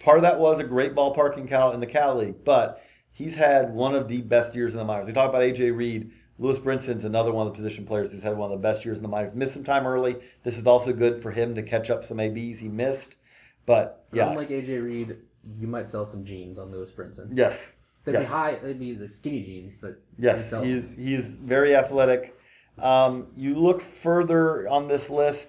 part 0.00 0.18
of 0.18 0.22
that 0.22 0.38
was 0.38 0.60
a 0.60 0.64
great 0.64 0.94
ballpark 0.94 1.36
in 1.38 1.48
Cal 1.48 1.72
in 1.72 1.80
the 1.80 1.86
Cal 1.86 2.18
League, 2.18 2.44
but 2.44 2.80
he's 3.16 3.34
had 3.34 3.72
one 3.74 3.94
of 3.94 4.08
the 4.08 4.20
best 4.20 4.54
years 4.54 4.72
in 4.72 4.78
the 4.78 4.84
minors. 4.84 5.06
We 5.06 5.12
talk 5.12 5.28
about 5.30 5.42
AJ 5.42 5.76
Reed. 5.76 6.10
Lewis 6.38 6.58
Brinson's 6.58 7.04
another 7.04 7.32
one 7.32 7.46
of 7.46 7.54
the 7.54 7.56
position 7.62 7.86
players 7.86 8.10
who's 8.12 8.22
had 8.22 8.36
one 8.36 8.52
of 8.52 8.60
the 8.60 8.62
best 8.62 8.84
years 8.84 8.98
in 8.98 9.02
the 9.02 9.08
minors. 9.08 9.34
Missed 9.34 9.54
some 9.54 9.64
time 9.64 9.86
early. 9.86 10.16
This 10.44 10.54
is 10.54 10.66
also 10.66 10.92
good 10.92 11.22
for 11.22 11.30
him 11.30 11.54
to 11.54 11.62
catch 11.62 11.88
up 11.88 12.06
some 12.06 12.20
ABs 12.20 12.60
he 12.60 12.68
missed. 12.68 13.16
But 13.64 14.04
yeah, 14.12 14.28
Unlike 14.30 14.50
AJ 14.50 14.84
Reed, 14.84 15.16
you 15.58 15.66
might 15.66 15.90
sell 15.90 16.08
some 16.10 16.24
jeans 16.26 16.58
on 16.58 16.70
Lewis 16.70 16.90
Brinson. 16.96 17.30
yes, 17.32 17.58
They'd 18.04 18.12
yes. 18.12 18.20
be 18.22 18.26
high, 18.26 18.58
they'd 18.62 18.78
be 18.78 18.94
the 18.94 19.08
skinny 19.18 19.42
jeans, 19.42 19.72
but 19.80 19.98
Yes, 20.18 20.44
you 20.44 20.50
sell 20.50 20.62
he 20.62 20.72
is. 20.72 20.82
them. 20.84 20.96
He 20.98 21.14
is 21.14 21.24
very 21.42 21.74
athletic. 21.74 22.34
Um, 22.78 23.28
you 23.34 23.58
look 23.58 23.82
further 24.02 24.68
on 24.68 24.86
this 24.88 25.08
list. 25.08 25.46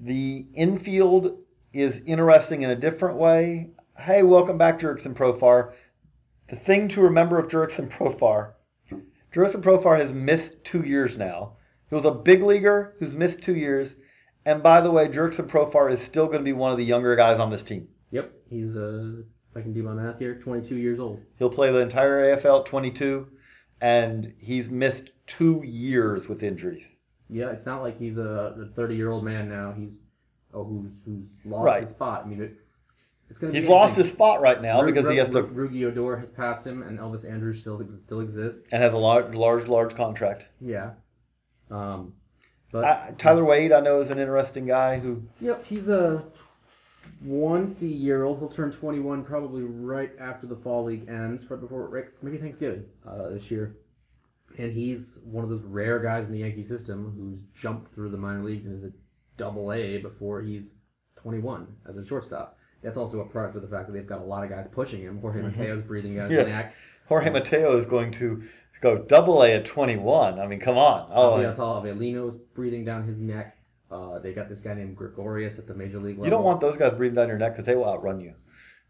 The 0.00 0.44
infield 0.54 1.38
is 1.72 1.94
interesting 2.06 2.62
in 2.62 2.70
a 2.70 2.76
different 2.76 3.16
way. 3.18 3.68
Hey, 3.96 4.22
welcome 4.24 4.58
back, 4.58 4.80
Jurickson 4.80 5.14
Profar. 5.14 5.72
The 6.52 6.58
thing 6.58 6.90
to 6.90 7.00
remember 7.00 7.38
of 7.38 7.48
Jurickson 7.50 7.90
Profar, 7.90 8.52
Jurickson 9.34 9.62
Profar 9.62 9.98
has 9.98 10.12
missed 10.12 10.52
two 10.70 10.82
years 10.82 11.16
now. 11.16 11.54
He 11.88 11.94
was 11.94 12.04
a 12.04 12.10
big 12.10 12.42
leaguer 12.42 12.94
who's 12.98 13.14
missed 13.14 13.40
two 13.42 13.54
years. 13.54 13.90
And 14.44 14.62
by 14.62 14.82
the 14.82 14.90
way, 14.90 15.08
Jurickson 15.08 15.48
Profar 15.50 15.90
is 15.90 16.04
still 16.06 16.26
going 16.26 16.40
to 16.40 16.44
be 16.44 16.52
one 16.52 16.70
of 16.70 16.76
the 16.76 16.84
younger 16.84 17.16
guys 17.16 17.40
on 17.40 17.50
this 17.50 17.62
team. 17.62 17.88
Yep, 18.10 18.30
he's 18.50 18.76
uh, 18.76 19.22
if 19.50 19.56
I 19.56 19.62
can 19.62 19.72
do 19.72 19.82
my 19.82 19.94
math 19.94 20.18
here, 20.18 20.34
22 20.44 20.74
years 20.74 21.00
old. 21.00 21.20
He'll 21.38 21.48
play 21.48 21.72
the 21.72 21.78
entire 21.78 22.36
AFL 22.36 22.66
at 22.66 22.70
22, 22.70 23.28
and 23.80 24.34
he's 24.36 24.68
missed 24.68 25.08
two 25.26 25.62
years 25.64 26.28
with 26.28 26.42
injuries. 26.42 26.84
Yeah, 27.30 27.50
it's 27.52 27.64
not 27.64 27.80
like 27.80 27.98
he's 27.98 28.18
a 28.18 28.68
30 28.76 28.94
year 28.94 29.10
old 29.10 29.24
man 29.24 29.48
now. 29.48 29.72
He's 29.74 29.88
oh 30.52 30.64
who's 30.64 30.90
who's 31.06 31.24
lost 31.46 31.64
Right. 31.64 31.86
his 31.86 31.96
spot. 31.96 32.24
I 32.26 32.28
mean, 32.28 32.42
it, 32.42 32.56
it's 33.32 33.40
gonna. 33.40 33.58
He's 33.58 33.68
lost 33.68 33.98
his 33.98 34.12
spot 34.12 34.40
right 34.42 34.60
now 34.60 34.82
Ru- 34.82 34.92
because 34.92 35.10
he 35.10 35.16
has 35.16 35.30
to 35.30 35.42
Ru- 35.42 35.68
Rougned 35.68 35.96
Odor 35.96 36.16
has 36.18 36.28
passed 36.36 36.66
him, 36.66 36.82
and 36.82 36.98
Elvis 36.98 37.28
Andrus 37.28 37.60
still 37.60 37.82
still 38.06 38.20
exists. 38.20 38.60
and 38.70 38.82
has 38.82 38.92
a 38.92 38.96
large, 38.96 39.34
large, 39.34 39.66
large 39.68 39.96
contract. 39.96 40.44
Yeah. 40.60 40.90
Um, 41.70 42.12
But 42.70 42.84
I, 42.84 43.14
Tyler 43.18 43.44
Wade, 43.44 43.72
I 43.72 43.80
know, 43.80 44.02
is 44.02 44.10
an 44.10 44.18
interesting 44.18 44.66
guy 44.66 44.98
who. 44.98 45.22
Yep, 45.40 45.64
he's 45.66 45.88
a 45.88 46.24
20 47.26 47.86
year 47.86 48.24
old. 48.24 48.38
He'll 48.38 48.50
turn 48.50 48.72
21 48.72 49.24
probably 49.24 49.62
right 49.62 50.10
after 50.20 50.46
the 50.46 50.56
fall 50.56 50.84
league 50.84 51.08
ends, 51.08 51.42
right 51.48 51.60
before 51.60 51.88
right, 51.88 52.04
maybe 52.22 52.38
Thanksgiving 52.38 52.84
uh, 53.08 53.30
this 53.30 53.50
year. 53.50 53.76
And 54.58 54.72
he's 54.72 55.00
one 55.24 55.44
of 55.44 55.48
those 55.50 55.62
rare 55.64 55.98
guys 55.98 56.26
in 56.26 56.32
the 56.32 56.40
Yankee 56.40 56.68
system 56.68 57.14
who's 57.16 57.62
jumped 57.62 57.94
through 57.94 58.10
the 58.10 58.18
minor 58.18 58.44
leagues 58.44 58.66
and 58.66 58.84
is 58.84 58.90
a 58.90 58.92
double 59.38 59.72
A 59.72 59.96
before 59.98 60.42
he's 60.42 60.64
21 61.22 61.66
as 61.88 61.96
a 61.96 62.06
shortstop. 62.06 62.58
That's 62.82 62.96
also 62.96 63.20
a 63.20 63.24
product 63.26 63.56
of 63.56 63.62
the 63.62 63.68
fact 63.68 63.86
that 63.86 63.92
they've 63.92 64.06
got 64.06 64.20
a 64.20 64.24
lot 64.24 64.44
of 64.44 64.50
guys 64.50 64.66
pushing 64.72 65.00
him. 65.00 65.18
Jorge 65.20 65.42
Mateo's 65.42 65.82
breathing 65.84 66.16
down 66.16 66.30
his 66.30 66.38
Yes. 66.38 66.48
neck. 66.48 66.74
Jorge 67.08 67.30
Mateo 67.30 67.78
is 67.78 67.86
going 67.86 68.12
to 68.12 68.42
go 68.80 68.98
double 69.08 69.42
A 69.42 69.52
at 69.54 69.66
21. 69.66 70.38
I 70.40 70.46
mean, 70.46 70.60
come 70.60 70.76
on. 70.78 71.10
Oh, 71.14 71.38
Abiatal 71.38 71.82
Avelino's 71.84 72.36
breathing 72.54 72.84
down 72.84 73.06
his 73.06 73.16
neck. 73.18 73.56
Uh, 73.90 74.18
they 74.18 74.32
got 74.32 74.48
this 74.48 74.58
guy 74.60 74.74
named 74.74 74.96
Gregorius 74.96 75.58
at 75.58 75.66
the 75.66 75.74
major 75.74 75.98
league 75.98 76.16
level. 76.16 76.24
you 76.24 76.30
don't 76.30 76.44
want 76.44 76.60
those 76.60 76.76
guys 76.78 76.92
breathing 76.96 77.14
down 77.16 77.28
your 77.28 77.38
neck 77.38 77.52
because 77.54 77.66
they 77.66 77.74
will 77.76 77.86
outrun 77.88 78.20
you. 78.20 78.32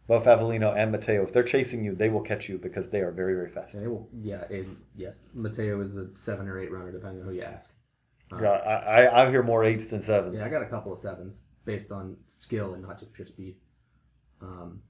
Both 0.07 0.25
Avelino 0.27 0.77
and 0.77 0.93
Mateo, 0.93 1.27
if 1.27 1.33
they're 1.33 1.43
chasing 1.45 1.85
you, 1.85 1.95
they 1.95 2.09
will 2.09 2.21
catch 2.23 2.49
you 2.49 2.59
because 2.59 2.85
they 2.91 3.01
are 3.01 3.11
very, 3.11 3.35
very 3.35 3.51
fast. 3.51 3.75
Yeah, 3.75 3.81
they 3.81 3.87
will, 3.89 4.09
yeah, 4.21 4.45
and 4.51 4.77
yes, 4.97 5.15
Mateo 5.35 5.81
is 5.81 5.95
a 5.97 6.09
seven 6.27 6.49
or 6.49 6.59
eight 6.61 6.71
runner, 6.73 6.91
depending 6.93 7.21
on 7.23 7.29
who 7.29 7.35
you 7.35 7.43
ask. 7.43 7.69
Uh, 8.33 8.39
Yeah, 8.43 8.49
I, 8.51 9.03
I, 9.05 9.27
I 9.27 9.31
hear 9.31 9.43
more 9.43 9.65
eights 9.65 9.85
than 9.91 10.05
sevens. 10.05 10.35
Yeah, 10.37 10.45
I 10.45 10.49
got 10.49 10.63
a 10.63 10.67
couple 10.67 10.93
of 10.93 11.01
sevens 11.03 11.35
based 11.65 11.91
on 11.93 12.17
skill 12.41 12.75
and 12.75 12.83
not 12.83 12.99
just 12.99 13.13
pure 13.13 13.27
speed. 13.29 13.57
Um, 14.43 14.81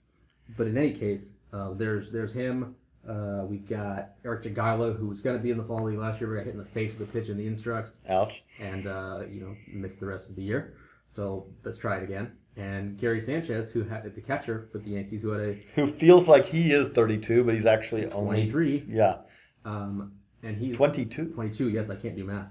but 0.57 0.67
in 0.67 0.77
any 0.77 0.95
case, 0.95 1.21
uh, 1.53 1.73
there's 1.75 2.11
there's 2.13 2.33
him. 2.33 2.75
Uh, 3.09 3.45
we 3.49 3.59
got 3.59 4.11
Eric 4.25 4.45
Jagielo, 4.45 4.97
who 4.97 5.09
was 5.09 5.21
going 5.21 5.37
to 5.37 5.43
be 5.43 5.51
in 5.51 5.59
the 5.59 5.65
fall 5.65 5.85
league 5.85 5.99
last 5.99 6.21
year, 6.21 6.31
but 6.31 6.37
got 6.37 6.45
hit 6.47 6.55
in 6.55 6.61
the 6.61 6.71
face 6.73 6.93
with 6.99 7.09
a 7.09 7.13
pitch 7.13 7.29
in 7.29 7.37
the 7.37 7.47
instructs, 7.47 7.91
Ouch. 8.09 8.33
and 8.61 8.87
uh, 8.87 9.21
you 9.29 9.41
know 9.41 9.55
missed 9.73 9.99
the 10.01 10.07
rest 10.07 10.29
of 10.29 10.37
the 10.37 10.43
year. 10.43 10.75
So 11.17 11.47
let's 11.65 11.79
try 11.79 11.99
it 11.99 12.05
again. 12.05 12.33
And 12.57 12.99
Gary 13.01 13.23
Sanchez, 13.25 13.71
who 13.73 13.83
had 13.83 14.05
the 14.15 14.21
catcher 14.21 14.69
for 14.73 14.79
the 14.79 14.91
Yankees, 14.91 15.23
who 15.23 15.31
had 15.31 15.41
a 15.49 15.55
Who 15.75 15.97
feels 15.99 16.29
like 16.29 16.47
he 16.47 16.73
is 16.73 16.93
32, 16.95 17.45
but 17.45 17.55
he's 17.55 17.67
actually 17.67 18.07
only 18.13 18.51
23, 18.51 18.87
Yeah, 18.89 19.17
um, 19.65 20.13
and 20.43 20.57
he's 20.57 20.77
22. 20.77 21.33
22, 21.35 21.71
yes, 21.71 21.89
I 21.91 21.97
can't 21.97 22.17
do 22.17 22.25
math. 22.25 22.49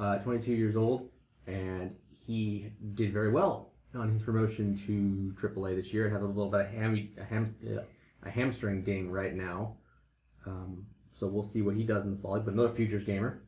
Uh, 0.00 0.18
22 0.18 0.52
years 0.52 0.74
old, 0.74 1.08
and 1.46 1.94
he 2.26 2.70
did 2.94 3.12
very 3.12 3.30
well 3.30 3.71
on 3.94 4.12
his 4.12 4.22
promotion 4.22 4.80
to 4.86 5.48
AAA 5.48 5.82
this 5.82 5.92
year. 5.92 6.06
It 6.06 6.12
Has 6.12 6.22
a 6.22 6.24
little 6.24 6.50
bit 6.50 6.60
of 6.60 6.66
a, 6.66 6.70
ham, 6.70 7.54
a 8.22 8.30
hamstring 8.30 8.82
ding 8.82 9.10
right 9.10 9.34
now. 9.34 9.74
Um, 10.46 10.86
so 11.18 11.26
we'll 11.26 11.50
see 11.52 11.62
what 11.62 11.76
he 11.76 11.84
does 11.84 12.04
in 12.04 12.16
the 12.16 12.22
fall. 12.22 12.38
But 12.40 12.54
another 12.54 12.74
futures 12.74 13.04
gamer. 13.04 13.42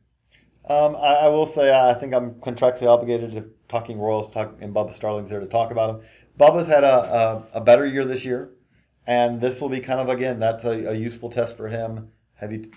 Um, 0.69 0.95
I, 0.95 1.25
I 1.25 1.27
will 1.27 1.53
say 1.53 1.71
I 1.71 1.99
think 1.99 2.13
I'm 2.13 2.35
contractually 2.35 2.87
obligated 2.87 3.31
to 3.33 3.45
talking 3.69 3.99
Royals, 3.99 4.33
talk, 4.33 4.55
and 4.61 4.73
Bubba 4.73 4.95
Starling's 4.95 5.29
there 5.29 5.39
to 5.39 5.47
talk 5.47 5.71
about 5.71 5.89
him. 5.91 6.01
Bubba's 6.39 6.67
had 6.67 6.83
a, 6.83 7.47
a, 7.53 7.59
a 7.59 7.61
better 7.61 7.85
year 7.85 8.05
this 8.05 8.23
year, 8.23 8.49
and 9.05 9.39
this 9.39 9.59
will 9.61 9.69
be 9.69 9.79
kind 9.79 9.99
of 9.99 10.09
again 10.09 10.39
that's 10.39 10.63
a, 10.63 10.91
a 10.91 10.95
useful 10.95 11.29
test 11.29 11.55
for 11.55 11.67
him. 11.67 12.09
Have 12.35 12.51
you? 12.51 12.71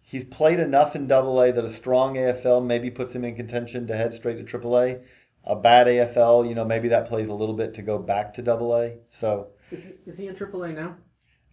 He's 0.00 0.24
played 0.24 0.60
enough 0.60 0.94
in 0.94 1.06
Double 1.06 1.40
A 1.40 1.52
that 1.52 1.64
a 1.64 1.76
strong 1.76 2.16
AFL 2.16 2.66
maybe 2.66 2.90
puts 2.90 3.12
him 3.12 3.24
in 3.24 3.36
contention 3.36 3.86
to 3.86 3.96
head 3.96 4.12
straight 4.14 4.36
to 4.38 4.44
Triple 4.44 4.78
A. 4.78 4.98
A 5.44 5.56
bad 5.56 5.86
AFL, 5.88 6.48
you 6.48 6.54
know, 6.54 6.64
maybe 6.64 6.88
that 6.88 7.08
plays 7.08 7.28
a 7.28 7.32
little 7.32 7.56
bit 7.56 7.74
to 7.74 7.82
go 7.82 7.98
back 7.98 8.34
to 8.34 8.42
Double 8.42 8.76
A. 8.76 8.94
So 9.20 9.48
Is 9.72 9.80
he, 9.82 10.10
is 10.10 10.18
he 10.18 10.26
in 10.28 10.36
AAA 10.36 10.74
now? 10.74 10.96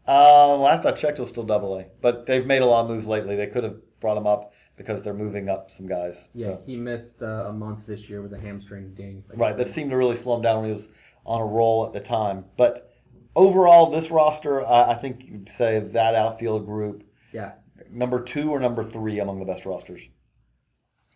uh, 0.08 0.56
last 0.58 0.86
I 0.86 0.92
checked, 0.92 1.20
it 1.20 1.22
was 1.22 1.32
still 1.32 1.44
Double 1.46 1.78
A, 1.80 1.86
but 2.02 2.26
they've 2.28 2.46
made 2.46 2.62
a 2.62 2.66
lot 2.66 2.84
of 2.84 2.90
moves 2.90 3.08
lately. 3.08 3.36
They 3.36 3.48
could 3.48 3.64
have 3.64 3.78
brought 4.00 4.18
him 4.18 4.28
up 4.28 4.52
because 4.78 5.04
they're 5.04 5.14
moving 5.14 5.50
up 5.50 5.68
some 5.76 5.88
guys. 5.88 6.16
Yeah, 6.34 6.48
So. 6.48 6.62
he 6.66 6.76
missed 6.76 7.22
uh, 7.22 7.48
a 7.48 7.54
month 7.54 7.80
this 7.88 8.00
year 8.02 8.22
with 8.22 8.34
a 8.34 8.40
hamstring 8.40 8.94
ding. 8.94 9.24
Right, 9.36 9.58
that 9.58 9.74
seemed 9.76 9.90
to 9.92 9.98
really 9.98 10.22
slow 10.24 10.36
him 10.36 10.42
down 10.42 10.62
when 10.62 10.70
he 10.70 10.76
was 10.76 10.88
on 11.26 11.42
a 11.42 11.46
roll 11.46 11.86
at 11.86 11.94
the 11.94 12.08
time. 12.08 12.46
But 12.58 12.90
overall, 13.36 13.92
this 13.92 14.10
roster, 14.10 14.66
I 14.66 14.94
I 14.94 15.02
think 15.02 15.22
you'd 15.26 15.50
say 15.58 15.80
that 15.94 16.16
outfield 16.16 16.66
group, 16.66 17.04
Yeah, 17.34 17.54
number 17.92 18.24
two 18.24 18.50
or 18.52 18.60
number 18.60 18.90
three 18.92 19.20
among 19.20 19.40
the 19.40 19.46
best 19.46 19.66
rosters. 19.66 20.02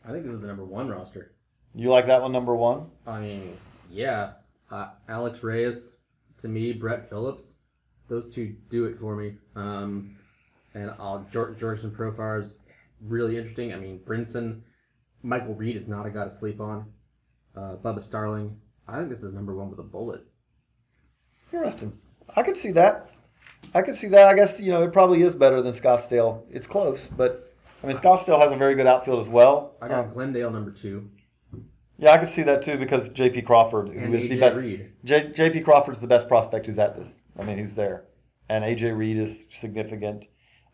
I 0.06 0.12
think 0.12 0.26
this 0.26 0.34
is 0.34 0.42
the 0.42 0.48
number 0.48 0.66
one 0.66 0.90
roster. 0.90 1.33
You 1.76 1.90
like 1.90 2.08
that 2.08 2.22
one, 2.22 2.32
number 2.32 2.56
one? 2.56 2.88
I 3.08 3.20
mean, 3.20 3.58
yeah. 3.90 4.34
Uh, 4.72 4.90
Alex 5.10 5.40
Reyes, 5.44 5.78
to 6.42 6.48
me, 6.48 6.74
Brett 6.74 7.10
Phillips, 7.10 7.42
those 8.10 8.34
two 8.34 8.56
do 8.70 8.86
it 8.86 8.98
for 9.00 9.16
me. 9.16 9.36
Um, 9.56 10.16
and 10.74 10.92
I'll, 11.00 11.26
George, 11.32 11.58
Georgeson 11.60 11.96
Profar's 11.96 12.52
really 13.02 13.38
interesting. 13.38 13.74
I 13.74 13.78
mean, 13.78 14.00
Brinson, 14.08 14.62
Michael 15.24 15.56
Reed 15.56 15.78
is 15.78 15.88
not 15.88 16.06
a 16.06 16.10
guy 16.10 16.26
to 16.26 16.38
sleep 16.40 16.60
on. 16.60 16.86
Uh, 17.56 17.76
Bubba 17.84 18.06
Starling, 18.08 18.56
I 18.88 18.98
think 18.98 19.10
this 19.10 19.20
is 19.20 19.34
number 19.34 19.56
one 19.56 19.70
with 19.70 19.80
a 19.80 19.84
bullet. 19.84 20.22
Interesting. 21.52 21.94
I 22.36 22.42
could 22.42 22.58
see 22.62 22.72
that. 22.72 23.10
I 23.74 23.82
could 23.82 24.00
see 24.00 24.08
that. 24.10 24.28
I 24.28 24.36
guess 24.36 24.50
you 24.60 24.72
know 24.72 24.82
it 24.84 24.92
probably 24.92 25.22
is 25.22 25.36
better 25.36 25.62
than 25.62 25.74
Scottsdale. 25.80 26.42
It's 26.50 26.66
close, 26.68 27.00
but 27.16 27.54
I 27.84 27.88
mean 27.88 27.98
Scottsdale 27.98 28.40
has 28.42 28.52
a 28.52 28.58
very 28.58 28.76
good 28.76 28.88
outfield 28.88 29.26
as 29.26 29.32
well. 29.32 29.76
I 29.82 29.88
got 29.88 30.06
Um, 30.06 30.14
Glendale 30.14 30.50
number 30.52 30.72
two 30.82 31.08
yeah, 32.04 32.12
I 32.12 32.18
could 32.18 32.34
see 32.36 32.44
that 32.44 32.64
too 32.66 32.78
because 32.78 33.08
J.P. 33.14 33.44
Crawford, 33.44 33.88
who 33.90 33.98
and 34.00 34.14
is 34.14 34.30
the 34.30 34.40
best. 34.40 34.56
Reed. 34.58 34.92
J, 35.06 35.32
J.P. 35.36 35.62
Crawford's 35.62 36.00
the 36.00 36.08
best 36.08 36.28
prospect 36.28 36.66
who's 36.66 36.78
at 36.78 36.98
this. 36.98 37.08
I 37.40 37.44
mean, 37.44 37.58
who's 37.58 37.74
there, 37.76 38.04
and 38.50 38.64
A.J. 38.64 38.92
Reed 38.92 39.18
is 39.18 39.36
significant. 39.62 40.26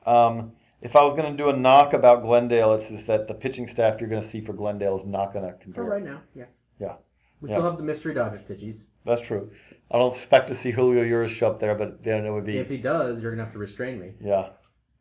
Um, 0.06 0.54
if 0.82 0.96
I 0.96 1.04
was 1.04 1.16
going 1.16 1.32
to 1.32 1.38
do 1.38 1.50
a 1.50 1.56
knock 1.56 1.94
about 1.94 2.24
Glendale, 2.24 2.74
it's 2.76 2.90
just 2.90 3.06
that 3.08 3.28
the 3.28 3.34
pitching 3.34 3.68
staff 3.68 4.00
you're 4.00 4.10
going 4.10 4.24
to 4.24 4.32
see 4.32 4.44
for 4.44 4.54
Glendale 4.54 5.00
is 5.00 5.06
not 5.06 5.34
going 5.34 5.46
to 5.46 5.74
For 5.74 5.84
right 5.84 6.04
now, 6.04 6.22
yeah. 6.36 6.46
Yeah. 6.80 6.94
We 7.42 7.50
Yeah. 7.50 7.58
still 7.58 7.70
have 7.70 7.78
the 7.78 7.84
mystery 7.84 8.14
Dodgers 8.14 8.42
pitches. 8.48 8.76
That's 9.06 9.22
true. 9.22 9.52
I 9.92 9.98
don't 9.98 10.16
expect 10.16 10.48
to 10.50 10.56
see 10.56 10.72
Julio 10.72 11.04
Urias 11.04 11.34
show 11.34 11.48
up 11.48 11.60
there, 11.60 11.76
but 11.76 12.04
then 12.04 12.26
it 12.26 12.32
would 12.32 12.46
be 12.46 12.58
If 12.58 12.68
he 12.68 12.78
does, 12.78 13.22
you're 13.22 13.32
gonna 13.32 13.44
have 13.44 13.54
to 13.54 13.60
restrain 13.60 14.00
me. 14.00 14.12
yeah. 14.22 14.50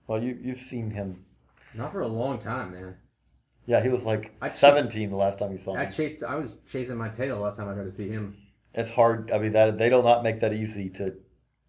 Well, 0.06 0.22
you 0.22 0.38
you've 0.40 0.60
seen 0.70 0.90
him. 0.90 1.24
Not 1.74 1.92
for 1.92 2.00
a 2.00 2.08
long 2.08 2.40
time, 2.40 2.72
man. 2.72 2.96
Yeah, 3.68 3.82
he 3.82 3.90
was 3.90 4.00
like 4.02 4.32
I 4.40 4.48
che- 4.48 4.56
17 4.60 5.10
the 5.10 5.16
last 5.16 5.38
time 5.38 5.52
you 5.52 5.58
saw 5.62 5.76
I 5.76 5.84
him. 5.84 5.92
chased. 5.94 6.24
I 6.24 6.36
was 6.36 6.50
chasing 6.72 6.96
my 6.96 7.10
tail 7.10 7.36
the 7.36 7.42
last 7.42 7.58
time 7.58 7.68
I 7.68 7.74
got 7.74 7.82
to 7.82 7.94
see 7.94 8.08
him. 8.08 8.34
It's 8.72 8.88
hard. 8.88 9.30
I 9.30 9.36
mean, 9.38 9.52
that 9.52 9.76
they 9.78 9.90
do 9.90 10.02
not 10.02 10.22
make 10.22 10.40
that 10.40 10.54
easy 10.54 10.88
to. 10.96 11.12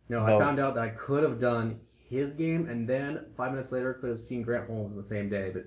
No, 0.07 0.25
No. 0.25 0.37
I 0.37 0.39
found 0.39 0.61
out 0.61 0.75
that 0.75 0.83
I 0.85 0.89
could 0.89 1.23
have 1.23 1.41
done 1.41 1.77
his 2.09 2.29
game, 2.31 2.69
and 2.69 2.87
then 2.87 3.25
five 3.35 3.51
minutes 3.51 3.73
later 3.73 3.95
could 3.95 4.11
have 4.11 4.19
seen 4.29 4.43
Grant 4.43 4.67
Holmes 4.67 4.95
the 4.95 5.13
same 5.13 5.29
day, 5.29 5.51
but 5.53 5.65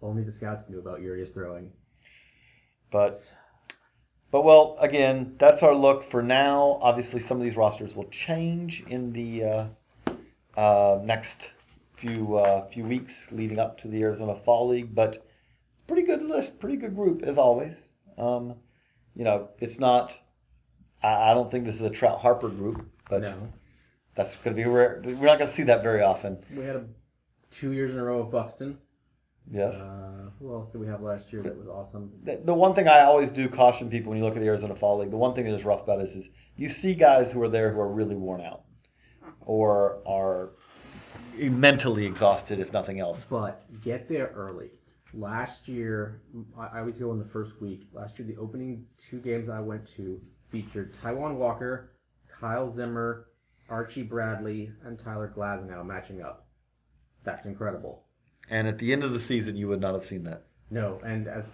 only 0.00 0.22
the 0.22 0.32
scouts 0.32 0.62
knew 0.70 0.78
about 0.78 1.00
Urias 1.00 1.30
throwing. 1.34 1.72
But, 2.92 3.20
but 4.30 4.44
well, 4.44 4.76
again, 4.80 5.34
that's 5.40 5.64
our 5.64 5.74
look 5.74 6.08
for 6.12 6.22
now. 6.22 6.78
Obviously, 6.80 7.26
some 7.26 7.38
of 7.38 7.42
these 7.42 7.56
rosters 7.56 7.92
will 7.96 8.08
change 8.26 8.84
in 8.88 9.12
the 9.12 9.70
uh, 10.56 10.60
uh, 10.60 11.00
next 11.02 11.36
few 12.00 12.36
uh, 12.36 12.68
few 12.72 12.84
weeks 12.84 13.12
leading 13.32 13.58
up 13.58 13.78
to 13.80 13.88
the 13.88 14.00
Arizona 14.02 14.36
Fall 14.44 14.68
League. 14.68 14.94
But 14.94 15.26
pretty 15.92 16.06
good 16.06 16.22
list, 16.22 16.58
pretty 16.58 16.76
good 16.76 16.94
group 16.94 17.22
as 17.22 17.36
always. 17.36 17.74
Um, 18.18 18.54
you 19.14 19.24
know, 19.24 19.48
it's 19.58 19.78
not. 19.78 20.12
I, 21.02 21.30
I 21.30 21.34
don't 21.34 21.50
think 21.50 21.66
this 21.66 21.74
is 21.74 21.82
a 21.82 21.90
Trout 21.90 22.20
Harper 22.20 22.48
group, 22.48 22.86
but 23.10 23.22
no, 23.22 23.48
that's 24.16 24.30
going 24.42 24.56
to 24.56 24.62
be 24.62 24.68
rare. 24.68 25.02
We're 25.04 25.26
not 25.26 25.38
going 25.38 25.50
to 25.50 25.56
see 25.56 25.64
that 25.64 25.82
very 25.82 26.02
often. 26.02 26.38
we 26.56 26.64
had 26.64 26.76
a, 26.76 26.84
two 27.60 27.72
years 27.72 27.92
in 27.92 27.98
a 27.98 28.02
row 28.02 28.20
of 28.20 28.30
Buxton. 28.30 28.78
Yes. 29.50 29.74
Uh, 29.74 30.30
who 30.38 30.54
else 30.54 30.70
did 30.72 30.80
we 30.80 30.86
have 30.86 31.02
last 31.02 31.24
year 31.30 31.42
that 31.42 31.56
was 31.56 31.66
awesome? 31.66 32.12
the, 32.24 32.40
the 32.44 32.54
one 32.54 32.74
thing 32.74 32.86
I 32.86 33.02
always 33.02 33.28
do 33.30 33.48
caution 33.48 33.90
people 33.90 34.10
when 34.10 34.18
you 34.18 34.24
look 34.24 34.36
at 34.36 34.40
the 34.40 34.46
Arizona 34.46 34.76
Fall 34.76 35.00
League, 35.00 35.10
the 35.10 35.16
one 35.16 35.34
thing 35.34 35.44
that 35.44 35.54
is 35.54 35.64
rough 35.64 35.82
about 35.82 35.98
this 35.98 36.10
is 36.10 36.24
you 36.56 36.70
see 36.80 36.94
guys 36.94 37.30
who 37.32 37.42
are 37.42 37.50
there 37.50 37.72
who 37.72 37.80
are 37.80 37.92
really 37.92 38.14
worn 38.14 38.40
out 38.40 38.62
or 39.40 39.98
are 40.06 40.50
mentally 41.36 42.06
exhausted, 42.06 42.60
if 42.60 42.72
nothing 42.72 43.00
else. 43.00 43.18
But 43.28 43.64
get 43.82 44.08
there 44.08 44.30
early. 44.34 44.70
Last 45.14 45.66
year, 45.68 46.20
I 46.58 46.66
I 46.76 46.78
always 46.80 46.96
go 46.96 47.12
in 47.12 47.18
the 47.18 47.28
first 47.32 47.52
week. 47.60 47.82
Last 47.92 48.18
year, 48.18 48.26
the 48.26 48.40
opening 48.40 48.86
two 49.10 49.18
games 49.20 49.48
I 49.50 49.60
went 49.60 49.82
to 49.96 50.20
featured 50.50 50.94
Taijuan 51.02 51.36
Walker, 51.36 51.92
Kyle 52.40 52.74
Zimmer, 52.74 53.26
Archie 53.68 54.02
Bradley, 54.02 54.70
and 54.84 54.98
Tyler 54.98 55.32
Glasnow 55.36 55.84
matching 55.84 56.22
up. 56.22 56.46
That's 57.24 57.44
incredible. 57.46 58.04
And 58.50 58.66
at 58.66 58.78
the 58.78 58.92
end 58.92 59.04
of 59.04 59.12
the 59.12 59.20
season, 59.20 59.56
you 59.56 59.68
would 59.68 59.80
not 59.80 59.94
have 59.94 60.06
seen 60.06 60.24
that. 60.24 60.44
No, 60.70 61.00
and 61.04 61.28
as 61.28 61.44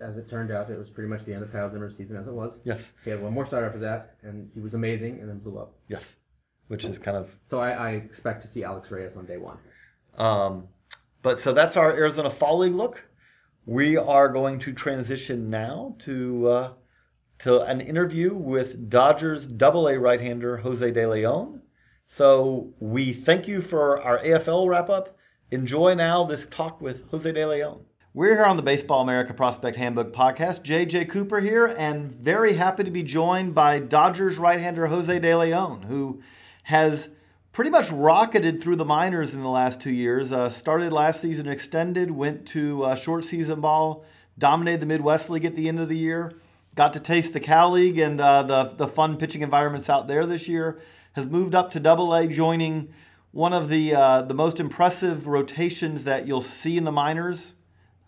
as 0.00 0.16
it 0.16 0.28
turned 0.28 0.50
out, 0.50 0.68
it 0.70 0.76
was 0.78 0.90
pretty 0.90 1.08
much 1.08 1.24
the 1.24 1.32
end 1.32 1.44
of 1.44 1.52
Kyle 1.52 1.70
Zimmer's 1.70 1.96
season 1.96 2.16
as 2.16 2.26
it 2.26 2.32
was. 2.32 2.52
Yes, 2.64 2.80
He 3.04 3.10
had 3.10 3.22
one 3.22 3.32
more 3.32 3.46
start 3.46 3.64
after 3.64 3.78
that, 3.80 4.16
and 4.22 4.50
he 4.54 4.60
was 4.60 4.74
amazing, 4.74 5.20
and 5.20 5.28
then 5.28 5.38
blew 5.38 5.58
up. 5.58 5.74
yes. 5.88 6.02
Which 6.68 6.82
is 6.84 6.96
kind 6.98 7.16
of. 7.16 7.28
So 7.50 7.58
I, 7.58 7.70
I 7.72 7.90
expect 7.90 8.42
to 8.42 8.50
see 8.52 8.64
Alex 8.64 8.90
Reyes 8.90 9.12
on 9.18 9.26
day 9.26 9.36
one. 9.36 9.58
Um, 10.16 10.68
but 11.24 11.40
so 11.42 11.54
that's 11.54 11.76
our 11.76 11.90
Arizona 11.90 12.30
Fall 12.38 12.60
League 12.60 12.74
look. 12.74 13.02
We 13.64 13.96
are 13.96 14.28
going 14.28 14.60
to 14.60 14.74
transition 14.74 15.48
now 15.48 15.96
to 16.04 16.48
uh, 16.48 16.72
to 17.40 17.62
an 17.62 17.80
interview 17.80 18.34
with 18.34 18.90
Dodgers 18.90 19.46
Double 19.46 19.88
A 19.88 19.98
right-hander 19.98 20.58
Jose 20.58 20.90
De 20.90 21.10
Leon. 21.10 21.62
So 22.18 22.74
we 22.78 23.22
thank 23.24 23.48
you 23.48 23.62
for 23.62 24.02
our 24.02 24.18
AFL 24.18 24.68
wrap 24.68 24.90
up. 24.90 25.16
Enjoy 25.50 25.94
now 25.94 26.26
this 26.26 26.44
talk 26.54 26.82
with 26.82 26.98
Jose 27.10 27.32
De 27.32 27.46
Leon. 27.46 27.80
We're 28.12 28.34
here 28.34 28.44
on 28.44 28.56
the 28.56 28.62
Baseball 28.62 29.00
America 29.00 29.32
Prospect 29.32 29.78
Handbook 29.78 30.14
podcast. 30.14 30.62
JJ 30.62 31.10
Cooper 31.10 31.40
here, 31.40 31.66
and 31.66 32.14
very 32.16 32.54
happy 32.54 32.84
to 32.84 32.90
be 32.90 33.02
joined 33.02 33.54
by 33.54 33.78
Dodgers 33.78 34.36
right-hander 34.36 34.86
Jose 34.88 35.18
De 35.18 35.34
Leon, 35.34 35.82
who 35.82 36.22
has 36.64 37.08
pretty 37.54 37.70
much 37.70 37.86
rocketed 37.92 38.60
through 38.62 38.74
the 38.74 38.84
minors 38.84 39.32
in 39.32 39.40
the 39.40 39.48
last 39.48 39.80
two 39.80 39.90
years. 39.90 40.30
Uh, 40.32 40.50
started 40.58 40.92
last 40.92 41.22
season 41.22 41.48
extended, 41.48 42.10
went 42.10 42.48
to 42.48 42.82
uh, 42.82 43.00
short 43.02 43.24
season 43.24 43.60
ball, 43.60 44.04
dominated 44.38 44.82
the 44.82 44.86
Midwest 44.86 45.30
League 45.30 45.44
at 45.44 45.54
the 45.54 45.68
end 45.68 45.78
of 45.78 45.88
the 45.88 45.96
year, 45.96 46.32
got 46.76 46.92
to 46.94 47.00
taste 47.00 47.32
the 47.32 47.38
Cal 47.38 47.72
League 47.72 47.98
and 47.98 48.20
uh, 48.20 48.42
the 48.42 48.86
the 48.86 48.92
fun 48.92 49.16
pitching 49.16 49.42
environments 49.42 49.88
out 49.88 50.08
there 50.08 50.26
this 50.26 50.48
year. 50.48 50.80
Has 51.12 51.26
moved 51.26 51.54
up 51.54 51.70
to 51.70 51.80
Double 51.80 52.12
A, 52.12 52.26
joining 52.26 52.88
one 53.30 53.52
of 53.52 53.68
the 53.68 53.94
uh, 53.94 54.22
the 54.22 54.34
most 54.34 54.58
impressive 54.58 55.28
rotations 55.28 56.06
that 56.06 56.26
you'll 56.26 56.46
see 56.64 56.76
in 56.76 56.82
the 56.82 56.92
minors 56.92 57.40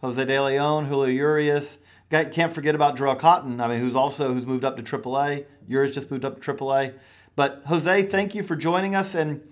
Jose 0.01 0.25
De 0.25 0.43
Leon, 0.43 0.87
Julio 0.87 1.09
Urias. 1.09 1.65
Can't 2.11 2.55
forget 2.55 2.75
about 2.75 2.97
Jharel 2.97 3.21
Cotton. 3.21 3.61
I 3.61 3.69
mean, 3.69 3.81
who's 3.81 3.95
also 3.95 4.35
who's 4.35 4.47
moved 4.47 4.65
up 4.65 4.77
to 4.77 4.83
AAA. 4.83 5.45
Urias 5.69 5.95
just 5.95 6.11
moved 6.11 6.25
up 6.25 6.41
to 6.41 6.53
AAA. 6.53 6.95
But 7.37 7.63
Jose, 7.67 8.09
thank 8.11 8.35
you 8.35 8.43
for 8.45 8.57
joining 8.57 8.95
us. 8.95 9.15
And 9.15 9.43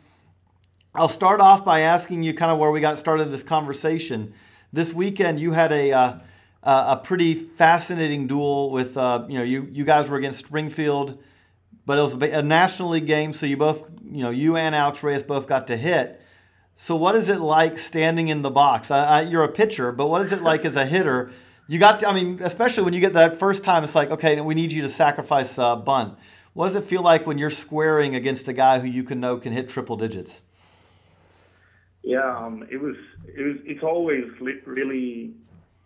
I'll 0.94 1.10
start 1.10 1.40
off 1.40 1.64
by 1.64 1.80
asking 1.82 2.22
you 2.22 2.34
kind 2.34 2.50
of 2.50 2.58
where 2.58 2.70
we 2.70 2.80
got 2.80 2.98
started 2.98 3.30
this 3.30 3.42
conversation. 3.42 4.34
This 4.72 4.92
weekend, 4.92 5.38
you 5.38 5.52
had 5.52 5.70
a 5.70 5.92
uh, 5.92 6.18
a 6.62 6.96
pretty 7.04 7.50
fascinating 7.58 8.26
duel 8.26 8.70
with 8.70 8.96
uh, 8.96 9.26
you 9.28 9.38
know 9.38 9.44
you 9.44 9.68
you 9.70 9.84
guys 9.84 10.08
were 10.08 10.16
against 10.16 10.38
Springfield, 10.40 11.18
but 11.84 11.98
it 11.98 12.02
was 12.02 12.14
a 12.14 12.42
National 12.42 12.90
League 12.90 13.06
game, 13.06 13.34
so 13.34 13.44
you 13.44 13.58
both 13.58 13.82
you 14.10 14.22
know 14.22 14.30
you 14.30 14.56
and 14.56 14.74
Alex 14.74 15.02
Reyes 15.02 15.22
both 15.22 15.46
got 15.46 15.66
to 15.66 15.76
hit. 15.76 16.20
So 16.86 16.96
what 16.96 17.14
is 17.14 17.28
it 17.28 17.40
like 17.40 17.78
standing 17.78 18.28
in 18.28 18.42
the 18.42 18.50
box? 18.50 18.90
I, 18.90 19.04
I, 19.04 19.20
you're 19.22 19.44
a 19.44 19.52
pitcher, 19.52 19.92
but 19.92 20.08
what 20.08 20.24
is 20.26 20.32
it 20.32 20.42
like 20.42 20.64
as 20.64 20.74
a 20.74 20.84
hitter? 20.86 21.32
You 21.66 21.78
got, 21.78 22.00
to, 22.00 22.08
I 22.08 22.12
mean, 22.12 22.40
especially 22.42 22.82
when 22.82 22.92
you 22.92 23.00
get 23.00 23.14
that 23.14 23.38
first 23.38 23.64
time, 23.64 23.84
it's 23.84 23.94
like, 23.94 24.10
okay, 24.10 24.38
we 24.40 24.54
need 24.54 24.72
you 24.72 24.82
to 24.82 24.92
sacrifice 24.96 25.48
a 25.56 25.76
bunt. 25.76 26.18
What 26.54 26.72
does 26.72 26.82
it 26.82 26.88
feel 26.88 27.02
like 27.02 27.26
when 27.26 27.36
you're 27.36 27.50
squaring 27.50 28.14
against 28.14 28.48
a 28.48 28.52
guy 28.52 28.78
who 28.78 28.86
you 28.86 29.04
can 29.04 29.20
know 29.20 29.38
can 29.38 29.52
hit 29.52 29.70
triple 29.70 29.96
digits? 29.96 30.30
Yeah, 32.02 32.36
um, 32.36 32.66
it 32.70 32.80
was. 32.80 32.96
It 33.26 33.42
was. 33.42 33.56
It's 33.64 33.82
always 33.82 34.24
really 34.66 35.34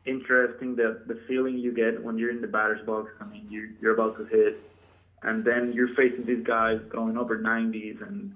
interesting 0.04 0.76
the 0.76 1.02
the 1.06 1.20
feeling 1.26 1.58
you 1.58 1.72
get 1.72 2.02
when 2.02 2.18
you're 2.18 2.30
in 2.30 2.40
the 2.40 2.46
batter's 2.46 2.84
box. 2.86 3.10
I 3.20 3.24
mean, 3.24 3.46
you're 3.48 3.68
you're 3.80 3.94
about 3.94 4.18
to 4.18 4.24
hit, 4.26 4.60
and 5.22 5.44
then 5.44 5.72
you're 5.74 5.94
facing 5.94 6.26
these 6.26 6.44
guys 6.46 6.80
going 6.90 7.16
over 7.16 7.38
90s, 7.38 8.06
and 8.06 8.34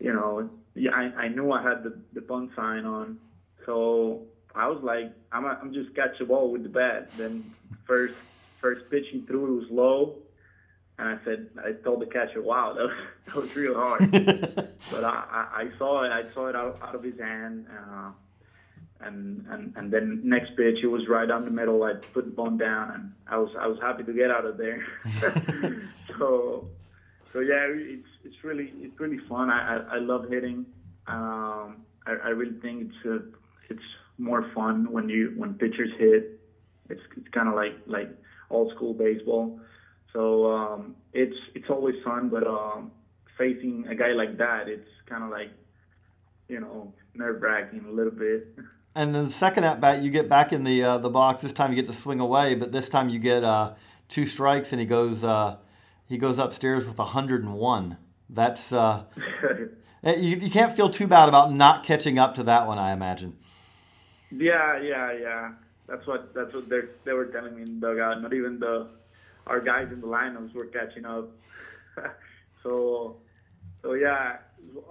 you 0.00 0.12
know 0.12 0.48
yeah, 0.78 0.92
I, 0.92 1.22
I 1.22 1.28
knew 1.28 1.50
I 1.52 1.62
had 1.62 1.82
the, 1.82 1.98
the 2.14 2.20
bunt 2.20 2.50
sign 2.54 2.84
on, 2.84 3.18
so 3.66 4.22
I 4.54 4.68
was 4.68 4.80
like, 4.82 5.12
I'm 5.32 5.44
a, 5.44 5.58
I'm 5.60 5.74
just 5.74 5.94
catch 5.94 6.18
the 6.18 6.24
ball 6.24 6.52
with 6.52 6.62
the 6.62 6.68
bat. 6.68 7.10
Then 7.18 7.52
first 7.86 8.14
first 8.60 8.82
pitching 8.90 9.24
through 9.26 9.46
it 9.46 9.60
was 9.60 9.70
low, 9.70 10.16
and 10.98 11.08
I 11.08 11.18
said 11.24 11.48
I 11.58 11.72
told 11.84 12.02
the 12.02 12.06
catcher, 12.06 12.42
wow, 12.42 12.74
that 12.74 12.84
was, 12.84 12.96
that 13.26 13.36
was 13.36 13.56
real 13.56 13.74
hard. 13.74 14.10
but 14.90 15.04
I, 15.04 15.24
I, 15.30 15.62
I 15.62 15.78
saw 15.78 16.04
it, 16.04 16.10
I 16.10 16.32
saw 16.34 16.48
it 16.48 16.56
out, 16.56 16.78
out 16.82 16.94
of 16.94 17.02
his 17.02 17.18
hand. 17.18 17.66
Uh, 17.70 18.10
and 19.00 19.46
and 19.48 19.72
and 19.76 19.92
then 19.92 20.20
next 20.24 20.56
pitch 20.56 20.78
it 20.82 20.88
was 20.88 21.02
right 21.08 21.28
down 21.28 21.44
the 21.44 21.50
middle. 21.50 21.82
I 21.84 21.94
put 22.12 22.24
the 22.24 22.30
ball 22.30 22.50
down, 22.50 22.90
and 22.90 23.12
I 23.28 23.38
was 23.38 23.50
I 23.58 23.66
was 23.66 23.78
happy 23.80 24.02
to 24.02 24.12
get 24.12 24.30
out 24.30 24.44
of 24.44 24.56
there. 24.56 24.84
so 26.18 26.68
so 27.32 27.40
yeah, 27.40 27.66
it's 27.68 28.08
it's 28.24 28.36
really 28.42 28.72
it's 28.78 28.98
really 28.98 29.20
fun. 29.28 29.50
I 29.50 29.76
I, 29.76 29.96
I 29.96 29.98
love 29.98 30.28
hitting. 30.28 30.66
Um, 31.06 31.84
I, 32.06 32.16
I 32.24 32.28
really 32.28 32.58
think 32.60 32.90
it's 32.90 33.06
a, 33.06 33.72
it's 33.72 33.82
more 34.18 34.50
fun 34.54 34.90
when 34.90 35.08
you 35.08 35.32
when 35.36 35.54
pitchers 35.54 35.90
hit. 35.98 36.40
It's 36.88 37.00
it's 37.16 37.28
kind 37.28 37.48
of 37.48 37.54
like 37.54 37.74
like 37.86 38.10
old 38.50 38.72
school 38.74 38.94
baseball. 38.94 39.60
So 40.12 40.50
um, 40.50 40.96
it's 41.12 41.36
it's 41.54 41.68
always 41.70 41.96
fun, 42.04 42.28
but 42.28 42.46
um, 42.46 42.92
facing 43.36 43.86
a 43.88 43.94
guy 43.94 44.12
like 44.12 44.38
that, 44.38 44.68
it's 44.68 44.88
kind 45.08 45.22
of 45.22 45.30
like 45.30 45.50
you 46.48 46.60
know 46.60 46.92
nerve 47.14 47.40
wracking 47.42 47.84
a 47.88 47.92
little 47.92 48.12
bit. 48.12 48.48
And 48.94 49.14
then 49.14 49.28
the 49.28 49.34
second 49.38 49.64
at 49.64 49.80
bat, 49.80 50.02
you 50.02 50.10
get 50.10 50.28
back 50.28 50.52
in 50.52 50.64
the 50.64 50.82
uh, 50.82 50.98
the 50.98 51.10
box. 51.10 51.42
This 51.42 51.52
time 51.52 51.72
you 51.72 51.82
get 51.82 51.92
to 51.92 52.00
swing 52.02 52.20
away, 52.20 52.54
but 52.54 52.72
this 52.72 52.88
time 52.88 53.08
you 53.08 53.18
get 53.18 53.44
uh, 53.44 53.74
two 54.08 54.26
strikes, 54.26 54.68
and 54.70 54.80
he 54.80 54.86
goes. 54.86 55.22
Uh, 55.22 55.56
he 56.08 56.16
goes 56.16 56.38
upstairs 56.38 56.86
with 56.86 56.96
101. 56.96 57.96
That's 58.30 58.72
uh, 58.72 59.04
eh, 60.04 60.16
you, 60.16 60.36
you 60.38 60.50
can't 60.50 60.74
feel 60.76 60.90
too 60.90 61.06
bad 61.06 61.28
about 61.28 61.52
not 61.52 61.86
catching 61.86 62.18
up 62.18 62.34
to 62.36 62.44
that 62.44 62.66
one, 62.66 62.78
I 62.78 62.92
imagine. 62.92 63.36
Yeah, 64.30 64.80
yeah, 64.82 65.12
yeah. 65.12 65.52
That's 65.86 66.06
what 66.06 66.34
that's 66.34 66.52
what 66.52 66.68
they 66.68 66.80
they 67.04 67.12
were 67.12 67.26
telling 67.26 67.56
me 67.56 67.62
in 67.62 67.80
the 67.80 67.86
dugout. 67.86 68.20
Not 68.20 68.34
even 68.34 68.58
the 68.58 68.88
our 69.48 69.60
guys 69.60 69.88
in 69.92 70.00
the 70.00 70.06
lineups 70.06 70.54
were 70.54 70.66
catching 70.66 71.04
up. 71.04 71.30
so 72.62 73.16
so 73.82 73.94
yeah, 73.94 74.36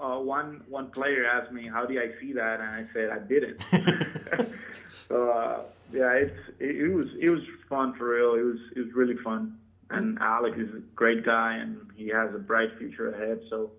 uh, 0.01 0.19
one 0.19 0.63
one 0.67 0.91
player 0.91 1.25
asked 1.25 1.51
me 1.51 1.69
how 1.71 1.85
did 1.85 1.97
I 1.97 2.19
see 2.19 2.33
that, 2.33 2.59
and 2.59 2.69
I 2.69 2.85
said 2.93 3.09
I 3.09 3.19
didn't. 3.19 3.59
so 5.07 5.29
uh, 5.29 5.61
yeah, 5.93 6.11
it's 6.13 6.39
it, 6.59 6.75
it 6.75 6.93
was 6.93 7.07
it 7.19 7.29
was 7.29 7.41
fun 7.69 7.93
for 7.97 8.15
real. 8.15 8.33
It 8.33 8.45
was 8.45 8.59
it 8.75 8.79
was 8.79 8.93
really 8.93 9.17
fun 9.23 9.57
and 9.89 10.17
Alex 10.19 10.57
is 10.57 10.69
a 10.73 10.79
great 10.95 11.25
guy 11.25 11.55
and 11.55 11.77
he 11.95 12.07
has 12.09 12.33
a 12.35 12.39
bright 12.39 12.69
future 12.77 13.13
ahead. 13.13 13.39
So, 13.49 13.71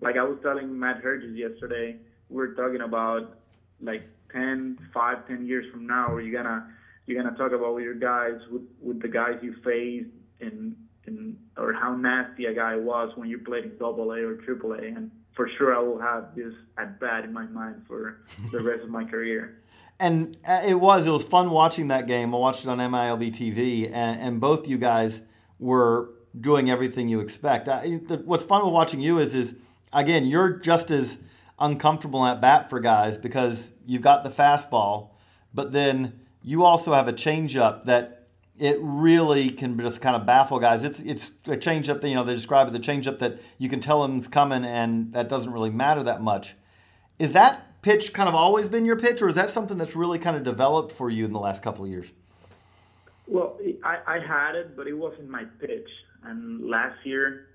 like 0.00 0.16
I 0.16 0.24
was 0.24 0.38
telling 0.42 0.78
Matt 0.78 0.98
Herges 0.98 1.36
yesterday, 1.36 1.96
we 2.28 2.42
are 2.42 2.54
talking 2.54 2.80
about 2.80 3.38
like 3.80 4.02
10, 4.32 4.78
5, 4.92 5.28
10 5.28 5.46
years 5.46 5.66
from 5.70 5.86
now, 5.86 6.12
where 6.12 6.20
you're 6.20 6.42
gonna 6.42 6.68
you're 7.06 7.22
gonna 7.22 7.36
talk 7.36 7.52
about 7.52 7.74
with 7.74 7.84
your 7.84 7.94
guys, 7.94 8.40
with 8.50 8.62
with 8.80 9.00
the 9.00 9.08
guys 9.08 9.38
you 9.42 9.54
faced, 9.64 10.10
and 10.40 10.76
and 11.06 11.36
or 11.56 11.72
how 11.72 11.94
nasty 11.94 12.46
a 12.46 12.54
guy 12.54 12.76
was 12.76 13.12
when 13.16 13.28
you 13.28 13.38
played 13.38 13.64
in 13.64 13.76
Double 13.78 14.12
A 14.12 14.18
or 14.20 14.36
Triple 14.36 14.72
A, 14.72 14.78
and 14.78 15.10
for 15.34 15.48
sure 15.58 15.74
I 15.76 15.80
will 15.80 16.00
have 16.00 16.34
this 16.34 16.54
at 16.78 16.98
bat 17.00 17.24
in 17.24 17.32
my 17.32 17.46
mind 17.46 17.82
for 17.86 18.20
the 18.52 18.62
rest 18.62 18.82
of 18.82 18.90
my 18.90 19.04
career. 19.04 19.58
And 20.00 20.36
uh, 20.44 20.62
it 20.66 20.74
was 20.74 21.06
it 21.06 21.10
was 21.10 21.22
fun 21.30 21.50
watching 21.50 21.86
that 21.88 22.08
game. 22.08 22.34
I 22.34 22.38
watched 22.38 22.64
it 22.64 22.68
on 22.68 22.78
MILB 22.78 23.40
TV, 23.40 23.86
and, 23.86 24.20
and 24.20 24.40
both 24.40 24.66
you 24.66 24.76
guys 24.76 25.12
were 25.60 26.08
doing 26.40 26.68
everything 26.68 27.08
you 27.08 27.20
expect. 27.20 27.68
I, 27.68 28.00
the, 28.08 28.16
what's 28.24 28.42
fun 28.44 28.64
with 28.64 28.74
watching 28.74 29.00
you 29.00 29.20
is, 29.20 29.32
is 29.32 29.54
again, 29.92 30.26
you're 30.26 30.58
just 30.58 30.90
as 30.90 31.08
uncomfortable 31.58 32.26
at 32.26 32.40
bat 32.40 32.70
for 32.70 32.80
guys 32.80 33.16
because 33.16 33.56
you've 33.86 34.02
got 34.02 34.24
the 34.24 34.30
fastball, 34.30 35.10
but 35.54 35.72
then 35.72 36.20
you 36.42 36.64
also 36.64 36.92
have 36.92 37.08
a 37.08 37.12
changeup 37.12 37.86
that 37.86 38.13
it 38.58 38.78
really 38.80 39.50
can 39.50 39.78
just 39.78 40.00
kind 40.00 40.16
of 40.16 40.26
baffle 40.26 40.60
guys. 40.60 40.80
It's 40.84 40.98
it's 41.00 41.24
a 41.46 41.56
changeup 41.56 42.00
that 42.00 42.08
you 42.08 42.14
know 42.14 42.24
they 42.24 42.34
describe 42.34 42.68
it 42.68 42.72
the 42.72 42.86
changeup 42.86 43.20
that 43.20 43.40
you 43.58 43.68
can 43.68 43.80
tell 43.80 44.02
them's 44.02 44.28
coming 44.28 44.64
and 44.64 45.12
that 45.12 45.28
doesn't 45.28 45.50
really 45.50 45.70
matter 45.70 46.04
that 46.04 46.22
much. 46.22 46.46
Is 47.18 47.32
that 47.32 47.82
pitch 47.82 48.12
kind 48.14 48.28
of 48.28 48.34
always 48.34 48.68
been 48.68 48.84
your 48.84 48.96
pitch, 48.96 49.20
or 49.20 49.28
is 49.28 49.34
that 49.34 49.54
something 49.54 49.78
that's 49.78 49.94
really 49.94 50.18
kind 50.18 50.36
of 50.36 50.44
developed 50.44 50.96
for 50.96 51.10
you 51.10 51.24
in 51.24 51.32
the 51.32 51.38
last 51.38 51.62
couple 51.62 51.84
of 51.84 51.90
years? 51.90 52.06
Well, 53.26 53.58
I, 53.84 53.98
I 54.06 54.18
had 54.18 54.54
it, 54.54 54.76
but 54.76 54.86
it 54.86 54.94
wasn't 54.94 55.28
my 55.28 55.44
pitch. 55.60 55.88
And 56.24 56.68
last 56.68 56.96
year, 57.04 57.48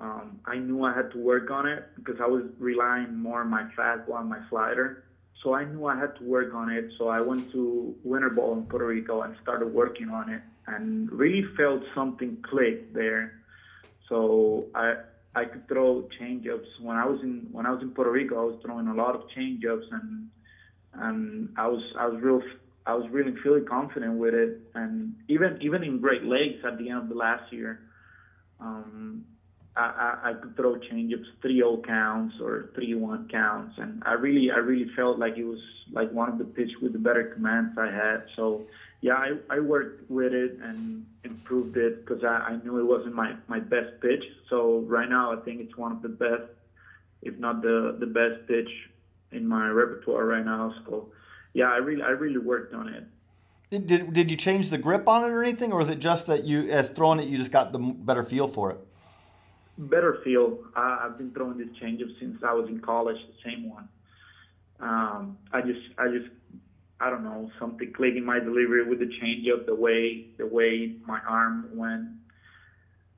um, 0.00 0.40
I 0.44 0.56
knew 0.56 0.84
I 0.84 0.94
had 0.94 1.10
to 1.12 1.18
work 1.18 1.50
on 1.50 1.66
it 1.66 1.84
because 1.96 2.16
I 2.22 2.26
was 2.26 2.44
relying 2.58 3.16
more 3.16 3.40
on 3.42 3.48
my 3.48 3.68
fastball 3.76 4.20
and 4.20 4.28
my 4.28 4.40
slider. 4.48 5.04
So 5.42 5.54
I 5.54 5.64
knew 5.64 5.86
I 5.86 5.98
had 5.98 6.16
to 6.18 6.24
work 6.24 6.54
on 6.54 6.70
it. 6.70 6.92
So 6.98 7.08
I 7.08 7.20
went 7.20 7.50
to 7.52 7.94
Winter 8.04 8.30
Ball 8.30 8.54
in 8.54 8.64
Puerto 8.64 8.86
Rico 8.86 9.22
and 9.22 9.34
started 9.42 9.72
working 9.72 10.10
on 10.10 10.30
it, 10.30 10.42
and 10.66 11.10
really 11.10 11.44
felt 11.56 11.82
something 11.94 12.38
click 12.48 12.92
there. 12.92 13.40
So 14.08 14.66
I 14.74 14.94
I 15.34 15.44
could 15.44 15.66
throw 15.68 16.08
changeups 16.20 16.80
when 16.82 16.96
I 16.96 17.06
was 17.06 17.20
in 17.22 17.48
when 17.52 17.66
I 17.66 17.70
was 17.70 17.82
in 17.82 17.90
Puerto 17.90 18.10
Rico. 18.10 18.40
I 18.40 18.44
was 18.44 18.60
throwing 18.62 18.88
a 18.88 18.94
lot 18.94 19.14
of 19.14 19.22
changeups 19.36 19.90
and 19.92 20.28
and 20.94 21.54
I 21.56 21.68
was 21.68 21.82
I 21.98 22.06
was 22.06 22.20
real 22.20 22.42
I 22.86 22.94
was 22.94 23.08
really 23.10 23.34
feeling 23.42 23.66
confident 23.66 24.14
with 24.14 24.34
it, 24.34 24.58
and 24.74 25.14
even 25.28 25.58
even 25.60 25.84
in 25.84 26.00
Great 26.00 26.24
Lakes 26.24 26.64
at 26.66 26.78
the 26.78 26.90
end 26.90 27.02
of 27.02 27.08
the 27.08 27.14
last 27.14 27.52
year, 27.52 27.80
um, 28.58 29.24
I, 29.76 30.18
I, 30.30 30.32
could 30.34 30.56
throw 30.56 30.74
changeups 30.74 31.26
3-0 31.44 31.86
counts 31.86 32.34
or 32.40 32.70
3-1 32.76 33.30
counts, 33.30 33.78
and 33.78 34.02
I 34.04 34.14
really 34.14 34.50
I 34.50 34.56
really 34.56 34.90
felt 34.96 35.18
like 35.18 35.36
it 35.36 35.44
was 35.44 35.60
like 35.92 36.10
one 36.12 36.28
of 36.28 36.38
the 36.38 36.44
pitch 36.44 36.70
with 36.82 36.92
the 36.92 36.98
better 36.98 37.24
commands 37.34 37.78
I 37.78 37.86
had. 37.86 38.24
So 38.34 38.62
yeah, 39.00 39.14
I, 39.14 39.36
I 39.48 39.60
worked 39.60 40.10
with 40.10 40.32
it 40.32 40.58
and 40.62 41.06
improved 41.24 41.76
it 41.76 42.04
because 42.04 42.24
I, 42.24 42.52
I 42.52 42.56
knew 42.64 42.78
it 42.78 42.84
wasn't 42.84 43.14
my 43.14 43.34
my 43.46 43.60
best 43.60 44.00
pitch. 44.02 44.24
So 44.48 44.80
right 44.88 45.08
now 45.08 45.32
I 45.32 45.40
think 45.44 45.60
it's 45.60 45.76
one 45.76 45.92
of 45.92 46.02
the 46.02 46.08
best, 46.08 46.50
if 47.22 47.38
not 47.38 47.62
the 47.62 47.96
the 47.98 48.06
best 48.06 48.48
pitch 48.48 48.70
in 49.30 49.46
my 49.46 49.68
repertoire 49.68 50.26
right 50.26 50.44
now. 50.44 50.74
So 50.86 51.12
yeah, 51.54 51.70
I 51.70 51.76
really 51.76 52.02
I 52.02 52.10
really 52.10 52.38
worked 52.38 52.74
on 52.74 52.88
it. 52.88 53.04
Did, 53.70 54.12
did, 54.12 54.30
you 54.32 54.36
change 54.36 54.68
the 54.68 54.78
grip 54.78 55.06
on 55.06 55.22
it 55.22 55.28
or 55.28 55.44
anything, 55.44 55.70
or 55.70 55.78
was 55.78 55.88
it 55.88 56.00
just 56.00 56.26
that 56.26 56.42
you, 56.42 56.68
as 56.72 56.88
throwing 56.96 57.20
it, 57.20 57.28
you 57.28 57.38
just 57.38 57.52
got 57.52 57.70
the 57.70 57.78
better 57.78 58.24
feel 58.24 58.52
for 58.52 58.72
it? 58.72 58.78
Better 59.88 60.18
feel. 60.22 60.58
Uh, 60.76 60.98
I've 61.02 61.16
been 61.16 61.30
throwing 61.32 61.56
this 61.56 61.68
changeup 61.82 62.18
since 62.20 62.42
I 62.46 62.52
was 62.52 62.68
in 62.68 62.80
college, 62.80 63.16
the 63.16 63.50
same 63.50 63.70
one. 63.70 63.88
Um, 64.78 65.38
I 65.52 65.62
just 65.62 65.80
I 65.96 66.08
just 66.08 66.30
I 67.00 67.08
don't 67.08 67.24
know 67.24 67.50
something 67.58 67.92
clicking 67.94 68.24
my 68.24 68.38
delivery 68.38 68.86
with 68.86 68.98
the 68.98 69.06
changeup, 69.06 69.64
the 69.64 69.74
way 69.74 70.26
the 70.36 70.46
way 70.46 70.96
my 71.06 71.18
arm 71.26 71.70
went, 71.74 72.08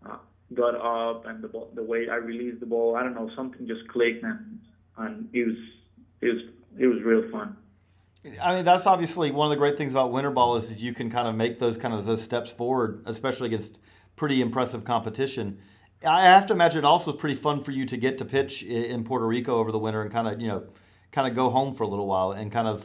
uh, 0.08 0.18
got 0.54 0.76
up, 0.76 1.26
and 1.26 1.42
the 1.42 1.66
the 1.74 1.82
way 1.82 2.08
I 2.08 2.16
released 2.16 2.60
the 2.60 2.66
ball. 2.66 2.94
I 2.94 3.02
don't 3.02 3.14
know 3.14 3.28
something 3.34 3.66
just 3.66 3.88
clicked, 3.88 4.22
and 4.22 4.60
and 4.98 5.28
it 5.32 5.46
was 5.46 5.56
it 6.20 6.28
was 6.28 6.42
it 6.78 6.86
was 6.86 7.02
real 7.02 7.28
fun. 7.32 7.56
I 8.40 8.54
mean, 8.54 8.64
that's 8.64 8.86
obviously 8.86 9.32
one 9.32 9.48
of 9.48 9.50
the 9.50 9.56
great 9.56 9.76
things 9.76 9.92
about 9.92 10.12
winter 10.12 10.30
ball 10.30 10.56
is, 10.58 10.70
is 10.70 10.80
you 10.80 10.94
can 10.94 11.10
kind 11.10 11.26
of 11.26 11.34
make 11.34 11.58
those 11.58 11.76
kind 11.76 11.92
of 11.92 12.04
those 12.06 12.22
steps 12.22 12.50
forward, 12.56 13.02
especially 13.06 13.52
against 13.52 13.78
pretty 14.14 14.40
impressive 14.40 14.84
competition. 14.84 15.58
I 16.05 16.24
have 16.24 16.46
to 16.48 16.53
imagine 16.53 16.78
it 16.78 16.84
also 16.84 17.12
was 17.12 17.20
pretty 17.20 17.40
fun 17.40 17.64
for 17.64 17.70
you 17.70 17.86
to 17.86 17.96
get 17.96 18.18
to 18.18 18.24
pitch 18.24 18.62
in 18.62 19.05
Puerto 19.05 19.26
Rico 19.26 19.57
over 19.59 19.72
the 19.72 19.78
winter 19.78 20.03
and 20.03 20.12
kind 20.12 20.28
of 20.28 20.40
you 20.40 20.48
know 20.48 20.64
kind 21.12 21.28
of 21.28 21.34
go 21.34 21.50
home 21.50 21.76
for 21.76 21.84
a 21.84 21.88
little 21.88 22.07
while 22.07 22.32
and 22.32 22.50
kind 22.53 22.68
of 22.68 22.82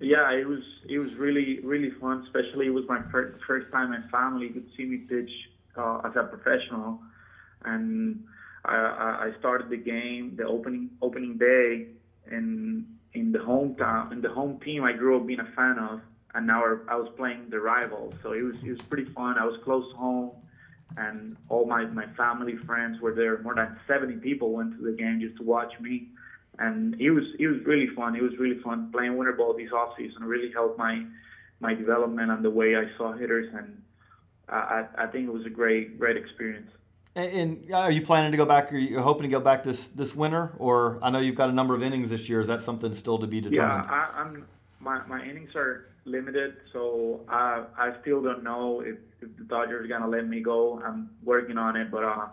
yeah, 0.00 0.30
it 0.32 0.46
was 0.46 0.60
it 0.88 0.98
was 0.98 1.10
really 1.18 1.60
really 1.62 1.90
fun. 2.00 2.24
Especially 2.26 2.66
it 2.66 2.74
was 2.74 2.84
my 2.88 3.00
first 3.10 3.42
first 3.46 3.70
time 3.72 3.90
my 3.90 4.00
family 4.10 4.48
could 4.48 4.66
see 4.76 4.84
me 4.84 4.98
pitch 4.98 5.30
uh, 5.76 6.00
as 6.04 6.12
a 6.16 6.24
professional, 6.24 7.00
and 7.64 8.22
I, 8.64 9.30
I 9.30 9.30
started 9.38 9.68
the 9.68 9.76
game 9.76 10.34
the 10.36 10.44
opening 10.44 10.90
opening 11.02 11.38
day 11.38 11.88
in 12.30 12.86
in 13.14 13.32
the 13.32 13.40
hometown 13.40 14.12
in 14.12 14.20
the 14.22 14.30
home 14.30 14.60
team 14.60 14.84
I 14.84 14.92
grew 14.92 15.16
up 15.18 15.26
being 15.26 15.40
a 15.40 15.52
fan 15.56 15.78
of, 15.78 16.00
and 16.34 16.46
now 16.46 16.62
I 16.88 16.96
was 16.96 17.10
playing 17.16 17.50
the 17.50 17.60
rivals. 17.60 18.14
So 18.22 18.32
it 18.32 18.42
was 18.42 18.54
it 18.64 18.70
was 18.70 18.80
pretty 18.88 19.12
fun. 19.12 19.36
I 19.38 19.44
was 19.44 19.58
close 19.64 19.92
home, 19.96 20.30
and 20.96 21.36
all 21.48 21.66
my 21.66 21.84
my 21.86 22.06
family 22.16 22.56
friends 22.66 23.00
were 23.00 23.14
there. 23.14 23.40
More 23.42 23.54
than 23.54 23.76
70 23.86 24.16
people 24.16 24.52
went 24.52 24.76
to 24.76 24.82
the 24.82 24.92
game 24.92 25.20
just 25.20 25.36
to 25.36 25.42
watch 25.42 25.72
me 25.80 26.08
and 26.60 27.00
it 27.00 27.10
was 27.10 27.24
it 27.38 27.46
was 27.46 27.58
really 27.64 27.88
fun. 27.96 28.14
It 28.14 28.22
was 28.22 28.32
really 28.38 28.60
fun 28.60 28.90
playing 28.92 29.16
winter 29.16 29.32
ball 29.32 29.56
this 29.56 29.72
off 29.72 29.96
season. 29.96 30.22
Really 30.22 30.52
helped 30.52 30.78
my 30.78 31.04
my 31.58 31.74
development 31.74 32.30
and 32.30 32.44
the 32.44 32.50
way 32.50 32.76
I 32.76 32.84
saw 32.96 33.12
hitters, 33.12 33.52
and 33.54 33.82
I 34.48 34.84
I 34.96 35.06
think 35.06 35.26
it 35.26 35.32
was 35.32 35.46
a 35.46 35.50
great 35.50 35.98
great 35.98 36.16
experience. 36.16 36.70
And, 37.16 37.32
and 37.32 37.74
are 37.74 37.90
you 37.90 38.04
planning 38.06 38.30
to 38.30 38.36
go 38.36 38.44
back? 38.44 38.72
Are 38.72 38.78
you 38.78 39.00
hoping 39.00 39.22
to 39.22 39.28
go 39.28 39.40
back 39.40 39.64
this 39.64 39.80
this 39.94 40.14
winter, 40.14 40.52
or 40.58 40.98
I 41.02 41.10
know 41.10 41.18
you've 41.18 41.36
got 41.36 41.48
a 41.48 41.52
number 41.52 41.74
of 41.74 41.82
innings 41.82 42.10
this 42.10 42.28
year. 42.28 42.40
Is 42.40 42.46
that 42.48 42.62
something 42.62 42.94
still 42.94 43.18
to 43.18 43.26
be 43.26 43.40
determined? 43.40 43.86
Yeah, 43.88 43.90
I, 43.90 44.20
I'm 44.20 44.46
my 44.80 45.04
my 45.06 45.24
innings 45.24 45.54
are 45.54 45.86
limited, 46.04 46.54
so 46.72 47.20
I 47.28 47.64
I 47.76 47.92
still 48.00 48.22
don't 48.22 48.42
know 48.42 48.80
if, 48.80 48.96
if 49.20 49.36
the 49.36 49.44
Dodgers 49.44 49.84
are 49.84 49.88
gonna 49.88 50.08
let 50.08 50.26
me 50.26 50.40
go. 50.40 50.80
I'm 50.84 51.10
working 51.22 51.58
on 51.58 51.76
it, 51.76 51.90
but 51.90 52.04
uh, 52.04 52.28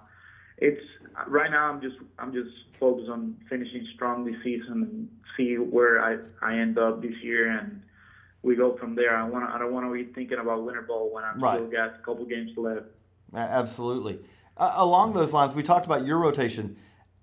it's 0.57 0.81
right 1.27 1.51
now. 1.51 1.71
I'm 1.71 1.81
just 1.81 1.95
I'm 2.19 2.33
just 2.33 2.49
focused 2.79 3.09
on 3.09 3.35
finishing 3.49 3.87
strong 3.95 4.25
this 4.25 4.35
season 4.43 4.83
and 4.83 5.09
see 5.35 5.55
where 5.55 6.01
I 6.01 6.17
I 6.41 6.57
end 6.57 6.77
up 6.77 7.01
this 7.01 7.15
year, 7.21 7.49
and 7.57 7.81
we 8.41 8.55
go 8.55 8.77
from 8.77 8.95
there. 8.95 9.15
I 9.15 9.27
want 9.27 9.45
I 9.49 9.57
don't 9.57 9.73
want 9.73 9.85
to 9.85 9.93
be 9.93 10.11
thinking 10.13 10.39
about 10.39 10.63
winter 10.63 10.81
ball 10.81 11.13
when 11.13 11.23
I'm 11.23 11.41
right. 11.41 11.57
still 11.57 11.69
got 11.69 11.95
a 11.95 12.03
couple 12.03 12.25
games 12.25 12.51
left. 12.57 12.85
Absolutely. 13.35 14.19
Uh, 14.55 14.73
along 14.77 15.13
those 15.13 15.31
lines, 15.31 15.53
we 15.53 15.61
talked 15.61 15.85
about 15.85 16.05
your 16.05 16.17
rotation. 16.17 16.77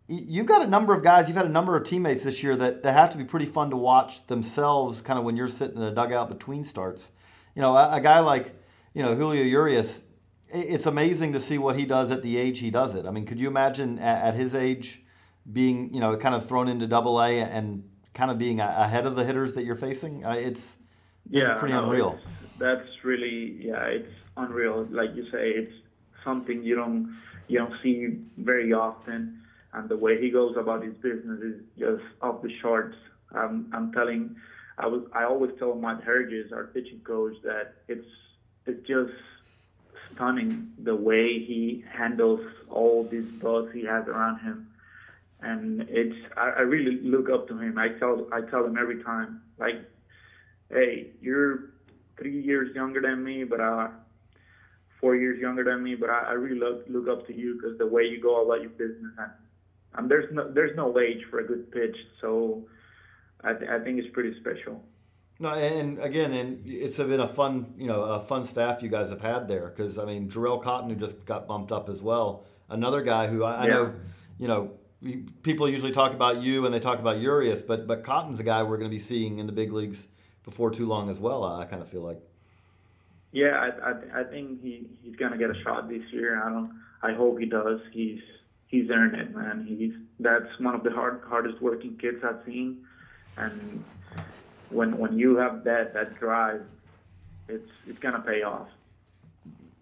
You've 0.07 0.47
got 0.47 0.61
a 0.61 0.67
number 0.67 0.95
of 0.95 1.03
guys, 1.03 1.29
you've 1.29 1.37
had 1.37 1.47
a 1.47 1.51
number 1.51 1.77
of 1.77 1.87
teammates 1.87 2.25
this 2.25 2.43
year 2.43 2.57
that, 2.57 2.83
that 2.83 2.93
have 2.93 3.13
to 3.13 3.17
be 3.17 3.25
pretty 3.25 3.51
fun 3.51 3.71
to 3.71 3.77
watch 3.77 4.11
themselves 4.29 5.01
kind 5.01 5.19
of 5.19 5.25
when 5.25 5.35
you're 5.35 5.49
sitting 5.49 5.77
in 5.77 5.83
a 5.83 5.95
dugout 5.95 6.29
between 6.29 6.65
starts. 6.67 7.07
You 7.55 7.63
know, 7.63 7.75
a, 7.75 7.97
a 7.97 8.01
guy 8.03 8.21
like, 8.21 8.55
you 8.93 9.03
know, 9.03 9.15
Julio 9.17 9.43
Urias, 9.43 9.89
it's 10.51 10.85
amazing 10.85 11.33
to 11.33 11.41
see 11.41 11.57
what 11.57 11.79
he 11.79 11.87
does 11.87 12.11
at 12.11 12.23
the 12.23 12.37
age 12.37 12.59
he 12.59 12.71
does 12.71 12.95
it. 12.95 13.07
I 13.07 13.11
mean, 13.11 13.27
could 13.27 13.39
you 13.39 13.49
imagine 13.49 13.99
at, 13.99 14.29
at 14.29 14.35
his 14.35 14.55
age 14.55 15.01
being, 15.51 15.95
you 15.95 16.01
know, 16.01 16.17
kind 16.19 16.35
of 16.35 16.49
thrown 16.49 16.69
into 16.69 16.87
Double 16.87 17.19
A 17.21 17.41
and 17.41 17.85
kind 18.15 18.31
of 18.31 18.39
being 18.39 18.61
ahead 18.61 19.07
of 19.07 19.17
the 19.17 19.25
hitters 19.25 19.55
that 19.55 19.65
you're 19.65 19.77
facing? 19.77 20.25
Uh, 20.25 20.33
it's 20.33 20.61
yeah, 21.31 21.57
pretty 21.59 21.75
no, 21.75 21.85
unreal. 21.85 22.19
That's 22.61 22.87
really 23.03 23.59
yeah, 23.61 23.85
it's 23.87 24.13
unreal. 24.37 24.87
Like 24.91 25.15
you 25.15 25.25
say, 25.25 25.49
it's 25.49 25.73
something 26.25 26.63
you 26.63 26.77
don't 26.77 27.17
you 27.49 27.59
don't 27.59 27.75
see 27.83 28.19
very 28.37 28.73
often. 28.73 29.41
And 29.75 29.89
the 29.89 29.97
way 29.97 30.21
he 30.21 30.31
goes 30.31 30.57
about 30.57 30.85
his 30.85 30.95
business 30.95 31.41
is 31.41 31.61
just 31.79 32.03
off 32.23 32.43
the 32.43 32.51
charts. 32.63 32.97
Um, 33.35 33.71
I'm 33.75 33.93
telling, 33.93 34.37
I 34.79 34.87
was 34.87 35.03
I 35.13 35.25
always 35.25 35.51
tell 35.59 35.75
Matt 35.75 36.03
Herges, 36.03 36.53
our 36.53 36.65
pitching 36.67 37.01
coach, 37.05 37.35
that 37.43 37.75
it's 37.89 38.07
it's 38.67 38.87
just 38.87 39.13
stunning 40.15 40.73
the 40.79 40.95
way 40.95 41.45
he 41.45 41.85
handles 41.93 42.41
all 42.71 43.09
these 43.11 43.29
thoughts 43.41 43.69
he 43.75 43.85
has 43.85 44.07
around 44.07 44.39
him. 44.41 44.69
And 45.41 45.83
it's 45.89 46.17
I, 46.37 46.51
I 46.51 46.61
really 46.61 47.01
look 47.03 47.29
up 47.29 47.49
to 47.49 47.59
him. 47.59 47.77
I 47.77 47.89
tell 47.89 48.29
I 48.33 48.43
tell 48.43 48.65
him 48.65 48.79
every 48.79 49.03
time, 49.03 49.43
like, 49.59 49.91
hey, 50.71 51.11
you're 51.21 51.71
three 52.17 52.41
years 52.41 52.75
younger 52.77 53.01
than 53.01 53.25
me, 53.25 53.43
but 53.43 53.61
uh, 53.61 53.89
four 55.01 55.17
years 55.17 55.41
younger 55.41 55.65
than 55.65 55.83
me, 55.83 55.97
but 55.97 56.11
I, 56.11 56.21
I 56.29 56.33
really 56.33 56.61
look 56.61 56.85
look 56.89 57.09
up 57.09 57.27
to 57.27 57.35
you 57.37 57.59
because 57.61 57.77
the 57.77 57.87
way 57.87 58.05
you 58.05 58.21
go 58.23 58.45
about 58.45 58.63
your 58.63 58.71
business 58.71 59.13
and, 59.19 59.33
and 59.97 60.11
there's 60.11 60.33
no 60.33 60.51
there's 60.53 60.77
no 60.77 60.99
age 60.99 61.25
for 61.31 61.41
a 61.41 61.47
good 61.47 61.71
pitch, 61.71 61.97
so 62.21 62.65
I, 63.43 63.53
th- 63.53 63.71
I 63.71 63.83
think 63.83 63.99
it's 63.99 64.13
pretty 64.13 64.35
special. 64.41 64.83
No, 65.39 65.51
and 65.51 65.99
again, 65.99 66.33
and 66.33 66.63
it's 66.65 66.97
been 66.97 67.21
a 67.21 67.35
fun, 67.35 67.75
you 67.77 67.89
know, 67.89 68.03
a 68.03 68.27
fun 68.27 68.49
staff 68.53 68.83
you 68.83 68.89
guys 68.89 69.11
have 69.11 69.21
had 69.21 69.49
there 69.49 69.73
because 69.75 69.99
I 69.99 70.05
mean, 70.05 70.31
Jharel 70.31 70.63
Cotton 70.63 70.91
who 70.91 70.97
just 70.97 71.25
got 71.27 71.49
bumped 71.49 71.73
up 71.73 71.89
as 71.89 72.01
well, 72.01 72.45
another 72.69 73.03
guy 73.03 73.27
who 73.27 73.43
I, 73.43 73.63
I 73.63 73.67
know, 73.67 73.95
you 74.39 74.49
know, 74.49 74.71
people 75.43 75.69
usually 75.69 75.93
talk 75.93 76.15
about 76.15 76.43
you 76.43 76.67
and 76.67 76.75
they 76.75 76.81
talk 76.81 77.01
about 77.01 77.19
Urias, 77.19 77.63
but 77.67 77.87
but 77.87 78.05
Cotton's 78.07 78.39
a 78.41 78.45
guy 78.45 78.63
we're 78.63 78.79
going 78.79 78.91
to 78.91 78.97
be 78.97 79.05
seeing 79.09 79.39
in 79.39 79.47
the 79.47 79.53
big 79.53 79.73
leagues 79.73 79.99
before 80.45 80.71
too 80.71 80.87
long 80.87 81.11
as 81.11 81.19
well. 81.19 81.45
I 81.45 81.65
kind 81.65 81.83
of 81.83 81.91
feel 81.91 82.03
like. 82.03 82.21
Yeah, 83.33 83.57
I 83.57 83.91
I, 83.91 84.21
I 84.21 84.25
think 84.25 84.63
he 84.63 84.87
he's 85.03 85.17
going 85.17 85.33
to 85.33 85.39
get 85.39 85.51
a 85.51 85.61
shot 85.63 85.89
this 85.89 86.03
year. 86.13 86.43
I 86.43 86.49
don't. 86.49 86.71
I 87.03 87.13
hope 87.13 87.39
he 87.39 87.47
does. 87.47 87.81
He's 87.93 88.21
he's 88.75 88.91
earned 88.91 89.15
it, 89.15 89.35
man. 89.35 89.65
He's 89.67 89.93
that's 90.19 90.59
one 90.59 90.75
of 90.75 90.83
the 90.83 90.91
hard 90.91 91.23
hardest 91.27 91.63
working 91.63 91.97
kids 91.97 92.19
I've 92.25 92.45
seen, 92.45 92.85
and 93.37 93.85
when 94.71 94.99
when 94.99 95.19
you 95.19 95.37
have 95.37 95.63
that 95.65 95.95
that 95.95 96.19
drive, 96.19 96.63
it's 97.49 97.71
it's 97.87 97.99
gonna 98.01 98.21
pay 98.21 98.43
off. 98.43 98.69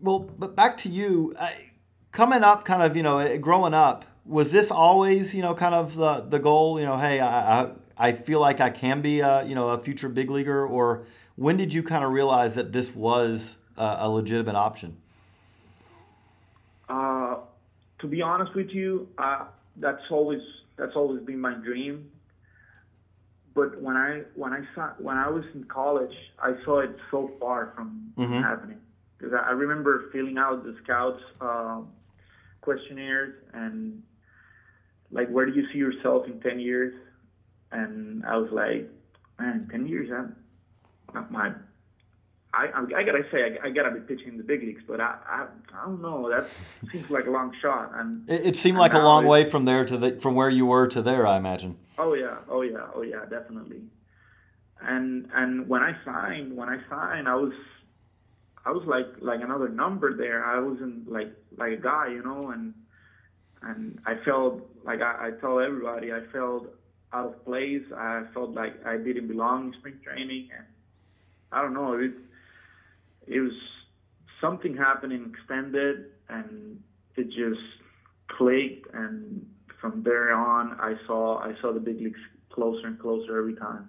Well, 0.01 0.31
but 0.39 0.55
back 0.55 0.79
to 0.83 0.89
you, 0.89 1.35
coming 2.13 2.43
up, 2.43 2.67
kind 2.67 2.83
of 2.83 2.97
you 2.97 3.03
know, 3.03 3.19
eh, 3.19 3.37
growing 3.39 3.73
up, 3.73 4.05
was 4.27 4.51
this 4.51 4.67
always 4.71 5.33
you 5.33 5.43
know 5.43 5.55
kind 5.55 5.75
of 5.75 5.95
the 5.95 6.27
the 6.29 6.39
goal? 6.39 6.79
You 6.79 6.87
know, 6.87 6.99
hey, 6.99 7.19
I 7.21 7.63
I, 7.63 7.71
I 7.97 8.13
feel 8.13 8.41
like 8.41 8.61
I 8.61 8.71
can 8.71 9.01
be 9.01 9.21
a 9.21 9.45
you 9.45 9.55
know 9.55 9.69
a 9.69 9.83
future 9.83 10.11
big 10.11 10.29
leaguer, 10.29 10.67
or 10.67 11.07
when 11.37 11.57
did 11.57 11.73
you 11.73 11.83
kind 11.83 12.05
of 12.05 12.13
realize 12.13 12.55
that 12.57 12.73
this 12.73 12.89
was 12.95 13.41
a, 13.79 13.97
a 14.01 14.11
legitimate 14.11 14.57
option? 14.57 14.99
Uh, 16.91 17.37
to 18.03 18.07
be 18.09 18.21
honest 18.21 18.55
with 18.55 18.69
you, 18.71 19.09
uh, 19.17 19.47
that's 19.77 20.03
always 20.11 20.43
that's 20.77 20.93
always 20.95 21.23
been 21.23 21.41
my 21.41 21.55
dream. 21.55 22.11
But 23.55 23.81
when 23.81 23.97
I 23.97 24.23
when 24.35 24.53
I 24.53 24.61
saw 24.75 24.91
when 24.99 25.17
I 25.17 25.29
was 25.31 25.45
in 25.55 25.65
college, 25.65 26.15
I 26.43 26.53
saw 26.65 26.81
it 26.81 26.95
so 27.11 27.31
far 27.41 27.73
from 27.75 28.13
mm-hmm. 28.19 28.43
happening. 28.43 28.79
Because 29.17 29.35
I, 29.35 29.49
I 29.49 29.53
remember 29.53 30.11
filling 30.13 30.37
out 30.37 30.65
the 30.65 30.77
scouts 30.83 31.23
uh, 31.41 31.81
questionnaires 32.61 33.35
and 33.55 34.03
like 35.11 35.29
where 35.29 35.47
do 35.47 35.53
you 35.53 35.67
see 35.73 35.79
yourself 35.79 36.27
in 36.27 36.41
10 36.41 36.61
years? 36.61 36.95
And 37.71 38.25
I 38.27 38.37
was 38.37 38.51
like 38.53 38.91
man 39.39 39.69
10 39.71 39.87
years 39.87 40.11
I'm 40.13 40.37
my 41.31 41.53
I, 42.55 42.67
I 42.97 43.03
gotta 43.03 43.25
say 43.33 43.59
I, 43.63 43.69
I, 43.69 43.71
gotta 43.71 43.93
be 43.93 44.01
pitching 44.01 44.29
in 44.29 44.37
the 44.37 44.43
big 44.43 44.63
leagues, 44.63 44.83
but 44.87 45.01
I, 45.01 45.17
I 45.27 45.47
I 45.75 45.87
don't 45.87 46.03
know. 46.03 46.29
That 46.29 46.49
seems 46.93 47.09
like 47.11 47.27
a 47.27 47.31
long 47.31 47.55
shot. 47.63 47.93
And 47.95 48.29
it, 48.29 48.47
it 48.47 48.57
seemed 48.57 48.77
like 48.77 48.93
a 48.93 48.99
long 48.99 49.25
way 49.25 49.51
from 49.51 49.65
there 49.65 49.87
to 49.87 49.97
the 49.97 50.19
from 50.21 50.35
where 50.35 50.51
you 50.51 50.67
were 50.67 50.87
to 50.89 51.01
there. 51.01 51.27
I 51.27 51.39
imagine. 51.39 51.79
Oh 51.97 52.13
yeah, 52.13 52.37
oh 52.51 52.61
yeah, 52.61 52.89
oh 52.95 53.03
yeah, 53.03 53.25
definitely. 53.31 53.81
And 54.83 55.31
and 55.35 55.67
when 55.67 55.83
I 55.83 55.97
signed, 56.05 56.55
when 56.55 56.69
I 56.69 56.79
signed, 56.91 57.27
I 57.27 57.37
was 57.37 57.55
I 58.67 58.71
was 58.71 58.85
like 58.87 59.07
like 59.21 59.41
another 59.41 59.71
number 59.71 60.15
there. 60.15 60.45
I 60.45 60.61
wasn't 60.61 61.11
like 61.11 61.33
like 61.57 61.73
a 61.73 61.77
guy, 61.77 62.09
you 62.09 62.23
know, 62.23 62.51
and 62.51 62.75
and 63.63 63.99
I 64.05 64.17
felt 64.27 64.61
like 64.85 65.01
I, 65.01 65.29
I 65.29 65.31
tell 65.41 65.59
everybody 65.59 66.13
I 66.13 66.21
felt 66.31 66.67
out 67.15 67.27
of 67.29 67.45
place. 67.47 67.85
I 67.97 68.25
felt 68.35 68.51
like 68.51 68.75
I 68.85 68.99
didn't 68.99 69.29
belong 69.29 69.69
in 69.69 69.79
spring 69.79 70.01
training, 70.05 70.51
and 70.55 70.67
I 71.51 71.63
don't 71.63 71.73
know. 71.73 71.95
It 71.95 72.13
it 73.27 73.41
was 73.41 73.53
something 74.41 74.77
happening 74.77 75.33
extended 75.33 76.07
and 76.29 76.81
it 77.17 77.27
just 77.27 77.61
clicked 78.29 78.93
and 78.95 79.47
from 79.81 80.03
there 80.03 80.33
on 80.33 80.73
I 80.81 80.95
saw 81.07 81.39
I 81.39 81.55
saw 81.61 81.73
the 81.73 81.81
big 81.81 82.01
leagues 82.01 82.21
closer 82.51 82.87
and 82.87 82.99
closer 82.99 83.39
every 83.39 83.55
time. 83.55 83.89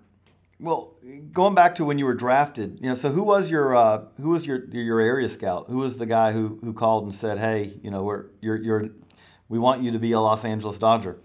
Well, 0.59 0.93
going 1.33 1.55
back 1.55 1.75
to 1.75 1.85
when 1.85 1.99
you 1.99 2.05
were 2.05 2.13
drafted, 2.13 2.79
you 2.81 2.89
know, 2.89 2.95
so 3.01 3.11
who 3.11 3.23
was 3.23 3.49
your 3.49 3.75
uh, 3.75 4.05
who 4.21 4.29
was 4.29 4.45
your 4.45 4.65
your 4.65 4.99
area 4.99 5.29
scout? 5.33 5.65
Who 5.67 5.77
was 5.77 5.97
the 5.97 6.05
guy 6.05 6.31
who, 6.31 6.57
who 6.63 6.73
called 6.73 7.05
and 7.05 7.19
said, 7.19 7.37
"Hey, 7.37 7.73
you 7.81 7.91
know, 7.91 8.03
we're 8.03 8.25
you're 8.41 8.55
you're 8.55 8.89
we 9.49 9.59
want 9.59 9.83
you 9.83 9.91
to 9.91 9.99
be 9.99 10.13
a 10.13 10.19
Los 10.19 10.45
Angeles 10.45 10.77
Dodger." 10.79 11.17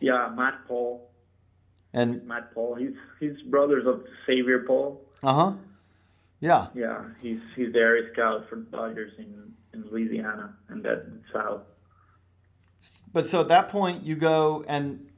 Yeah, 0.00 0.32
Matt 0.36 0.66
Paul. 0.68 1.10
And 1.92 2.26
Matt 2.26 2.54
Paul. 2.54 2.76
He's 2.76 2.94
he's 3.20 3.40
brothers 3.50 3.84
of 3.86 4.04
Xavier 4.26 4.64
Paul. 4.66 5.00
uh 5.22 5.34
huh. 5.34 5.52
Yeah. 6.44 6.66
Yeah, 6.74 7.04
he's 7.22 7.38
he's 7.56 7.72
the 7.72 7.78
area 7.78 8.10
scout 8.12 8.44
for 8.50 8.56
the 8.56 8.64
Dodgers 8.64 9.12
in 9.16 9.54
in 9.72 9.88
Louisiana 9.90 10.54
and 10.68 10.82
that 10.84 11.06
South. 11.32 11.62
But 13.14 13.30
so 13.30 13.40
at 13.40 13.48
that 13.48 13.70
point, 13.70 14.04
you 14.04 14.14
go 14.14 14.62
and 14.68 15.08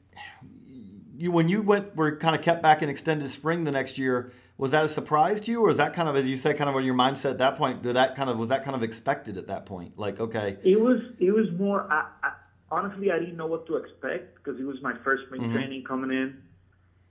you 1.17 1.33
when 1.33 1.49
you 1.49 1.61
went 1.61 1.97
were 1.97 2.15
kind 2.15 2.33
of 2.33 2.45
kept 2.45 2.61
back 2.61 2.81
in 2.81 2.87
extended 2.87 3.29
spring 3.33 3.65
the 3.65 3.71
next 3.71 3.97
year. 3.97 4.31
Was 4.57 4.71
that 4.71 4.85
a 4.85 4.93
surprise 4.95 5.39
to 5.41 5.51
you, 5.51 5.63
or 5.63 5.69
is 5.69 5.77
that 5.77 5.93
kind 5.95 6.07
of 6.09 6.15
as 6.15 6.25
you 6.25 6.37
say, 6.39 6.53
kind 6.53 6.69
of 6.69 6.75
on 6.77 6.83
your 6.85 6.95
mindset 6.95 7.25
at 7.31 7.37
that 7.39 7.57
point? 7.57 7.83
Did 7.83 7.97
that 7.97 8.15
kind 8.15 8.29
of 8.29 8.37
was 8.37 8.47
that 8.49 8.63
kind 8.63 8.75
of 8.75 8.81
expected 8.81 9.37
at 9.37 9.47
that 9.47 9.65
point? 9.65 9.99
Like, 9.99 10.19
okay, 10.21 10.57
It 10.63 10.79
was 10.79 10.99
it 11.19 11.31
was 11.31 11.47
more. 11.59 11.91
I, 11.91 12.07
I, 12.23 12.31
honestly, 12.71 13.11
I 13.11 13.19
didn't 13.19 13.35
know 13.37 13.45
what 13.47 13.67
to 13.67 13.75
expect 13.75 14.35
because 14.35 14.59
it 14.59 14.63
was 14.63 14.81
my 14.81 14.93
first 15.03 15.23
spring 15.25 15.41
Mhm. 15.41 15.53
training 15.53 15.83
coming 15.83 16.09
in, 16.09 16.41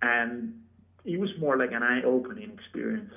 and 0.00 0.54
it 1.04 1.20
was 1.20 1.30
more 1.38 1.56
like 1.58 1.70
an 1.70 1.82
eye-opening 1.84 2.50
experience, 2.50 3.12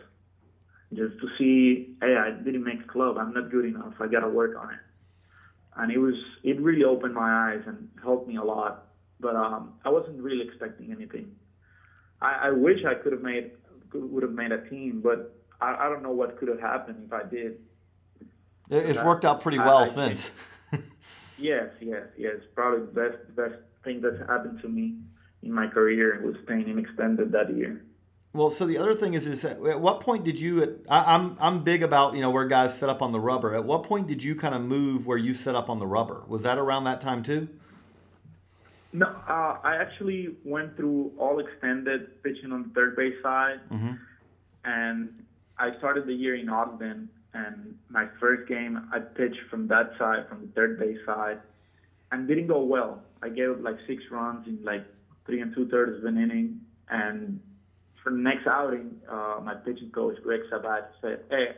just 0.94 1.20
to 1.20 1.28
see, 1.38 1.96
hey, 2.02 2.16
I 2.16 2.32
didn't 2.32 2.64
make 2.64 2.88
club. 2.88 3.18
I'm 3.18 3.34
not 3.34 3.52
good 3.52 3.66
enough. 3.66 3.94
I 4.00 4.08
gotta 4.08 4.30
work 4.30 4.58
on 4.60 4.72
it. 4.72 4.80
And 5.78 5.92
it 5.92 6.00
was 6.00 6.16
it 6.44 6.60
really 6.60 6.84
opened 6.84 7.14
my 7.14 7.52
eyes 7.52 7.62
and 7.66 7.90
helped 8.02 8.28
me 8.28 8.38
a 8.38 8.44
lot. 8.44 8.88
But 9.20 9.36
um, 9.36 9.74
I 9.86 9.90
wasn't 9.90 10.22
really 10.22 10.48
expecting 10.48 10.92
anything. 10.92 11.32
I, 12.22 12.48
I 12.48 12.52
wish 12.52 12.80
I 12.86 12.96
could 12.96 13.12
have 13.12 13.22
made 13.22 13.52
would 13.94 14.24
have 14.24 14.32
made 14.32 14.52
a 14.52 14.70
team, 14.70 15.02
but 15.04 15.36
I, 15.62 15.76
I 15.86 15.90
don't 15.90 16.04
know 16.04 16.12
what 16.12 16.38
could 16.38 16.48
have 16.48 16.60
happened 16.60 17.04
if 17.06 17.14
I 17.14 17.24
did. 17.24 17.60
it, 18.70 18.90
it's 18.90 19.04
worked 19.04 19.26
out 19.26 19.42
pretty 19.42 19.58
well 19.58 19.90
I 19.90 19.94
since. 19.94 20.20
Yes, 21.40 21.70
yes, 21.80 22.04
yes. 22.18 22.36
Probably 22.54 22.86
the 22.86 22.92
best 22.92 23.36
best 23.36 23.56
thing 23.84 24.02
that's 24.02 24.20
happened 24.28 24.62
to 24.62 24.68
me 24.68 24.98
in 25.42 25.54
my 25.54 25.68
career 25.68 26.22
was 26.24 26.36
staying 26.44 26.68
in 26.68 26.78
extended 26.78 27.32
that 27.32 27.56
year. 27.56 27.86
Well, 28.32 28.56
so 28.60 28.68
the 28.68 28.78
other 28.78 28.96
thing 28.96 29.16
is, 29.16 29.26
is 29.26 29.44
at 29.44 29.58
at 29.66 29.80
what 29.82 30.02
point 30.02 30.24
did 30.24 30.38
you? 30.38 30.80
I, 30.88 31.16
I'm 31.16 31.36
I'm 31.40 31.64
big 31.64 31.82
about 31.82 32.14
you 32.14 32.22
know 32.22 32.30
where 32.30 32.48
guys 32.48 32.80
set 32.80 32.88
up 32.90 33.02
on 33.02 33.12
the 33.12 33.20
rubber. 33.20 33.56
At 33.56 33.66
what 33.66 33.84
point 33.86 34.08
did 34.08 34.22
you 34.22 34.36
kind 34.36 34.54
of 34.54 34.62
move 34.62 35.06
where 35.08 35.18
you 35.18 35.34
set 35.44 35.56
up 35.56 35.68
on 35.70 35.80
the 35.80 35.88
rubber? 35.88 36.24
Was 36.28 36.44
that 36.44 36.58
around 36.60 36.84
that 36.84 37.02
time 37.02 37.24
too? 37.24 37.48
No, 38.94 39.06
uh, 39.08 39.58
I 39.64 39.78
actually 39.80 40.30
went 40.44 40.76
through 40.76 41.12
all 41.18 41.40
extended 41.40 42.22
pitching 42.24 42.52
on 42.52 42.64
the 42.64 42.70
third 42.74 42.96
base 42.96 43.16
side, 43.22 43.60
Mm-hmm. 43.72 43.94
and 44.66 45.10
I 45.58 45.78
started 45.78 46.06
the 46.08 46.14
year 46.14 46.36
in 46.36 46.50
Ogden. 46.50 47.10
And 47.36 47.76
my 47.90 48.08
first 48.20 48.50
game, 48.50 48.90
I 48.92 48.98
pitched 49.00 49.42
from 49.52 49.68
that 49.68 49.92
side, 50.00 50.28
from 50.28 50.42
the 50.42 50.48
third 50.54 50.80
base 50.80 50.98
side, 51.06 51.40
and 52.12 52.28
didn't 52.28 52.48
go 52.48 52.64
well. 52.64 53.04
I 53.22 53.30
gave 53.30 53.52
up 53.52 53.58
like 53.62 53.78
six 53.86 54.02
runs 54.10 54.48
in 54.48 54.64
like 54.64 54.84
three 55.28 55.42
and 55.42 55.54
two 55.54 55.68
thirds 55.70 56.00
of 56.00 56.06
an 56.06 56.18
inning. 56.18 56.60
And 56.90 57.40
for 58.10 58.16
the 58.16 58.22
next 58.22 58.48
outing, 58.48 58.96
uh, 59.10 59.40
my 59.44 59.54
pitching 59.54 59.92
coach 59.92 60.16
Greg 60.24 60.42
Sabat 60.50 60.92
said, 61.02 61.26
"Hey, 61.30 61.54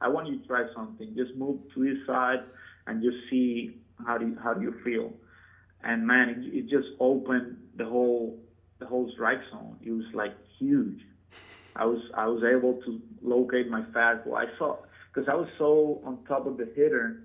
I 0.00 0.08
want 0.08 0.28
you 0.28 0.38
to 0.38 0.46
try 0.46 0.62
something. 0.74 1.14
Just 1.16 1.34
move 1.36 1.60
to 1.74 1.84
this 1.84 2.06
side 2.06 2.44
and 2.86 3.02
just 3.02 3.16
see 3.28 3.78
how 4.06 4.18
do 4.18 4.28
you, 4.28 4.38
how 4.42 4.54
do 4.54 4.62
you 4.62 4.74
feel." 4.84 5.12
And 5.82 6.06
man, 6.06 6.28
it, 6.28 6.58
it 6.58 6.62
just 6.68 6.88
opened 7.00 7.56
the 7.76 7.84
whole 7.84 8.38
the 8.78 8.86
whole 8.86 9.10
strike 9.14 9.40
zone. 9.50 9.78
It 9.82 9.90
was 9.90 10.04
like 10.14 10.34
huge. 10.58 11.00
I 11.74 11.86
was 11.86 12.00
I 12.16 12.26
was 12.26 12.42
able 12.44 12.80
to 12.84 13.00
locate 13.22 13.68
my 13.68 13.82
fastball. 13.94 14.36
I 14.36 14.46
saw 14.58 14.76
because 15.12 15.28
I 15.28 15.34
was 15.34 15.48
so 15.58 16.00
on 16.04 16.24
top 16.26 16.46
of 16.46 16.56
the 16.56 16.68
hitter 16.76 17.22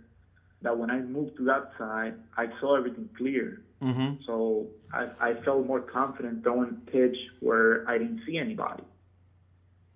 that 0.63 0.75
when 0.77 0.89
I 0.89 0.99
moved 1.01 1.37
to 1.37 1.43
that 1.45 1.71
side, 1.77 2.15
I 2.35 2.47
saw 2.59 2.77
everything 2.77 3.09
clear. 3.15 3.61
Mm-hmm. 3.81 4.21
So 4.25 4.67
I, 4.93 5.07
I 5.19 5.33
felt 5.43 5.65
more 5.65 5.81
confident 5.81 6.43
throwing 6.43 6.81
pitch 6.91 7.15
where 7.39 7.87
I 7.89 7.97
didn't 7.97 8.21
see 8.25 8.37
anybody. 8.37 8.83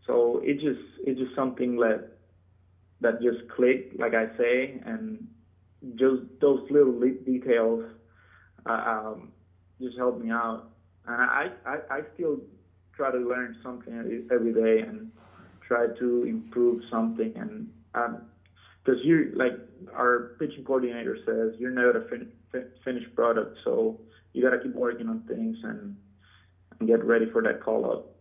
So 0.07 0.41
it 0.43 0.55
just 0.55 0.79
it's 1.05 1.19
just 1.19 1.35
something 1.35 1.77
that 1.77 2.09
that 3.01 3.21
just 3.21 3.49
clicked, 3.55 3.99
like 3.99 4.13
I 4.13 4.27
say, 4.37 4.81
and 4.85 5.27
just 5.95 6.23
those 6.41 6.61
little 6.69 6.93
li- 6.93 7.19
details 7.25 7.83
uh, 8.65 8.71
um, 8.71 9.31
just 9.81 9.97
helped 9.97 10.23
me 10.23 10.31
out. 10.31 10.69
And 11.07 11.21
I, 11.21 11.49
I 11.65 11.75
I 11.97 12.01
still 12.15 12.37
try 12.95 13.11
to 13.11 13.17
learn 13.17 13.57
something 13.63 13.93
every- 13.97 14.25
every 14.31 14.53
day 14.53 14.81
and 14.87 15.11
try 15.67 15.87
to 15.99 16.23
improve 16.23 16.81
something. 16.91 17.33
And 17.35 17.69
because 18.85 19.01
you 19.03 19.31
like 19.35 19.53
our 19.93 20.35
pitching 20.39 20.63
coordinator 20.63 21.17
says, 21.25 21.59
you're 21.59 21.71
not 21.71 21.95
a 21.95 22.07
fin- 22.07 22.31
fin- 22.51 22.69
finished 22.83 23.13
product, 23.15 23.57
so 23.63 23.99
you 24.33 24.43
got 24.43 24.51
to 24.51 24.59
keep 24.59 24.75
working 24.75 25.09
on 25.09 25.21
things 25.27 25.57
and 25.63 25.95
and 26.79 26.87
get 26.89 27.03
ready 27.03 27.25
for 27.31 27.41
that 27.41 27.61
call 27.63 27.89
up. 27.89 28.11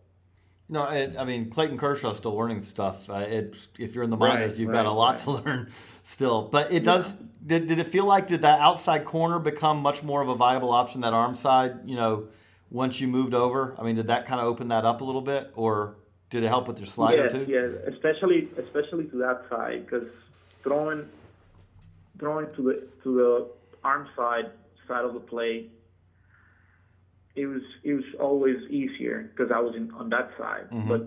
No, 0.67 0.85
it, 0.85 1.15
I 1.17 1.25
mean 1.25 1.51
Clayton 1.51 1.77
Kershaw's 1.77 2.17
still 2.17 2.35
learning 2.35 2.65
stuff. 2.71 2.95
Uh, 3.07 3.17
it, 3.19 3.53
if 3.77 3.93
you're 3.93 4.03
in 4.03 4.09
the 4.09 4.17
Right, 4.17 4.39
minors, 4.39 4.57
you've 4.57 4.71
got 4.71 4.85
a 4.85 4.91
lot 4.91 5.17
right. 5.17 5.23
to 5.23 5.31
learn 5.31 5.71
still. 6.15 6.49
But 6.51 6.73
it 6.73 6.81
does. 6.81 7.05
Did, 7.45 7.67
did 7.67 7.77
it 7.77 7.91
feel 7.91 8.07
like 8.07 8.27
did 8.27 8.41
that 8.41 8.59
outside 8.59 9.05
corner 9.05 9.37
become 9.37 9.81
much 9.81 10.01
more 10.01 10.23
of 10.23 10.29
a 10.29 10.35
viable 10.35 10.71
option? 10.71 11.01
That 11.01 11.13
arm 11.13 11.37
side, 11.43 11.81
you 11.85 11.95
know, 11.95 12.29
once 12.71 12.99
you 12.99 13.07
moved 13.07 13.35
over. 13.35 13.75
I 13.77 13.83
mean, 13.83 13.95
did 13.95 14.07
that 14.07 14.27
kind 14.27 14.39
of 14.41 14.47
open 14.47 14.69
that 14.69 14.85
up 14.85 15.01
a 15.01 15.03
little 15.03 15.21
bit, 15.21 15.51
or 15.55 15.97
did 16.31 16.43
it 16.43 16.47
help 16.47 16.67
with 16.67 16.79
your 16.79 16.87
slider 16.87 17.25
yes, 17.25 17.31
too? 17.31 17.45
yes, 17.47 17.93
especially 17.93 18.49
especially 18.57 19.05
to 19.05 19.17
that 19.17 19.43
side 19.51 19.85
because 19.85 20.07
throwing 20.65 21.05
throwing 22.19 22.47
to 22.55 22.61
the 22.63 22.87
to 23.03 23.15
the 23.15 23.47
arm 23.83 24.07
side 24.17 24.51
side 24.87 25.05
of 25.05 25.13
the 25.13 25.19
plate, 25.21 25.71
it 27.35 27.45
was 27.45 27.61
it 27.83 27.93
was 27.93 28.03
always 28.19 28.57
easier 28.69 29.31
because 29.31 29.51
I 29.53 29.59
was 29.59 29.75
in 29.75 29.91
on 29.91 30.09
that 30.09 30.31
side, 30.37 30.69
Mhm. 30.71 30.87
but 30.87 31.01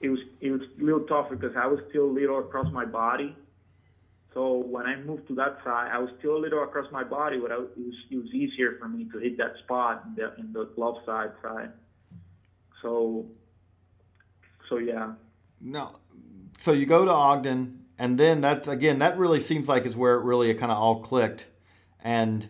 it 0.00 0.10
was 0.10 0.20
it 0.40 0.50
was 0.50 0.60
a 0.80 0.82
little 0.84 1.06
tougher 1.06 1.36
because 1.36 1.56
I 1.56 1.66
was 1.66 1.80
still 1.90 2.04
a 2.06 2.14
little 2.20 2.38
across 2.40 2.70
my 2.72 2.84
body. 2.84 3.34
So 4.34 4.56
when 4.74 4.84
I 4.86 4.96
moved 4.96 5.28
to 5.28 5.34
that 5.36 5.58
side, 5.62 5.90
I 5.92 5.98
was 5.98 6.10
still 6.18 6.36
a 6.36 6.42
little 6.44 6.62
across 6.64 6.90
my 6.90 7.04
body, 7.04 7.38
but 7.38 7.52
I, 7.52 7.54
it 7.56 7.60
was 7.60 7.94
it 8.10 8.16
was 8.16 8.34
easier 8.34 8.76
for 8.80 8.88
me 8.88 9.04
to 9.12 9.18
hit 9.18 9.36
that 9.38 9.56
spot 9.64 10.02
in 10.06 10.14
the 10.16 10.34
in 10.40 10.52
the 10.52 10.64
glove 10.74 10.96
side 11.06 11.32
side. 11.42 11.70
So 12.82 13.26
so 14.68 14.78
yeah. 14.78 15.12
No. 15.60 15.96
So 16.64 16.72
you 16.72 16.86
go 16.86 17.04
to 17.04 17.10
Ogden, 17.10 17.83
and 17.98 18.18
then 18.18 18.40
that's 18.40 18.66
again 18.68 18.98
that 19.00 19.18
really 19.18 19.46
seems 19.46 19.68
like 19.68 19.86
is 19.86 19.96
where 19.96 20.14
it 20.14 20.24
really 20.24 20.52
kind 20.54 20.72
of 20.72 20.78
all 20.78 21.02
clicked, 21.02 21.44
and 22.02 22.48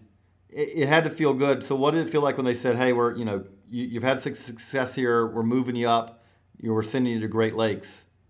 it, 0.48 0.82
it 0.82 0.88
had 0.88 1.04
to 1.04 1.10
feel 1.10 1.34
good. 1.34 1.64
So 1.68 1.76
what 1.76 1.92
did 1.92 2.06
it 2.06 2.12
feel 2.12 2.22
like 2.22 2.36
when 2.36 2.46
they 2.46 2.60
said, 2.60 2.76
"Hey, 2.76 2.92
we're 2.92 3.16
you 3.16 3.24
know 3.24 3.44
you, 3.70 3.84
you've 3.84 4.02
had 4.02 4.22
success 4.22 4.94
here. 4.94 5.26
We're 5.26 5.42
moving 5.42 5.76
you 5.76 5.88
up. 5.88 6.22
You 6.60 6.72
were 6.72 6.84
sending 6.84 7.12
you 7.14 7.20
to 7.20 7.28
Great 7.28 7.54
Lakes." 7.54 7.88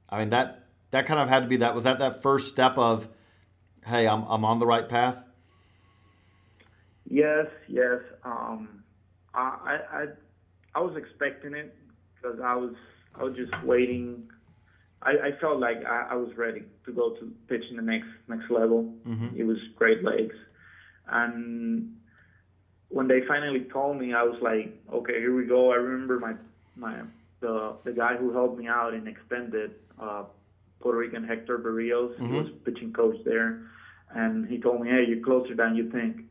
I 0.08 0.20
mean 0.20 0.30
that 0.30 0.66
that 0.90 1.06
kind 1.06 1.20
of 1.20 1.28
had 1.28 1.40
to 1.40 1.46
be 1.46 1.58
that 1.58 1.74
was 1.74 1.84
that 1.84 1.98
that 1.98 2.22
first 2.22 2.48
step 2.48 2.76
of, 2.76 3.04
"Hey, 3.84 4.06
I'm 4.06 4.24
I'm 4.24 4.44
on 4.44 4.58
the 4.58 4.66
right 4.66 4.88
path." 4.88 5.16
Yes, 7.08 7.46
yes. 7.68 8.00
Um, 8.24 8.82
I, 9.34 9.78
I, 9.92 10.04
I 10.74 10.80
was 10.80 10.96
expecting 10.96 11.54
it 11.54 11.74
because 12.14 12.40
I 12.42 12.54
was, 12.54 12.74
I 13.14 13.24
was 13.24 13.36
just 13.36 13.52
waiting. 13.64 14.28
I, 15.04 15.28
I 15.28 15.32
felt 15.40 15.58
like 15.60 15.84
I, 15.84 16.08
I 16.12 16.14
was 16.14 16.34
ready 16.36 16.62
to 16.86 16.92
go 16.92 17.10
to 17.10 17.32
pitch 17.48 17.64
in 17.70 17.76
the 17.76 17.82
next 17.82 18.08
next 18.28 18.50
level. 18.50 18.94
Mhm. 19.06 19.36
It 19.36 19.44
was 19.44 19.58
Great 19.76 20.02
Lakes, 20.02 20.36
and 21.08 21.96
when 22.88 23.08
they 23.08 23.20
finally 23.26 23.64
told 23.72 23.98
me, 23.98 24.14
I 24.14 24.22
was 24.22 24.40
like, 24.40 24.72
okay, 24.92 25.14
here 25.18 25.34
we 25.34 25.46
go. 25.46 25.72
I 25.72 25.76
remember 25.76 26.18
my 26.18 26.34
my 26.76 27.02
the 27.40 27.76
the 27.84 27.92
guy 27.92 28.16
who 28.16 28.32
helped 28.32 28.58
me 28.58 28.68
out 28.68 28.94
in 28.94 29.06
extended 29.06 29.72
uh, 30.00 30.24
Puerto 30.80 30.98
Rican 30.98 31.24
Hector 31.24 31.58
Berrios. 31.58 32.14
He 32.16 32.22
Mhm. 32.22 32.36
was 32.44 32.48
pitching 32.64 32.92
coach 32.92 33.16
there, 33.24 33.62
and 34.14 34.46
he 34.46 34.58
told 34.60 34.80
me, 34.82 34.88
hey, 34.90 35.04
you're 35.08 35.24
closer 35.24 35.54
than 35.54 35.74
you 35.76 35.90
think 35.90 36.22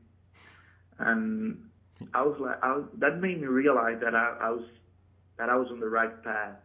and 0.99 1.57
I 2.13 2.21
was 2.23 2.37
like, 2.39 2.57
I 2.63 2.81
that 2.99 3.19
made 3.19 3.39
me 3.41 3.47
realize 3.47 3.99
that 4.01 4.15
I, 4.15 4.35
I 4.41 4.49
was 4.51 4.65
that 5.37 5.49
I 5.49 5.55
was 5.55 5.69
on 5.71 5.79
the 5.79 5.89
right 5.89 6.23
path, 6.23 6.57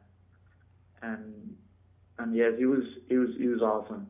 and 1.03 1.57
and 2.19 2.35
yes, 2.35 2.53
it 2.59 2.67
was 2.67 2.85
it 3.09 3.17
was 3.17 3.31
it 3.39 3.47
was 3.47 3.63
awesome. 3.63 4.09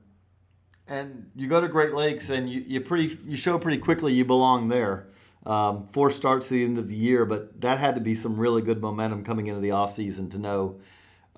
And 0.87 1.31
you 1.37 1.49
go 1.49 1.61
to 1.61 1.69
Great 1.69 1.93
Lakes, 1.93 2.31
and 2.31 2.49
you, 2.49 2.63
you 2.67 2.81
pretty 2.81 3.19
you 3.27 3.37
show 3.37 3.59
pretty 3.59 3.79
quickly 3.79 4.15
you 4.15 4.25
belong 4.25 4.69
there. 4.69 5.09
Um, 5.47 5.89
four 5.93 6.11
starts 6.11 6.47
at 6.47 6.51
the 6.51 6.65
end 6.65 6.79
of 6.79 6.89
the 6.89 6.95
year, 6.95 7.25
but 7.25 7.61
that 7.61 7.79
had 7.79 7.95
to 7.95 8.01
be 8.01 8.21
some 8.21 8.37
really 8.37 8.63
good 8.63 8.81
momentum 8.81 9.25
coming 9.25 9.47
into 9.47 9.61
the 9.61 9.71
off 9.71 9.95
season 9.95 10.31
to 10.31 10.39
know, 10.39 10.81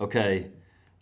okay, 0.00 0.50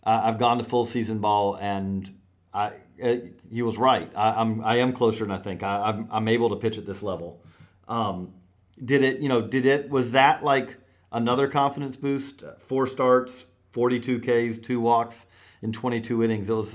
I, 0.03 0.29
I've 0.29 0.39
gone 0.39 0.57
to 0.57 0.63
full 0.65 0.87
season 0.87 1.19
ball, 1.19 1.55
and 1.55 2.11
I 2.53 2.71
uh, 3.03 3.15
he 3.51 3.61
was 3.61 3.77
right. 3.77 4.11
I, 4.15 4.31
I'm 4.31 4.63
I 4.63 4.77
am 4.77 4.93
closer 4.93 5.19
than 5.19 5.31
I 5.31 5.41
think. 5.41 5.63
I, 5.63 5.81
I'm 5.81 6.07
I'm 6.11 6.27
able 6.27 6.49
to 6.49 6.55
pitch 6.55 6.77
at 6.77 6.85
this 6.85 7.01
level. 7.01 7.41
Um, 7.87 8.33
did 8.83 9.03
it? 9.03 9.21
You 9.21 9.29
know, 9.29 9.47
did 9.47 9.65
it? 9.65 9.89
Was 9.89 10.11
that 10.11 10.43
like 10.43 10.75
another 11.11 11.47
confidence 11.47 11.95
boost? 11.95 12.43
Four 12.67 12.87
starts, 12.87 13.31
42 13.73 14.19
Ks, 14.19 14.65
two 14.65 14.79
walks 14.81 15.15
in 15.61 15.71
22 15.71 16.23
innings. 16.23 16.49
It 16.49 16.53
was. 16.53 16.69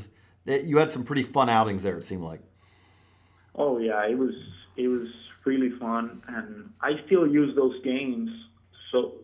It, 0.46 0.64
you 0.64 0.76
had 0.76 0.92
some 0.92 1.04
pretty 1.04 1.22
fun 1.22 1.48
outings 1.48 1.82
there. 1.82 1.98
It 1.98 2.06
seemed 2.08 2.22
like. 2.22 2.40
Oh 3.54 3.78
yeah, 3.78 4.06
it 4.06 4.18
was 4.18 4.34
it 4.76 4.88
was 4.88 5.08
really 5.44 5.70
fun, 5.78 6.22
and 6.28 6.70
I 6.80 6.92
still 7.06 7.26
use 7.26 7.54
those 7.56 7.82
games 7.82 8.30
so 8.94 9.14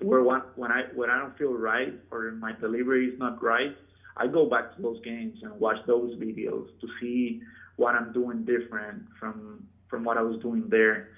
where 0.00 0.22
when, 0.22 0.40
when 0.56 0.70
I 0.70 0.84
when 0.94 1.10
I 1.10 1.18
don't 1.18 1.36
feel 1.36 1.52
right 1.52 1.92
or 2.10 2.30
my 2.32 2.52
delivery 2.52 3.06
is 3.06 3.18
not 3.18 3.42
right, 3.42 3.76
I 4.16 4.26
go 4.26 4.48
back 4.48 4.74
to 4.76 4.82
those 4.82 5.00
games 5.04 5.38
and 5.42 5.52
watch 5.58 5.78
those 5.86 6.16
videos 6.16 6.68
to 6.80 6.88
see 7.00 7.42
what 7.76 7.94
I'm 7.94 8.12
doing 8.12 8.44
different 8.44 9.02
from 9.18 9.66
from 9.88 10.04
what 10.04 10.16
I 10.16 10.22
was 10.22 10.40
doing 10.40 10.68
there, 10.68 11.08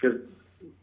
because 0.00 0.18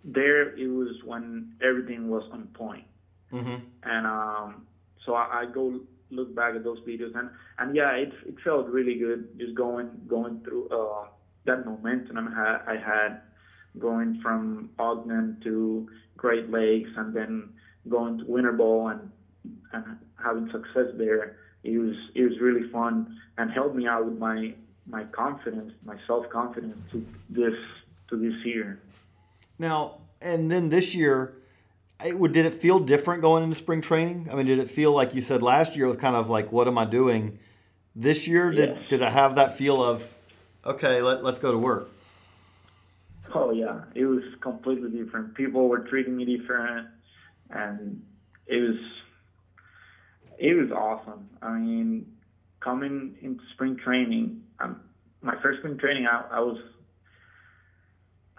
there 0.04 0.56
it 0.56 0.68
was 0.68 0.96
when 1.04 1.54
everything 1.62 2.10
was 2.10 2.24
on 2.32 2.48
point. 2.54 2.86
Mm-hmm. 3.34 3.56
And 3.84 4.08
um, 4.08 4.68
so 5.06 5.16
I, 5.16 5.42
I 5.42 5.46
go 5.52 5.80
look 6.12 6.36
back 6.36 6.56
at 6.56 6.64
those 6.64 6.80
videos 6.80 7.18
and 7.18 7.30
and 7.60 7.76
yeah, 7.76 7.92
it 7.92 8.14
it 8.26 8.36
felt 8.44 8.68
really 8.68 8.96
good 8.96 9.38
just 9.40 9.56
going 9.56 9.90
going 10.08 10.42
through 10.42 10.68
uh, 10.70 11.08
that 11.46 11.66
momentum 11.66 12.18
I 12.18 12.32
had 12.32 12.62
I 12.68 12.78
had 12.78 13.22
going 13.78 14.20
from 14.22 14.70
Ogden 14.80 15.38
to 15.44 15.88
Great 16.18 16.50
Lakes 16.50 16.90
and 16.98 17.14
then 17.14 17.50
going 17.88 18.18
to 18.20 18.26
Winter 18.26 18.54
Bowl 18.54 18.88
and 18.88 19.12
and 19.74 19.98
having 20.22 20.50
success 20.52 20.94
there. 20.98 21.38
It 21.64 21.78
was 21.78 21.96
it 22.16 22.24
was 22.24 22.40
really 22.40 22.70
fun 22.72 23.18
and 23.38 23.52
helped 23.52 23.76
me 23.76 23.88
out 23.88 24.06
with 24.06 24.18
my 24.18 24.54
my 24.88 25.04
confidence, 25.06 25.74
my 25.86 25.96
self 26.08 26.30
confidence 26.30 26.78
to 26.92 27.06
this 27.30 27.54
to 28.10 28.18
this 28.18 28.34
year. 28.44 28.80
Now, 29.60 30.00
and 30.22 30.50
then 30.50 30.70
this 30.70 30.94
year, 30.94 31.39
it, 32.04 32.18
would- 32.18 32.34
did 32.34 32.46
it 32.46 32.62
feel 32.62 32.80
different 32.80 33.22
going 33.22 33.44
into 33.44 33.58
spring 33.58 33.82
training? 33.82 34.30
I 34.32 34.36
mean, 34.36 34.46
did 34.46 34.60
it 34.60 34.72
feel 34.72 34.94
like 34.94 35.14
you 35.14 35.22
said 35.22 35.42
last 35.42 35.76
year 35.76 35.88
was 35.88 35.98
kind 35.98 36.16
of 36.16 36.30
like, 36.30 36.52
what 36.52 36.68
am 36.68 36.78
I 36.78 36.86
doing? 36.86 37.40
This 37.96 38.28
year, 38.28 38.52
did 38.52 38.70
Yes. 38.70 38.90
did 38.90 39.02
I 39.02 39.10
have 39.10 39.36
that 39.36 39.58
feel 39.58 39.84
of, 39.84 40.02
okay, 40.66 41.02
let, 41.02 41.24
let's 41.24 41.40
go 41.40 41.52
to 41.52 41.58
work? 41.58 41.90
Oh 43.34 43.52
yeah, 43.52 43.82
it 43.96 44.06
was 44.06 44.24
completely 44.42 44.90
different. 44.92 45.36
People 45.36 45.68
were 45.68 45.80
treating 45.80 46.16
me 46.16 46.26
different, 46.38 46.88
and 47.50 48.02
it 48.48 48.58
was 48.62 48.78
it 50.38 50.54
was 50.56 50.72
awesome. 50.72 51.30
I 51.42 51.52
mean, 51.58 52.06
coming 52.62 53.16
into 53.22 53.44
spring 53.54 53.76
training, 53.78 54.42
um, 54.60 54.82
my 55.22 55.36
first 55.42 55.60
spring 55.60 55.78
training, 55.78 56.08
I, 56.08 56.38
I 56.38 56.40
was 56.40 56.58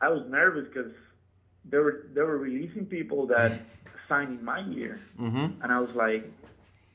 I 0.01 0.09
was 0.09 0.25
nervous 0.29 0.67
because 0.73 0.93
they 1.71 1.79
were 1.79 2.07
they 2.15 2.23
were 2.23 2.39
releasing 2.39 2.87
people 2.87 3.27
that 3.29 3.53
signed 4.09 4.39
in 4.39 4.45
my 4.45 4.61
year, 4.61 5.01
Mm-hmm. 5.21 5.63
and 5.63 5.73
I 5.73 5.81
was 5.81 5.91
like, 5.95 6.25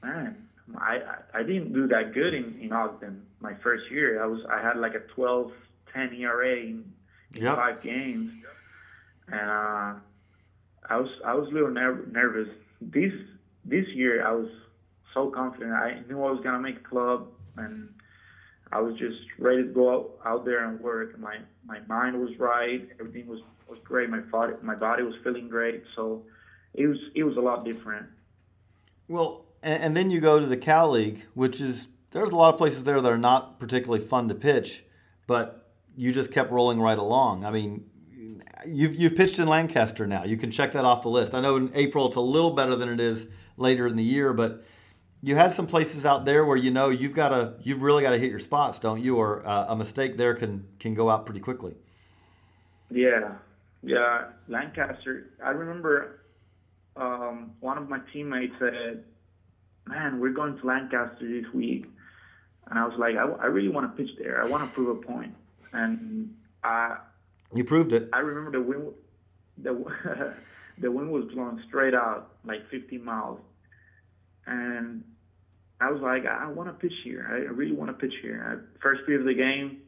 man, 0.03 0.36
I 0.78 0.99
I 1.34 1.43
didn't 1.43 1.73
do 1.73 1.88
that 1.88 2.13
good 2.13 2.34
in 2.34 2.59
in 2.61 2.71
Ogden 2.73 3.23
my 3.39 3.53
first 3.63 3.89
year. 3.91 4.21
I 4.23 4.28
was 4.28 4.41
I 4.49 4.61
had 4.61 4.78
like 4.78 4.95
a 4.95 5.03
12 5.15 5.51
10 5.93 6.13
ERA 6.21 6.55
in, 6.57 6.84
in 7.34 7.43
Yep. 7.43 7.55
five 7.55 7.82
games, 7.84 8.32
and 9.28 9.49
uh, 9.49 9.93
I 10.89 10.97
was 10.97 11.09
I 11.26 11.34
was 11.34 11.47
a 11.49 11.53
little 11.53 11.71
ner- 11.71 12.05
nervous. 12.11 12.49
This 12.82 13.13
this 13.63 13.88
year 13.93 14.26
I 14.28 14.32
was 14.32 14.49
so 15.13 15.30
confident. 15.32 15.71
I 15.73 16.01
knew 16.07 16.21
I 16.23 16.32
was 16.32 16.41
gonna 16.43 16.59
make 16.59 16.78
a 16.78 16.88
club, 16.89 17.28
and 17.57 17.89
I 18.71 18.80
was 18.82 18.95
just 18.97 19.17
ready 19.39 19.63
to 19.63 19.69
go 19.69 19.86
out, 19.93 20.09
out 20.26 20.45
there 20.45 20.65
and 20.67 20.80
work. 20.82 21.17
My 21.19 21.38
my 21.65 21.80
mind 21.88 22.19
was 22.19 22.32
right. 22.38 22.82
Everything 22.99 23.28
was 23.28 23.39
was 23.68 23.80
great. 23.84 24.09
My 24.09 24.20
body 24.20 24.53
my 24.61 24.76
body 24.76 25.03
was 25.03 25.16
feeling 25.24 25.47
great. 25.47 25.84
So 25.95 26.24
it 26.74 26.88
was 26.88 26.97
it 27.16 27.24
was 27.24 27.38
a 27.38 27.41
lot 27.41 27.66
different. 27.66 28.07
Well, 29.07 29.45
and, 29.61 29.84
and 29.84 29.97
then 29.97 30.09
you 30.09 30.22
go 30.22 30.39
to 30.39 30.45
the 30.45 30.57
Cal 30.57 30.91
League, 30.91 31.24
which 31.34 31.61
is 31.61 31.88
there's 32.11 32.30
a 32.30 32.36
lot 32.36 32.53
of 32.53 32.57
places 32.57 32.84
there 32.84 33.01
that 33.01 33.11
are 33.11 33.18
not 33.18 33.59
particularly 33.59 34.07
fun 34.07 34.28
to 34.30 34.36
pitch, 34.36 34.84
but 35.28 35.70
you 35.97 36.13
just 36.13 36.32
kept 36.32 36.51
rolling 36.51 36.80
right 36.80 36.97
along. 36.97 37.45
I 37.45 37.51
mean, 37.51 37.86
you've 38.66 38.95
you've 38.95 39.16
pitched 39.16 39.39
in 39.39 39.47
Lancaster 39.47 40.07
now. 40.07 40.24
You 40.24 40.38
can 40.38 40.51
check 40.51 40.74
that 40.74 40.86
off 40.86 41.03
the 41.03 41.09
list. 41.09 41.34
I 41.34 41.41
know 41.41 41.57
in 41.57 41.72
April 41.76 42.07
it's 42.07 42.16
a 42.16 42.22
little 42.22 42.55
better 42.55 42.76
than 42.76 42.89
it 42.89 42.99
is 42.99 43.26
later 43.57 43.88
in 43.88 43.95
the 43.95 44.03
year, 44.03 44.34
but 44.34 44.63
you 45.22 45.36
had 45.36 45.55
some 45.55 45.68
places 45.68 46.05
out 46.05 46.26
there 46.26 46.45
where 46.45 46.57
you 46.57 46.72
know 46.72 46.89
you've 46.89 47.16
got 47.16 47.30
to 47.30 47.53
you've 47.61 47.82
really 47.82 48.03
got 48.03 48.11
to 48.11 48.20
hit 48.20 48.30
your 48.30 48.39
spots, 48.39 48.80
don't 48.80 49.03
you? 49.03 49.18
Or 49.18 49.45
uh, 49.45 49.68
a 49.70 49.76
mistake 49.76 50.18
there 50.18 50.36
can 50.36 50.66
can 50.80 50.93
go 50.93 51.09
out 51.09 51.26
pretty 51.26 51.39
quickly. 51.39 51.74
Yeah, 52.91 53.34
yeah. 53.86 54.30
Lancaster. 54.48 55.32
I 55.44 55.50
remember 55.50 56.22
um, 56.96 57.52
one 57.60 57.78
of 57.78 57.90
my 57.90 58.00
teammates 58.12 58.54
said, 58.60 59.04
"Man, 59.88 60.20
we're 60.20 60.34
going 60.34 60.58
to 60.58 60.66
Lancaster 60.66 61.28
this 61.28 61.52
week," 61.54 61.86
and 62.70 62.80
I 62.80 62.86
was 62.86 62.98
like, 62.98 63.16
"I, 63.16 63.44
I 63.44 63.48
really 63.48 63.70
want 63.70 63.96
to 63.96 64.04
pitch 64.04 64.12
there. 64.18 64.44
I 64.44 64.48
want 64.48 64.68
to 64.68 64.74
prove 64.74 64.98
a 64.98 65.02
point." 65.06 65.34
And 65.74 66.34
I 66.64 66.98
You 67.54 67.64
proved 67.64 67.94
it. 67.94 68.10
I 68.14 68.20
remember 68.20 68.52
the 68.52 68.62
wind 68.62 68.94
the 69.58 70.34
the 70.82 70.92
wind 70.92 71.12
was 71.12 71.26
blowing 71.34 71.62
straight 71.68 71.94
out 71.94 72.32
like 72.46 72.70
50 72.70 72.98
miles, 72.98 73.40
and 74.46 75.04
I 75.80 75.92
was 75.92 76.02
like, 76.02 76.26
I 76.26 76.48
want 76.48 76.70
to 76.70 76.74
pitch 76.74 76.98
here. 77.04 77.28
I 77.30 77.52
really 77.52 77.74
want 77.74 77.90
to 77.90 77.94
pitch 77.94 78.14
here. 78.22 78.62
I, 78.64 78.82
first 78.82 79.02
pitch 79.06 79.20
of 79.20 79.26
the 79.26 79.34
game, 79.34 79.82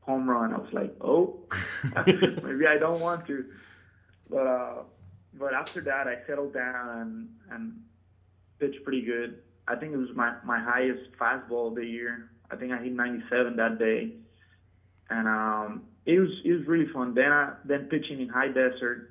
home 0.00 0.28
run. 0.28 0.52
I 0.54 0.58
was 0.58 0.72
like, 0.72 0.94
oh, 1.00 1.38
maybe 2.06 2.66
I 2.66 2.78
don't 2.78 3.00
want 3.00 3.26
to. 3.26 3.44
But 4.28 4.46
uh, 4.46 4.74
but 5.38 5.54
after 5.54 5.80
that, 5.82 6.06
I 6.06 6.16
settled 6.26 6.54
down 6.54 6.88
and 7.00 7.28
and 7.50 7.72
pitched 8.58 8.82
pretty 8.84 9.02
good. 9.02 9.38
I 9.68 9.76
think 9.76 9.92
it 9.92 9.96
was 9.96 10.10
my 10.14 10.34
my 10.44 10.58
highest 10.60 11.12
fastball 11.20 11.68
of 11.68 11.74
the 11.74 11.84
year. 11.86 12.30
I 12.50 12.56
think 12.56 12.72
I 12.72 12.82
hit 12.82 12.92
97 12.92 13.56
that 13.56 13.78
day, 13.78 14.12
and 15.08 15.28
um, 15.28 15.82
it 16.06 16.18
was 16.18 16.30
it 16.44 16.52
was 16.52 16.66
really 16.66 16.90
fun. 16.92 17.14
Then 17.14 17.32
I 17.32 17.54
then 17.64 17.84
pitching 17.90 18.20
in 18.20 18.28
high 18.28 18.48
desert. 18.48 19.10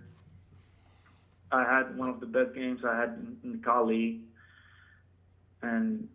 I 1.52 1.64
had 1.64 1.98
one 1.98 2.10
of 2.10 2.20
the 2.20 2.28
best 2.28 2.54
games 2.54 2.82
I 2.88 2.96
had 2.96 3.10
in, 3.10 3.38
in 3.44 3.52
the 3.54 3.66
Cal 3.66 3.90
and 5.62 6.08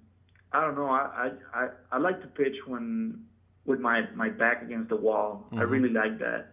I 0.52 0.60
don't 0.60 0.76
know. 0.76 0.86
I, 0.86 1.30
I 1.54 1.60
I 1.60 1.68
I 1.92 1.98
like 1.98 2.20
to 2.20 2.28
pitch 2.28 2.56
when 2.66 3.24
with 3.66 3.80
my 3.80 4.08
my 4.14 4.28
back 4.28 4.62
against 4.62 4.88
the 4.88 4.96
wall. 4.96 5.48
I 5.52 5.56
Mhm. 5.56 5.70
really 5.70 5.88
like 5.90 6.18
that. 6.18 6.48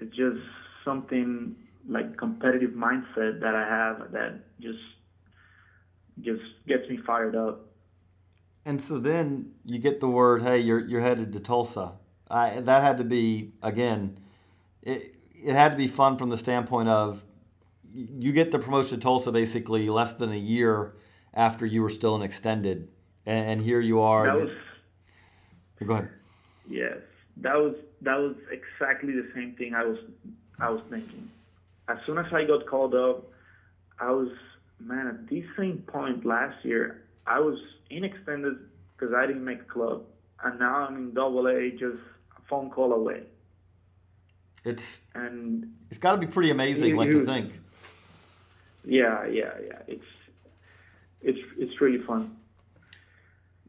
It's 0.00 0.14
just 0.14 0.40
something 0.84 1.56
like 1.88 2.16
competitive 2.16 2.70
mindset 2.72 3.40
that 3.40 3.54
I 3.54 3.66
have 3.66 4.12
that 4.12 4.40
just 4.60 4.78
just 6.20 6.42
gets 6.66 6.88
me 6.88 6.96
fired 6.98 7.36
up. 7.36 7.66
And 8.64 8.82
so 8.88 8.98
then 8.98 9.52
you 9.64 9.78
get 9.78 10.00
the 10.00 10.08
word, 10.08 10.42
hey, 10.42 10.58
you're 10.58 10.80
you're 10.80 11.00
headed 11.00 11.32
to 11.32 11.40
Tulsa. 11.40 11.92
I, 12.30 12.60
that 12.60 12.82
had 12.82 12.98
to 12.98 13.04
be 13.04 13.52
again, 13.62 14.18
it 14.82 15.14
it 15.34 15.54
had 15.54 15.70
to 15.70 15.76
be 15.76 15.88
fun 15.88 16.18
from 16.18 16.28
the 16.28 16.38
standpoint 16.38 16.88
of 16.88 17.22
you 17.94 18.32
get 18.32 18.50
the 18.50 18.58
promotion 18.58 18.98
to 18.98 19.02
Tulsa 19.02 19.32
basically 19.32 19.88
less 19.88 20.12
than 20.18 20.32
a 20.32 20.36
year 20.36 20.94
after 21.32 21.64
you 21.64 21.82
were 21.82 21.90
still 21.90 22.16
an 22.16 22.22
extended, 22.22 22.88
and, 23.24 23.50
and 23.50 23.60
here 23.60 23.80
you 23.80 24.00
are. 24.00 24.26
That 24.26 24.40
was 24.40 24.50
Go 25.86 25.94
ahead. 25.94 26.10
Yes, 26.68 26.98
that 27.38 27.54
was 27.56 27.74
that 28.02 28.18
was 28.18 28.36
exactly 28.50 29.12
the 29.12 29.28
same 29.34 29.54
thing 29.56 29.74
I 29.74 29.84
was 29.84 29.98
I 30.58 30.70
was 30.70 30.82
thinking. 30.90 31.30
As 31.88 31.96
soon 32.06 32.18
as 32.18 32.26
I 32.32 32.44
got 32.44 32.66
called 32.66 32.94
up, 32.94 33.24
I 33.98 34.10
was 34.10 34.28
man 34.80 35.06
at 35.08 35.28
this 35.28 35.44
same 35.56 35.78
point 35.86 36.24
last 36.26 36.64
year. 36.64 37.02
I 37.26 37.40
was 37.40 37.58
in 37.90 38.04
extended 38.04 38.56
because 38.96 39.14
I 39.14 39.26
didn't 39.26 39.44
make 39.44 39.60
a 39.60 39.64
club, 39.64 40.02
and 40.44 40.58
now 40.58 40.86
I'm 40.86 40.96
in 40.96 41.14
Double 41.14 41.46
A, 41.48 41.70
just 41.70 41.96
a 42.36 42.42
phone 42.48 42.70
call 42.70 42.92
away. 42.92 43.22
It's 44.64 44.82
And 45.14 45.72
it's 45.90 46.00
got 46.00 46.12
to 46.12 46.18
be 46.18 46.26
pretty 46.26 46.50
amazing, 46.50 46.96
like 46.96 47.10
to 47.10 47.18
You- 47.18 47.24
think. 47.26 47.52
yeah, 48.84 49.24
yeah, 49.26 49.52
yeah, 49.66 49.78
it's 49.86 50.04
it's 51.22 51.38
it's 51.56 51.80
really 51.80 52.04
fun. 52.04 52.36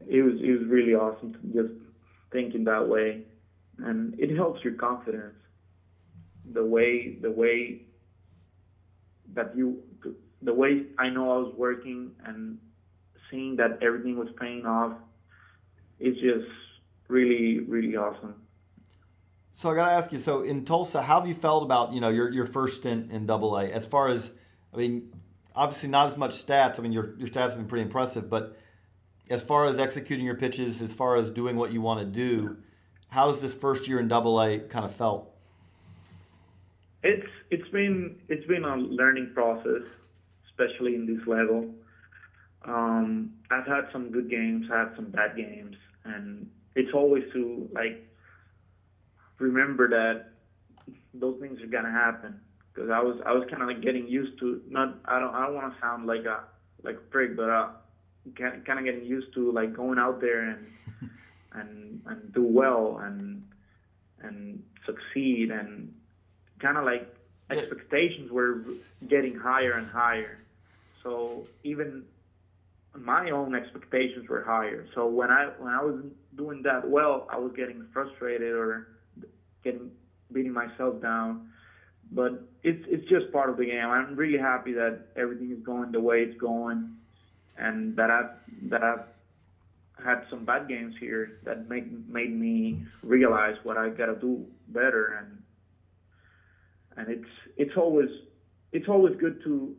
It 0.06 0.22
was 0.22 0.34
it 0.42 0.50
was 0.58 0.68
really 0.68 0.94
awesome 0.94 1.32
to 1.34 1.38
just 1.62 1.74
think 2.32 2.54
in 2.54 2.64
that 2.64 2.88
way, 2.88 3.22
and 3.78 4.18
it 4.18 4.34
helps 4.34 4.62
your 4.64 4.74
confidence. 4.74 5.34
The 6.52 6.64
way 6.64 7.18
the 7.20 7.30
way 7.30 7.82
that 9.34 9.56
you 9.56 9.82
the 10.42 10.54
way 10.54 10.86
I 10.98 11.08
know 11.08 11.32
I 11.32 11.38
was 11.38 11.54
working 11.56 12.12
and 12.24 12.58
seeing 13.30 13.56
that 13.56 13.78
everything 13.82 14.18
was 14.18 14.28
paying 14.40 14.66
off, 14.66 14.94
is 15.98 16.14
just 16.16 16.50
really 17.08 17.60
really 17.60 17.96
awesome. 17.96 18.34
So 19.60 19.68
I 19.70 19.74
got 19.74 19.86
to 19.86 19.92
ask 19.92 20.12
you. 20.12 20.22
So 20.22 20.42
in 20.42 20.64
Tulsa, 20.64 21.02
how 21.02 21.20
have 21.20 21.28
you 21.28 21.34
felt 21.34 21.62
about 21.62 21.92
you 21.92 22.00
know 22.00 22.08
your 22.08 22.32
your 22.32 22.46
first 22.46 22.76
stint 22.80 23.12
in 23.12 23.26
Double 23.26 23.56
A? 23.56 23.66
As 23.66 23.84
far 23.86 24.08
as 24.08 24.22
I 24.72 24.76
mean, 24.78 25.12
obviously 25.54 25.88
not 25.88 26.12
as 26.12 26.18
much 26.18 26.32
stats. 26.46 26.78
I 26.78 26.82
mean 26.82 26.92
your 26.92 27.16
your 27.18 27.28
stats 27.28 27.50
have 27.50 27.56
been 27.56 27.68
pretty 27.68 27.84
impressive, 27.84 28.30
but 28.30 28.56
as 29.30 29.40
far 29.42 29.66
as 29.66 29.78
executing 29.78 30.26
your 30.26 30.34
pitches, 30.34 30.82
as 30.82 30.90
far 30.98 31.16
as 31.16 31.30
doing 31.30 31.56
what 31.56 31.72
you 31.72 31.80
want 31.80 32.00
to 32.00 32.06
do, 32.06 32.56
how 33.08 33.32
has 33.32 33.40
this 33.40 33.52
first 33.60 33.86
year 33.88 34.00
in 34.00 34.08
Double 34.08 34.40
A 34.40 34.58
kind 34.58 34.84
of 34.84 34.94
felt? 34.96 35.30
It's 37.02 37.26
it's 37.50 37.68
been 37.70 38.16
it's 38.28 38.46
been 38.46 38.64
a 38.64 38.76
learning 38.76 39.30
process, 39.32 39.82
especially 40.50 40.94
in 40.96 41.06
this 41.06 41.26
level. 41.26 41.70
Um, 42.66 43.32
I've 43.50 43.66
had 43.66 43.88
some 43.92 44.10
good 44.10 44.28
games, 44.28 44.66
I 44.70 44.80
had 44.80 44.92
some 44.96 45.06
bad 45.10 45.34
games, 45.36 45.76
and 46.04 46.50
it's 46.74 46.92
always 46.92 47.24
to 47.32 47.68
like 47.72 48.06
remember 49.38 49.88
that 49.88 50.32
those 51.14 51.40
things 51.40 51.62
are 51.62 51.66
gonna 51.66 51.90
happen. 51.90 52.38
because 52.74 52.90
I 52.90 53.00
was 53.00 53.20
I 53.24 53.32
was 53.32 53.46
kind 53.50 53.62
of 53.62 53.68
like 53.68 53.80
getting 53.80 54.06
used 54.06 54.38
to 54.40 54.60
not 54.68 54.98
I 55.06 55.18
don't 55.18 55.34
I 55.34 55.46
don't 55.46 55.54
want 55.54 55.72
to 55.72 55.80
sound 55.80 56.06
like 56.06 56.24
a 56.26 56.44
like 56.82 56.96
a 56.96 57.10
prick, 57.10 57.36
but 57.36 57.48
uh, 57.48 57.68
kind 58.36 58.78
of 58.78 58.84
getting 58.84 59.04
used 59.04 59.32
to 59.34 59.50
like 59.52 59.74
going 59.74 59.98
out 59.98 60.20
there 60.20 60.42
and 60.42 60.66
and 61.52 62.02
and 62.06 62.32
do 62.32 62.42
well 62.44 62.98
and 63.02 63.42
and 64.22 64.62
succeed 64.86 65.50
and 65.50 65.92
kind 66.60 66.76
of 66.76 66.84
like 66.84 67.14
expectations 67.50 68.30
were 68.30 68.64
getting 69.08 69.36
higher 69.36 69.72
and 69.72 69.88
higher. 69.88 70.38
So 71.02 71.46
even 71.64 72.04
my 72.94 73.30
own 73.30 73.54
expectations 73.54 74.28
were 74.28 74.42
higher. 74.44 74.86
So 74.94 75.06
when 75.06 75.30
I 75.30 75.50
when 75.58 75.72
I 75.72 75.82
was 75.82 76.04
doing 76.36 76.62
that 76.62 76.88
well, 76.88 77.26
I 77.30 77.38
was 77.38 77.52
getting 77.56 77.86
frustrated 77.92 78.52
or 78.52 78.88
getting 79.64 79.90
beating 80.32 80.52
myself 80.52 81.00
down. 81.00 81.48
But 82.12 82.42
it's 82.62 82.84
it's 82.88 83.08
just 83.08 83.32
part 83.32 83.50
of 83.50 83.56
the 83.56 83.66
game. 83.66 83.84
I'm 83.84 84.16
really 84.16 84.38
happy 84.38 84.72
that 84.74 85.06
everything 85.16 85.50
is 85.52 85.62
going 85.64 85.92
the 85.92 86.00
way 86.00 86.22
it's 86.22 86.38
going, 86.40 86.96
and 87.58 87.96
that 87.96 88.10
I 88.10 88.22
that 88.68 88.82
I've 88.82 89.06
had 90.04 90.24
some 90.30 90.44
bad 90.44 90.68
games 90.68 90.94
here 90.98 91.38
that 91.44 91.68
made 91.68 92.08
made 92.08 92.34
me 92.34 92.82
realize 93.02 93.56
what 93.62 93.76
I 93.76 93.90
gotta 93.90 94.16
do 94.16 94.44
better 94.68 95.18
and 95.20 95.42
and 96.96 97.08
it's 97.08 97.30
it's 97.56 97.76
always 97.76 98.08
it's 98.72 98.88
always 98.88 99.16
good 99.16 99.42
to 99.44 99.74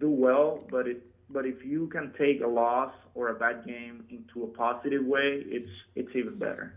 do 0.00 0.10
well, 0.10 0.64
but 0.70 0.86
it 0.86 1.02
but 1.30 1.46
if 1.46 1.64
you 1.64 1.88
can 1.88 2.12
take 2.18 2.42
a 2.42 2.46
loss 2.46 2.92
or 3.14 3.28
a 3.28 3.34
bad 3.34 3.64
game 3.66 4.04
into 4.10 4.44
a 4.44 4.46
positive 4.48 5.04
way, 5.04 5.42
it's 5.46 5.70
it's 5.94 6.10
even 6.14 6.38
better. 6.38 6.74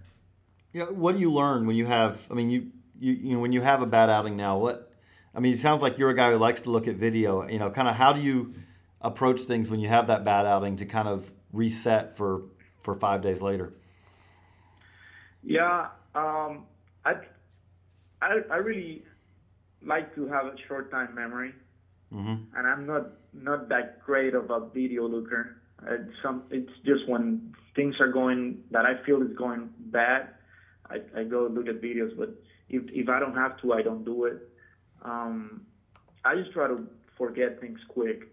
Yeah, 0.73 0.85
what 0.85 1.13
do 1.13 1.19
you 1.19 1.31
learn 1.31 1.67
when 1.67 1.75
you 1.75 1.85
have? 1.85 2.17
I 2.29 2.33
mean, 2.33 2.49
you 2.49 2.67
you 2.99 3.13
you 3.13 3.33
know 3.33 3.39
when 3.39 3.51
you 3.51 3.61
have 3.61 3.81
a 3.81 3.85
bad 3.85 4.09
outing 4.09 4.37
now. 4.37 4.57
What 4.57 4.91
I 5.35 5.39
mean, 5.39 5.53
it 5.53 5.61
sounds 5.61 5.81
like 5.81 5.97
you're 5.97 6.09
a 6.09 6.15
guy 6.15 6.31
who 6.31 6.37
likes 6.37 6.61
to 6.61 6.71
look 6.71 6.87
at 6.87 6.95
video. 6.95 7.47
You 7.47 7.59
know, 7.59 7.69
kind 7.69 7.87
of 7.87 7.95
how 7.95 8.13
do 8.13 8.21
you 8.21 8.53
approach 9.01 9.41
things 9.47 9.69
when 9.69 9.79
you 9.79 9.87
have 9.89 10.07
that 10.07 10.25
bad 10.25 10.45
outing 10.45 10.77
to 10.77 10.85
kind 10.85 11.07
of 11.07 11.25
reset 11.53 12.17
for 12.17 12.43
for 12.83 12.95
five 12.95 13.21
days 13.21 13.41
later? 13.41 13.73
Yeah, 15.43 15.87
um, 16.15 16.65
I, 17.05 17.13
I 18.21 18.39
I 18.51 18.55
really 18.57 19.03
like 19.85 20.13
to 20.15 20.27
have 20.27 20.45
a 20.45 20.55
short 20.67 20.91
time 20.91 21.13
memory, 21.15 21.53
mm-hmm. 22.13 22.57
and 22.57 22.67
I'm 22.67 22.85
not 22.85 23.07
not 23.33 23.69
that 23.69 24.03
great 24.03 24.33
of 24.33 24.49
a 24.49 24.69
video 24.69 25.07
looker. 25.07 25.61
It's 25.87 26.11
some 26.23 26.43
it's 26.49 26.71
just 26.85 27.07
when 27.07 27.53
things 27.75 27.95
are 27.99 28.11
going 28.11 28.63
that 28.71 28.85
I 28.85 29.03
feel 29.05 29.21
is 29.21 29.35
going 29.37 29.69
bad, 29.79 30.29
I, 30.89 30.97
I 31.15 31.23
go 31.23 31.47
look 31.51 31.67
at 31.67 31.81
videos. 31.81 32.17
But 32.17 32.29
if 32.69 32.83
if 32.89 33.09
I 33.09 33.19
don't 33.19 33.35
have 33.35 33.61
to, 33.61 33.73
I 33.73 33.81
don't 33.81 34.03
do 34.03 34.25
it. 34.25 34.49
Um, 35.03 35.61
I 36.25 36.35
just 36.35 36.51
try 36.51 36.67
to 36.67 36.85
forget 37.17 37.61
things 37.61 37.79
quick. 37.87 38.23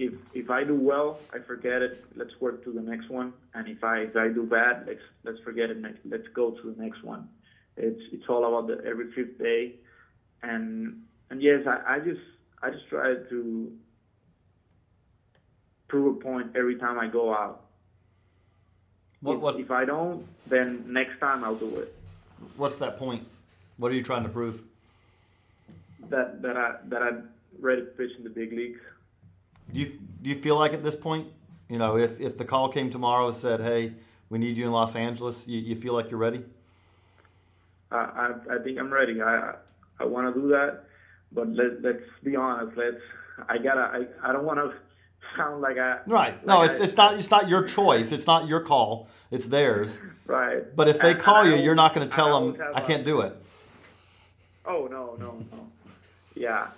If 0.00 0.14
if 0.32 0.48
I 0.48 0.64
do 0.64 0.76
well, 0.90 1.18
I 1.36 1.38
forget 1.46 1.82
it. 1.82 1.94
Let's 2.16 2.34
work 2.40 2.64
to 2.64 2.72
the 2.72 2.80
next 2.80 3.08
one. 3.10 3.34
And 3.54 3.68
if 3.68 3.84
I 3.84 3.96
if 4.10 4.16
I 4.16 4.28
do 4.28 4.44
bad, 4.44 4.84
let's 4.86 5.06
let's 5.24 5.40
forget 5.44 5.68
it. 5.70 5.78
Next, 5.78 6.00
let's 6.04 6.28
go 6.34 6.52
to 6.52 6.62
the 6.72 6.82
next 6.82 7.04
one. 7.04 7.28
It's 7.76 8.00
it's 8.14 8.24
all 8.28 8.42
about 8.48 8.66
the 8.68 8.76
every 8.88 9.12
fifth 9.12 9.38
day 9.38 9.74
and 10.42 11.02
and 11.30 11.42
yes, 11.42 11.60
I, 11.66 11.96
I 11.96 11.98
just 11.98 12.20
I 12.62 12.70
just 12.70 12.88
try 12.88 13.14
to 13.28 13.72
prove 15.88 16.16
a 16.16 16.20
point 16.20 16.48
every 16.56 16.76
time 16.76 16.98
I 16.98 17.06
go 17.06 17.32
out. 17.32 17.64
What, 19.22 19.34
if, 19.34 19.40
what, 19.40 19.60
if 19.60 19.70
I 19.70 19.84
don't, 19.84 20.26
then 20.48 20.84
next 20.86 21.18
time 21.20 21.44
I'll 21.44 21.58
do 21.58 21.76
it. 21.76 21.94
What's 22.56 22.78
that 22.80 22.98
point? 22.98 23.26
What 23.76 23.92
are 23.92 23.94
you 23.94 24.04
trying 24.04 24.22
to 24.22 24.28
prove? 24.28 24.60
That 26.08 26.42
that 26.42 26.56
I 26.56 26.76
that 26.88 27.02
I'm 27.02 27.28
ready 27.60 27.82
to 27.82 27.86
pitch 27.88 28.10
in 28.16 28.24
the 28.24 28.30
big 28.30 28.52
leagues. 28.52 28.80
Do 29.72 29.78
you 29.80 29.98
do 30.22 30.30
you 30.30 30.42
feel 30.42 30.58
like 30.58 30.72
at 30.72 30.82
this 30.82 30.94
point, 31.00 31.28
you 31.68 31.78
know, 31.78 31.96
if 31.96 32.18
if 32.20 32.36
the 32.38 32.44
call 32.44 32.72
came 32.72 32.90
tomorrow 32.90 33.28
and 33.32 33.40
said, 33.40 33.60
"Hey, 33.60 33.92
we 34.28 34.38
need 34.38 34.56
you 34.56 34.66
in 34.66 34.72
Los 34.72 34.94
Angeles," 34.94 35.36
you, 35.46 35.58
you 35.60 35.80
feel 35.80 35.94
like 35.94 36.10
you're 36.10 36.18
ready? 36.20 36.44
I 37.90 38.32
I 38.50 38.62
think 38.62 38.78
I'm 38.78 38.92
ready. 38.92 39.20
I 39.20 39.54
I 39.98 40.04
want 40.04 40.32
to 40.34 40.40
do 40.40 40.48
that, 40.48 40.84
but 41.32 41.48
let, 41.48 41.82
let's 41.82 42.02
be 42.22 42.36
honest. 42.36 42.76
Let's. 42.76 42.96
I 43.48 43.58
gotta. 43.58 43.80
I, 43.80 44.28
I 44.28 44.32
don't 44.32 44.44
want 44.44 44.58
to 44.58 44.72
sound 45.36 45.60
like 45.62 45.78
I. 45.78 45.98
Right. 46.06 46.34
Like 46.36 46.46
no, 46.46 46.62
it's 46.62 46.80
I, 46.80 46.84
it's 46.84 46.96
not 46.96 47.18
it's 47.18 47.30
not 47.30 47.48
your 47.48 47.66
choice. 47.66 48.06
It's 48.10 48.26
not 48.26 48.46
your 48.48 48.64
call. 48.64 49.08
It's 49.30 49.46
theirs. 49.48 49.88
Right. 50.26 50.74
But 50.76 50.88
if 50.88 51.00
they 51.00 51.12
And- 51.12 51.20
call 51.22 51.42
and 51.42 51.58
you, 51.58 51.64
you're 51.64 51.74
not 51.74 51.94
going 51.94 52.08
to 52.08 52.14
tell 52.14 52.32
always 52.32 52.56
them 52.58 52.66
I 52.74 52.80
can't 52.86 53.02
a- 53.02 53.04
do 53.04 53.20
it. 53.22 53.34
Oh 54.66 54.88
no 54.90 55.16
no 55.18 55.38
no. 55.50 55.66
Yeah, 56.36 56.68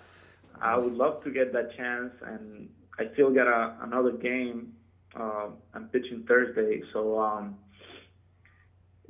I 0.61 0.79
would 0.79 0.95
love 0.95 1.23
to 1.25 1.31
get 1.31 1.53
that 1.53 1.77
chance, 1.77 2.13
and 2.25 2.69
I 2.99 3.05
still 3.15 3.31
got 3.33 3.47
a, 3.47 3.77
another 3.83 4.13
game. 4.13 4.75
Uh, 5.19 5.49
I'm 5.75 5.89
pitching 5.89 6.25
Thursday, 6.27 6.83
so 6.93 7.21
um, 7.21 7.57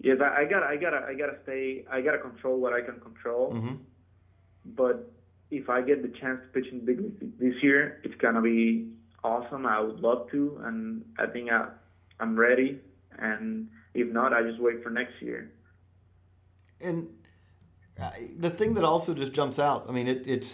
yes, 0.02 0.18
I, 0.20 0.42
I 0.42 0.44
gotta 0.44 0.66
I 0.66 0.76
gotta 0.76 1.06
I 1.08 1.14
gotta 1.14 1.38
stay. 1.44 1.84
I 1.90 2.00
gotta 2.00 2.18
control 2.18 2.58
what 2.60 2.72
I 2.72 2.80
can 2.82 3.00
control. 3.00 3.52
hmm 3.52 3.74
But 4.64 5.10
if 5.50 5.68
I 5.68 5.82
get 5.82 6.02
the 6.02 6.08
chance 6.20 6.40
to 6.42 6.48
pitch 6.48 6.70
in 6.72 6.78
the 6.78 6.84
big 6.84 7.38
this 7.38 7.62
year, 7.62 8.00
it's 8.04 8.14
gonna 8.16 8.40
be 8.42 8.92
awesome. 9.22 9.66
I 9.66 9.80
would 9.80 10.00
love 10.00 10.30
to, 10.30 10.60
and 10.64 11.04
I 11.18 11.26
think 11.26 11.50
I, 11.50 11.68
I'm 12.20 12.38
ready. 12.38 12.80
And 13.18 13.68
if 13.94 14.08
not, 14.12 14.32
I 14.32 14.42
just 14.42 14.60
wait 14.60 14.82
for 14.82 14.90
next 14.90 15.20
year. 15.20 15.52
And 16.80 17.08
uh, 18.00 18.10
the 18.38 18.50
thing 18.50 18.74
that 18.74 18.84
also 18.84 19.14
just 19.14 19.32
jumps 19.32 19.58
out, 19.58 19.86
I 19.88 19.92
mean, 19.92 20.08
it, 20.08 20.26
it's 20.26 20.48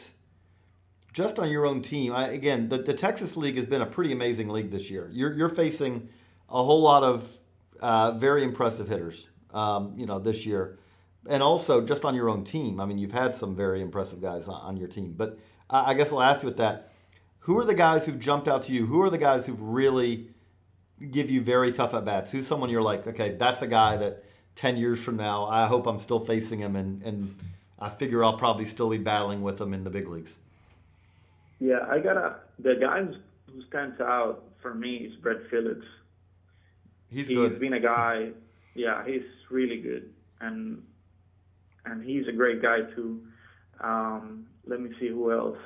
just 1.12 1.38
on 1.38 1.50
your 1.50 1.66
own 1.66 1.82
team. 1.82 2.12
I, 2.12 2.28
again, 2.28 2.68
the, 2.68 2.78
the 2.78 2.94
Texas 2.94 3.30
League 3.36 3.56
has 3.56 3.66
been 3.66 3.82
a 3.82 3.86
pretty 3.86 4.12
amazing 4.12 4.48
league 4.48 4.70
this 4.70 4.82
year. 4.82 5.08
You're, 5.12 5.34
you're 5.34 5.54
facing 5.54 6.08
a 6.48 6.64
whole 6.64 6.82
lot 6.82 7.02
of 7.02 7.22
uh, 7.80 8.18
very 8.18 8.44
impressive 8.44 8.88
hitters, 8.88 9.14
um, 9.52 9.94
you 9.96 10.06
know, 10.06 10.18
this 10.18 10.44
year. 10.44 10.78
And 11.28 11.42
also 11.42 11.86
just 11.86 12.04
on 12.04 12.14
your 12.14 12.28
own 12.28 12.44
team. 12.44 12.80
I 12.80 12.86
mean, 12.86 12.98
you've 12.98 13.12
had 13.12 13.38
some 13.38 13.56
very 13.56 13.82
impressive 13.82 14.20
guys 14.20 14.44
on, 14.46 14.54
on 14.54 14.76
your 14.76 14.88
team. 14.88 15.14
But 15.16 15.38
I, 15.68 15.90
I 15.90 15.94
guess 15.94 16.08
I'll 16.10 16.22
ask 16.22 16.42
you 16.42 16.48
with 16.48 16.58
that. 16.58 16.92
Who 17.40 17.58
are 17.58 17.64
the 17.64 17.74
guys 17.74 18.04
who've 18.04 18.20
jumped 18.20 18.48
out 18.48 18.66
to 18.66 18.72
you? 18.72 18.86
Who 18.86 19.02
are 19.02 19.10
the 19.10 19.18
guys 19.18 19.44
who've 19.46 19.60
really 19.60 20.28
give 21.12 21.30
you 21.30 21.42
very 21.42 21.72
tough 21.72 21.94
at 21.94 22.04
bats? 22.04 22.30
Who's 22.30 22.46
someone 22.46 22.70
you're 22.70 22.82
like, 22.82 23.06
okay, 23.06 23.36
that's 23.38 23.62
a 23.62 23.66
guy 23.66 23.96
that 23.98 24.24
10 24.56 24.76
years 24.76 24.98
from 25.04 25.16
now, 25.16 25.46
I 25.46 25.66
hope 25.66 25.86
I'm 25.86 26.02
still 26.02 26.26
facing 26.26 26.60
him 26.60 26.76
and, 26.76 27.02
and 27.02 27.34
I 27.78 27.94
figure 27.96 28.24
I'll 28.24 28.38
probably 28.38 28.68
still 28.68 28.90
be 28.90 28.98
battling 28.98 29.42
with 29.42 29.60
him 29.60 29.72
in 29.72 29.84
the 29.84 29.90
big 29.90 30.08
leagues. 30.08 30.30
Yeah, 31.60 31.78
I 31.90 31.98
gotta. 31.98 32.36
The 32.60 32.74
guy 32.80 33.02
who 33.02 33.62
stands 33.68 34.00
out 34.00 34.44
for 34.62 34.74
me 34.74 34.96
is 34.96 35.16
Brett 35.16 35.38
Phillips. 35.50 35.86
He's 37.10 37.26
He's 37.26 37.36
good. 37.36 37.58
been 37.60 37.72
a 37.74 37.80
guy. 37.80 38.30
Yeah, 38.74 39.04
he's 39.06 39.22
really 39.50 39.80
good, 39.80 40.10
and 40.40 40.82
and 41.84 42.02
he's 42.04 42.28
a 42.28 42.32
great 42.32 42.62
guy 42.62 42.82
too. 42.94 43.20
Um, 43.80 44.46
let 44.66 44.80
me 44.80 44.90
see 45.00 45.08
who 45.08 45.32
else. 45.32 45.58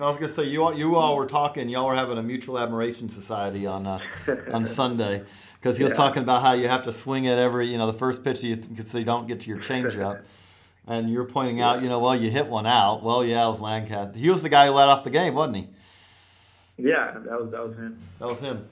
I 0.00 0.02
was 0.08 0.18
gonna 0.20 0.34
say 0.36 0.44
you 0.44 0.62
all, 0.62 0.76
you 0.76 0.94
all 0.96 1.16
were 1.16 1.26
talking. 1.26 1.68
Y'all 1.68 1.86
were 1.86 1.94
having 1.96 2.18
a 2.18 2.22
mutual 2.22 2.58
admiration 2.58 3.08
society 3.20 3.66
on 3.66 3.86
uh, 3.86 3.98
on 4.52 4.66
Sunday 4.76 5.22
because 5.60 5.76
he 5.76 5.82
was 5.84 5.90
Yeah. 5.92 5.96
talking 5.98 6.22
about 6.22 6.42
how 6.42 6.54
you 6.54 6.68
have 6.68 6.84
to 6.84 6.92
swing 7.02 7.24
it 7.26 7.36
every 7.38 7.68
you 7.70 7.78
know 7.78 7.90
the 7.92 7.98
first 7.98 8.22
pitch 8.24 8.42
you 8.42 8.62
so 8.92 8.98
you 8.98 9.04
don't 9.04 9.26
get 9.26 9.40
to 9.40 9.46
your 9.46 9.58
changeup, 9.58 10.22
and 10.88 11.10
you're 11.10 11.26
pointing 11.26 11.60
out 11.60 11.82
you 11.82 11.88
know 11.88 12.00
well 12.00 12.16
you 12.16 12.30
hit 12.30 12.46
one 12.46 12.66
out. 12.66 13.02
Well 13.02 13.24
yeah, 13.24 13.46
it 13.46 13.50
was 13.50 13.60
Lancaster. 13.60 14.18
He 14.18 14.30
was 14.30 14.42
the 14.42 14.48
guy 14.48 14.66
who 14.66 14.72
led 14.72 14.88
off 14.88 15.04
the 15.04 15.10
game, 15.10 15.34
wasn't 15.34 15.56
he? 15.56 15.68
Yeah, 16.78 17.12
that 17.12 17.40
was 17.40 17.50
that 17.52 17.66
was 17.66 17.76
him. 17.76 18.02
That 18.18 18.28
was 18.28 18.38
him. 18.38 18.66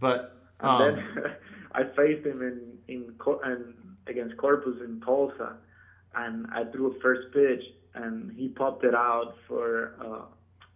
But 0.00 0.36
And 0.60 0.70
um, 0.70 0.96
then 0.96 1.24
I 1.72 1.84
faced 1.96 2.26
him 2.26 2.42
in 2.42 2.78
in, 2.88 3.14
in 3.44 3.74
against 4.06 4.36
Corpus 4.36 4.76
in 4.84 5.00
Tulsa, 5.00 5.56
and 6.14 6.46
I 6.52 6.64
threw 6.64 6.96
a 6.96 7.00
first 7.00 7.32
pitch, 7.32 7.62
and 7.94 8.32
he 8.32 8.48
popped 8.48 8.84
it 8.84 8.94
out 8.94 9.34
for 9.46 9.94
uh, 10.00 10.24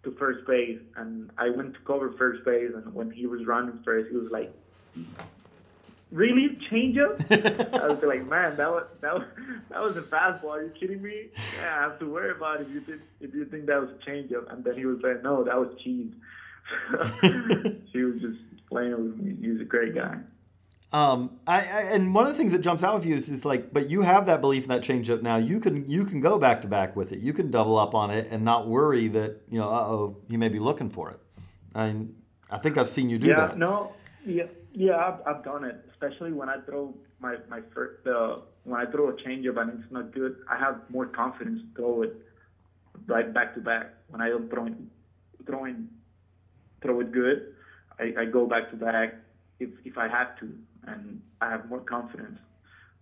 to 0.04 0.16
first 0.18 0.46
base, 0.46 0.80
and 0.96 1.30
I 1.38 1.50
went 1.50 1.74
to 1.74 1.80
cover 1.80 2.12
first 2.18 2.44
base, 2.44 2.70
and 2.74 2.92
when 2.94 3.10
he 3.10 3.26
was 3.26 3.46
running 3.46 3.80
first, 3.84 4.10
he 4.10 4.16
was 4.16 4.30
like, 4.30 4.52
"Really, 6.12 6.58
changeup?" 6.70 7.18
I 7.30 7.88
was 7.88 8.02
like, 8.06 8.28
"Man, 8.28 8.56
that 8.56 8.70
was 8.70 8.86
that 9.00 9.14
was 9.14 9.24
that 9.70 9.80
was 9.80 9.96
a 9.96 10.02
fastball. 10.02 10.50
Are 10.50 10.62
you 10.62 10.72
kidding 10.78 11.02
me? 11.02 11.30
Yeah, 11.56 11.78
I 11.78 11.82
have 11.82 11.98
to 12.00 12.06
worry 12.06 12.30
about 12.30 12.60
it 12.60 12.66
if 12.68 12.74
you 12.74 12.80
think 12.82 13.00
if 13.20 13.34
you 13.34 13.44
think 13.46 13.66
that 13.66 13.80
was 13.80 13.90
a 13.90 14.10
changeup." 14.10 14.52
And 14.52 14.62
then 14.62 14.76
he 14.76 14.86
was 14.86 14.98
like, 15.02 15.22
"No, 15.22 15.42
that 15.44 15.56
was 15.56 15.68
cheese." 15.82 16.12
he 17.92 18.02
was 18.02 18.20
just 18.20 18.38
playing 18.68 18.92
with 18.92 19.16
me. 19.16 19.36
He's 19.40 19.60
a 19.60 19.64
great 19.64 19.94
guy. 19.94 20.16
Um, 20.92 21.38
I, 21.46 21.60
I 21.60 21.80
and 21.94 22.14
one 22.14 22.26
of 22.26 22.34
the 22.34 22.38
things 22.38 22.52
that 22.52 22.60
jumps 22.60 22.82
out 22.82 22.96
with 22.96 23.06
you 23.06 23.16
is, 23.16 23.22
is 23.22 23.44
like, 23.46 23.72
but 23.72 23.88
you 23.88 24.02
have 24.02 24.26
that 24.26 24.42
belief 24.42 24.64
in 24.64 24.68
that 24.68 24.82
changeup 24.82 25.22
now. 25.22 25.38
You 25.38 25.58
can 25.58 25.88
you 25.88 26.04
can 26.04 26.20
go 26.20 26.38
back 26.38 26.60
to 26.62 26.68
back 26.68 26.94
with 26.94 27.12
it. 27.12 27.20
You 27.20 27.32
can 27.32 27.50
double 27.50 27.78
up 27.78 27.94
on 27.94 28.10
it 28.10 28.28
and 28.30 28.44
not 28.44 28.68
worry 28.68 29.08
that 29.08 29.36
you 29.50 29.58
know, 29.58 29.70
uh 29.70 29.88
oh, 29.88 30.16
he 30.28 30.36
may 30.36 30.48
be 30.48 30.58
looking 30.58 30.90
for 30.90 31.10
it. 31.10 31.18
And 31.74 32.14
I 32.50 32.58
think 32.58 32.76
I've 32.76 32.90
seen 32.90 33.08
you 33.08 33.18
do 33.18 33.28
yeah, 33.28 33.36
that. 33.36 33.50
Yeah, 33.52 33.56
no, 33.56 33.92
yeah, 34.26 34.44
yeah, 34.74 34.96
I've, 34.96 35.36
I've 35.36 35.44
done 35.44 35.64
it. 35.64 35.76
Especially 35.90 36.32
when 36.32 36.48
I 36.48 36.56
throw 36.66 36.94
my 37.20 37.36
my 37.48 37.60
first 37.74 38.06
uh, 38.06 38.36
when 38.64 38.80
I 38.80 38.90
throw 38.90 39.08
a 39.08 39.12
changeup 39.12 39.60
and 39.60 39.80
it's 39.82 39.92
not 39.92 40.12
good, 40.12 40.36
I 40.50 40.58
have 40.58 40.80
more 40.88 41.06
confidence 41.06 41.60
to 41.60 41.66
throw 41.76 42.02
it 42.02 42.16
right 43.06 43.32
back 43.32 43.54
to 43.54 43.60
back. 43.60 43.94
When 44.08 44.20
I 44.20 44.28
don't 44.28 44.50
throw 44.50 44.66
it, 44.66 44.74
throw 45.46 45.64
it, 45.66 45.76
throw 46.82 47.00
it 47.00 47.12
good, 47.12 47.54
I, 47.98 48.22
I 48.22 48.24
go 48.26 48.46
back 48.46 48.70
to 48.70 48.76
back 48.76 49.14
if 49.60 49.70
if 49.84 49.98
I 49.98 50.08
have 50.08 50.38
to, 50.40 50.50
and 50.86 51.20
I 51.40 51.50
have 51.50 51.68
more 51.68 51.80
confidence 51.80 52.38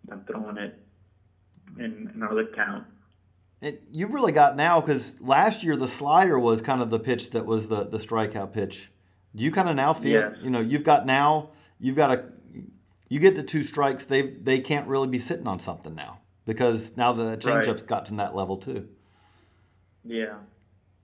than 0.09 0.25
throwing 0.25 0.57
it 0.57 0.79
in 1.79 2.11
another 2.15 2.47
count. 2.55 2.85
It, 3.61 3.83
you've 3.91 4.13
really 4.13 4.33
got 4.33 4.57
now 4.57 4.81
because 4.81 5.13
last 5.21 5.63
year 5.63 5.77
the 5.77 5.89
slider 5.99 6.39
was 6.39 6.63
kind 6.63 6.81
of 6.81 6.89
the 6.91 6.99
pitch 6.99 7.31
that 7.33 7.45
was 7.45 7.69
the 7.69 7.85
the 7.85 7.99
strikeout 7.99 8.53
pitch. 8.53 8.91
Do 9.37 9.45
you 9.45 9.53
kind 9.53 9.69
of 9.69 9.77
now 9.77 9.95
feel 9.95 10.21
Yes. 10.21 10.33
you 10.43 10.51
know 10.51 10.61
you've 10.61 10.85
got 10.85 11.07
now 11.07 11.51
you've 11.81 11.97
got 11.97 12.11
a 12.13 12.25
you 13.09 13.19
get 13.19 13.35
the 13.37 13.43
two 13.43 13.65
strikes 13.65 14.05
they 14.09 14.23
they 14.23 14.61
can't 14.61 14.87
really 14.87 15.09
be 15.09 15.19
sitting 15.19 15.47
on 15.47 15.61
something 15.63 15.95
now 15.95 16.19
because 16.47 16.83
now 16.97 17.13
the 17.13 17.25
Right. 17.25 17.41
changeup's 17.41 17.83
got 17.83 18.07
to 18.07 18.15
that 18.17 18.35
level 18.37 18.57
too. 18.59 18.87
Yeah. 20.05 20.37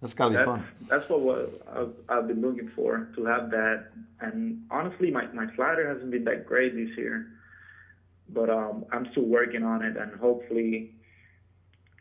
That's 0.01 0.13
got 0.15 0.27
to 0.27 0.31
be 0.31 0.37
That's, 0.37 0.47
fun. 0.47 0.67
that's 0.91 1.09
what, 1.09 1.21
what 1.21 1.63
I've, 1.75 1.93
I've 2.09 2.29
been 2.29 2.43
looking 2.43 2.71
for 2.77 3.09
to 3.17 3.25
have 3.25 3.51
that. 3.51 3.87
And 4.21 4.63
honestly, 4.71 5.11
my, 5.11 5.27
my 5.33 5.47
slider 5.57 5.89
hasn't 5.89 6.11
been 6.11 6.25
that 6.25 6.47
great 6.47 6.75
this 6.75 6.97
year, 6.99 7.29
but 8.29 8.51
um, 8.51 8.85
I'm 8.93 9.07
still 9.13 9.25
working 9.25 9.63
on 9.63 9.83
it. 9.83 9.97
And 9.97 10.15
hopefully, 10.21 10.93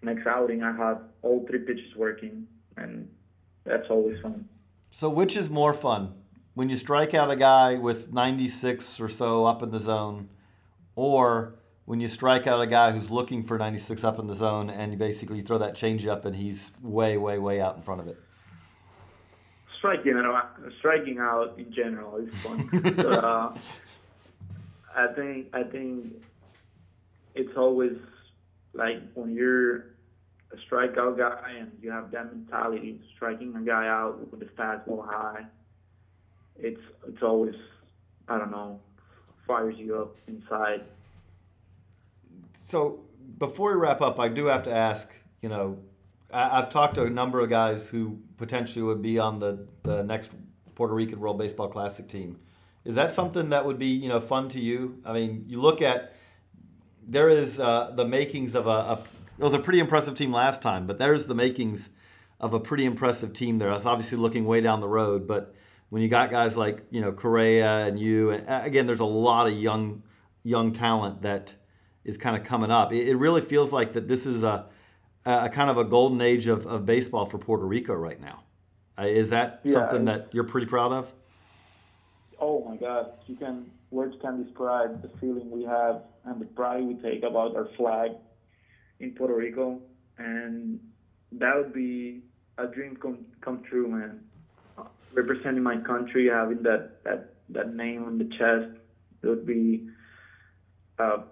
next 0.02 0.28
outing 0.28 0.62
I 0.62 0.76
have 0.76 1.02
all 1.22 1.46
three 1.50 1.60
pitches 1.60 1.96
working, 1.96 2.48
and 2.76 3.08
that's 3.66 3.88
always 3.90 4.20
fun. 4.22 4.48
So 5.00 5.10
which 5.10 5.36
is 5.38 5.50
more 5.50 5.74
fun 5.74 6.14
when 6.56 6.70
you 6.70 6.78
strike 6.80 7.14
out 7.14 7.30
a 7.30 7.36
guy 7.36 7.76
with 7.76 8.12
96 8.12 8.84
or 9.00 9.10
so 9.10 9.46
up 9.46 9.62
in 9.62 9.72
the 9.72 9.82
zone, 9.82 10.30
or 10.96 11.56
when 11.86 12.00
you 12.00 12.10
strike 12.10 12.48
out 12.48 12.62
a 12.62 12.68
guy 12.68 12.92
who's 12.92 13.12
looking 13.12 13.46
for 13.46 13.58
96 13.58 14.04
up 14.04 14.18
in 14.20 14.28
the 14.28 14.36
zone 14.36 14.70
and 14.70 14.92
you 14.92 14.98
basically 14.98 15.44
throw 15.44 15.60
that 15.60 15.76
change 15.76 16.06
up 16.08 16.26
and 16.26 16.36
he's 16.36 16.58
way 16.82 17.18
way 17.18 17.38
way 17.38 17.62
out 17.62 17.76
in 17.76 17.84
front 17.84 18.02
of 18.02 18.08
it. 18.08 18.18
Striking 19.78 20.14
out, 20.16 20.58
striking 20.80 21.20
out 21.20 21.60
in 21.60 21.72
general 21.72 22.18
is 22.18 22.30
fun. 22.42 23.00
uh, 23.06 23.54
I 24.96 25.14
think 25.14 25.48
I 25.54 25.64
think 25.64 26.14
it's 27.36 27.56
always 27.58 27.98
like 28.74 28.96
when 29.14 29.36
you're 29.36 29.96
a 30.52 30.58
strikeout 30.70 31.18
guy 31.18 31.52
and 31.60 31.72
you 31.82 31.92
have 31.92 32.12
that 32.12 32.34
mentality, 32.34 33.00
striking 33.16 33.54
a 33.56 33.62
guy 33.62 33.88
out 33.88 34.32
with 34.32 34.40
the 34.40 34.46
fastball 34.58 35.06
high. 35.06 35.46
It's 36.58 36.82
it's 37.08 37.22
always 37.22 37.56
I 38.28 38.38
don't 38.38 38.52
know 38.52 38.80
fires 39.46 39.76
you 39.78 39.98
up 39.98 40.16
inside. 40.28 40.84
So 42.72 43.02
before 43.38 43.72
we 43.72 43.80
wrap 43.80 44.02
up, 44.02 44.20
I 44.20 44.28
do 44.28 44.46
have 44.46 44.64
to 44.64 44.74
ask. 44.74 45.08
You 45.42 45.50
know, 45.50 45.78
I, 46.34 46.62
I've 46.62 46.72
talked 46.72 46.96
to 46.96 47.04
a 47.04 47.10
number 47.10 47.40
of 47.40 47.50
guys 47.50 47.82
who 47.92 48.18
potentially 48.38 48.82
would 48.82 49.02
be 49.02 49.20
on 49.20 49.40
the 49.40 49.68
the 49.84 50.04
next 50.04 50.30
Puerto 50.76 50.94
Rican 50.94 51.20
World 51.20 51.38
Baseball 51.38 51.70
Classic 51.70 52.08
team. 52.10 52.38
Is 52.84 52.96
that 52.96 53.16
something 53.16 53.50
that 53.50 53.66
would 53.66 53.80
be 53.80 53.88
you 53.88 54.10
know 54.10 54.22
fun 54.22 54.50
to 54.50 54.60
you? 54.60 55.02
I 55.06 55.14
mean, 55.14 55.46
you 55.48 55.62
look 55.62 55.82
at 55.82 56.14
there 57.08 57.30
is 57.30 57.58
uh, 57.60 57.94
the 57.96 58.06
makings 58.06 58.56
of 58.56 58.68
a, 58.68 58.70
a 58.70 59.04
it 59.38 59.44
was 59.44 59.54
a 59.54 59.60
pretty 59.60 59.80
impressive 59.80 60.18
team 60.18 60.32
last 60.32 60.62
time, 60.62 60.88
but 60.88 60.98
there's 60.98 61.26
the 61.26 61.36
makings 61.36 61.82
of 62.40 62.54
a 62.54 62.60
pretty 62.60 62.86
impressive 62.86 63.34
team 63.34 63.58
there. 63.58 63.72
It's 63.74 63.86
obviously 63.86 64.18
looking 64.18 64.46
way 64.46 64.62
down 64.62 64.82
the 64.82 64.88
road, 64.88 65.28
but 65.28 65.55
when 65.90 66.02
you 66.02 66.10
got 66.10 66.32
guys 66.32 66.56
like 66.56 66.84
you 66.92 67.02
know 67.02 67.12
Correa 67.12 67.86
and 67.86 68.00
you, 68.00 68.32
and 68.32 68.46
again, 68.48 68.88
there's 68.88 69.00
a 69.00 69.06
lot 69.06 69.48
of 69.48 69.54
young 69.54 70.04
young 70.44 70.74
talent 70.74 71.22
that 71.24 71.52
is 72.04 72.18
kind 72.18 72.36
of 72.40 72.46
coming 72.48 72.72
up. 72.72 72.92
It, 72.94 73.08
it 73.08 73.16
really 73.16 73.42
feels 73.42 73.72
like 73.72 73.94
that 73.94 74.08
this 74.08 74.26
is 74.26 74.44
a, 74.44 74.66
a 75.26 75.50
kind 75.50 75.70
of 75.70 75.78
a 75.78 75.84
golden 75.84 76.22
age 76.22 76.48
of, 76.48 76.66
of 76.68 76.86
baseball 76.86 77.28
for 77.30 77.38
Puerto 77.38 77.66
Rico 77.66 77.94
right 77.94 78.20
now. 78.22 78.44
Uh, 78.98 79.08
is 79.08 79.30
that 79.30 79.62
Yeah, 79.64 79.74
something 79.74 80.08
I- 80.08 80.18
that 80.18 80.30
you're 80.34 80.44
pretty 80.44 80.68
proud 80.68 80.92
of? 80.92 81.08
Oh 82.40 82.64
my 82.68 82.76
God, 82.76 83.14
you 83.28 83.36
can 83.38 83.72
words 83.92 84.16
can 84.22 84.44
describe 84.44 85.02
the 85.02 85.10
feeling 85.20 85.50
we 85.50 85.64
have 85.64 86.02
and 86.26 86.42
the 86.42 86.46
pride 86.46 86.84
we 86.84 86.96
take 86.96 87.24
about 87.24 87.56
our 87.56 87.70
flag 87.78 88.12
in 89.00 89.12
Puerto 89.12 89.34
Rico, 89.36 89.80
and 90.18 90.80
that 91.32 91.56
would 91.56 91.74
be 91.74 92.22
a 92.58 92.68
dream 92.68 92.98
come 93.02 93.26
come 93.42 93.64
true, 93.70 93.88
man. 93.88 94.20
Representing 95.16 95.64
my 95.64 95.78
country, 95.78 96.30
having 96.30 96.64
that 96.64 97.04
that 97.04 97.36
that 97.50 97.74
name 97.74 98.04
on 98.06 98.18
the 98.18 98.26
chest, 98.26 98.80
it 99.24 99.28
would 99.28 99.46
be. 99.46 99.88
Uh, 101.00 101.24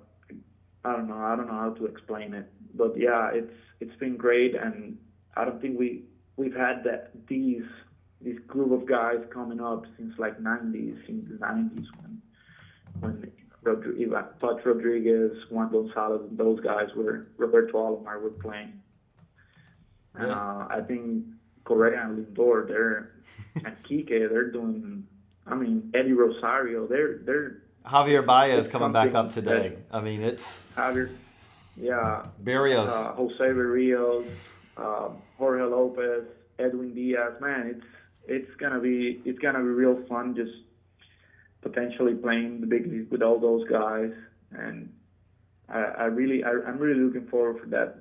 I 0.86 0.92
don't 0.94 1.08
know. 1.08 1.18
I 1.18 1.36
don't 1.36 1.48
know 1.48 1.54
how 1.54 1.74
to 1.74 1.86
explain 1.86 2.34
it, 2.34 2.52
but 2.76 2.98
yeah, 2.98 3.30
it's 3.34 3.54
it's 3.80 3.96
been 3.98 4.18
great, 4.18 4.56
and 4.56 4.98
I 5.36 5.46
don't 5.46 5.62
think 5.62 5.78
we 5.78 6.04
we've 6.38 6.56
had 6.56 6.84
that 6.86 7.12
these 7.28 7.64
this 8.22 8.38
group 8.48 8.72
of 8.72 8.88
guys 8.88 9.18
coming 9.34 9.60
up 9.60 9.84
since 9.98 10.14
like 10.18 10.40
90s, 10.40 11.08
in 11.10 11.28
the 11.30 11.46
90s 11.46 11.86
when 12.02 12.22
when 13.00 13.32
Rodri- 13.64 14.40
Pudge 14.40 14.66
Rodriguez, 14.66 15.32
Juan 15.50 15.72
Gonzalez, 15.72 16.22
and 16.30 16.38
those 16.38 16.60
guys 16.62 16.88
were 16.96 17.28
Roberto 17.38 17.74
Alomar 17.74 18.22
were 18.22 18.30
playing. 18.30 18.74
Yeah. 20.18 20.28
uh, 20.28 20.68
I 20.70 20.82
think 20.88 21.26
Correa 21.66 22.04
and 22.04 22.26
Lindor, 22.26 22.68
they're 22.68 23.12
and 23.56 23.76
Kike, 23.90 24.10
they're 24.10 24.52
doing. 24.52 25.08
I 25.46 25.56
mean 25.56 25.92
Eddie 25.94 26.14
Rosario, 26.14 26.88
they're 26.88 27.18
they're 27.18 27.64
Javier 27.86 28.26
Baez 28.26 28.68
coming 28.68 28.94
back 28.94 29.14
up 29.14 29.34
today. 29.34 29.78
I 29.92 30.00
mean, 30.00 30.22
it's 30.22 30.42
Javier, 30.78 31.10
yeah, 31.76 32.26
Barrios. 32.40 32.90
uh, 32.90 33.14
Jose 33.14 33.38
Berrios, 33.38 34.26
um, 34.78 35.18
Jorge 35.38 35.64
Lopez, 35.64 36.24
Edwin 36.60 36.94
Diaz. 36.94 37.34
Man, 37.42 37.76
it's 37.76 37.86
it's 38.26 38.56
gonna 38.58 38.80
be 38.80 39.22
it's 39.26 39.40
gonna 39.40 39.60
be 39.60 39.66
real 39.66 40.02
fun 40.08 40.34
just 40.36 40.54
potentially 41.62 42.14
playing 42.14 42.62
the 42.62 42.68
big 42.68 42.88
league 42.88 43.12
with 43.12 43.22
all 43.22 43.40
those 43.40 43.68
guys, 43.70 44.12
and 44.52 44.92
I, 45.68 45.80
I 45.80 46.04
really 46.06 46.44
I, 46.44 46.52
I'm 46.66 46.78
really 46.78 47.02
looking 47.02 47.28
forward 47.28 47.60
for 47.62 47.68
that 47.68 47.98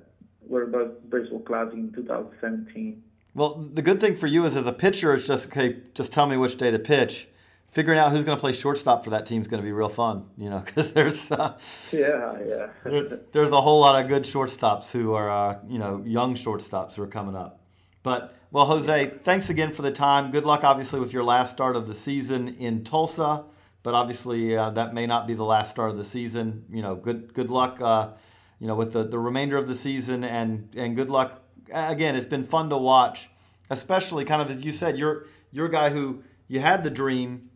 World 0.47 1.09
Baseball 1.09 1.39
Classic 1.39 1.73
in 1.73 1.91
2017. 1.93 3.03
Well, 3.35 3.67
the 3.73 3.81
good 3.81 3.99
thing 3.99 4.17
for 4.19 4.27
you 4.27 4.45
is 4.45 4.55
as 4.55 4.65
a 4.65 4.71
pitcher, 4.71 5.15
it's 5.15 5.27
just 5.27 5.45
okay. 5.47 5.77
Just 5.95 6.11
tell 6.11 6.27
me 6.27 6.37
which 6.37 6.57
day 6.57 6.71
to 6.71 6.79
pitch. 6.79 7.27
Figuring 7.73 7.97
out 7.97 8.11
who's 8.11 8.23
going 8.23 8.37
to 8.37 8.41
play 8.41 8.53
shortstop 8.53 9.03
for 9.03 9.09
that 9.09 9.27
team 9.27 9.41
is 9.41 9.47
going 9.47 9.59
to 9.59 9.65
be 9.65 9.71
real 9.71 9.89
fun, 9.89 10.25
you 10.37 10.47
know, 10.47 10.59
because 10.65 10.93
there's 10.93 11.17
uh, 11.31 11.55
Yeah, 11.91 12.37
yeah. 12.47 12.67
there, 12.85 13.19
there's 13.33 13.49
a 13.49 13.61
whole 13.61 13.79
lot 13.81 13.99
of 13.99 14.07
good 14.07 14.25
shortstops 14.25 14.85
who 14.91 15.13
are 15.13 15.29
uh, 15.29 15.59
you 15.67 15.79
know 15.79 16.03
young 16.05 16.35
shortstops 16.37 16.93
who 16.93 17.01
are 17.01 17.07
coming 17.07 17.35
up. 17.35 17.61
But 18.03 18.35
well, 18.51 18.67
Jose, 18.67 19.13
thanks 19.25 19.49
again 19.49 19.73
for 19.75 19.81
the 19.81 19.91
time. 19.91 20.31
Good 20.31 20.43
luck, 20.43 20.63
obviously, 20.63 20.99
with 20.99 21.11
your 21.11 21.23
last 21.23 21.53
start 21.53 21.75
of 21.75 21.87
the 21.87 21.95
season 22.05 22.49
in 22.59 22.83
Tulsa. 22.83 23.45
But 23.81 23.95
obviously, 23.95 24.55
uh, 24.55 24.69
that 24.71 24.93
may 24.93 25.07
not 25.07 25.25
be 25.25 25.33
the 25.33 25.43
last 25.43 25.71
start 25.71 25.89
of 25.89 25.97
the 25.97 26.05
season. 26.11 26.65
You 26.69 26.83
know, 26.83 26.95
good 26.95 27.33
good 27.33 27.49
luck. 27.49 27.81
Uh, 27.81 28.09
you 28.59 28.67
know, 28.67 28.75
with 28.75 28.93
the, 28.93 29.05
the 29.05 29.17
remainder 29.17 29.57
of 29.57 29.67
the 29.67 29.77
season, 29.77 30.23
and 30.23 30.69
and 30.77 30.95
good 30.95 31.09
luck. 31.09 31.41
Again, 31.71 32.15
it's 32.15 32.29
been 32.29 32.47
fun 32.47 32.69
to 32.69 32.77
watch, 32.77 33.17
especially 33.69 34.25
kind 34.25 34.41
of 34.41 34.57
as 34.57 34.63
you 34.63 34.73
said, 34.73 34.97
you're 34.97 35.25
you're 35.51 35.67
a 35.67 35.71
guy 35.71 35.89
who 35.89 36.23
you 36.47 36.59
had 36.59 36.83
the 36.83 36.89
dream, 36.89 37.49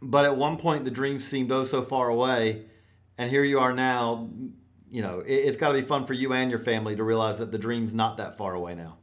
but 0.00 0.24
at 0.24 0.36
one 0.36 0.58
point 0.58 0.84
the 0.84 0.90
dream 0.90 1.20
seemed 1.30 1.50
oh 1.50 1.66
so 1.66 1.84
far 1.86 2.08
away, 2.08 2.66
and 3.18 3.30
here 3.30 3.44
you 3.44 3.58
are 3.58 3.72
now. 3.72 4.28
You 4.90 5.02
know, 5.02 5.20
it, 5.20 5.32
it's 5.32 5.56
got 5.56 5.72
to 5.72 5.80
be 5.80 5.88
fun 5.88 6.06
for 6.06 6.12
you 6.12 6.32
and 6.32 6.50
your 6.50 6.60
family 6.60 6.94
to 6.94 7.02
realize 7.02 7.38
that 7.40 7.50
the 7.50 7.58
dream's 7.58 7.92
not 7.92 8.18
that 8.18 8.38
far 8.38 8.54
away 8.54 8.74
now. 8.76 8.98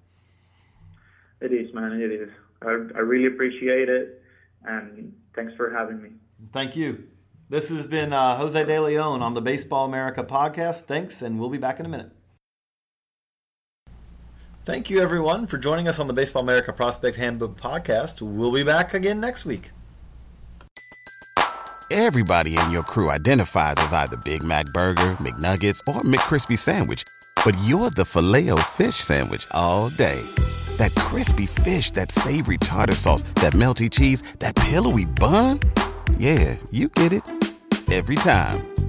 It 1.42 1.52
is, 1.52 1.74
man. 1.74 1.94
It 1.94 2.12
is. 2.12 2.30
I, 2.62 2.70
I 2.70 3.00
really 3.00 3.28
appreciate 3.28 3.90
it, 3.90 4.22
and 4.64 5.14
thanks 5.36 5.54
for 5.56 5.72
having 5.72 6.02
me. 6.02 6.10
Thank 6.54 6.76
you. 6.76 7.04
This 7.50 7.66
has 7.66 7.88
been 7.88 8.14
uh, 8.14 8.38
Jose 8.38 8.64
De 8.64 8.82
Leon 8.82 9.22
on 9.22 9.34
the 9.34 9.42
Baseball 9.42 9.86
America 9.86 10.24
podcast. 10.24 10.88
Thanks, 10.88 11.22
and 11.22 11.38
we'll 11.38 11.50
be 11.50 11.58
back 11.58 11.82
in 11.82 11.86
a 11.86 11.90
minute. 11.90 12.12
Thank 14.64 14.92
you, 14.92 15.02
everyone, 15.02 15.48
for 15.48 15.58
joining 15.58 15.88
us 15.88 15.98
on 15.98 16.06
the 16.06 16.14
Baseball 16.14 16.44
America 16.44 16.72
Prospect 16.72 17.18
Handbook 17.18 17.60
podcast. 17.60 18.22
We'll 18.22 18.52
be 18.52 18.64
back 18.64 18.94
again 18.94 19.20
next 19.20 19.44
week. 19.44 19.72
Everybody 21.90 22.56
in 22.56 22.70
your 22.70 22.84
crew 22.84 23.10
identifies 23.10 23.76
as 23.78 23.92
either 23.92 24.18
Big 24.18 24.44
Mac 24.44 24.68
Burger, 24.68 25.18
McNuggets, 25.20 25.80
or 25.88 26.02
McCrispy 26.02 26.60
Sandwich. 26.60 27.04
But 27.44 27.58
you're 27.66 27.90
the 27.90 28.06
filet 28.06 28.52
fish 28.70 28.96
Sandwich 28.96 29.48
all 29.50 29.90
day. 29.90 30.22
That 30.78 30.94
crispy 30.94 31.48
fish, 31.48 31.90
that 31.92 32.12
savory 32.12 32.60
tartar 32.60 32.96
sauce, 32.96 33.24
that 33.36 33.54
melty 33.54 33.90
cheese, 33.90 34.22
that 34.40 34.56
pillowy 34.56 35.06
bun. 35.06 35.60
Yeah, 36.18 36.56
you 36.70 36.88
get 36.90 37.14
it. 37.14 37.24
Every 37.92 38.16
time. 38.16 38.71